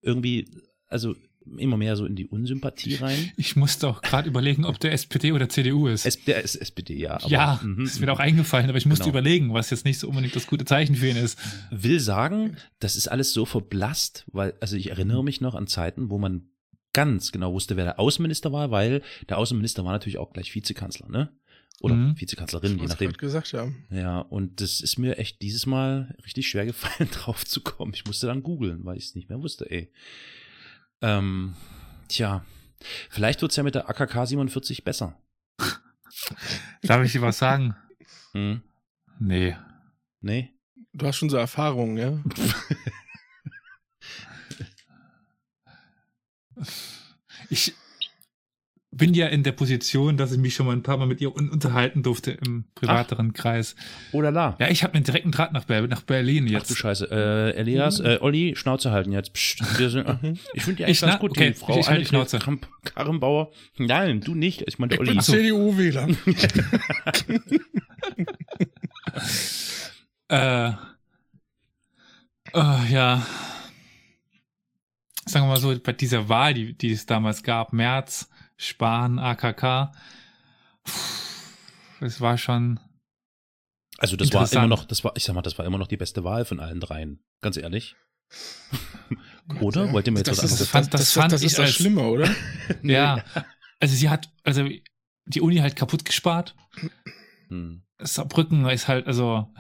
Irgendwie, 0.02 0.52
also 0.88 1.16
immer 1.58 1.78
mehr 1.78 1.96
so 1.96 2.06
in 2.06 2.16
die 2.16 2.26
Unsympathie 2.28 2.96
rein. 2.96 3.32
Ich 3.38 3.56
musste 3.56 3.88
auch 3.88 4.02
gerade 4.02 4.28
überlegen, 4.28 4.66
ob 4.66 4.80
der 4.80 4.92
SPD 4.94 5.32
oder 5.32 5.48
CDU 5.48 5.88
ist. 5.88 6.06
S 6.06 6.24
der 6.26 6.44
ist 6.44 6.56
SPD, 6.56 6.96
ja. 6.98 7.16
aber- 7.16 7.30
ja, 7.30 7.60
mhm, 7.64 7.86
ist 7.86 8.00
mir 8.00 8.08
mhm. 8.08 8.12
auch 8.14 8.20
eingefallen, 8.20 8.68
aber 8.68 8.78
ich 8.78 8.86
musste 8.86 9.04
Genau. 9.06 9.14
überlegen, 9.14 9.54
was 9.54 9.70
jetzt 9.70 9.86
nicht 9.86 10.00
so 10.00 10.10
unbedingt 10.10 10.36
das 10.36 10.48
gute 10.48 10.66
Zeichen 10.66 10.96
für 10.96 11.08
ihn 11.08 11.18
ist. 11.18 11.40
will 11.72 12.00
sagen, 12.00 12.58
das 12.80 12.96
ist 12.96 13.08
alles 13.08 13.32
so 13.32 13.46
verblasst, 13.46 14.26
weil, 14.32 14.56
also 14.60 14.76
ich 14.76 14.90
erinnere 14.90 15.24
mich 15.24 15.40
noch 15.40 15.56
an 15.56 15.68
Zeiten, 15.68 16.10
wo 16.10 16.18
man 16.18 16.50
ganz 16.94 17.32
genau 17.32 17.54
wusste, 17.54 17.78
wer 17.78 17.84
der 17.86 18.00
Außenminister 18.00 18.52
war, 18.52 18.72
weil 18.72 19.02
der 19.30 19.38
Außenminister 19.38 19.86
war 19.86 19.92
natürlich 19.92 20.18
auch 20.18 20.34
gleich 20.34 20.54
Vizekanzler, 20.56 21.10
ne? 21.10 21.30
Oder 21.82 21.96
Mhm. 21.96 22.20
Vizekanzlerin, 22.20 22.80
je 22.80 22.88
nachdem. 22.88 23.12
gesagt 23.14 23.54
haben. 23.54 23.86
Ja, 23.90 24.20
und 24.20 24.62
das 24.62 24.80
ist 24.82 24.98
mir 24.98 25.18
echt 25.18 25.42
dieses 25.42 25.66
Mal 25.66 26.16
richtig 26.26 26.48
schwer 26.48 26.66
gefallen, 26.66 27.10
drauf 27.12 27.46
zu 27.46 27.62
kommen. 27.62 27.94
Ich 27.94 28.06
musste 28.06 28.28
dann 28.28 28.44
googeln, 28.44 28.86
weil 28.86 28.98
ich 28.98 29.06
es 29.06 29.16
nicht 29.16 29.30
mehr 29.30 29.42
wusste, 29.42 29.70
ey. 29.70 29.92
Ähm, 31.02 31.56
tja, 32.08 32.46
vielleicht 33.10 33.42
wird's 33.42 33.56
ja 33.58 33.64
mit 33.64 33.76
der 33.76 33.90
AKK 33.90 34.26
47 34.26 34.84
besser. 34.86 35.20
Darf 36.84 37.04
ich 37.04 37.12
dir 37.12 37.22
was 37.22 37.38
sagen? 37.38 37.76
Hm? 38.32 38.62
Nee. 39.20 39.56
Nee? 40.22 40.54
Du 40.94 41.06
hast 41.06 41.18
schon 41.18 41.30
so 41.30 41.38
Erfahrungen, 41.38 41.98
ja? 41.98 42.24
Ich 47.50 47.74
bin 48.98 49.14
ja 49.14 49.28
in 49.28 49.44
der 49.44 49.52
Position, 49.52 50.18
dass 50.18 50.32
ich 50.32 50.38
mich 50.38 50.56
schon 50.56 50.66
mal 50.66 50.74
ein 50.74 50.84
paar 50.84 50.98
Mal 50.98 51.06
mit 51.06 51.22
ihr 51.22 51.36
un 51.36 51.50
unterhalten 51.50 52.02
durfte 52.02 52.32
im 52.32 52.66
privateren 52.76 53.34
Kreis. 53.34 53.76
Oh 54.12 54.22
la 54.22 54.30
la. 54.30 54.56
Ja, 54.60 54.70
ich 54.70 54.84
habe 54.84 54.94
einen 54.94 55.04
direkten 55.04 55.32
Draht 55.32 55.52
nach, 55.54 55.66
Ber 55.66 55.82
nach 55.88 56.02
Berlin 56.02 56.46
Ach 56.48 56.52
jetzt. 56.52 56.70
du 56.70 56.76
Scheiße. 56.76 57.10
Äh, 57.12 57.58
Elias, 57.60 58.00
äh, 58.00 58.18
Olli, 58.22 58.56
Schnauze 58.56 58.92
halten 58.92 59.12
jetzt. 59.12 59.34
Psst, 59.34 59.80
wir 59.80 59.90
sind, 59.90 60.08
ich 60.54 60.64
finde 60.64 60.78
die 60.78 60.86
eigentlich 60.86 60.98
Ich 60.98 61.02
ganz 61.02 61.20
gut, 61.20 61.32
okay, 61.32 61.50
die 61.50 61.54
Frau 61.54 61.78
ich 61.80 61.88
Annegret 61.88 62.08
Schnauze. 62.08 62.40
Kramp 62.40 62.68
Karrenbauer. 62.84 63.52
Nein, 63.78 64.22
du 64.22 64.34
nicht. 64.36 64.64
Ich 64.68 64.80
meine, 64.80 64.90
der 64.90 65.02
Ich 65.02 65.08
Olli. 65.08 65.12
bin 65.12 65.22
CDU-Wähler. 65.22 66.08
Äh, 70.28 70.70
äh, 70.70 70.74
ja. 72.90 73.26
Sagen 75.28 75.46
wir 75.46 75.50
mal 75.50 75.58
so, 75.58 75.78
bei 75.80 75.94
dieser 75.94 76.30
Wahl, 76.30 76.54
die, 76.54 76.74
die 76.74 76.92
es 76.92 77.06
damals 77.06 77.44
gab, 77.44 77.74
März, 77.74 78.30
Spahn, 78.58 79.20
AKK, 79.20 79.92
es 82.02 82.22
war 82.22 82.38
schon, 82.38 82.80
Also 83.98 84.16
das 84.16 84.34
war 84.34 84.52
immer 84.52 84.68
noch, 84.68 84.86
das 84.86 85.04
war, 85.04 85.14
ich 85.16 85.24
sag 85.24 85.34
mal, 85.36 85.42
das 85.42 85.58
war 85.58 85.66
immer 85.66 85.78
noch 85.78 85.88
die 85.88 85.98
beste 85.98 86.24
Wahl 86.24 86.46
von 86.46 86.60
allen 86.60 86.80
dreien. 86.80 87.20
Ganz 87.42 87.58
ehrlich. 87.58 87.96
Oder? 89.62 89.86
Ja. 89.86 89.94
Wollt 89.94 90.08
ihr 90.08 90.14
mir 90.14 90.20
jetzt 90.20 90.28
das 90.30 90.38
was 90.40 90.46
ist, 90.46 90.52
anderes 90.52 90.60
das, 90.60 90.70
fand- 90.70 90.94
das, 90.94 91.02
das 91.02 91.14
das, 91.14 91.22
fand 91.22 91.32
das 91.34 91.42
ich 91.42 91.48
ist 91.48 91.58
das 91.60 91.66
als- 91.68 91.76
Schlimme, 91.76 92.02
oder? 92.02 92.30
ja. 92.84 93.24
Also 93.80 93.96
sie 93.96 94.10
hat, 94.10 94.30
also 94.44 94.68
die 95.26 95.42
Uni 95.42 95.58
halt 95.58 95.76
kaputt 95.76 96.06
gespart. 96.06 96.56
Hm. 97.50 97.84
Saarbrücken 98.00 98.66
ist 98.70 98.88
halt, 98.88 99.06
also, 99.08 99.54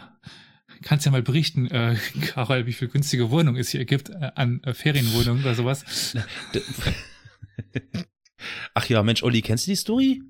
kannst 0.82 1.06
ja 1.06 1.12
mal 1.12 1.22
berichten, 1.22 1.68
äh, 1.68 1.96
Karol, 2.26 2.66
wie 2.66 2.74
viel 2.74 2.88
günstige 2.88 3.30
Wohnung 3.30 3.56
es 3.58 3.70
hier 3.70 3.86
gibt 3.86 4.10
äh, 4.10 4.32
an 4.36 4.62
äh, 4.64 4.74
Ferienwohnungen 4.74 5.44
oder 5.44 5.54
sowas. 5.54 6.16
Ach 8.74 8.88
ja, 8.88 9.04
Mensch, 9.04 9.24
Olli, 9.24 9.42
kennst 9.42 9.68
du 9.68 9.72
die 9.72 9.76
Story? 9.76 10.22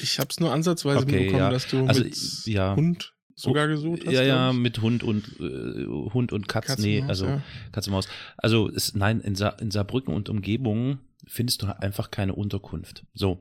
Ich 0.00 0.18
habe 0.18 0.28
es 0.30 0.40
nur 0.40 0.52
ansatzweise 0.52 0.98
Okay, 1.00 1.12
mitbekommen, 1.12 1.38
ja. 1.44 1.50
dass 1.50 1.66
du 1.68 1.86
Also, 1.86 2.04
mit 2.04 2.16
ja. 2.46 2.74
Hund 2.76 3.14
sogar 3.36 3.66
gesucht 3.68 4.02
hast. 4.06 4.12
ja, 4.12 4.22
ja, 4.22 4.52
mit 4.52 4.80
Hund 4.80 5.02
und 5.02 5.26
äh, 5.40 5.86
Hund 6.12 6.32
und 6.32 6.46
Katz, 6.48 6.66
Katze, 6.66 6.82
nee, 6.82 7.02
also 7.02 7.26
ja. 7.26 7.42
Katze 7.72 7.90
Maus. 7.90 8.08
Also 8.36 8.68
es, 8.68 8.94
nein, 8.94 9.20
in, 9.20 9.34
Sa 9.34 9.48
in 9.50 9.70
Saarbrücken 9.70 10.14
und 10.14 10.28
Umgebung 10.28 10.98
findest 11.26 11.62
du 11.62 11.66
einfach 11.80 12.10
keine 12.10 12.34
Unterkunft. 12.34 13.04
So. 13.14 13.38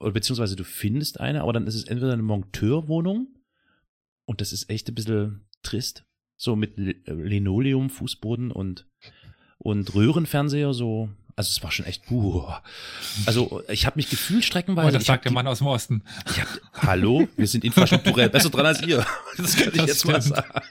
Oder 0.00 0.12
beziehungsweise 0.12 0.56
du 0.56 0.64
findest 0.64 1.20
eine, 1.20 1.42
aber 1.42 1.52
dann 1.52 1.66
ist 1.66 1.74
es 1.74 1.84
entweder 1.84 2.12
eine 2.12 2.22
Monteurwohnung 2.22 3.28
und 4.24 4.40
das 4.40 4.52
ist 4.52 4.68
echt 4.68 4.88
ein 4.88 4.94
bisschen 4.94 5.46
trist. 5.62 6.04
So 6.36 6.54
mit 6.56 6.76
Li- 6.76 7.00
Linoleum, 7.06 7.88
Fußboden 7.88 8.50
und, 8.50 8.86
und 9.58 9.94
Röhrenfernseher, 9.94 10.74
so 10.74 11.08
Also 11.38 11.50
es 11.50 11.62
war 11.62 11.70
schon 11.70 11.84
echt, 11.84 12.06
puh. 12.06 12.50
Also 13.26 13.62
ich 13.68 13.84
habe 13.84 13.96
mich 13.96 14.08
gefühlt 14.08 14.42
streckenweise. 14.42 14.88
Oh, 14.88 14.90
das 14.90 15.02
ich 15.02 15.06
sagt 15.06 15.26
der 15.26 15.32
Mann 15.32 15.46
aus 15.46 15.58
dem 15.58 15.66
Osten. 15.66 16.02
Ich 16.30 16.40
hab, 16.40 16.48
hallo, 16.72 17.28
wir 17.36 17.46
sind 17.46 17.62
infrastrukturell 17.62 18.30
besser 18.30 18.48
dran 18.48 18.64
als 18.64 18.80
ihr. 18.82 19.04
Das 19.36 19.54
kann 19.54 19.68
ich 19.68 19.74
Das 19.76 19.86
jetzt 19.86 20.06
mal 20.06 20.22
stimmt. 20.22 20.36
sagen. 20.36 20.62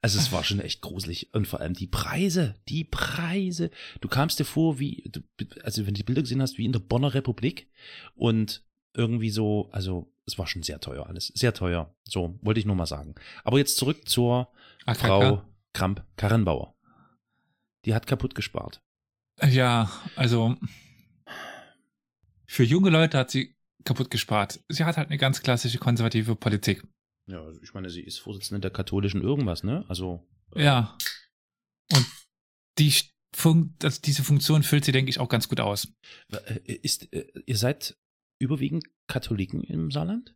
Also 0.00 0.18
es 0.18 0.32
war 0.32 0.44
schon 0.44 0.60
echt 0.60 0.80
gruselig. 0.80 1.34
Und 1.34 1.46
vor 1.46 1.60
allem 1.60 1.74
die 1.74 1.86
Preise, 1.86 2.54
die 2.68 2.84
Preise. 2.84 3.70
Du 4.00 4.08
kamst 4.08 4.38
dir 4.38 4.46
vor 4.46 4.78
wie, 4.78 5.04
du, 5.12 5.20
also 5.62 5.82
wenn 5.86 5.92
du 5.92 5.98
die 5.98 6.04
Bilder 6.04 6.22
gesehen 6.22 6.40
hast, 6.40 6.56
wie 6.56 6.64
in 6.64 6.72
der 6.72 6.80
Bonner 6.80 7.12
Republik. 7.12 7.68
Und 8.14 8.64
irgendwie 8.94 9.28
so, 9.30 9.68
also 9.72 10.10
es 10.24 10.38
war 10.38 10.46
schon 10.46 10.62
sehr 10.62 10.80
teuer 10.80 11.06
alles. 11.06 11.26
Sehr 11.34 11.52
teuer. 11.52 11.94
So, 12.04 12.38
wollte 12.40 12.60
ich 12.60 12.66
nur 12.66 12.76
mal 12.76 12.86
sagen. 12.86 13.14
Aber 13.44 13.58
jetzt 13.58 13.76
zurück 13.76 14.08
zur 14.08 14.48
AKK. 14.86 15.06
Frau 15.06 15.42
Kramp-Karrenbauer. 15.74 16.74
Die 17.84 17.94
hat 17.94 18.06
kaputt 18.06 18.34
gespart. 18.34 18.80
Ja, 19.42 19.90
also 20.16 20.56
für 22.46 22.64
junge 22.64 22.90
Leute 22.90 23.18
hat 23.18 23.30
sie 23.30 23.54
kaputt 23.84 24.10
gespart. 24.10 24.60
Sie 24.68 24.84
hat 24.84 24.96
halt 24.96 25.08
eine 25.08 25.18
ganz 25.18 25.42
klassische 25.42 25.78
konservative 25.78 26.36
Politik. 26.36 26.82
Ja, 27.28 27.42
also 27.42 27.60
ich 27.62 27.74
meine, 27.74 27.90
sie 27.90 28.02
ist 28.02 28.18
Vorsitzende 28.18 28.60
der 28.60 28.70
katholischen 28.70 29.20
irgendwas, 29.20 29.62
ne? 29.62 29.84
Also. 29.88 30.26
äh, 30.54 30.64
Ja. 30.64 30.96
Und 31.92 32.06
die 32.78 32.92
Fun 33.34 33.74
also 33.82 34.00
diese 34.00 34.24
Funktion 34.24 34.62
füllt 34.62 34.84
sie, 34.86 34.92
denke 34.92 35.10
ich, 35.10 35.18
auch 35.18 35.28
ganz 35.28 35.48
gut 35.48 35.60
aus. 35.60 35.88
Äh, 36.32 36.72
Ist, 36.82 37.12
äh, 37.12 37.26
ihr 37.44 37.58
seid 37.58 37.96
überwiegend 38.38 38.84
Katholiken 39.08 39.62
im 39.62 39.90
Saarland? 39.90 40.34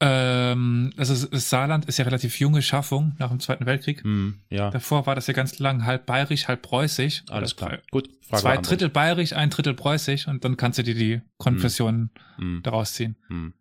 Ähm, 0.00 0.92
also 0.96 1.26
das 1.28 1.48
Saarland 1.50 1.84
ist 1.86 1.98
ja 1.98 2.04
relativ 2.04 2.38
junge 2.40 2.62
Schaffung 2.62 3.14
nach 3.18 3.30
dem 3.30 3.40
Zweiten 3.40 3.64
Weltkrieg. 3.64 4.02
Hm, 4.02 4.40
ja, 4.50 4.70
Davor 4.70 5.06
war 5.06 5.14
das 5.14 5.26
ja 5.28 5.34
ganz 5.34 5.58
lang 5.60 5.84
halb 5.84 6.04
bayerisch, 6.06 6.48
halb 6.48 6.62
preußisch. 6.62 7.22
alles 7.28 7.54
klar. 7.56 7.78
Gut, 7.90 8.08
Frage 8.22 8.42
Zwei. 8.42 8.56
Drittel 8.58 8.88
bayerisch, 8.88 9.32
ein 9.34 9.50
Drittel 9.50 9.74
preußisch 9.74 10.26
und 10.26 10.44
dann 10.44 10.56
kannst 10.56 10.78
du 10.78 10.82
dir 10.82 10.94
die 10.94 11.22
Konfession 11.38 12.10
Hm, 12.36 12.60
daraus 12.62 12.94
ziehen. 12.94 13.16
hm. 13.28 13.54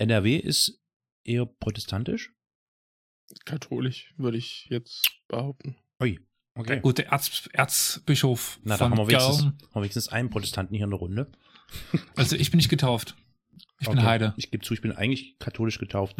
NRW 0.00 0.36
ist 0.36 0.80
eher 1.24 1.44
protestantisch? 1.46 2.32
Katholisch, 3.44 4.14
würde 4.16 4.38
ich 4.38 4.66
jetzt 4.70 5.10
behaupten. 5.26 5.76
Ui, 6.00 6.20
okay. 6.54 6.78
Gut, 6.80 6.98
der 6.98 7.08
Erz, 7.08 7.48
Erzbischof 7.52 8.60
Na, 8.62 8.76
da 8.76 8.84
haben 8.88 8.96
wir, 8.96 9.08
wenigstens, 9.08 9.42
haben 9.42 9.58
wir 9.74 9.80
wenigstens 9.82 10.08
einen 10.08 10.30
Protestanten 10.30 10.74
hier 10.76 10.84
in 10.84 10.90
der 10.90 11.00
Runde. 11.00 11.32
Also 12.14 12.36
ich 12.36 12.50
bin 12.52 12.58
nicht 12.58 12.68
getauft. 12.68 13.16
Ich 13.80 13.88
bin 13.88 13.98
Okay. 13.98 14.06
Heide. 14.06 14.34
Ich 14.36 14.50
gebe 14.50 14.64
zu, 14.64 14.74
ich 14.74 14.80
bin 14.80 14.92
eigentlich 14.92 15.38
katholisch 15.38 15.78
getauft. 15.78 16.16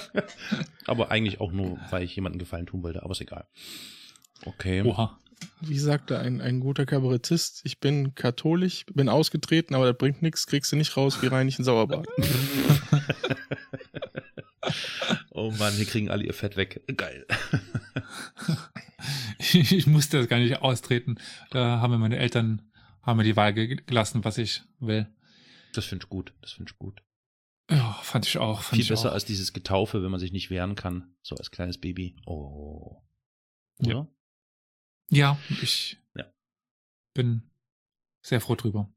aber 0.86 1.10
eigentlich 1.10 1.40
auch 1.40 1.52
nur, 1.52 1.78
weil 1.90 2.02
ich 2.04 2.14
jemandem 2.14 2.38
Gefallen 2.38 2.66
tun 2.66 2.82
wollte, 2.82 3.02
aber 3.02 3.12
ist 3.12 3.20
egal. 3.20 3.46
Okay. 4.44 4.82
Oha. 4.82 5.18
Wie 5.62 5.78
sagte 5.78 6.18
ein, 6.18 6.42
ein 6.42 6.60
guter 6.60 6.84
Kabarettist, 6.84 7.62
ich 7.64 7.80
bin 7.80 8.14
katholisch, 8.14 8.84
bin 8.92 9.08
ausgetreten, 9.08 9.74
aber 9.74 9.86
das 9.86 9.96
bringt 9.96 10.20
nichts, 10.20 10.46
kriegst 10.46 10.70
du 10.70 10.76
nicht 10.76 10.94
raus 10.98 11.22
wie 11.22 11.28
reinig 11.28 11.58
ein 11.58 11.64
Sauerbad. 11.64 12.06
Oh 15.32 15.50
Mann, 15.58 15.72
hier 15.72 15.86
kriegen 15.86 16.10
alle 16.10 16.24
ihr 16.24 16.34
Fett 16.34 16.56
weg. 16.56 16.82
Geil. 16.96 17.26
Ich, 19.38 19.72
ich 19.72 19.86
musste 19.86 20.18
das 20.18 20.28
gar 20.28 20.38
nicht 20.38 20.60
austreten. 20.60 21.16
Da 21.50 21.80
haben 21.80 21.90
mir 21.92 21.98
meine 21.98 22.18
Eltern 22.18 22.62
haben 23.02 23.16
mir 23.16 23.24
die 23.24 23.36
Wahl 23.36 23.54
ge- 23.54 23.76
gelassen, 23.86 24.22
was 24.24 24.36
ich 24.38 24.62
will. 24.80 25.06
Das 25.72 25.84
finde 25.84 26.04
ich 26.04 26.08
gut. 26.10 26.32
Das 26.40 26.52
finde 26.52 26.70
ich 26.72 26.78
gut. 26.78 27.02
Ja, 27.70 27.92
fand 28.02 28.26
ich 28.26 28.38
auch. 28.38 28.62
Fand 28.62 28.76
Viel 28.76 28.80
ich 28.80 28.88
besser 28.88 29.10
auch. 29.10 29.14
als 29.14 29.24
dieses 29.24 29.52
Getaufe, 29.52 30.02
wenn 30.02 30.10
man 30.10 30.18
sich 30.20 30.32
nicht 30.32 30.50
wehren 30.50 30.74
kann. 30.74 31.14
So 31.22 31.36
als 31.36 31.50
kleines 31.50 31.78
Baby. 31.78 32.16
Oh. 32.26 33.00
Ja. 33.80 33.96
Oder? 34.00 34.08
Ja, 35.10 35.38
ich 35.62 35.98
Ja. 36.16 36.24
bin 37.14 37.42
sehr 38.24 38.40
froh 38.40 38.54
drüber. 38.56 38.92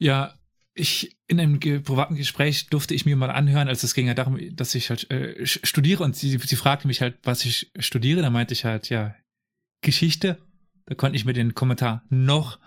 Ja, 0.00 0.38
ich 0.74 1.16
in 1.26 1.40
einem 1.40 1.58
ge 1.60 1.80
privaten 1.80 2.14
Gespräch 2.14 2.68
durfte 2.68 2.94
ich 2.94 3.04
mir 3.04 3.16
mal 3.16 3.30
anhören, 3.30 3.68
als 3.68 3.82
es 3.82 3.94
ging 3.94 4.06
ja 4.06 4.14
darum, 4.14 4.38
dass 4.54 4.74
ich 4.74 4.90
halt 4.90 5.10
äh, 5.10 5.44
studiere 5.46 6.04
und 6.04 6.14
sie, 6.16 6.38
sie 6.38 6.56
fragte 6.56 6.86
mich 6.86 7.00
halt, 7.00 7.18
was 7.24 7.44
ich 7.44 7.70
studiere. 7.78 8.22
Da 8.22 8.30
meinte 8.30 8.54
ich 8.54 8.64
halt, 8.64 8.88
ja, 8.88 9.14
Geschichte. 9.82 10.38
Da 10.86 10.94
konnte 10.94 11.16
ich 11.16 11.24
mir 11.24 11.34
den 11.34 11.54
Kommentar 11.54 12.04
noch 12.08 12.58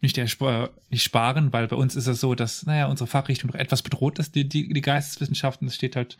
nicht, 0.00 0.16
erspar 0.18 0.70
nicht 0.90 1.02
sparen, 1.02 1.52
weil 1.52 1.68
bei 1.68 1.76
uns 1.76 1.96
ist 1.96 2.06
es 2.06 2.20
so, 2.20 2.34
dass, 2.34 2.64
naja, 2.66 2.86
unsere 2.86 3.06
Fachrichtung 3.08 3.50
noch 3.50 3.58
etwas 3.58 3.82
bedroht 3.82 4.18
ist, 4.18 4.34
die, 4.34 4.48
die, 4.48 4.68
die 4.72 4.80
Geisteswissenschaften. 4.80 5.66
Es 5.68 5.74
steht 5.74 5.96
halt 5.96 6.18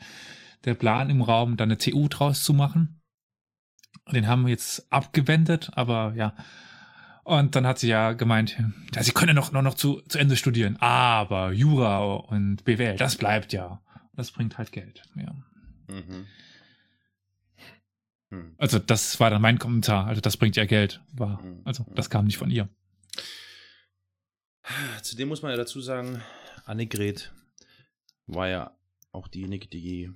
der 0.64 0.74
Plan 0.74 1.10
im 1.10 1.22
Raum, 1.22 1.56
da 1.56 1.64
eine 1.64 1.78
TU 1.78 2.08
draus 2.08 2.42
zu 2.42 2.52
machen. 2.54 3.00
Den 4.12 4.26
haben 4.26 4.44
wir 4.44 4.50
jetzt 4.50 4.90
abgewendet, 4.92 5.70
aber 5.74 6.14
ja. 6.16 6.34
Und 7.24 7.54
dann 7.56 7.66
hat 7.66 7.78
sie 7.78 7.88
ja 7.88 8.12
gemeint, 8.14 8.56
ja, 8.94 9.02
sie 9.02 9.12
können 9.12 9.36
noch, 9.36 9.52
noch, 9.52 9.62
noch 9.62 9.74
zu, 9.74 10.00
zu 10.08 10.18
Ende 10.18 10.34
studieren, 10.36 10.76
aber 10.78 11.52
Jura 11.52 11.98
und 12.14 12.64
BWL, 12.64 12.96
das 12.96 13.16
bleibt 13.16 13.52
ja. 13.52 13.82
Das 14.14 14.32
bringt 14.32 14.58
halt 14.58 14.72
Geld. 14.72 15.02
Ja. 15.14 15.34
Mhm. 15.88 16.26
Hm. 18.30 18.54
Also 18.58 18.78
das 18.78 19.20
war 19.20 19.30
dann 19.30 19.42
mein 19.42 19.58
Kommentar. 19.58 20.06
Also 20.06 20.20
das 20.20 20.36
bringt 20.36 20.56
ja 20.56 20.64
Geld. 20.64 21.00
War, 21.12 21.40
Mhm. 21.42 21.60
also 21.64 21.86
das 21.94 22.10
kam 22.10 22.26
nicht 22.26 22.36
von 22.38 22.50
ihr. 22.50 22.68
Zudem 25.02 25.28
muss 25.28 25.42
man 25.42 25.50
ja 25.50 25.56
dazu 25.56 25.80
sagen, 25.80 26.22
Annegret 26.64 27.32
war 28.26 28.48
ja 28.48 28.76
auch 29.12 29.28
diejenige, 29.28 29.68
die 29.68 30.10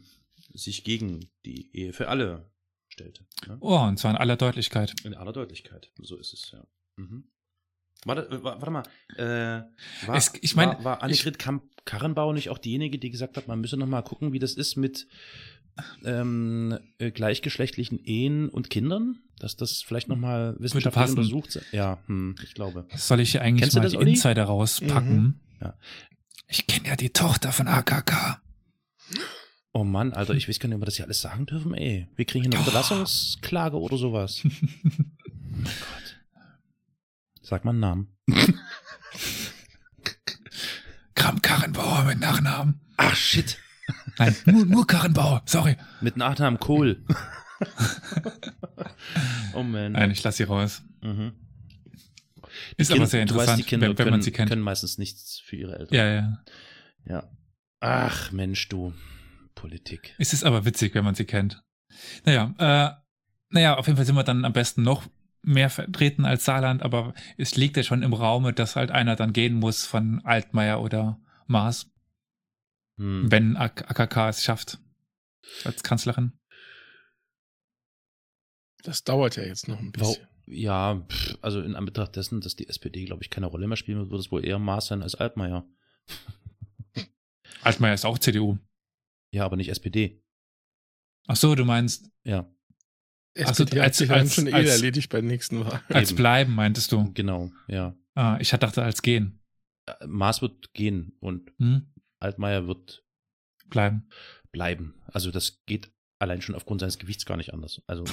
sich 0.54 0.84
gegen 0.84 1.28
die 1.44 1.74
Ehe 1.74 1.92
für 1.92 2.08
alle 2.08 2.50
stellte. 2.88 3.24
Ne? 3.46 3.56
Oh, 3.60 3.78
und 3.78 3.98
zwar 3.98 4.10
in 4.12 4.16
aller 4.18 4.36
Deutlichkeit. 4.36 4.94
In 5.04 5.14
aller 5.14 5.32
Deutlichkeit. 5.32 5.90
So 5.98 6.16
ist 6.18 6.32
es, 6.34 6.50
ja. 6.52 6.62
Mhm. 6.96 7.24
Warte, 8.04 8.22
äh, 8.28 8.42
wa- 8.44 8.60
warte 8.60 8.70
mal. 8.70 8.82
Äh, 9.16 9.62
war, 10.06 10.16
Es- 10.16 10.32
ich 10.42 10.54
mein, 10.56 10.68
war, 10.70 10.84
war 10.84 11.02
Annegret 11.02 11.38
Kamp-Karrenbauer 11.38 12.34
nicht 12.34 12.50
auch 12.50 12.58
diejenige, 12.58 12.98
die 12.98 13.10
gesagt 13.10 13.36
hat, 13.36 13.48
man 13.48 13.60
müsse 13.60 13.76
noch 13.76 13.86
mal 13.86 14.02
gucken, 14.02 14.32
wie 14.32 14.38
das 14.38 14.54
ist 14.54 14.76
mit 14.76 15.06
ähm, 16.04 16.78
äh, 16.98 17.10
gleichgeschlechtlichen 17.10 17.98
Ehen 18.04 18.48
und 18.48 18.70
Kindern? 18.70 19.18
Dass 19.38 19.56
das 19.56 19.82
vielleicht 19.82 20.08
noch 20.08 20.16
mal 20.16 20.54
wissenschaftlich 20.58 21.10
untersucht 21.10 21.52
sei? 21.52 21.62
Ja, 21.72 21.98
hm, 22.06 22.36
ich 22.44 22.54
glaube. 22.54 22.86
Soll 22.94 23.20
ich 23.20 23.32
hier 23.32 23.42
eigentlich 23.42 23.62
Kennst 23.62 23.76
mal 23.76 23.82
das, 23.82 23.92
die 23.92 23.98
Olli? 23.98 24.10
Insider 24.12 24.44
rauspacken? 24.44 25.22
Mhm. 25.22 25.34
Ja. 25.60 25.74
Ich 26.46 26.66
kenne 26.66 26.88
ja 26.88 26.96
die 26.96 27.10
Tochter 27.10 27.50
von 27.52 27.66
AKK. 27.66 28.40
Oh 29.72 29.84
Mann, 29.84 30.12
Alter, 30.12 30.34
ich 30.34 30.48
weiß 30.48 30.58
gar 30.58 30.68
nicht, 30.68 30.76
ob 30.76 30.82
wir 30.82 30.86
das 30.86 30.96
hier 30.96 31.06
alles 31.06 31.22
sagen 31.22 31.46
dürfen, 31.46 31.72
ey. 31.74 32.06
Wir 32.14 32.24
kriegen 32.26 32.44
hier 32.44 32.52
eine. 32.52 32.60
Unterlassungsklage 32.60 33.78
oder 33.78 33.96
sowas. 33.96 34.42
Oh 35.54 35.64
Gott. 35.64 36.16
Sag 37.42 37.64
mal 37.64 37.70
einen 37.72 37.80
Namen. 37.80 38.16
Kram 41.14 41.42
Karrenbauer 41.42 42.04
mit 42.04 42.18
Nachnamen. 42.18 42.80
Ach, 42.96 43.14
shit. 43.14 43.58
Nein, 44.18 44.36
nur, 44.46 44.66
nur 44.66 44.86
Karrenbauer. 44.86 45.42
Sorry. 45.46 45.76
Mit 46.00 46.16
Nachnamen 46.16 46.58
Kohl. 46.60 47.04
oh 49.54 49.62
man. 49.62 49.92
Nein, 49.92 50.10
ich 50.10 50.22
lasse 50.22 50.38
sie 50.38 50.42
raus. 50.44 50.82
Mhm. 51.00 51.32
Ist 52.76 52.88
Kind- 52.88 53.00
aber 53.00 53.06
sehr 53.08 53.24
du 53.24 53.34
weißt, 53.34 53.40
interessant, 53.40 53.58
die 53.58 53.62
Kinder 53.64 53.86
wenn, 53.88 53.90
wenn 53.90 53.96
können, 53.96 54.10
man 54.10 54.22
sie 54.22 54.32
kennt. 54.32 54.48
können 54.48 54.62
meistens 54.62 54.98
nichts 54.98 55.40
für 55.44 55.56
ihre 55.56 55.78
Eltern. 55.78 55.94
Ja, 55.94 56.06
ja. 56.06 56.38
ja. 57.06 57.30
Ach, 57.80 58.30
Mensch, 58.32 58.68
du. 58.68 58.92
Politik. 59.54 60.14
Es 60.18 60.32
ist 60.32 60.44
aber 60.44 60.64
witzig, 60.64 60.94
wenn 60.94 61.04
man 61.04 61.14
sie 61.14 61.24
kennt. 61.26 61.62
Naja, 62.24 62.54
äh, 62.58 62.90
naja, 63.50 63.76
auf 63.76 63.86
jeden 63.86 63.96
Fall 63.96 64.06
sind 64.06 64.14
wir 64.14 64.24
dann 64.24 64.44
am 64.44 64.52
besten 64.52 64.82
noch 64.82 65.04
mehr 65.42 65.68
vertreten 65.70 66.24
als 66.24 66.44
Saarland, 66.44 66.82
aber 66.82 67.12
es 67.36 67.56
liegt 67.56 67.76
ja 67.76 67.82
schon 67.82 68.02
im 68.02 68.14
Raume, 68.14 68.52
dass 68.52 68.76
halt 68.76 68.90
einer 68.90 69.14
dann 69.14 69.32
gehen 69.32 69.54
muss 69.54 69.84
von 69.84 70.20
Altmaier 70.24 70.80
oder 70.80 71.20
Maas, 71.46 71.91
Hm. 73.02 73.30
wenn 73.32 73.56
AK 73.56 73.90
AKK 73.90 74.28
es 74.28 74.44
schafft. 74.44 74.78
Als 75.64 75.82
Kanzlerin. 75.82 76.32
Das 78.84 79.04
dauert 79.04 79.36
ja 79.36 79.42
jetzt 79.44 79.68
noch 79.68 79.78
ein 79.78 79.92
Wow. 79.96 80.08
bisschen. 80.16 80.28
Ja, 80.46 81.06
also 81.40 81.60
in 81.62 81.76
Anbetracht 81.76 82.16
dessen, 82.16 82.40
dass 82.40 82.56
die 82.56 82.68
SPD, 82.68 83.04
glaube 83.04 83.22
ich, 83.22 83.30
keine 83.30 83.46
Rolle 83.46 83.66
mehr 83.68 83.76
spielen 83.76 83.98
wird, 83.98 84.10
wird 84.10 84.20
es 84.20 84.30
wohl 84.32 84.44
eher 84.44 84.58
Maß 84.58 84.86
sein 84.88 85.02
als 85.02 85.14
Altmaier. 85.14 85.64
Altmaier 87.62 87.94
ist 87.94 88.04
auch 88.04 88.18
CDU. 88.18 88.58
Ja, 89.32 89.44
aber 89.44 89.56
nicht 89.56 89.68
SPD. 89.68 90.22
Ach 91.28 91.36
so, 91.36 91.54
du 91.54 91.64
meinst 91.64 92.10
Ja, 92.24 92.48
Also 93.36 93.62
SPD 93.64 93.80
als- 93.80 93.86
hat 93.86 93.94
sich 93.94 94.10
als- 94.10 94.34
schon 94.34 94.46
eh 94.48 94.52
als- 94.52 94.70
erledigt 94.70 95.10
bei 95.10 95.20
der 95.20 95.30
nächsten 95.30 95.60
Wahl. 95.64 95.82
als 95.88 96.10
Eben. 96.10 96.16
bleiben, 96.16 96.54
meintest 96.54 96.90
du? 96.92 97.12
genau, 97.14 97.50
ja. 97.68 97.96
Ah, 98.14 98.36
ich 98.40 98.50
dachte 98.50 98.82
als 98.82 99.00
gehen. 99.02 99.40
Äh, 99.86 100.06
Maß 100.06 100.42
wird 100.42 100.72
gehen 100.74 101.16
und 101.20 101.50
Hm? 101.58 101.91
Altmaier 102.22 102.66
wird 102.66 103.04
Bleiben. 103.68 104.08
bleiben. 104.50 104.94
Also 105.06 105.30
das 105.30 105.62
geht 105.66 105.90
allein 106.18 106.40
schon 106.40 106.54
aufgrund 106.54 106.80
seines 106.80 106.98
Gewichts 106.98 107.26
gar 107.26 107.36
nicht 107.36 107.52
anders. 107.52 107.82
Also 107.86 108.04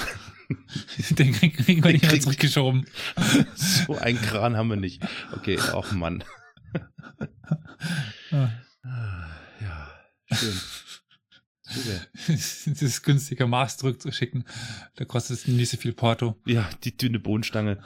Den 1.12 1.34
kriegen 1.34 1.84
wir 1.84 1.92
nicht 1.92 2.10
mehr 2.10 2.20
zurückgeschoben. 2.20 2.86
so 3.56 3.96
einen 3.96 4.20
Kran 4.20 4.58
haben 4.58 4.70
wir 4.70 4.78
nicht. 4.78 5.02
Okay, 5.34 5.58
ach 5.60 5.92
Mann. 5.92 6.24
Ah. 8.32 8.52
Ja, 9.60 9.90
schön. 10.32 10.54
Super. 11.62 12.08
Es 12.28 12.68
ist 12.68 13.04
günstiger, 13.04 13.48
Maß 13.48 13.78
zurückzuschicken. 13.78 14.46
Da 14.96 15.06
kostet 15.06 15.38
es 15.38 15.48
nicht 15.48 15.70
so 15.70 15.78
viel 15.78 15.94
Porto. 15.94 16.40
Ja, 16.46 16.70
die 16.84 16.96
dünne 16.96 17.20
Bohnenstange. 17.20 17.82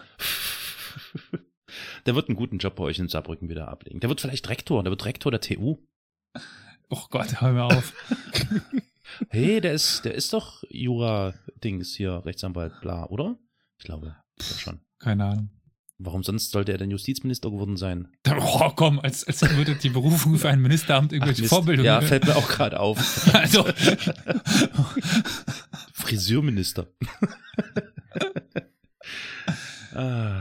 Der 2.05 2.15
wird 2.15 2.29
einen 2.29 2.35
guten 2.35 2.57
Job 2.57 2.75
bei 2.75 2.83
euch 2.83 2.99
in 2.99 3.09
Saarbrücken 3.09 3.49
wieder 3.49 3.67
ablegen. 3.69 3.99
Der 3.99 4.09
wird 4.09 4.21
vielleicht 4.21 4.49
Rektor, 4.49 4.83
der 4.83 4.91
wird 4.91 5.05
Rektor 5.05 5.31
der 5.31 5.41
TU. 5.41 5.77
Oh 6.89 7.05
Gott, 7.09 7.41
hör 7.41 7.53
mir 7.53 7.63
auf. 7.65 7.93
Hey, 9.29 9.61
der 9.61 9.73
ist, 9.73 10.05
der 10.05 10.15
ist 10.15 10.33
doch 10.33 10.63
Jura-Dings 10.69 11.93
hier, 11.93 12.25
Rechtsanwalt, 12.25 12.73
bla, 12.81 13.05
oder? 13.05 13.37
Ich 13.77 13.85
glaube, 13.85 14.15
ja 14.39 14.57
schon. 14.57 14.79
Keine 14.97 15.25
Ahnung. 15.25 15.49
Warum 15.99 16.23
sonst 16.23 16.51
sollte 16.51 16.71
er 16.71 16.77
denn 16.77 16.91
Justizminister 16.91 17.49
geworden 17.51 17.77
sein? 17.77 18.07
Oh, 18.27 18.71
komm, 18.75 18.99
als, 18.99 19.25
als 19.25 19.41
würde 19.55 19.75
die 19.75 19.89
Berufung 19.89 20.37
für 20.37 20.49
ein 20.49 20.59
Ministeramt 20.61 21.13
irgendwelche. 21.13 21.45
Vorbildungen. 21.45 21.85
Ja, 21.85 22.01
fällt 22.01 22.25
mir 22.25 22.35
auch 22.35 22.47
gerade 22.47 22.79
auf. 22.79 22.97
also, 23.33 23.65
Friseurminister. 25.93 26.87
ah, 29.93 30.32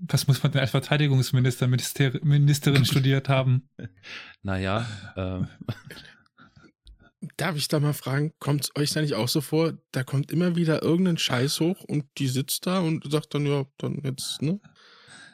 was 0.00 0.26
muss 0.26 0.42
man 0.42 0.52
denn 0.52 0.60
als 0.60 0.70
Verteidigungsminister, 0.70 1.66
Minister, 1.66 2.12
Ministerin 2.22 2.84
studiert 2.84 3.28
haben? 3.28 3.68
naja, 4.42 4.86
äh, 5.16 5.40
Darf 7.36 7.56
ich 7.56 7.68
da 7.68 7.80
mal 7.80 7.92
fragen, 7.92 8.32
kommt 8.38 8.64
es 8.64 8.76
euch 8.76 8.92
da 8.92 9.02
nicht 9.02 9.14
auch 9.14 9.28
so 9.28 9.42
vor, 9.42 9.74
da 9.92 10.02
kommt 10.04 10.32
immer 10.32 10.56
wieder 10.56 10.82
irgendein 10.82 11.18
Scheiß 11.18 11.60
hoch 11.60 11.84
und 11.84 12.06
die 12.16 12.28
sitzt 12.28 12.66
da 12.66 12.80
und 12.80 13.10
sagt 13.10 13.34
dann, 13.34 13.44
ja, 13.44 13.66
dann 13.76 14.00
jetzt, 14.02 14.40
ne? 14.40 14.58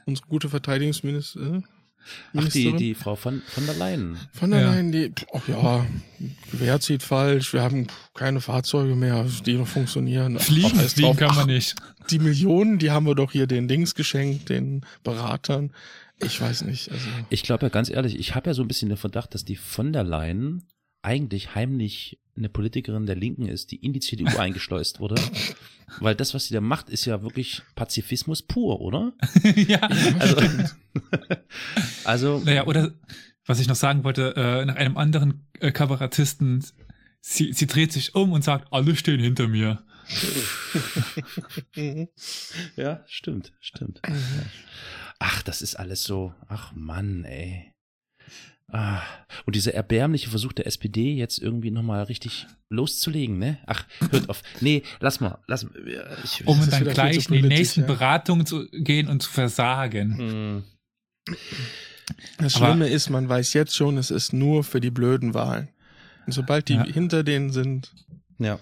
Unsere 0.04 0.26
gute 0.26 0.48
Verteidigungsministerin. 0.48 1.64
Ach, 2.36 2.48
die, 2.48 2.72
die 2.76 2.94
Frau 2.94 3.16
von, 3.16 3.42
von 3.46 3.66
der 3.66 3.74
Leyen. 3.74 4.16
Von 4.32 4.50
der 4.50 4.60
Ja. 4.60 4.70
Leyen, 4.72 4.92
die, 4.92 5.12
ach 5.32 5.48
ja, 5.48 5.86
Gewehr 6.50 6.80
zieht 6.80 7.02
falsch, 7.02 7.52
wir 7.52 7.62
haben 7.62 7.86
keine 8.14 8.40
Fahrzeuge 8.40 8.96
mehr, 8.96 9.26
die 9.44 9.54
noch 9.54 9.66
funktionieren. 9.66 10.36
Ach, 10.38 10.42
Fliegen, 10.42 10.70
scheiß 10.70 10.94
fliegen 10.94 11.08
drauf. 11.10 11.18
kann 11.18 11.34
man 11.34 11.44
Ach, 11.44 11.46
nicht. 11.46 11.76
Die 12.10 12.18
Millionen, 12.18 12.78
die 12.78 12.90
haben 12.90 13.06
wir 13.06 13.14
doch 13.14 13.32
hier 13.32 13.46
den 13.46 13.68
Dings 13.68 13.94
geschenkt, 13.94 14.48
den 14.48 14.84
Beratern. 15.02 15.72
Ich 16.22 16.40
weiß 16.40 16.62
nicht, 16.62 16.90
also. 16.90 17.06
Ich 17.28 17.42
glaube 17.42 17.66
ja 17.66 17.68
ganz 17.68 17.90
ehrlich, 17.90 18.18
ich 18.18 18.34
habe 18.34 18.48
ja 18.50 18.54
so 18.54 18.62
ein 18.62 18.68
bisschen 18.68 18.88
den 18.88 18.96
Verdacht, 18.96 19.34
dass 19.34 19.44
die 19.44 19.56
von 19.56 19.92
der 19.92 20.04
Leyen 20.04 20.62
eigentlich 21.06 21.54
heimlich 21.54 22.18
eine 22.36 22.48
Politikerin 22.48 23.06
der 23.06 23.14
Linken 23.14 23.46
ist, 23.46 23.70
die 23.70 23.76
in 23.76 23.92
die 23.92 24.00
CDU 24.00 24.26
eingeschleust 24.38 24.98
wurde. 24.98 25.14
Weil 26.00 26.16
das, 26.16 26.34
was 26.34 26.46
sie 26.46 26.54
da 26.54 26.60
macht, 26.60 26.90
ist 26.90 27.04
ja 27.04 27.22
wirklich 27.22 27.62
Pazifismus 27.76 28.42
pur, 28.42 28.80
oder? 28.80 29.12
ja. 29.68 29.80
Also, 30.18 30.36
also 32.04 32.42
Naja, 32.44 32.66
oder 32.66 32.92
was 33.46 33.60
ich 33.60 33.68
noch 33.68 33.76
sagen 33.76 34.02
wollte, 34.02 34.34
äh, 34.36 34.64
nach 34.64 34.74
einem 34.74 34.96
anderen 34.96 35.46
äh, 35.60 35.70
Kabarettisten, 35.70 36.66
sie, 37.20 37.52
sie 37.52 37.68
dreht 37.68 37.92
sich 37.92 38.16
um 38.16 38.32
und 38.32 38.42
sagt, 38.42 38.72
alle 38.72 38.96
stehen 38.96 39.20
hinter 39.20 39.46
mir. 39.46 39.84
Mhm. 41.76 42.08
ja, 42.74 43.04
stimmt, 43.06 43.52
stimmt. 43.60 44.02
Ach, 45.20 45.42
das 45.42 45.62
ist 45.62 45.76
alles 45.76 46.02
so, 46.02 46.34
ach 46.48 46.72
Mann, 46.74 47.24
ey. 47.24 47.75
Ah, 48.68 49.00
und 49.44 49.54
dieser 49.54 49.74
erbärmliche 49.74 50.28
Versuch 50.28 50.52
der 50.52 50.66
SPD 50.66 51.14
jetzt 51.14 51.38
irgendwie 51.38 51.70
nochmal 51.70 52.02
richtig 52.04 52.46
loszulegen, 52.68 53.38
ne? 53.38 53.58
Ach, 53.66 53.84
hört 54.10 54.28
auf. 54.28 54.42
Nee, 54.60 54.82
lass 54.98 55.20
mal, 55.20 55.38
lass 55.46 55.62
mal. 55.64 55.72
Ich, 56.24 56.44
Um 56.46 56.58
dann 56.68 56.82
gleich 56.84 57.28
in 57.28 57.34
die 57.34 57.42
nächsten 57.42 57.82
ja. 57.82 57.86
Beratungen 57.86 58.44
zu 58.44 58.66
gehen 58.72 59.08
und 59.08 59.22
zu 59.22 59.30
versagen. 59.30 60.18
Hm, 60.18 60.64
Das 62.38 62.56
Aber- 62.56 62.66
Schlimme 62.66 62.88
ist, 62.88 63.08
man 63.10 63.28
weiß 63.28 63.52
jetzt 63.52 63.74
schon, 63.76 63.98
es 63.98 64.10
ist 64.10 64.32
nur 64.32 64.64
für 64.64 64.80
die 64.80 64.90
blöden 64.90 65.32
Wahlen. 65.34 65.68
Und 66.26 66.32
sobald 66.32 66.68
die 66.68 66.74
Ja. 66.74 66.84
hinter 66.84 67.22
denen 67.22 67.50
sind, 67.50 67.92
ja. 68.38 68.58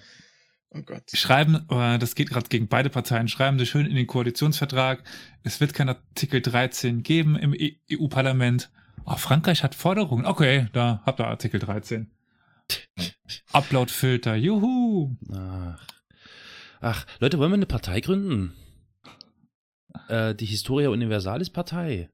oh 0.71 0.83
Gott. 0.83 1.03
Schreiben, 1.15 1.67
äh, 1.71 1.99
das 1.99 2.15
geht 2.15 2.29
gerade 2.31 2.49
gegen 2.49 2.69
beide 2.69 2.91
Parteien, 2.91 3.29
schreiben 3.29 3.59
sie 3.59 3.67
schön 3.67 3.87
in 3.87 3.97
den 3.97 4.07
Koalitionsvertrag, 4.07 5.03
es 5.45 5.61
wird 5.61 5.73
kein 5.73 5.89
Artikel 5.89 6.43
13 6.43 7.03
geben 7.03 7.37
im 7.37 7.55
E- 7.55 7.79
EU-Parlament. 7.91 8.71
Oh, 9.05 9.17
Frankreich 9.17 9.63
hat 9.63 9.75
Forderungen. 9.75 10.27
Okay, 10.27 10.69
da 10.73 11.03
habt 11.05 11.21
ihr 11.21 11.27
Artikel 11.27 11.61
13. 11.61 12.11
Upload-Filter, 13.53 14.35
juhu. 14.35 15.17
Ach. 15.33 15.87
Ach, 16.81 17.07
Leute, 17.19 17.39
wollen 17.39 17.51
wir 17.51 17.57
eine 17.57 17.67
Partei 17.67 18.01
gründen? 18.01 18.55
Äh, 20.09 20.35
die 20.35 20.47
Historia 20.47 20.91
Universalis 20.91 21.51
Partei. 21.51 22.11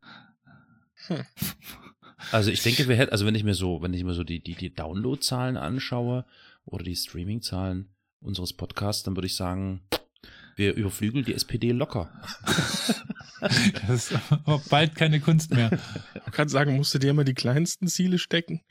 Hm. 1.07 1.25
Also 2.33 2.51
ich 2.51 2.63
denke, 2.63 2.87
wir 2.87 2.97
hätten, 2.97 3.13
also 3.13 3.27
wenn 3.27 3.35
ich 3.35 3.45
mir 3.45 3.55
so, 3.55 3.83
wenn 3.83 3.95
ich 3.95 4.05
mir 4.05 4.13
so 4.13 4.25
die, 4.25 4.43
die, 4.43 4.55
die 4.55 4.75
Download-Zahlen 4.75 5.57
anschaue 5.57 6.25
oder 6.65 6.85
die 6.85 6.95
Streaming-Zahlen 6.95 7.95
unseres 8.21 8.53
Podcasts, 8.53 9.03
dann 9.03 9.17
würde 9.17 9.27
ich 9.27 9.37
sagen, 9.37 9.81
wir 10.61 10.75
überflügeln 10.75 11.25
die 11.25 11.35
SPD 11.35 11.73
locker. 11.73 12.11
Das 13.87 14.13
ist 14.13 14.21
aber 14.31 14.61
bald 14.69 14.95
keine 14.95 15.19
Kunst 15.19 15.55
mehr. 15.55 15.71
Ich 16.27 16.33
kann 16.33 16.51
sagen, 16.51 16.77
musst 16.77 16.93
du 16.93 16.99
dir 16.99 17.09
immer 17.09 17.25
die 17.25 17.33
kleinsten 17.33 17.89
Ziele 17.89 18.19
stecken. 18.19 18.61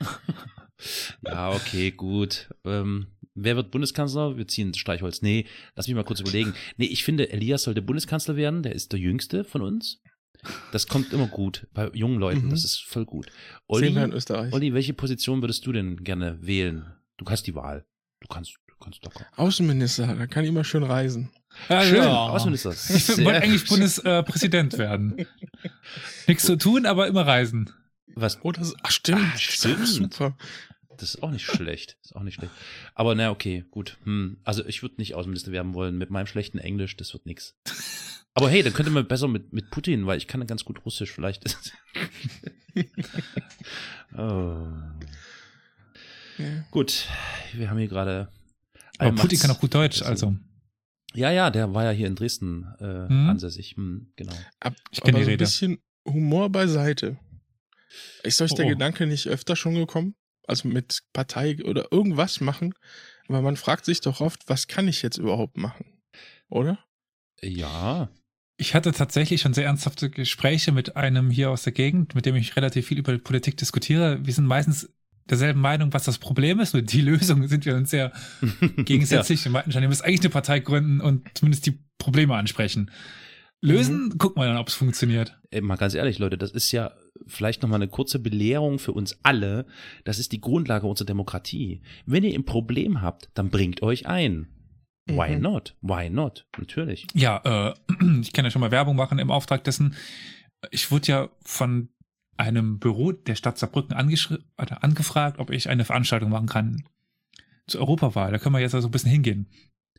Ja, 1.22 1.50
okay, 1.50 1.90
gut. 1.90 2.48
Ähm, 2.64 3.08
wer 3.34 3.54
wird 3.54 3.70
Bundeskanzler? 3.70 4.38
Wir 4.38 4.48
ziehen 4.48 4.72
das 4.72 4.78
Streichholz. 4.78 5.20
Nee, 5.20 5.44
lass 5.76 5.86
mich 5.86 5.94
mal 5.94 6.04
kurz 6.04 6.20
überlegen. 6.20 6.54
Nee, 6.78 6.86
ich 6.86 7.04
finde, 7.04 7.30
Elias 7.30 7.64
sollte 7.64 7.82
Bundeskanzler 7.82 8.34
werden. 8.36 8.62
Der 8.62 8.74
ist 8.74 8.92
der 8.92 8.98
Jüngste 8.98 9.44
von 9.44 9.60
uns. 9.60 10.00
Das 10.72 10.86
kommt 10.86 11.12
immer 11.12 11.26
gut 11.26 11.66
bei 11.74 11.90
jungen 11.92 12.18
Leuten. 12.18 12.46
Mhm. 12.46 12.50
Das 12.50 12.64
ist 12.64 12.82
voll 12.82 13.04
gut. 13.04 13.26
Olli, 13.66 13.94
Österreich. 13.94 14.54
Olli, 14.54 14.72
welche 14.72 14.94
Position 14.94 15.42
würdest 15.42 15.66
du 15.66 15.72
denn 15.72 16.02
gerne 16.02 16.38
wählen? 16.40 16.86
Du 17.18 17.26
hast 17.26 17.46
die 17.46 17.54
Wahl. 17.54 17.84
Du 18.20 18.28
kannst, 18.28 18.56
du 18.68 18.74
kannst 18.82 19.04
locker. 19.04 19.26
Außenminister, 19.36 20.06
da 20.16 20.26
kann 20.26 20.44
ich 20.44 20.48
immer 20.48 20.64
schön 20.64 20.82
reisen. 20.82 21.30
Ja, 21.68 21.82
Schön, 21.82 21.96
ja. 21.96 22.08
Außenminister. 22.28 22.70
Ich 22.72 23.08
wollte 23.24 23.42
eigentlich. 23.42 23.66
Bundespräsident 23.66 24.78
werden. 24.78 25.26
Nichts 26.26 26.44
zu 26.44 26.56
tun, 26.56 26.86
aber 26.86 27.06
immer 27.08 27.26
reisen. 27.26 27.70
Was? 28.14 28.42
Oder 28.44 28.64
so, 28.64 28.74
ach 28.82 28.90
stimmt, 28.90 29.20
Ah, 29.34 29.38
stimmt. 29.38 29.86
super. 29.86 30.36
Das 30.96 31.14
ist 31.14 31.22
auch 31.22 31.30
nicht 31.30 31.46
schlecht. 31.46 31.96
Das 32.02 32.10
ist 32.10 32.16
auch 32.16 32.22
nicht 32.22 32.34
schlecht. 32.34 32.52
Aber 32.94 33.14
na, 33.14 33.30
okay, 33.30 33.64
gut. 33.70 33.96
Hm. 34.04 34.38
Also 34.44 34.64
ich 34.66 34.82
würde 34.82 34.96
nicht 34.98 35.14
Außenminister 35.14 35.50
werden 35.52 35.74
wollen 35.74 35.96
mit 35.96 36.10
meinem 36.10 36.26
schlechten 36.26 36.58
Englisch. 36.58 36.96
Das 36.96 37.12
wird 37.14 37.24
nix. 37.26 37.56
Aber 38.34 38.50
hey, 38.50 38.62
dann 38.62 38.72
könnte 38.72 38.90
man 38.90 39.06
besser 39.08 39.26
mit, 39.28 39.52
mit 39.52 39.70
Putin, 39.70 40.06
weil 40.06 40.18
ich 40.18 40.26
kann 40.28 40.46
ganz 40.46 40.64
gut 40.64 40.84
Russisch. 40.84 41.10
Vielleicht 41.10 41.44
ist 41.44 41.72
oh. 44.16 44.66
Ja. 46.38 46.64
Gut, 46.70 47.06
wir 47.54 47.70
haben 47.70 47.78
hier 47.78 47.88
gerade. 47.88 48.28
Aber 48.98 49.12
Putin 49.12 49.38
kann 49.38 49.50
auch 49.50 49.60
gut 49.60 49.74
Deutsch, 49.74 50.02
also. 50.02 50.36
Ja, 51.14 51.30
ja, 51.30 51.50
der 51.50 51.74
war 51.74 51.84
ja 51.84 51.90
hier 51.90 52.06
in 52.06 52.14
Dresden 52.14 52.66
äh, 52.78 53.08
Mhm. 53.12 53.28
ansässig. 53.30 53.74
Hm, 53.76 54.12
genau. 54.16 54.32
Ab, 54.60 54.74
Ich 54.90 55.00
kenn 55.00 55.14
aber 55.14 55.18
die 55.18 55.24
so 55.24 55.28
ein 55.28 55.32
Rede. 55.32 55.44
bisschen 55.44 55.78
Humor 56.06 56.50
beiseite. 56.50 57.18
Ist 58.22 58.40
euch 58.40 58.54
der 58.54 58.64
Oh, 58.66 58.68
oh. 58.68 58.72
Gedanke 58.72 59.06
nicht 59.06 59.26
öfter 59.26 59.56
schon 59.56 59.74
gekommen? 59.74 60.14
Also 60.46 60.68
mit 60.68 61.02
Partei 61.12 61.58
oder 61.64 61.88
irgendwas 61.92 62.40
machen? 62.40 62.74
Aber 63.28 63.42
man 63.42 63.56
fragt 63.56 63.84
sich 63.84 64.00
doch 64.00 64.20
oft, 64.20 64.48
was 64.48 64.66
kann 64.68 64.88
ich 64.88 65.02
jetzt 65.02 65.18
überhaupt 65.18 65.56
machen? 65.56 66.00
Oder? 66.48 66.78
Ja, 67.42 68.10
Ich 68.56 68.74
hatte 68.74 68.92
tatsächlich 68.92 69.40
schon 69.40 69.54
sehr 69.54 69.64
ernsthafte 69.64 70.10
Gespräche 70.10 70.70
mit 70.72 70.94
einem 70.94 71.30
hier 71.30 71.50
aus 71.50 71.62
der 71.62 71.72
Gegend, 71.72 72.14
mit 72.14 72.26
dem 72.26 72.36
ich 72.36 72.56
relativ 72.56 72.86
viel 72.88 72.98
über 72.98 73.16
Politik 73.18 73.56
diskutiere. 73.56 74.24
Wir 74.26 74.34
sind 74.34 74.44
meistens 74.46 74.90
derselben 75.28 75.60
Meinung, 75.60 75.92
was 75.92 76.04
das 76.04 76.18
Problem 76.18 76.60
ist. 76.60 76.72
Nur 76.74 76.82
die 76.82 77.00
Lösung 77.02 77.46
sind 77.46 77.64
wir 77.66 77.74
uns 77.76 77.90
sehr 77.90 78.12
gegensätzlich. 78.76 79.44
Wir 79.44 79.52
meinten 79.52 79.72
schon, 79.72 79.82
ihr 79.82 79.88
müsst 79.88 80.04
eigentlich 80.04 80.20
eine 80.20 80.30
Partei 80.30 80.60
gründen 80.60 81.00
und 81.00 81.26
zumindest 81.34 81.66
die 81.66 81.78
Probleme 81.98 82.34
ansprechen. 82.34 82.90
Lösen, 83.62 84.16
gucken 84.16 84.40
wir 84.42 84.46
dann, 84.46 84.56
ob 84.56 84.68
es 84.68 84.74
funktioniert. 84.74 85.38
Ey, 85.50 85.60
mal 85.60 85.76
ganz 85.76 85.92
ehrlich, 85.94 86.18
Leute, 86.18 86.38
das 86.38 86.50
ist 86.52 86.72
ja 86.72 86.92
vielleicht 87.26 87.60
nochmal 87.60 87.76
eine 87.82 87.88
kurze 87.90 88.18
Belehrung 88.18 88.78
für 88.78 88.92
uns 88.92 89.18
alle. 89.22 89.66
Das 90.04 90.18
ist 90.18 90.32
die 90.32 90.40
Grundlage 90.40 90.86
unserer 90.86 91.04
Demokratie. 91.06 91.82
Wenn 92.06 92.24
ihr 92.24 92.34
ein 92.34 92.46
Problem 92.46 93.02
habt, 93.02 93.28
dann 93.34 93.50
bringt 93.50 93.82
euch 93.82 94.06
ein. 94.06 94.48
Why 95.06 95.36
Mhm. 95.36 95.42
not? 95.42 95.76
Why 95.82 96.08
not? 96.08 96.46
Natürlich. 96.56 97.06
Ja, 97.14 97.42
äh, 97.68 97.74
ich 98.22 98.32
kann 98.32 98.46
ja 98.46 98.50
schon 98.50 98.60
mal 98.60 98.70
Werbung 98.70 98.96
machen 98.96 99.18
im 99.18 99.30
Auftrag 99.30 99.62
dessen. 99.64 99.94
Ich 100.70 100.90
wurde 100.90 101.08
ja 101.08 101.28
von 101.44 101.90
einem 102.36 102.78
Büro 102.78 103.12
der 103.12 103.34
Stadt 103.34 103.58
Saarbrücken 103.58 103.96
oder 104.58 104.82
angefragt, 104.84 105.38
ob 105.38 105.50
ich 105.50 105.68
eine 105.68 105.84
Veranstaltung 105.84 106.30
machen 106.30 106.46
kann 106.48 106.84
zur 107.66 107.80
Europawahl. 107.82 108.32
Da 108.32 108.38
können 108.38 108.54
wir 108.54 108.60
jetzt 108.60 108.74
also 108.74 108.88
ein 108.88 108.90
bisschen 108.90 109.10
hingehen. 109.10 109.46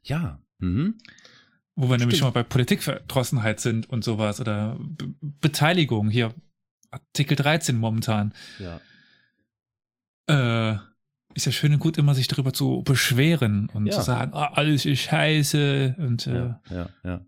Ja. 0.03 0.41
Mhm. 0.59 0.97
Wo 1.75 1.89
wir 1.89 1.97
nämlich 1.97 2.17
Stimmt. 2.17 2.17
schon 2.17 2.27
mal 2.27 2.31
bei 2.31 2.43
Politikverdrossenheit 2.43 3.59
sind 3.59 3.89
und 3.89 4.03
sowas 4.03 4.41
oder 4.41 4.77
Be 4.79 5.13
Beteiligung 5.21 6.09
hier. 6.09 6.33
Artikel 6.91 7.35
13 7.37 7.77
momentan. 7.77 8.33
Ja. 8.59 8.81
Äh, 10.27 10.77
ist 11.33 11.45
ja 11.45 11.51
schön 11.53 11.73
und 11.73 11.79
gut, 11.79 11.97
immer 11.97 12.13
sich 12.13 12.27
darüber 12.27 12.51
zu 12.51 12.83
beschweren 12.83 13.69
und 13.69 13.85
Ja. 13.85 13.93
zu 13.93 14.01
sagen, 14.01 14.33
ah, 14.33 14.51
alles 14.53 14.85
ist 14.85 14.99
scheiße. 15.01 15.95
Und, 15.97 16.27
äh, 16.27 16.35
Ja, 16.35 16.61
ja, 16.69 16.89
ja. 17.05 17.25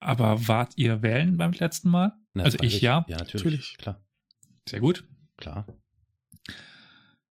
Aber 0.00 0.48
wart 0.48 0.72
ihr 0.76 1.02
wählen 1.02 1.36
beim 1.36 1.52
letzten 1.52 1.90
Mal? 1.90 2.17
Na, 2.38 2.44
also 2.44 2.58
ich 2.62 2.80
ja. 2.80 3.04
Ja, 3.08 3.18
natürlich. 3.18 3.44
Natürlich. 3.44 3.76
Klar, 3.78 4.04
Sehr 4.68 4.80
gut. 4.80 5.04
klar. 5.36 5.66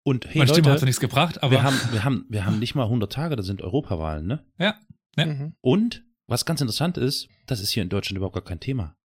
Und 0.03 0.25
hey, 0.25 0.37
Meine 0.39 0.49
Stimme 0.49 0.67
hat 0.69 0.75
Leute, 0.75 0.85
nichts 0.85 1.01
gebracht, 1.01 1.43
aber 1.43 1.51
wir 1.51 1.63
haben, 1.63 1.77
wir, 1.91 2.03
haben, 2.05 2.25
wir 2.29 2.45
haben 2.45 2.59
nicht 2.59 2.75
mal 2.75 2.83
100 2.83 3.11
Tage, 3.11 3.35
da 3.35 3.43
sind 3.43 3.61
Europawahlen, 3.61 4.25
ne? 4.25 4.45
Ja. 4.57 4.79
Mhm. 5.17 5.55
Und 5.61 6.05
was 6.27 6.45
ganz 6.45 6.61
interessant 6.61 6.97
ist, 6.97 7.27
das 7.45 7.59
ist 7.59 7.71
hier 7.71 7.83
in 7.83 7.89
Deutschland 7.89 8.17
überhaupt 8.17 8.35
gar 8.35 8.43
kein 8.43 8.59
Thema. 8.61 8.95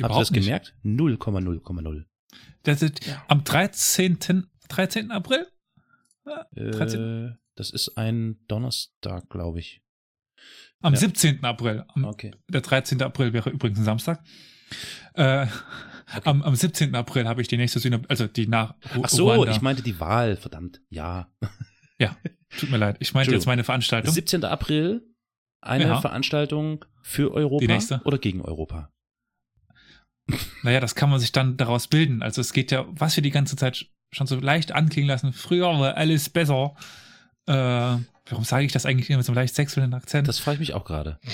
Habt 0.00 0.14
ihr 0.14 0.18
das 0.20 0.30
nicht. 0.30 0.44
gemerkt? 0.44 0.74
0,0,0. 0.84 2.04
Das 2.62 2.80
ist 2.80 3.04
Ja. 3.06 3.22
am 3.28 3.44
13. 3.44 4.46
13. 4.68 5.10
April? 5.10 5.46
Ja, 6.24 6.46
13. 6.54 7.26
Äh, 7.26 7.36
das 7.56 7.70
ist 7.70 7.98
ein 7.98 8.38
Donnerstag, 8.48 9.28
glaube 9.28 9.58
ich. 9.58 9.82
Am 10.80 10.94
ja. 10.94 11.00
17. 11.00 11.44
April. 11.44 11.84
Am, 11.88 12.04
Okay. 12.04 12.32
Der 12.48 12.62
13. 12.62 13.02
April 13.02 13.34
wäre 13.34 13.50
übrigens 13.50 13.78
ein 13.80 13.84
Samstag. 13.84 14.24
Äh, 15.14 15.46
am, 16.24 16.42
am 16.42 16.54
17. 16.54 16.94
April 16.94 17.26
habe 17.26 17.40
ich 17.42 17.48
die 17.48 17.56
nächste 17.56 17.78
Sühne, 17.78 18.02
also 18.08 18.26
die 18.26 18.46
nach 18.46 18.74
Ru 18.94 19.02
Ach 19.04 19.08
so, 19.08 19.32
Ruanda. 19.32 19.52
ich 19.52 19.60
meinte 19.62 19.82
die 19.82 19.98
Wahl, 20.00 20.36
verdammt. 20.36 20.80
Ja. 20.90 21.28
Tut 22.58 22.70
mir 22.70 22.76
leid. 22.76 22.96
Ich 22.98 23.14
meinte 23.14 23.32
jetzt 23.32 23.46
meine 23.46 23.64
Veranstaltung. 23.64 24.12
17. 24.12 24.44
April, 24.44 25.02
eine 25.60 25.84
Ja. 25.84 26.00
Veranstaltung 26.00 26.84
für 27.02 27.32
Europa 27.32 27.60
Die 27.60 27.66
nächste. 27.68 28.00
oder 28.04 28.18
gegen 28.18 28.42
Europa? 28.42 28.90
Naja, 30.62 30.80
das 30.80 30.94
kann 30.94 31.10
man 31.10 31.18
sich 31.20 31.32
dann 31.32 31.56
daraus 31.56 31.88
bilden. 31.88 32.22
Also 32.22 32.40
es 32.40 32.52
geht 32.52 32.70
ja, 32.70 32.84
was 32.90 33.16
wir 33.16 33.22
die 33.22 33.30
ganze 33.30 33.56
Zeit 33.56 33.86
schon 34.10 34.26
so 34.26 34.38
leicht 34.38 34.72
anklingen 34.72 35.08
lassen, 35.08 35.32
früher 35.32 35.66
war 35.78 35.96
alles 35.96 36.28
besser. 36.28 36.74
Äh, 37.46 37.52
warum 37.54 38.44
sage 38.44 38.64
ich 38.66 38.72
das 38.72 38.84
eigentlich 38.86 39.08
immer 39.08 39.18
mit 39.18 39.26
so 39.26 39.32
einem 39.32 39.36
leicht 39.38 39.54
sexuellen 39.54 39.94
Akzent? 39.94 40.28
Das 40.28 40.38
frage 40.38 40.56
ich 40.56 40.60
mich 40.60 40.74
auch 40.74 40.84
gerade. 40.84 41.18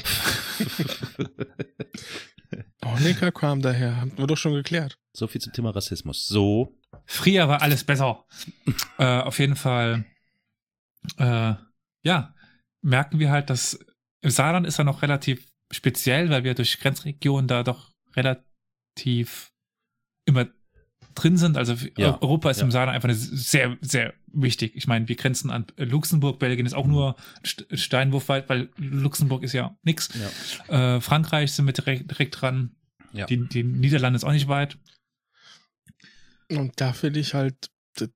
Honecker 2.94 3.32
kam 3.32 3.62
daher, 3.62 3.97
haben 3.97 4.16
wir 4.16 4.27
doch 4.27 4.36
schon 4.36 4.55
geklärt. 4.55 4.98
so 5.12 5.27
viel 5.27 5.40
zum 5.40 5.52
Thema 5.52 5.70
Rassismus. 5.70 6.27
So. 6.27 6.74
Früher 7.05 7.48
war 7.48 7.62
alles 7.62 7.85
besser. 7.85 8.24
äh, 8.98 9.20
auf 9.20 9.39
jeden 9.39 9.56
Fall, 9.56 10.05
äh, 11.16 11.55
ja, 12.02 12.35
merken 12.82 13.19
wir 13.19 13.31
halt, 13.31 13.51
dass 13.51 13.78
im 14.20 14.31
Saarland 14.31 14.66
ist 14.66 14.78
er 14.78 14.85
noch 14.85 15.02
relativ 15.02 15.47
speziell, 15.70 16.31
weil 16.31 16.44
wir 16.44 16.55
durch 16.55 16.81
Grenzregionen 16.81 17.48
da 17.48 17.62
doch 17.62 17.90
relativ 18.16 19.52
immer 20.24 20.48
drin 21.15 21.36
sind. 21.36 21.56
Also 21.56 21.74
Ja, 21.97 22.20
Europa 22.20 22.51
ist 22.51 22.59
ja. 22.59 22.65
im 22.65 22.70
Saarland 22.70 22.94
einfach 22.94 23.10
sehr, 23.12 23.77
sehr 23.81 24.15
wichtig. 24.27 24.77
Ich 24.77 24.86
meine, 24.86 25.09
wir 25.09 25.16
grenzen 25.16 25.51
an 25.51 25.66
Luxemburg, 25.77 26.39
Belgien 26.39 26.66
ist 26.66 26.74
auch 26.74 26.86
nur 26.86 27.16
St 27.44 27.66
Steinwurfweit, 27.73 28.48
weil 28.48 28.70
Luxemburg 28.77 29.43
ist 29.43 29.52
ja 29.52 29.77
nix. 29.82 30.10
Ja. 30.69 30.97
Äh, 30.97 31.01
Frankreich 31.01 31.52
sind 31.52 31.66
wir 31.66 31.73
direkt, 31.73 32.10
direkt 32.10 32.40
dran. 32.40 32.77
Ja. 33.12 33.26
Die, 33.26 33.48
die 33.48 33.64
Niederlande 33.64 34.16
ist 34.16 34.24
auch 34.24 34.32
nicht 34.32 34.48
weit. 34.48 34.78
Und 36.51 36.80
da 36.80 36.93
finde 36.93 37.20
ich 37.20 37.35
halt, 37.35 37.70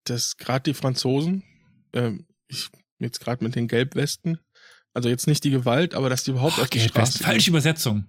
dass 0.05 0.37
gerade 0.37 0.63
die 0.63 0.75
Franzosen, 0.75 1.43
ähm, 1.93 2.27
ich 2.49 2.71
jetzt 2.99 3.21
gerade 3.21 3.45
mit 3.45 3.55
den 3.55 3.69
Gelbwesten, 3.69 4.39
also 4.95 5.09
jetzt 5.09 5.27
nicht 5.27 5.45
die 5.45 5.51
Gewalt, 5.51 5.95
aber 5.95 6.09
dass 6.09 6.25
die 6.25 6.33
überhaupt 6.33 6.59
auf 6.59 6.71
die 6.71 6.79
Gelbwesten. 6.79 7.07
Straße 7.07 7.25
Falsche 7.25 7.51
Übersetzung. 7.51 8.07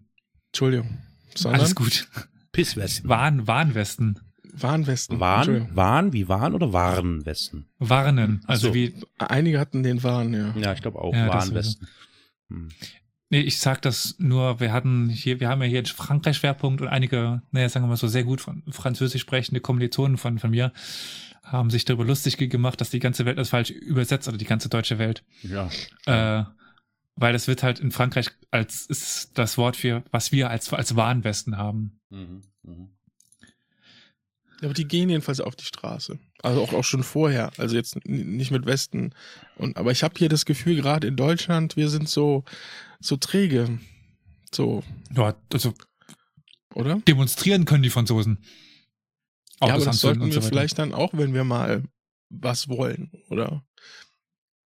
Entschuldigung. 0.48 1.00
Sondern 1.36 1.62
Alles 1.62 1.76
gut. 1.76 2.08
Pisswesten. 2.52 3.10
Warn, 3.10 3.48
Warnwesten. 3.48 4.20
Warnwesten. 4.54 5.20
Waren, 5.20 5.38
Entschuldigung. 5.40 5.76
waren, 5.76 6.14
wie 6.14 6.28
waren 6.28 6.54
oder 6.54 6.74
waren 6.74 7.26
Westen? 7.26 7.66
Warnen. 7.80 8.44
Also 8.46 8.68
so. 8.68 8.74
wie, 8.76 8.94
Einige 9.18 9.60
hatten 9.60 9.82
den 9.82 10.04
Warn, 10.04 10.34
ja. 10.34 10.56
Ja, 10.56 10.74
ich 10.74 10.82
glaube 10.82 11.00
auch. 11.00 11.14
Ja, 11.14 11.26
das 11.26 11.48
waren 11.48 11.56
Westen. 11.56 11.88
Hm. 12.50 12.70
Nee, 13.34 13.42
ich 13.42 13.58
sag 13.58 13.82
das 13.82 14.16
nur, 14.20 14.60
wir 14.60 14.72
hatten 14.72 15.10
hier, 15.10 15.40
wir 15.40 15.50
haben 15.50 15.62
ja 15.64 15.68
hier 15.68 15.80
einen 15.80 15.88
Frankreich-Schwerpunkt 15.88 16.82
und 16.82 16.88
einige, 16.88 17.42
naja, 17.52 17.68
sagen 17.68 17.84
wir 17.86 17.90
mal 17.90 17.98
so 17.98 18.08
sehr 18.08 18.24
gut 18.24 18.42
von 18.42 18.62
Französisch 18.70 19.24
sprechende 19.24 19.60
Kommilitonen 19.60 20.18
von, 20.18 20.38
von 20.38 20.52
mir 20.52 20.72
haben 21.42 21.72
sich 21.72 21.84
darüber 21.84 22.06
lustig 22.06 22.38
gemacht, 22.38 22.80
dass 22.80 22.92
die 22.92 23.00
ganze 23.00 23.26
Welt 23.26 23.40
das 23.40 23.50
falsch 23.50 23.72
übersetzt 23.72 24.28
oder 24.28 24.38
die 24.38 24.46
ganze 24.46 24.70
deutsche 24.70 25.00
Welt. 25.00 25.24
Ja. 25.42 25.68
Äh, 26.06 26.46
weil 27.16 27.34
das 27.34 27.48
wird 27.48 27.64
halt 27.64 27.80
in 27.80 27.92
Frankreich 27.92 28.30
als 28.52 28.86
ist 28.86 29.32
das 29.34 29.58
Wort 29.58 29.78
für, 29.78 30.04
was 30.12 30.32
wir 30.32 30.52
als, 30.52 30.72
als 30.72 30.96
Warnwesten 30.96 31.58
haben. 31.58 32.00
Mhm. 32.12 32.44
Mhm. 32.62 32.90
Aber 34.62 34.74
die 34.74 34.88
gehen 34.88 35.10
jedenfalls 35.10 35.42
auf 35.42 35.56
die 35.56 35.66
Straße. 35.66 36.20
Also 36.44 36.62
auch, 36.62 36.72
auch 36.72 36.84
schon 36.84 37.04
vorher. 37.04 37.52
Also 37.58 37.76
jetzt 37.76 38.06
nicht 38.06 38.52
mit 38.52 38.66
Westen. 38.66 39.14
Und, 39.58 39.76
aber 39.76 39.92
ich 39.92 40.04
habe 40.04 40.14
hier 40.18 40.30
das 40.30 40.46
Gefühl, 40.46 40.76
gerade 40.76 41.08
in 41.08 41.16
Deutschland, 41.16 41.76
wir 41.76 41.90
sind 41.90 42.08
so, 42.08 42.46
so 43.04 43.18
träge. 43.18 43.80
So, 44.54 44.84
Ja, 45.16 45.36
also 45.52 45.74
oder? 46.76 47.00
demonstrieren 47.08 47.66
können 47.66 47.84
die 47.84 47.90
Franzosen. 47.90 48.44
ja, 49.62 49.74
aber 49.76 49.86
das 49.86 50.00
sollten 50.00 50.26
wir 50.26 50.34
so 50.34 50.42
vielleicht 50.42 50.78
dann 50.80 50.94
auch, 50.94 51.14
wenn 51.14 51.34
wir 51.34 51.44
mal 51.44 51.84
was 52.30 52.68
wollen, 52.68 53.12
oder? 53.30 53.64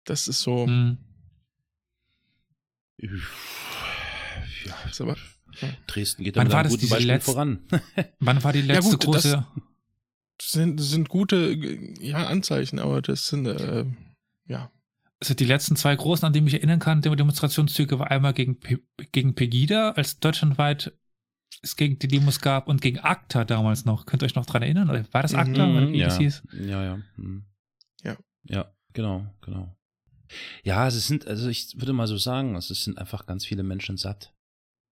Das 0.05 0.29
ist 0.29 0.41
so. 0.41 0.67
Hm. 0.67 0.99
Ja. 2.99 4.75
Ist 4.91 5.01
aber, 5.01 5.17
Dresden 5.87 6.25
geht 6.25 6.37
Wann 6.37 6.49
da 6.49 6.49
mit 6.49 6.53
war 6.53 6.61
einem 6.61 6.71
das 6.71 6.81
guten 6.81 6.91
Beispiel 6.91 7.07
letzte- 7.07 7.31
voran. 7.33 7.67
Wann 8.21 8.43
war 8.45 8.53
die 8.53 8.63
letzte 8.63 8.97
gut, 8.99 9.15
das- 9.15 9.25
große? 9.25 9.47
das 10.39 10.51
sind, 10.51 10.81
sind 10.81 11.09
gute 11.09 11.53
ja, 12.01 12.27
Anzeichen, 12.27 12.79
aber 12.79 13.03
das 13.03 13.27
sind, 13.29 13.47
äh, 13.47 13.85
ja. 14.47 14.71
Also 15.25 15.35
die 15.35 15.47
letzten 15.47 15.75
zwei 15.75 15.97
großen, 15.97 16.27
an 16.27 16.33
die 16.35 16.41
ich 16.41 16.45
mich 16.45 16.55
erinnern 16.55 16.81
kann, 16.81 17.01
Dem- 17.01 17.17
Demonstrationszüge 17.17 17.99
war 17.99 18.11
einmal 18.11 18.35
gegen, 18.35 18.59
gegen 19.13 19.35
Pegida, 19.35 19.93
als 19.93 20.21
deutschlandweit 20.21 20.93
es 21.63 21.77
gegen 21.77 21.99
die 21.99 22.09
Demos 22.09 22.41
gab 22.41 22.69
und 22.69 22.83
gegen 22.83 22.99
ACTA 22.99 23.45
damals 23.47 23.87
noch. 23.87 24.05
Könnt 24.05 24.23
ihr 24.23 24.27
euch 24.27 24.35
noch 24.35 24.45
dran 24.45 24.63
erinnern? 24.63 24.91
Oder 24.91 25.07
war 25.15 25.23
das 25.23 25.33
Mhm, 25.33 25.39
ACTA? 25.39 25.71
oder 25.77 25.89
wie 25.89 25.97
ja. 25.99 26.07
das 26.09 26.19
hieß? 26.19 26.43
Ja, 26.67 26.85
ja. 26.85 26.99
hm. 27.17 27.47
Ja. 28.03 28.17
Ja, 28.45 28.75
genau, 28.93 29.25
genau. 29.41 29.75
Ja, 30.63 30.87
es 30.87 31.07
sind, 31.07 31.27
also 31.27 31.49
ich 31.49 31.75
würde 31.81 31.93
mal 31.95 32.07
so 32.07 32.19
sagen, 32.19 32.55
es 32.57 32.69
sind 32.69 32.99
einfach 32.99 33.25
ganz 33.25 33.47
viele 33.47 33.63
Menschen 33.63 33.97
satt. 33.97 34.35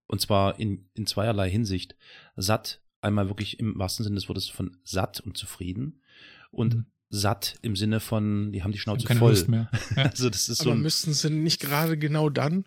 Und 0.06 0.20
zwar 0.22 0.58
in, 0.58 0.88
in 0.94 1.04
zweierlei 1.06 1.50
Hinsicht. 1.50 1.94
Satt, 2.36 2.80
einmal 3.02 3.28
wirklich 3.28 3.58
im 3.60 3.78
wahrsten 3.78 4.04
Sinne 4.04 4.14
des 4.16 4.28
Wortes 4.28 4.48
von 4.48 4.78
satt 4.82 5.20
und 5.20 5.36
zufrieden. 5.36 6.00
Und 6.50 6.74
Mhm. 6.74 6.86
Satt 7.14 7.56
im 7.62 7.76
Sinne 7.76 8.00
von, 8.00 8.52
die 8.52 8.62
haben 8.64 8.72
die 8.72 8.78
Schnauze 8.78 9.02
hab 9.02 9.08
keine 9.08 9.20
voll. 9.20 9.30
Lust 9.32 9.48
mehr. 9.48 9.70
Ja. 9.96 10.04
Also 10.04 10.30
das 10.30 10.48
ist 10.48 10.58
so 10.62 10.70
Aber 10.70 10.78
ein, 10.78 10.82
müssten 10.82 11.12
sie 11.12 11.28
nicht 11.30 11.60
gerade 11.60 11.96
genau 11.98 12.30
dann? 12.30 12.64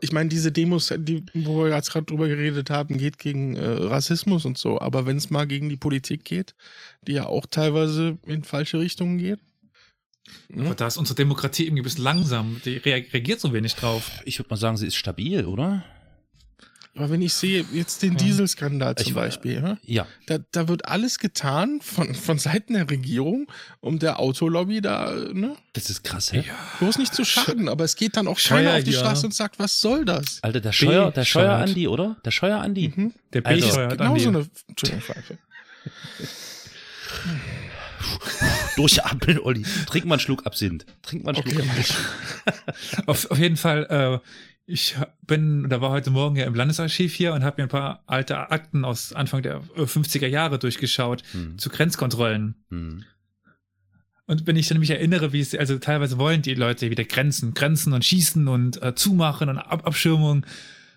Ich 0.00 0.12
meine, 0.12 0.28
diese 0.28 0.52
Demos, 0.52 0.94
die, 0.96 1.24
wo 1.34 1.64
wir 1.64 1.74
jetzt 1.74 1.90
gerade 1.90 2.06
drüber 2.06 2.28
geredet 2.28 2.70
haben, 2.70 2.98
geht 2.98 3.18
gegen 3.18 3.56
äh, 3.56 3.64
Rassismus 3.66 4.44
und 4.44 4.56
so. 4.56 4.80
Aber 4.80 5.06
wenn 5.06 5.16
es 5.16 5.30
mal 5.30 5.46
gegen 5.46 5.68
die 5.68 5.76
Politik 5.76 6.24
geht, 6.24 6.54
die 7.06 7.12
ja 7.14 7.26
auch 7.26 7.46
teilweise 7.46 8.18
in 8.26 8.44
falsche 8.44 8.78
Richtungen 8.78 9.18
geht. 9.18 9.40
Aber 10.52 10.62
Ne? 10.62 10.74
da 10.76 10.86
ist 10.86 10.98
unsere 10.98 11.16
Demokratie 11.16 11.64
irgendwie 11.64 11.80
ein 11.80 11.84
bisschen 11.84 12.04
langsam. 12.04 12.60
Die 12.64 12.76
rea- 12.76 13.02
reagiert 13.12 13.40
so 13.40 13.52
wenig 13.54 13.74
drauf. 13.74 14.10
ich 14.26 14.38
würde 14.38 14.50
mal 14.50 14.56
sagen, 14.56 14.76
sie 14.76 14.86
ist 14.86 14.96
stabil, 14.96 15.46
oder? 15.46 15.82
Aber 16.98 17.10
wenn 17.10 17.22
ich 17.22 17.32
sehe, 17.32 17.64
jetzt 17.72 18.02
den 18.02 18.14
Ja. 18.14 18.18
Dieselskandal 18.18 18.96
zum 18.96 19.06
Ich- 19.06 19.14
Beispiel, 19.14 19.52
ja, 19.62 19.78
Ja. 19.84 20.06
da, 20.26 20.38
da 20.50 20.66
wird 20.66 20.86
alles 20.86 21.20
getan 21.20 21.78
von, 21.80 22.12
von 22.12 22.38
Seiten 22.40 22.74
der 22.74 22.90
Regierung, 22.90 23.46
um 23.78 24.00
der 24.00 24.18
Autolobby 24.18 24.80
da, 24.80 25.12
ne, 25.32 25.54
Das 25.74 25.90
ist 25.90 26.02
krass, 26.02 26.32
hä? 26.32 26.42
bloß 26.80 26.98
nicht 26.98 27.14
zu 27.14 27.24
schaden. 27.24 27.68
Aber 27.68 27.84
es 27.84 27.94
geht 27.94 28.16
dann 28.16 28.26
auch 28.26 28.38
Scheuer, 28.38 28.64
keiner 28.64 28.78
auf 28.78 28.84
die 28.84 28.90
ja. 28.90 28.98
Straße 28.98 29.26
und 29.26 29.32
sagt, 29.34 29.60
was 29.60 29.80
soll 29.80 30.04
das? 30.04 30.40
Alter, 30.42 30.60
der 30.60 30.72
Scheuer, 30.72 31.12
der 31.12 31.20
Bescheuert. 31.20 31.46
Scheuer-Andi, 31.68 31.86
oder? 31.86 32.16
Der 32.24 32.30
Scheuer-Andi. 32.32 32.92
Mhm. 32.96 33.12
Der 33.32 33.46
Also, 33.46 33.64
B-Steuer 33.66 33.84
hat 33.90 33.98
Genau 33.98 34.10
Andi. 34.10 34.20
so 34.24 34.28
eine 34.30 34.46
Entschuldigung, 34.68 35.02
Pfeife. 35.02 35.38
Durchatmen, 38.76 39.40
Olli. 39.40 39.62
Trink 39.86 40.04
mal 40.04 40.14
einen 40.14 40.20
Schluck 40.20 40.46
Absinth. 40.46 40.86
Trink 41.02 41.24
mal 41.24 41.30
einen 41.34 41.40
Okay, 41.40 41.50
Schluck 41.54 41.66
mach 41.66 41.78
ich. 41.78 43.08
Auf, 43.08 43.30
auf 43.30 43.38
jeden 43.38 43.56
Fall, 43.56 44.20
äh, 44.22 44.28
ich 44.68 44.94
bin, 45.26 45.68
da 45.68 45.80
war 45.80 45.90
heute 45.90 46.10
Morgen 46.10 46.36
ja 46.36 46.44
im 46.46 46.54
Landesarchiv 46.54 47.14
hier 47.14 47.32
und 47.34 47.42
habe 47.42 47.60
mir 47.60 47.66
ein 47.66 47.70
paar 47.70 48.02
alte 48.06 48.50
Akten 48.50 48.84
aus 48.84 49.12
Anfang 49.12 49.42
der 49.42 49.62
äh, 49.76 49.82
50er 49.82 50.26
Jahre 50.26 50.58
durchgeschaut 50.58 51.22
Hm. 51.32 51.58
zu 51.58 51.70
Grenzkontrollen. 51.70 52.54
Hm. 52.70 53.04
Und 54.26 54.46
wenn 54.46 54.56
ich 54.56 54.68
dann 54.68 54.78
mich 54.78 54.90
erinnere, 54.90 55.32
wie 55.32 55.40
es, 55.40 55.54
also 55.54 55.78
teilweise 55.78 56.18
wollen 56.18 56.42
die 56.42 56.52
Leute 56.54 56.90
wieder 56.90 57.04
Grenzen, 57.04 57.54
Grenzen 57.54 57.94
und 57.94 58.04
schießen 58.04 58.46
und 58.46 58.80
äh, 58.82 58.94
zumachen 58.94 59.48
und 59.48 59.56
Ab 59.58 59.86
Abschirmung. 59.86 60.44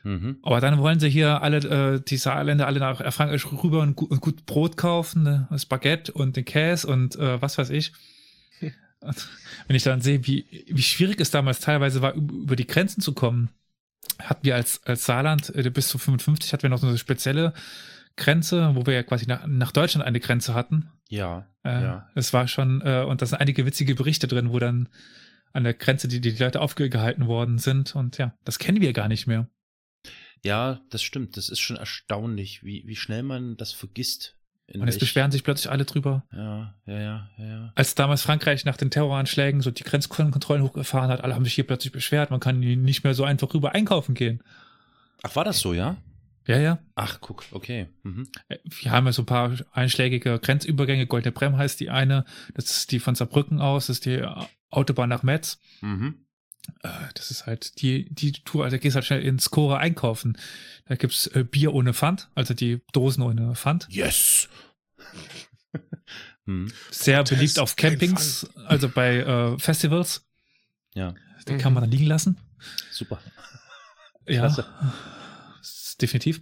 Mhm. 0.04 0.38
Aber 0.44 0.60
dann 0.60 0.80
wollen 0.80 1.00
sie 1.00 1.10
hier 1.10 1.42
alle, 1.42 1.58
äh, 1.96 2.02
die 2.06 2.18
Saarländer 2.18 2.68
alle 2.68 2.80
nach 2.80 2.98
Frankreich 3.14 3.46
rüber 3.64 3.82
und, 3.82 3.96
gu 3.96 4.06
und 4.06 4.20
gut 4.20 4.46
Brot 4.46 4.76
kaufen, 4.76 5.24
ne? 5.24 5.48
das 5.50 5.66
Baguette 5.66 6.12
und 6.12 6.36
den 6.36 6.44
Käse 6.44 6.88
und 6.88 7.16
äh, 7.16 7.42
was 7.42 7.58
weiß 7.58 7.70
ich. 7.70 7.94
Und 9.04 9.28
wenn 9.66 9.76
ich 9.76 9.82
dann 9.82 10.00
sehe, 10.02 10.28
wie, 10.28 10.46
wie 10.68 10.82
schwierig 10.84 11.20
es 11.20 11.32
damals 11.32 11.60
teilweise 11.60 12.04
war, 12.04 12.14
üb- 12.14 12.44
über 12.44 12.56
die 12.56 12.68
Grenzen 12.68 13.02
zu 13.02 13.14
kommen, 13.14 13.50
hatten 14.22 14.46
wir 14.46 14.56
als, 14.56 14.82
als 14.86 15.06
Saarland 15.06 15.54
äh, 15.56 15.70
bis 15.70 15.88
zu 15.88 15.98
55 15.98 16.54
hatten 16.54 16.64
wir 16.64 16.70
noch 16.70 16.80
so 16.80 16.88
eine 16.88 16.98
spezielle 16.98 17.54
Grenze, 18.18 18.76
wo 18.76 18.86
wir 18.86 18.94
ja 18.94 19.04
quasi 19.04 19.26
nach, 19.28 19.46
nach 19.48 19.72
Deutschland 19.72 20.06
eine 20.06 20.20
Grenze 20.20 20.54
hatten. 20.54 20.90
Ja, 21.10 21.48
Äh, 21.64 21.84
ja. 21.84 22.10
Es 22.16 22.34
war 22.34 22.48
schon, 22.48 22.82
äh, 22.82 23.06
und 23.08 23.22
da 23.22 23.26
sind 23.26 23.40
einige 23.40 23.66
witzige 23.66 23.96
Berichte 23.96 24.28
drin, 24.28 24.52
wo 24.52 24.60
dann 24.60 24.90
an 25.54 25.64
der 25.64 25.74
Grenze 25.74 26.08
die, 26.08 26.22
die 26.22 26.32
Leute 26.32 26.62
aufgehalten 26.62 27.28
worden 27.28 27.58
sind. 27.58 27.96
Und 27.96 28.18
ja, 28.18 28.34
das 28.46 28.60
kennen 28.60 28.82
wir 28.82 28.94
gar 28.94 29.08
nicht 29.08 29.28
mehr. 29.28 29.48
Ja, 30.44 30.82
das 30.90 31.04
stimmt. 31.04 31.38
Das 31.38 31.50
ist 31.50 31.60
schon 31.60 31.78
erstaunlich, 31.78 32.64
wie, 32.64 32.84
wie 32.86 32.96
schnell 32.96 33.24
man 33.24 33.58
das 33.58 33.74
vergisst. 33.74 34.38
Und 34.74 34.88
jetzt 34.88 35.00
beschweren 35.00 35.32
sich 35.32 35.44
plötzlich 35.44 35.72
alle 35.72 35.86
drüber. 35.86 36.24
Ja, 36.32 36.74
ja, 36.86 37.00
ja, 37.00 37.28
ja. 37.38 37.72
Als 37.76 37.96
damals 37.96 38.22
Frankreich 38.22 38.66
nach 38.66 38.78
den 38.78 38.92
Terroranschlägen 38.92 39.62
so 39.62 39.72
die 39.72 39.84
Grenzkontrollen 39.84 40.64
hochgefahren 40.64 41.10
hat, 41.10 41.24
alle 41.24 41.36
haben 41.36 41.46
sich 41.46 41.54
hier 41.54 41.68
plötzlich 41.68 41.92
beschwert, 41.92 42.32
man 42.32 42.40
kann 42.40 42.60
nicht 42.60 43.04
mehr 43.04 43.14
so 43.14 43.24
einfach 43.24 43.54
rüber 43.54 43.74
einkaufen 43.74 44.16
gehen. 44.16 44.42
Ach, 45.24 45.36
war 45.36 45.44
das 45.44 45.60
so, 45.60 45.74
ja? 45.74 45.98
Ja, 46.48 46.58
ja. 46.58 46.80
Ach, 46.96 47.20
guck, 47.22 47.46
okay. 47.52 47.88
Mhm. 48.04 48.28
Wir 48.64 48.92
haben 48.92 49.06
ja 49.06 49.12
so 49.12 49.22
ein 49.22 49.28
paar 49.28 49.56
einschlägige 49.72 50.40
Grenzübergänge. 50.40 51.06
Goldene 51.06 51.32
Brem 51.32 51.56
heißt 51.56 51.80
die 51.80 51.90
eine. 51.90 52.26
Das 52.56 52.72
ist 52.72 52.92
die 52.92 53.00
von 53.00 53.16
Saarbrücken 53.16 53.62
aus. 53.62 53.88
Das 53.88 53.98
ist 53.98 54.06
die 54.06 54.26
Autobahn 54.70 55.10
nach 55.10 55.24
Metz. 55.24 55.60
Mhm. 55.82 56.26
Äh, 56.84 56.90
Das 57.16 57.32
ist 57.32 57.46
halt 57.46 57.82
die, 57.82 58.14
die 58.14 58.32
Tour. 58.34 58.64
Also, 58.66 58.78
da 58.78 58.82
gehst 58.82 58.96
halt 58.96 59.06
schnell 59.06 59.22
ins 59.24 59.50
Cora 59.52 59.78
einkaufen. 59.78 60.38
Da 60.88 60.96
gibt's 60.96 61.28
äh, 61.28 61.44
Bier 61.44 61.74
ohne 61.74 61.94
Pfand. 61.94 62.30
Also 62.36 62.54
die 62.54 62.82
Dosen 62.94 63.24
ohne 63.24 63.56
Pfand. 63.56 63.88
Yes! 63.90 64.50
hm. 66.46 66.72
Sehr 66.92 67.18
Protest, 67.20 67.40
beliebt 67.40 67.60
auf 67.60 67.76
Campings. 67.76 68.50
Also 68.66 68.90
bei 68.90 69.18
äh, 69.18 69.60
Festivals. 69.60 70.26
Ja, 70.94 71.14
Den 71.48 71.58
kann 71.58 71.74
man 71.74 71.84
dann 71.84 71.92
liegen 71.92 72.06
lassen. 72.08 72.38
super. 72.92 73.22
Ja. 74.28 74.42
Klasse. 74.42 74.66
Ist 75.62 76.02
Definitiv. 76.02 76.42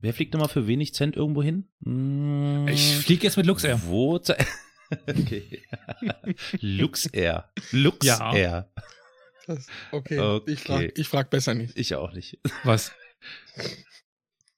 Wer 0.00 0.12
fliegt 0.12 0.34
immer 0.34 0.48
für 0.48 0.66
wenig 0.66 0.94
Cent 0.94 1.16
irgendwo 1.16 1.42
hin? 1.42 1.68
Hm, 1.84 2.68
Ich 2.68 2.96
fliege 2.98 3.24
jetzt 3.24 3.36
mit 3.36 3.46
Luxair. 3.46 3.80
Wo? 3.86 4.14
okay. 5.08 5.62
Luxair. 6.60 7.50
Luxair. 7.72 8.70
Das, 9.46 9.66
okay, 9.92 10.18
Okay. 10.18 10.52
ich 10.52 10.60
frage 10.62 10.92
ich 10.96 11.08
frag 11.08 11.30
besser 11.30 11.54
nicht. 11.54 11.76
Ich 11.78 11.94
auch 11.94 12.12
nicht. 12.12 12.38
Was? 12.64 12.92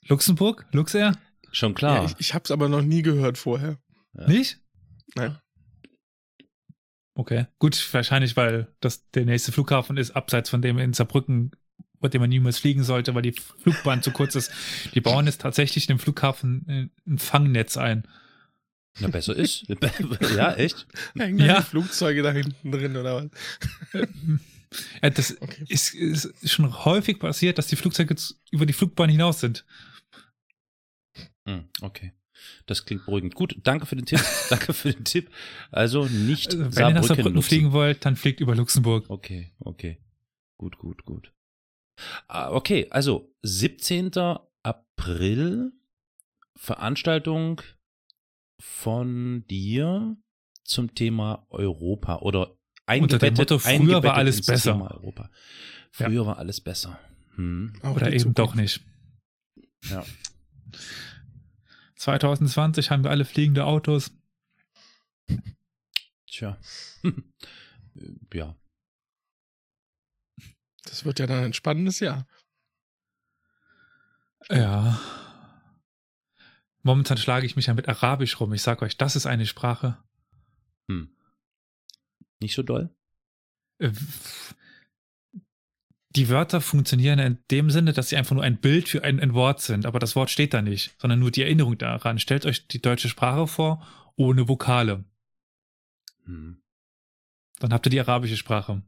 Luxemburg? 0.06 0.66
Luxair? 0.72 1.12
Schon 1.52 1.72
Ja, 1.72 1.76
klar. 1.78 2.04
ich 2.06 2.14
ich 2.18 2.34
habe 2.34 2.44
es 2.44 2.50
aber 2.50 2.68
noch 2.68 2.82
nie 2.82 3.02
gehört 3.02 3.38
vorher. 3.38 3.78
Ja. 4.14 4.26
Nicht? 4.28 4.60
Nein. 5.14 5.38
Okay. 7.14 7.46
Gut, 7.58 7.92
wahrscheinlich, 7.92 8.36
weil 8.36 8.68
das 8.80 9.10
der 9.10 9.24
nächste 9.24 9.52
Flughafen 9.52 9.96
ist, 9.96 10.12
abseits 10.12 10.50
von 10.50 10.62
dem 10.62 10.78
in 10.78 10.92
Saarbrücken, 10.92 11.50
bei 12.00 12.08
dem 12.08 12.20
man 12.20 12.30
niemals 12.30 12.58
fliegen 12.58 12.84
sollte, 12.84 13.14
weil 13.14 13.22
die 13.22 13.32
Flugbahn 13.32 14.02
zu 14.02 14.12
kurz 14.12 14.34
ist. 14.36 14.52
Die 14.94 15.00
bauen 15.00 15.26
jetzt 15.26 15.40
tatsächlich 15.40 15.88
in 15.88 15.96
dem 15.96 15.98
Flughafen 16.00 16.90
ein 17.06 17.18
Fangnetz 17.18 17.76
ein. 17.76 18.06
Na, 19.00 19.08
besser 19.08 19.34
ist. 19.36 19.64
ja, 20.36 20.54
echt? 20.54 20.86
Hängen 21.16 21.38
Ja. 21.40 21.46
ja. 21.46 21.60
die 21.60 21.66
Flugzeuge 21.66 22.22
da 22.22 22.30
hinten 22.32 22.70
drin 22.72 22.96
oder 22.96 23.28
was? 23.92 24.02
Ja, 25.02 25.10
das 25.10 25.40
Okay. 25.40 25.64
ist, 25.68 25.94
ist 25.94 26.50
schon 26.50 26.84
häufig 26.84 27.18
passiert, 27.18 27.58
dass 27.58 27.66
die 27.68 27.76
Flugzeuge 27.76 28.14
über 28.50 28.66
die 28.66 28.72
Flugbahn 28.72 29.08
hinaus 29.10 29.40
sind. 29.40 29.64
Hm, 31.46 31.68
okay. 31.80 32.12
Das 32.66 32.84
klingt 32.84 33.04
beruhigend. 33.04 33.34
Gut, 33.34 33.56
danke 33.64 33.86
für 33.86 33.96
den 33.96 34.06
Tipp. 34.06 34.20
danke 34.50 34.72
für 34.72 34.92
den 34.92 35.04
Tipp. 35.04 35.30
Also 35.70 36.06
nicht 36.06 36.48
Also, 36.48 36.58
wenn 36.58 36.64
ihr 36.64 36.70
nach 36.70 36.74
Saarbrücken 36.74 37.06
Saarbrücken 37.08 37.42
fliegen 37.42 37.72
wollt, 37.72 38.04
dann 38.04 38.16
fliegt 38.16 38.40
über 38.40 38.54
Luxemburg. 38.54 39.08
Okay, 39.08 39.52
okay. 39.60 39.98
Gut, 40.56 40.78
gut, 40.78 41.04
gut. 41.04 41.32
Ah, 42.28 42.50
Okay, 42.52 42.86
also 42.90 43.34
17. 43.42 44.12
April, 44.62 45.72
Veranstaltung 46.56 47.62
von 48.60 49.44
dir 49.48 50.16
zum 50.64 50.94
Thema 50.94 51.46
Europa 51.50 52.16
oder 52.18 52.57
Unter 52.88 53.18
dem 53.18 53.34
Motto, 53.34 53.58
früher 53.58 54.02
war 54.02 54.14
alles 54.14 54.44
besser. 54.44 54.74
Europa. 54.74 55.30
Früher 55.90 56.26
war 56.26 56.38
alles 56.38 56.60
besser. 56.60 56.98
Hm. 57.34 57.72
Auch 57.82 57.96
Oder 57.96 58.12
eben 58.12 58.34
doch 58.34 58.52
Zukunft. 58.52 58.56
nicht. 58.56 58.84
Ja. 59.90 60.04
2020 61.96 62.90
haben 62.90 63.04
wir 63.04 63.10
alle 63.10 63.24
fliegende 63.24 63.64
Autos. 63.64 64.12
Tja. 66.26 66.58
ja. 68.32 68.56
Das 70.84 71.04
wird 71.04 71.18
ja 71.18 71.26
dann 71.26 71.44
ein 71.44 71.52
spannendes 71.52 72.00
Jahr. 72.00 72.26
Ja. 74.48 74.98
Momentan 76.82 77.18
schlage 77.18 77.44
ich 77.44 77.56
mich 77.56 77.66
ja 77.66 77.74
mit 77.74 77.88
Arabisch 77.88 78.40
rum. 78.40 78.52
Ich 78.54 78.62
sag 78.62 78.80
euch, 78.82 78.96
das 78.96 79.16
ist 79.16 79.26
eine 79.26 79.46
Sprache. 79.46 79.98
Hm. 80.88 81.14
Nicht 82.40 82.54
so 82.54 82.62
doll? 82.62 82.90
Äh, 83.78 83.90
Die 86.10 86.28
Wörter 86.28 86.60
funktionieren 86.60 87.18
in 87.18 87.38
dem 87.50 87.70
Sinne, 87.70 87.92
dass 87.92 88.08
sie 88.08 88.16
einfach 88.16 88.34
nur 88.34 88.42
ein 88.42 88.60
Bild 88.60 88.88
für 88.88 89.04
ein, 89.04 89.20
ein 89.20 89.34
Wort 89.34 89.60
sind, 89.60 89.86
aber 89.86 89.98
das 89.98 90.16
Wort 90.16 90.30
steht 90.30 90.54
da 90.54 90.62
nicht, 90.62 90.94
sondern 90.98 91.18
nur 91.18 91.30
die 91.30 91.42
Erinnerung 91.42 91.76
daran. 91.78 92.18
Stellt 92.18 92.46
euch 92.46 92.66
die 92.66 92.80
deutsche 92.80 93.08
Sprache 93.08 93.46
vor, 93.46 93.86
ohne 94.16 94.48
Vokale. 94.48 95.04
Hm. 96.24 96.62
Dann 97.60 97.72
habt 97.72 97.86
ihr 97.86 97.90
die 97.90 98.00
arabische 98.00 98.36
Sprache. 98.36 98.82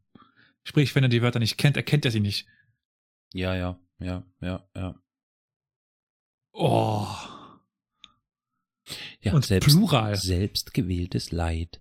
Sprich, 0.62 0.94
wenn 0.94 1.05
ihr 1.05 1.09
die 1.09 1.22
Wörter 1.22 1.39
nicht 1.39 1.59
kennt, 1.59 1.77
erkennt 1.77 2.05
ihr 2.05 2.10
sie 2.10 2.20
nicht. 2.20 2.47
Ja, 3.32 3.55
ja, 3.55 3.78
ja, 3.98 4.24
ja, 4.40 4.68
ja. 4.74 5.01
Oh. 6.52 7.06
ja 9.20 9.32
Und 9.32 9.47
Plural. 9.60 10.16
Selbstgewähltes 10.16 11.31
Leid. 11.31 11.81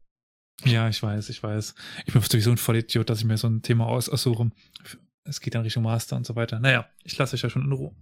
Ja, 0.65 0.89
ich 0.89 1.01
weiß, 1.01 1.29
ich 1.29 1.41
weiß. 1.41 1.73
Ich 2.05 2.13
bin 2.13 2.21
sowieso 2.21 2.51
ein 2.51 2.57
Vollidiot, 2.57 3.09
dass 3.09 3.19
ich 3.19 3.25
mir 3.25 3.37
so 3.37 3.47
ein 3.47 3.61
Thema 3.61 3.85
aus 3.87 4.09
aussuche. 4.09 4.51
Es 5.23 5.39
geht 5.41 5.55
dann 5.55 5.61
Richtung 5.63 5.83
Master 5.83 6.15
und 6.17 6.25
so 6.25 6.35
weiter. 6.35 6.59
Naja, 6.59 6.89
ich 7.03 7.17
lasse 7.17 7.35
euch 7.35 7.41
ja 7.43 7.49
schon 7.49 7.63
in 7.63 7.71
Ruhe. 7.71 7.95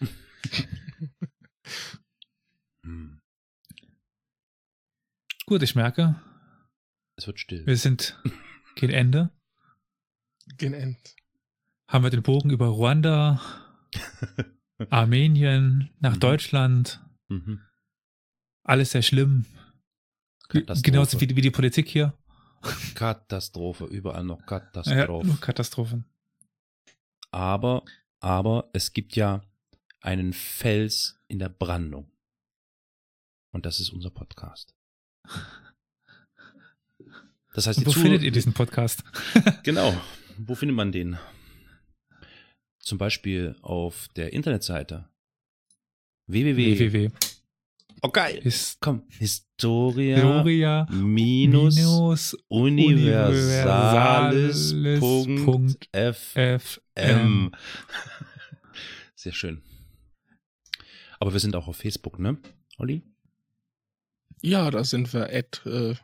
Hm. 2.84 3.20
Gut, 5.46 5.62
ich 5.62 5.74
merke, 5.74 6.20
Es 7.16 7.26
wird 7.26 7.38
still. 7.38 7.64
wir 7.66 7.76
sind 7.76 8.20
gegen 8.74 8.92
Ende. 8.92 9.30
Genannt. 10.58 11.14
Haben 11.88 12.04
wir 12.04 12.10
den 12.10 12.22
Bogen 12.22 12.50
über 12.50 12.66
Ruanda, 12.66 13.40
Armenien, 14.90 15.90
nach 16.00 16.16
Mhm. 16.16 16.20
Deutschland. 16.20 17.04
Mhm. 17.28 17.60
Alles 18.64 18.90
sehr 18.92 19.02
schlimm. 19.02 19.46
Genauso 20.48 21.20
wie, 21.20 21.34
wie 21.36 21.40
die 21.40 21.50
Politik 21.50 21.88
hier. 21.88 22.16
Katastrophe, 22.94 23.84
überall 23.86 24.22
noch 24.24 24.40
Ja, 24.40 24.46
Katastrophe. 24.46 25.26
nur 25.26 25.40
Katastrophen. 25.40 26.04
aber, 27.30 27.84
aber 28.20 28.70
es 28.72 28.92
gibt 28.92 29.16
ja 29.16 29.42
einen 30.00 30.32
Fels 30.32 31.18
in 31.28 31.38
der 31.38 31.48
Brandung. 31.48 32.10
Und 33.52 33.66
das 33.66 33.80
ist 33.80 33.90
unser 33.90 34.10
Podcast. 34.10 34.74
Das 37.54 37.66
heißt, 37.66 37.84
wo 37.84 37.90
Zuh- 37.90 38.00
findet 38.02 38.22
ihr 38.22 38.30
diesen 38.32 38.52
Podcast? 38.52 39.02
Genau. 39.62 39.94
Wo 40.38 40.54
findet 40.54 40.76
man 40.76 40.90
den? 40.92 41.18
Zum 42.78 42.98
Beispiel 42.98 43.56
auf 43.62 44.08
der 44.16 44.32
Internetseite 44.32 45.08
www. 46.26 46.78
www. 46.78 47.10
Oh 48.02 48.10
geil. 48.10 48.38
Ist 48.42 48.80
Komm, 48.80 49.04
Historia 49.08 50.18
Gloria 50.18 50.86
minus 50.90 51.76
minus 51.76 52.36
universales 52.48 54.72
universales 54.72 55.44
Punkt 55.44 55.88
FM. 55.92 56.58
FM. 56.98 57.52
Sehr 59.14 59.32
schön. 59.32 59.62
Aber 61.20 61.32
wir 61.32 61.38
sind 61.38 61.54
auch 61.54 61.68
auf 61.68 61.76
Facebook, 61.76 62.18
ne, 62.18 62.38
Olli? 62.78 63.02
Ja, 64.40 64.68
da 64.72 64.82
sind 64.82 65.14
wir 65.14 65.32
at 65.32 65.64
äh, 65.64 65.94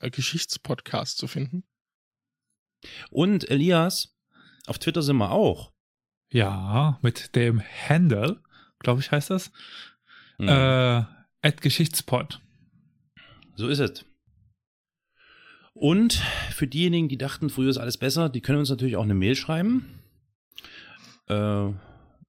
Geschichtspodcast 0.00 1.18
zu 1.18 1.26
finden. 1.26 1.64
Und 3.10 3.50
Elias, 3.50 4.16
auf 4.66 4.78
Twitter 4.78 5.02
sind 5.02 5.18
wir 5.18 5.30
auch. 5.30 5.72
Ja, 6.32 6.98
mit 7.02 7.36
dem 7.36 7.60
Handle, 7.60 8.40
glaube 8.78 9.02
ich, 9.02 9.10
heißt 9.10 9.28
das. 9.28 9.50
Hm, 10.38 10.48
Äh, 10.48 11.04
Geschichtspod. 11.52 12.40
so 13.56 13.68
ist 13.68 13.78
es. 13.80 14.04
Und 15.74 16.12
für 16.50 16.66
diejenigen, 16.68 17.08
die 17.08 17.18
dachten, 17.18 17.50
früher 17.50 17.68
ist 17.70 17.78
alles 17.78 17.98
besser, 17.98 18.28
die 18.28 18.40
können 18.40 18.60
uns 18.60 18.70
natürlich 18.70 18.94
auch 18.96 19.02
eine 19.02 19.14
Mail 19.14 19.34
schreiben. 19.34 19.98
Äh, 21.26 21.70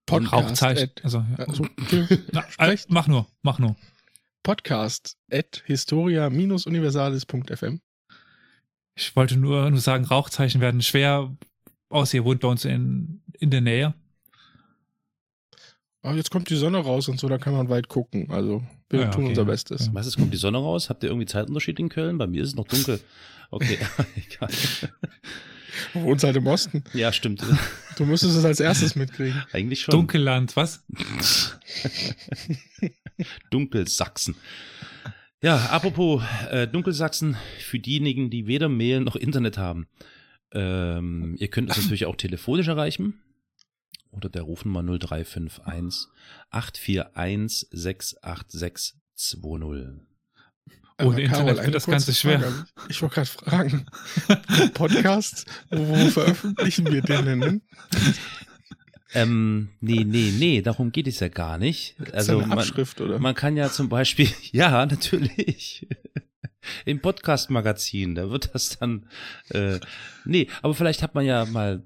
Podcast 0.07 0.33
Rauchzeichen. 0.33 0.89
at, 0.95 1.03
Also, 1.03 1.23
ja. 1.37 1.45
also. 1.45 1.67
Na, 2.31 2.43
äh, 2.57 2.75
mach 2.89 3.05
nur, 3.07 3.27
mach 3.43 3.59
nur. 3.59 3.75
Podcast 4.43 5.17
at 5.31 5.61
historia-universales.fm. 5.65 7.81
Ich 8.95 9.15
wollte 9.15 9.37
nur, 9.37 9.69
nur 9.69 9.79
sagen, 9.79 10.05
Rauchzeichen 10.05 10.59
werden 10.61 10.81
schwer, 10.81 11.35
außer 11.89 12.15
ihr 12.15 12.25
wohnt 12.25 12.41
bei 12.41 12.47
uns 12.47 12.65
in, 12.65 13.21
in 13.39 13.51
der 13.51 13.61
Nähe. 13.61 13.93
Aber 16.01 16.13
Ah, 16.13 16.17
jetzt 16.17 16.29
kommt 16.31 16.49
die 16.49 16.55
Sonne 16.55 16.77
raus 16.79 17.07
und 17.09 17.19
so, 17.19 17.27
da 17.27 17.37
kann 17.39 17.53
man 17.53 17.69
weit 17.69 17.89
gucken. 17.89 18.29
Also 18.31 18.63
wir 18.89 19.01
Ja, 19.01 19.07
tun 19.09 19.23
okay, 19.23 19.29
unser. 19.31 19.45
Bestes. 19.45 19.87
Ja. 19.87 19.93
was, 19.93 20.05
es 20.07 20.15
kommt 20.17 20.33
die 20.33 20.37
Sonne 20.37 20.57
raus? 20.57 20.89
Habt 20.89 21.03
ihr 21.03 21.09
irgendwie 21.09 21.25
Zeitunterschied 21.25 21.79
in 21.79 21.89
Köln? 21.89 22.17
Bei 22.17 22.27
mir 22.27 22.41
ist 22.43 22.49
es 22.49 22.55
noch 22.55 22.67
dunkel. 22.67 22.99
Okay, 23.51 23.77
egal. 24.15 24.49
Du 25.93 26.01
wohnst 26.03 26.23
halt 26.23 26.35
im 26.37 26.47
Osten. 26.47 26.83
Ja, 26.93 27.11
stimmt. 27.11 27.43
Du 27.97 28.05
müsstest 28.05 28.37
es 28.37 28.45
als 28.45 28.59
erstes 28.59 28.95
mitkriegen. 28.95 29.43
Eigentlich 29.51 29.81
schon. 29.81 29.91
Dunkelland, 29.91 30.55
was? 30.55 30.83
Dunkelsachsen. 33.49 34.35
Ja, 35.41 35.57
apropos 35.67 36.23
äh, 36.49 36.67
Dunkelsachsen, 36.67 37.37
für 37.59 37.79
diejenigen, 37.79 38.29
die 38.29 38.47
weder 38.47 38.69
Mail 38.69 39.01
noch 39.01 39.15
Internet 39.15 39.57
haben, 39.57 39.87
ähm, 40.53 41.35
ihr 41.37 41.49
könnt 41.49 41.69
uns 41.69 41.77
natürlich 41.77 42.05
auch 42.05 42.15
telefonisch 42.15 42.67
erreichen. 42.67 43.19
Oder 44.11 44.29
der 44.29 44.43
Rufnummer 44.43 44.81
0351 44.83 46.07
841 46.49 47.67
68620. 47.71 48.95
Ohne 50.97 51.07
Aber 51.07 51.19
Internet 51.19 51.29
Carol, 51.29 51.47
wird 51.47 51.59
eine 51.59 51.71
das 51.71 51.85
Ganze 51.87 52.13
schwer. 52.13 52.39
Frage. 52.39 52.65
Ich 52.87 53.01
wollte 53.01 53.15
gerade 53.15 53.27
fragen, 53.27 53.85
Podcast, 54.73 55.45
wo, 55.69 55.85
wo 55.87 56.09
veröffentlichen 56.09 56.89
wir 56.91 57.01
den 57.01 57.25
denn? 57.25 57.61
Ähm, 59.13 59.69
nee, 59.81 60.03
nee, 60.05 60.31
nee, 60.37 60.61
darum 60.61 60.91
geht 60.91 61.07
es 61.07 61.19
ja 61.19 61.27
gar 61.29 61.57
nicht. 61.57 61.95
Also 61.99 62.13
Also 62.13 62.37
eine 62.39 62.47
man, 62.47 62.59
Abschrift, 62.59 63.01
oder? 63.01 63.19
man 63.19 63.35
kann 63.35 63.55
ja 63.57 63.69
zum 63.69 63.89
Beispiel, 63.89 64.29
ja, 64.51 64.85
natürlich. 64.85 65.87
Im 66.85 66.99
Podcast-Magazin, 66.99 68.15
da 68.15 68.29
wird 68.29 68.49
das 68.53 68.77
dann, 68.79 69.05
äh, 69.49 69.79
nee, 70.25 70.47
aber 70.61 70.73
vielleicht 70.73 71.01
hat 71.03 71.15
man 71.15 71.25
ja 71.25 71.45
mal 71.45 71.83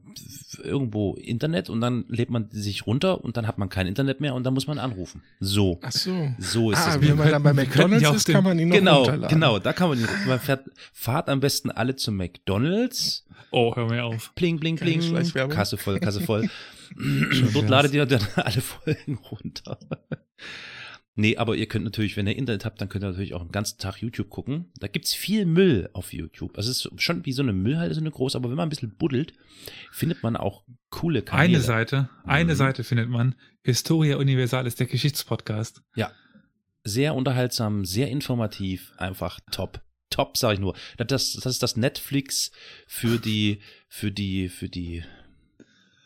irgendwo 0.63 1.15
Internet 1.15 1.69
und 1.69 1.81
dann 1.81 2.05
lädt 2.07 2.29
man 2.29 2.49
sich 2.51 2.85
runter 2.87 3.23
und 3.23 3.37
dann 3.37 3.47
hat 3.47 3.57
man 3.57 3.69
kein 3.69 3.87
Internet 3.87 4.19
mehr 4.21 4.33
und 4.35 4.43
dann 4.43 4.53
muss 4.53 4.67
man 4.67 4.79
anrufen. 4.79 5.21
So, 5.39 5.79
Ach 5.81 5.91
so. 5.91 6.33
so 6.37 6.71
ist 6.71 6.79
ah, 6.79 6.93
das. 6.95 7.01
wie 7.01 7.13
man 7.13 7.29
dann 7.29 7.43
bei 7.43 7.53
McDonalds 7.53 8.09
ist, 8.15 8.27
den- 8.27 8.35
kann 8.35 8.43
man 8.43 8.59
ihn 8.59 8.69
noch 8.69 8.75
Genau, 8.77 8.97
runterladen. 9.03 9.29
genau, 9.29 9.59
da 9.59 9.73
kann 9.73 9.89
man, 9.89 10.07
man 10.27 10.39
fährt, 10.39 10.65
fahrt 10.93 11.29
am 11.29 11.39
besten 11.39 11.71
alle 11.71 11.95
zu 11.95 12.11
McDonalds, 12.11 13.25
Oh, 13.51 13.75
hör 13.75 13.87
mir 13.89 14.03
auf. 14.05 14.31
bling, 14.35 14.59
bling, 14.59 14.75
bling. 14.75 15.01
Kasse 15.49 15.77
voll, 15.77 15.99
Kasse 15.99 16.21
voll. 16.21 16.49
Dort 17.53 17.69
ladet 17.69 17.93
ihr 17.93 18.05
dann 18.05 18.21
alle 18.35 18.61
Folgen 18.61 19.17
runter. 19.31 19.77
Nee, 21.19 21.35
aber 21.35 21.57
ihr 21.57 21.65
könnt 21.65 21.83
natürlich, 21.83 22.15
wenn 22.15 22.27
ihr 22.27 22.37
Internet 22.37 22.63
habt, 22.63 22.79
dann 22.79 22.87
könnt 22.87 23.03
ihr 23.03 23.09
natürlich 23.09 23.33
auch 23.33 23.41
den 23.43 23.51
ganzen 23.51 23.77
Tag 23.77 23.97
YouTube 23.97 24.29
gucken. 24.29 24.71
Da 24.79 24.87
gibt's 24.87 25.13
viel 25.13 25.45
Müll 25.45 25.89
auf 25.91 26.13
YouTube. 26.13 26.55
Also 26.57 26.71
es 26.71 26.85
ist 26.85 27.01
schon 27.01 27.25
wie 27.25 27.33
so 27.33 27.41
eine 27.41 27.51
Müllhalde, 27.51 27.93
so 27.93 27.99
eine 27.99 28.09
groß, 28.09 28.37
aber 28.37 28.47
wenn 28.49 28.55
man 28.55 28.67
ein 28.67 28.69
bisschen 28.69 28.95
buddelt, 28.95 29.33
findet 29.91 30.23
man 30.23 30.37
auch 30.37 30.63
coole 30.89 31.21
Kanäle. 31.21 31.57
Eine 31.57 31.59
Seite, 31.61 32.09
eine 32.23 32.53
Mhm. 32.53 32.57
Seite 32.57 32.83
findet 32.85 33.09
man. 33.09 33.35
Historia 33.63 34.15
Universalis, 34.15 34.75
der 34.75 34.87
Geschichtspodcast. 34.87 35.81
Sehr 36.85 37.13
unterhaltsam, 37.15 37.83
sehr 37.83 38.07
informativ, 38.07 38.93
einfach 38.95 39.41
top. 39.51 39.81
Top, 40.09 40.37
sag 40.37 40.53
ich 40.53 40.59
nur. 40.59 40.73
Das, 40.95 41.33
das 41.33 41.45
ist 41.45 41.61
das 41.61 41.75
Netflix 41.75 42.51
für 42.87 43.19
die, 43.19 43.59
für 43.89 44.13
die, 44.13 44.47
für 44.47 44.69
die, 44.69 45.03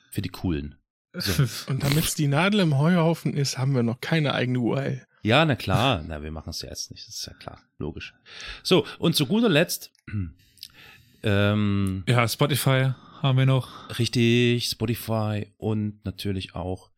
für 0.09 0.23
die 0.23 0.29
Coolen. 0.29 0.73
So. 1.13 1.43
Und 1.71 1.83
damit 1.83 2.05
es 2.05 2.15
die 2.15 2.27
Nadel 2.27 2.61
im 2.61 2.77
Heuhaufen 2.77 3.33
ist, 3.33 3.57
haben 3.57 3.75
wir 3.75 3.83
noch 3.83 4.01
keine 4.01 4.33
eigene 4.33 4.59
URL. 4.59 5.05
Ja, 5.21 5.45
na 5.45 5.55
klar. 5.55 6.03
Na, 6.07 6.21
wir 6.21 6.31
machen 6.31 6.49
es 6.49 6.61
ja 6.61 6.69
jetzt 6.69 6.91
nicht. 6.91 7.07
Das 7.07 7.15
ist 7.15 7.25
ja 7.25 7.33
klar. 7.33 7.61
Logisch. 7.77 8.13
So, 8.61 8.85
und 8.99 9.15
zu 9.15 9.25
guter 9.25 9.49
Letzt, 9.49 9.91
ähm, 11.23 12.03
ja, 12.07 12.27
Spotify 12.27 12.93
haben 13.21 13.37
wir 13.37 13.45
noch. 13.45 13.97
richtig, 13.97 14.65
Spotify 14.65 15.47
und 15.57 16.03
natürlich 16.03 16.55
auch 16.55 16.91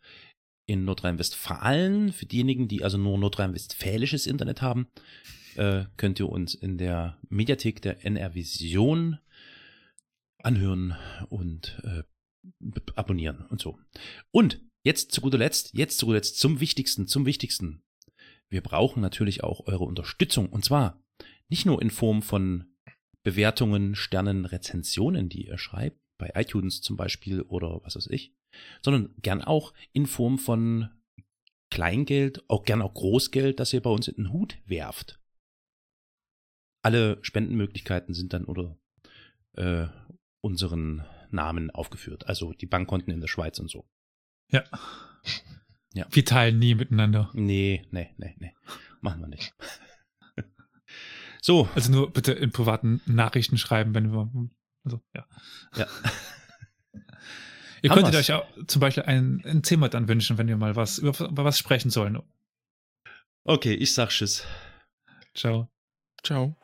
in 0.65 0.85
Nordrhein-Westfalen. 0.85 2.11
Für 2.11 2.25
diejenigen, 2.25 2.67
die 2.67 2.83
also 2.83 2.97
nur 2.97 3.17
nordrhein-westfälisches 3.19 4.25
Internet 4.25 4.63
haben, 4.63 4.87
äh, 5.55 5.85
könnt 5.97 6.19
ihr 6.19 6.29
uns 6.29 6.55
in 6.55 6.77
der 6.79 7.17
Mediathek 7.29 7.81
der 7.81 8.03
NR 8.05 8.33
Vision 8.33 9.19
anhören 10.41 10.95
und 11.29 11.79
äh, 11.83 12.03
abonnieren 12.95 13.45
und 13.49 13.61
so. 13.61 13.79
Und 14.31 14.61
jetzt 14.83 15.11
zu 15.11 15.21
guter 15.21 15.37
Letzt, 15.37 15.73
jetzt 15.73 15.97
zu 15.97 16.05
guter 16.05 16.17
Letzt 16.17 16.39
zum 16.39 16.59
Wichtigsten, 16.59 17.07
zum 17.07 17.25
Wichtigsten. 17.25 17.83
Wir 18.49 18.61
brauchen 18.61 19.01
natürlich 19.01 19.43
auch 19.43 19.67
eure 19.67 19.83
Unterstützung 19.83 20.49
und 20.49 20.63
zwar 20.63 21.03
nicht 21.49 21.65
nur 21.65 21.81
in 21.81 21.89
Form 21.89 22.21
von 22.21 22.65
Bewertungen, 23.23 23.95
Sternen, 23.95 24.45
Rezensionen, 24.45 25.29
die 25.29 25.47
ihr 25.47 25.57
schreibt, 25.57 25.99
bei 26.17 26.31
iTunes 26.35 26.81
zum 26.81 26.95
Beispiel 26.95 27.41
oder 27.41 27.81
was 27.83 27.95
weiß 27.95 28.07
ich, 28.07 28.33
sondern 28.81 29.15
gern 29.21 29.41
auch 29.41 29.73
in 29.91 30.05
Form 30.05 30.37
von 30.37 30.89
Kleingeld, 31.71 32.47
auch 32.49 32.63
gern 32.63 32.81
auch 32.81 32.93
Großgeld, 32.93 33.59
das 33.59 33.73
ihr 33.73 33.81
bei 33.81 33.89
uns 33.89 34.07
in 34.07 34.15
den 34.15 34.31
Hut 34.31 34.57
werft. 34.65 35.19
Alle 36.83 37.17
Spendenmöglichkeiten 37.21 38.13
sind 38.13 38.33
dann 38.33 38.45
unter 38.45 38.77
äh, 39.53 39.87
unseren 40.41 41.03
Namen 41.35 41.69
aufgeführt, 41.71 42.27
also 42.27 42.53
die 42.53 42.65
Bankkonten 42.65 43.13
in 43.13 43.21
der 43.21 43.27
Schweiz 43.27 43.59
und 43.59 43.69
so. 43.69 43.87
Ja. 44.51 44.63
Ja. 45.93 46.05
Wir 46.11 46.25
teilen 46.25 46.59
nie 46.59 46.75
miteinander. 46.75 47.29
Nee, 47.33 47.85
nee, 47.91 48.13
nee, 48.17 48.35
nee, 48.39 48.53
machen 49.01 49.21
wir 49.21 49.27
nicht. 49.27 49.53
so, 51.41 51.69
Also 51.75 51.91
nur 51.91 52.11
bitte 52.11 52.33
in 52.33 52.51
privaten 52.51 53.01
Nachrichten 53.05 53.57
schreiben, 53.57 53.93
wenn 53.95 54.11
wir. 54.11 54.29
Also, 54.83 55.01
ja. 55.13 55.25
ja. 55.75 55.87
Ihr 57.81 57.91
Haben 57.91 57.97
könntet 57.97 58.13
wir's. 58.13 58.29
euch 58.29 58.33
auch 58.35 58.45
zum 58.67 58.79
Beispiel 58.79 59.03
ein, 59.03 59.43
ein 59.45 59.61
Thema 59.61 59.89
dann 59.89 60.07
wünschen, 60.07 60.37
wenn 60.37 60.47
wir 60.47 60.57
mal 60.57 60.75
was 60.75 60.97
über, 60.97 61.29
über 61.29 61.45
was 61.45 61.59
sprechen 61.59 61.91
sollen. 61.91 62.19
Okay, 63.43 63.73
ich 63.75 63.93
sag 63.93 64.09
Tschüss. 64.09 64.45
Ciao. 65.35 65.69
Ciao. 66.23 66.57